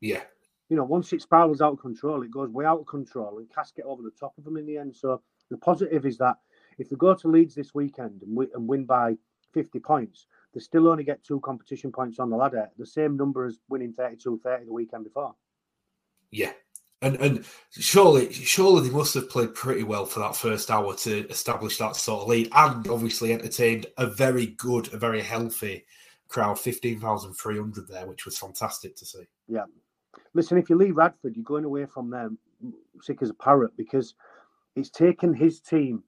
Yeah. 0.00 0.22
You 0.68 0.76
know, 0.76 0.84
once 0.84 1.12
it 1.12 1.22
spirals 1.22 1.60
out 1.60 1.74
of 1.74 1.80
control, 1.80 2.22
it 2.22 2.30
goes 2.30 2.50
way 2.50 2.64
out 2.64 2.80
of 2.80 2.86
control, 2.86 3.38
and 3.38 3.52
Cass 3.54 3.72
get 3.72 3.84
over 3.84 4.02
the 4.02 4.10
top 4.10 4.36
of 4.38 4.44
them 4.44 4.56
in 4.56 4.66
the 4.66 4.78
end. 4.78 4.96
So 4.96 5.20
the 5.50 5.58
positive 5.58 6.06
is 6.06 6.18
that 6.18 6.36
if 6.78 6.88
they 6.88 6.96
go 6.96 7.14
to 7.14 7.28
Leeds 7.28 7.54
this 7.54 7.74
weekend 7.74 8.22
and, 8.22 8.36
we, 8.36 8.46
and 8.54 8.66
win 8.66 8.84
by 8.84 9.16
50 9.52 9.78
points, 9.80 10.26
they 10.54 10.60
still 10.60 10.88
only 10.88 11.04
get 11.04 11.22
two 11.22 11.40
competition 11.40 11.92
points 11.92 12.18
on 12.18 12.30
the 12.30 12.36
ladder, 12.36 12.70
the 12.78 12.86
same 12.86 13.16
number 13.16 13.44
as 13.44 13.58
winning 13.68 13.92
32 13.92 14.40
30 14.42 14.64
the 14.64 14.72
weekend 14.72 15.04
before. 15.04 15.34
Yeah, 16.30 16.52
and 17.02 17.16
and 17.16 17.44
surely, 17.70 18.32
surely 18.32 18.88
they 18.88 18.94
must 18.94 19.14
have 19.14 19.28
played 19.28 19.54
pretty 19.54 19.82
well 19.82 20.06
for 20.06 20.20
that 20.20 20.36
first 20.36 20.70
hour 20.70 20.94
to 20.96 21.28
establish 21.28 21.78
that 21.78 21.96
sort 21.96 22.22
of 22.22 22.28
lead, 22.28 22.48
and 22.52 22.88
obviously 22.88 23.32
entertained 23.32 23.86
a 23.98 24.06
very 24.06 24.46
good, 24.46 24.92
a 24.94 24.96
very 24.96 25.20
healthy 25.20 25.84
crowd, 26.28 26.58
fifteen 26.58 27.00
thousand 27.00 27.34
three 27.34 27.58
hundred 27.58 27.88
there, 27.88 28.06
which 28.06 28.24
was 28.24 28.38
fantastic 28.38 28.96
to 28.96 29.06
see. 29.06 29.26
Yeah, 29.48 29.64
listen, 30.34 30.58
if 30.58 30.70
you 30.70 30.76
Lee 30.76 30.90
Radford, 30.90 31.36
you're 31.36 31.44
going 31.44 31.64
away 31.64 31.86
from 31.86 32.10
them 32.10 32.38
sick 33.00 33.22
as 33.22 33.30
a 33.30 33.34
parrot 33.34 33.72
because 33.76 34.14
it's 34.76 34.90
taken 34.90 35.34
his 35.34 35.60
team 35.60 36.02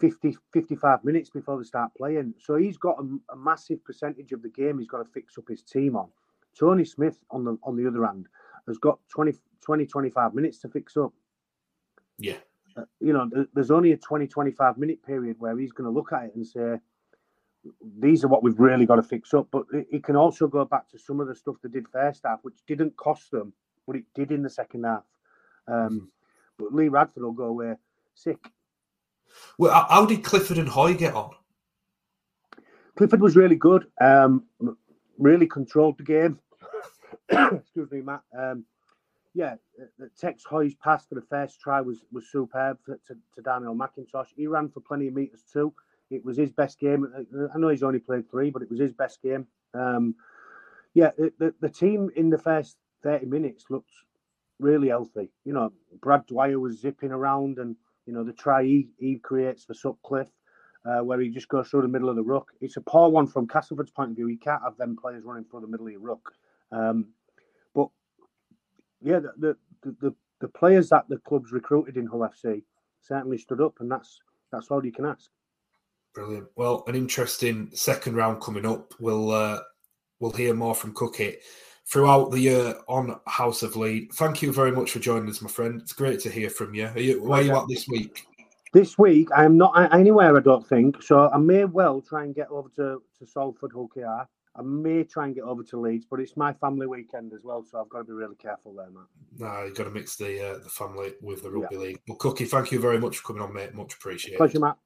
50, 0.00 0.36
55 0.52 1.04
minutes 1.04 1.30
before 1.30 1.58
they 1.58 1.64
start 1.64 1.92
playing. 1.96 2.34
So 2.38 2.56
he's 2.56 2.76
got 2.76 2.98
a, 2.98 3.32
a 3.32 3.36
massive 3.36 3.84
percentage 3.84 4.32
of 4.32 4.42
the 4.42 4.48
game 4.48 4.78
he's 4.78 4.88
got 4.88 4.98
to 4.98 5.12
fix 5.12 5.38
up 5.38 5.48
his 5.48 5.62
team 5.62 5.96
on. 5.96 6.08
Tony 6.58 6.84
Smith 6.84 7.18
on 7.30 7.44
the 7.44 7.56
on 7.62 7.76
the 7.76 7.86
other 7.86 8.04
hand 8.04 8.26
has 8.66 8.78
got 8.78 8.98
20, 9.08 9.32
20 9.64 9.86
25 9.86 10.34
minutes 10.34 10.58
to 10.58 10.68
fix 10.68 10.96
up. 10.96 11.12
Yeah. 12.18 12.36
Uh, 12.76 12.84
you 13.00 13.12
know, 13.12 13.28
there's 13.54 13.70
only 13.70 13.92
a 13.92 13.96
20, 13.96 14.26
25 14.26 14.78
minute 14.78 15.02
period 15.04 15.36
where 15.38 15.58
he's 15.58 15.72
going 15.72 15.90
to 15.90 15.94
look 15.94 16.12
at 16.12 16.24
it 16.24 16.34
and 16.34 16.46
say, 16.46 16.78
these 18.00 18.24
are 18.24 18.28
what 18.28 18.42
we've 18.42 18.58
really 18.58 18.86
got 18.86 18.96
to 18.96 19.02
fix 19.02 19.34
up. 19.34 19.48
But 19.50 19.64
it, 19.72 20.04
can 20.04 20.16
also 20.16 20.46
go 20.46 20.64
back 20.64 20.88
to 20.90 20.98
some 20.98 21.20
of 21.20 21.28
the 21.28 21.34
stuff 21.34 21.56
they 21.62 21.68
did 21.68 21.88
first 21.88 22.22
half, 22.24 22.40
which 22.42 22.58
didn't 22.66 22.96
cost 22.96 23.30
them, 23.30 23.52
but 23.86 23.96
it 23.96 24.04
did 24.14 24.32
in 24.32 24.42
the 24.42 24.50
second 24.50 24.84
half. 24.84 25.04
Um, 25.68 25.74
mm-hmm. 25.76 25.98
But 26.58 26.74
Lee 26.74 26.88
Radford 26.88 27.22
will 27.22 27.32
go 27.32 27.44
away 27.44 27.74
sick. 28.14 28.38
Well, 29.58 29.86
how 29.88 30.06
did 30.06 30.24
Clifford 30.24 30.58
and 30.58 30.68
Hoy 30.68 30.94
get 30.94 31.14
on? 31.14 31.30
Clifford 32.96 33.20
was 33.20 33.36
really 33.36 33.56
good. 33.56 33.86
Um, 34.00 34.44
really 35.18 35.46
controlled 35.46 35.98
the 35.98 36.04
game. 36.04 36.38
excuse 37.28 37.90
me, 37.90 38.02
Matt. 38.02 38.22
Um, 38.38 38.64
yeah, 39.34 39.54
Tex 40.18 40.44
Hoy's 40.44 40.74
pass 40.74 41.06
for 41.06 41.14
the 41.14 41.22
first 41.22 41.58
try 41.60 41.80
was 41.80 42.04
was 42.12 42.30
superb 42.30 42.78
for, 42.84 42.98
to, 43.06 43.14
to 43.34 43.42
Darnell 43.42 43.74
McIntosh. 43.74 44.26
He 44.36 44.46
ran 44.46 44.68
for 44.68 44.80
plenty 44.80 45.08
of 45.08 45.14
meters 45.14 45.42
too. 45.50 45.72
It 46.12 46.24
was 46.24 46.36
his 46.36 46.50
best 46.52 46.78
game. 46.78 47.06
I 47.54 47.58
know 47.58 47.68
he's 47.68 47.82
only 47.82 47.98
played 47.98 48.30
three, 48.30 48.50
but 48.50 48.62
it 48.62 48.70
was 48.70 48.80
his 48.80 48.92
best 48.92 49.22
game. 49.22 49.46
Um, 49.74 50.14
yeah, 50.94 51.10
the, 51.16 51.54
the 51.60 51.68
team 51.68 52.10
in 52.16 52.30
the 52.30 52.38
first 52.38 52.76
30 53.02 53.26
minutes 53.26 53.64
looked 53.70 53.90
really 54.58 54.88
healthy. 54.88 55.30
You 55.44 55.52
know, 55.54 55.72
Brad 56.00 56.26
Dwyer 56.26 56.58
was 56.58 56.80
zipping 56.80 57.12
around, 57.12 57.58
and 57.58 57.76
you 58.06 58.12
know 58.12 58.24
the 58.24 58.32
try 58.32 58.64
he, 58.64 58.88
he 58.98 59.16
creates 59.16 59.64
for 59.64 59.74
Sutcliffe, 59.74 60.30
uh, 60.84 61.00
where 61.00 61.20
he 61.20 61.28
just 61.30 61.48
goes 61.48 61.68
through 61.68 61.82
the 61.82 61.88
middle 61.88 62.08
of 62.08 62.16
the 62.16 62.22
ruck. 62.22 62.48
It's 62.60 62.76
a 62.76 62.82
poor 62.82 63.08
one 63.08 63.26
from 63.26 63.48
Castleford's 63.48 63.90
point 63.90 64.10
of 64.10 64.16
view. 64.16 64.28
You 64.28 64.38
can't 64.38 64.62
have 64.62 64.76
them 64.76 64.96
players 65.00 65.24
running 65.24 65.44
through 65.44 65.60
the 65.62 65.66
middle 65.66 65.86
of 65.86 65.92
your 65.92 66.00
ruck. 66.00 66.32
Um, 66.70 67.08
but 67.74 67.88
yeah, 69.00 69.20
the, 69.20 69.56
the, 69.82 69.96
the 70.00 70.14
the 70.40 70.48
players 70.48 70.88
that 70.90 71.08
the 71.08 71.18
club's 71.18 71.52
recruited 71.52 71.96
in 71.96 72.06
Hull 72.06 72.28
FC 72.28 72.62
certainly 73.00 73.38
stood 73.38 73.60
up, 73.60 73.74
and 73.80 73.90
that's 73.90 74.20
that's 74.50 74.70
all 74.70 74.84
you 74.84 74.92
can 74.92 75.06
ask. 75.06 75.30
Brilliant. 76.14 76.48
Well, 76.56 76.84
an 76.86 76.94
interesting 76.94 77.70
second 77.74 78.16
round 78.16 78.42
coming 78.42 78.66
up. 78.66 78.94
We'll 79.00 79.30
uh, 79.30 79.60
we'll 80.20 80.32
hear 80.32 80.54
more 80.54 80.74
from 80.74 80.92
Cookie 80.94 81.36
throughout 81.86 82.30
the 82.30 82.40
year 82.40 82.74
on 82.88 83.18
House 83.26 83.62
of 83.62 83.76
League. 83.76 84.12
Thank 84.14 84.42
you 84.42 84.52
very 84.52 84.72
much 84.72 84.92
for 84.92 84.98
joining 84.98 85.28
us, 85.28 85.42
my 85.42 85.50
friend. 85.50 85.80
It's 85.80 85.92
great 85.92 86.20
to 86.20 86.30
hear 86.30 86.50
from 86.50 86.74
you. 86.74 86.86
Are 86.86 87.00
you 87.00 87.22
where 87.22 87.40
are 87.40 87.42
you 87.42 87.56
at 87.56 87.68
this 87.68 87.88
week? 87.88 88.26
This 88.72 88.96
week, 88.96 89.28
I 89.36 89.44
am 89.44 89.56
not 89.56 89.92
anywhere. 89.92 90.36
I 90.36 90.40
don't 90.40 90.66
think 90.66 91.02
so. 91.02 91.28
I 91.30 91.38
may 91.38 91.64
well 91.64 92.00
try 92.00 92.24
and 92.24 92.34
get 92.34 92.50
over 92.50 92.68
to 92.76 93.02
to 93.18 93.26
Salford 93.26 93.72
Hull 93.72 93.88
KR 93.88 94.28
I 94.54 94.62
may 94.62 95.04
try 95.04 95.26
and 95.26 95.34
get 95.34 95.44
over 95.44 95.62
to 95.62 95.80
Leeds, 95.80 96.06
but 96.08 96.20
it's 96.20 96.36
my 96.36 96.52
family 96.52 96.86
weekend 96.86 97.32
as 97.32 97.42
well, 97.42 97.64
so 97.64 97.80
I've 97.80 97.88
got 97.88 97.98
to 97.98 98.04
be 98.04 98.12
really 98.12 98.36
careful 98.36 98.74
there, 98.74 98.90
Matt. 98.90 99.06
No, 99.38 99.64
you've 99.64 99.74
got 99.74 99.84
to 99.84 99.90
mix 99.90 100.16
the 100.16 100.46
uh, 100.46 100.58
the 100.58 100.68
family 100.68 101.14
with 101.22 101.42
the 101.42 101.50
rugby 101.50 101.76
yeah. 101.76 101.80
league. 101.80 102.00
Well, 102.06 102.18
Cookie, 102.18 102.44
thank 102.44 102.70
you 102.70 102.78
very 102.78 102.98
much 102.98 103.18
for 103.18 103.28
coming 103.28 103.42
on, 103.42 103.54
mate. 103.54 103.74
Much 103.74 103.94
appreciated. 103.94 104.36
Pleasure, 104.36 104.60
Matt. 104.60 104.76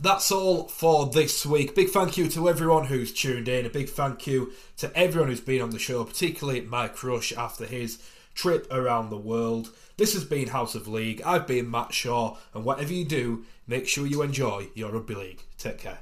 That's 0.00 0.30
all 0.30 0.68
for 0.68 1.06
this 1.06 1.44
week. 1.44 1.74
Big 1.74 1.88
thank 1.88 2.16
you 2.16 2.28
to 2.28 2.48
everyone 2.48 2.84
who's 2.84 3.12
tuned 3.12 3.48
in. 3.48 3.66
A 3.66 3.70
big 3.70 3.88
thank 3.88 4.28
you 4.28 4.52
to 4.76 4.96
everyone 4.96 5.28
who's 5.28 5.40
been 5.40 5.60
on 5.60 5.70
the 5.70 5.78
show, 5.80 6.04
particularly 6.04 6.60
Mike 6.60 7.02
Rush 7.02 7.32
after 7.32 7.66
his 7.66 8.00
trip 8.32 8.68
around 8.70 9.10
the 9.10 9.18
world. 9.18 9.72
This 9.96 10.12
has 10.12 10.24
been 10.24 10.48
House 10.48 10.76
of 10.76 10.86
League. 10.86 11.20
I've 11.26 11.48
been 11.48 11.68
Matt 11.68 11.92
Shaw, 11.92 12.36
and 12.54 12.64
whatever 12.64 12.92
you 12.92 13.04
do, 13.04 13.44
make 13.66 13.88
sure 13.88 14.06
you 14.06 14.22
enjoy 14.22 14.68
your 14.74 14.92
rugby 14.92 15.16
league. 15.16 15.42
Take 15.58 15.78
care. 15.78 15.98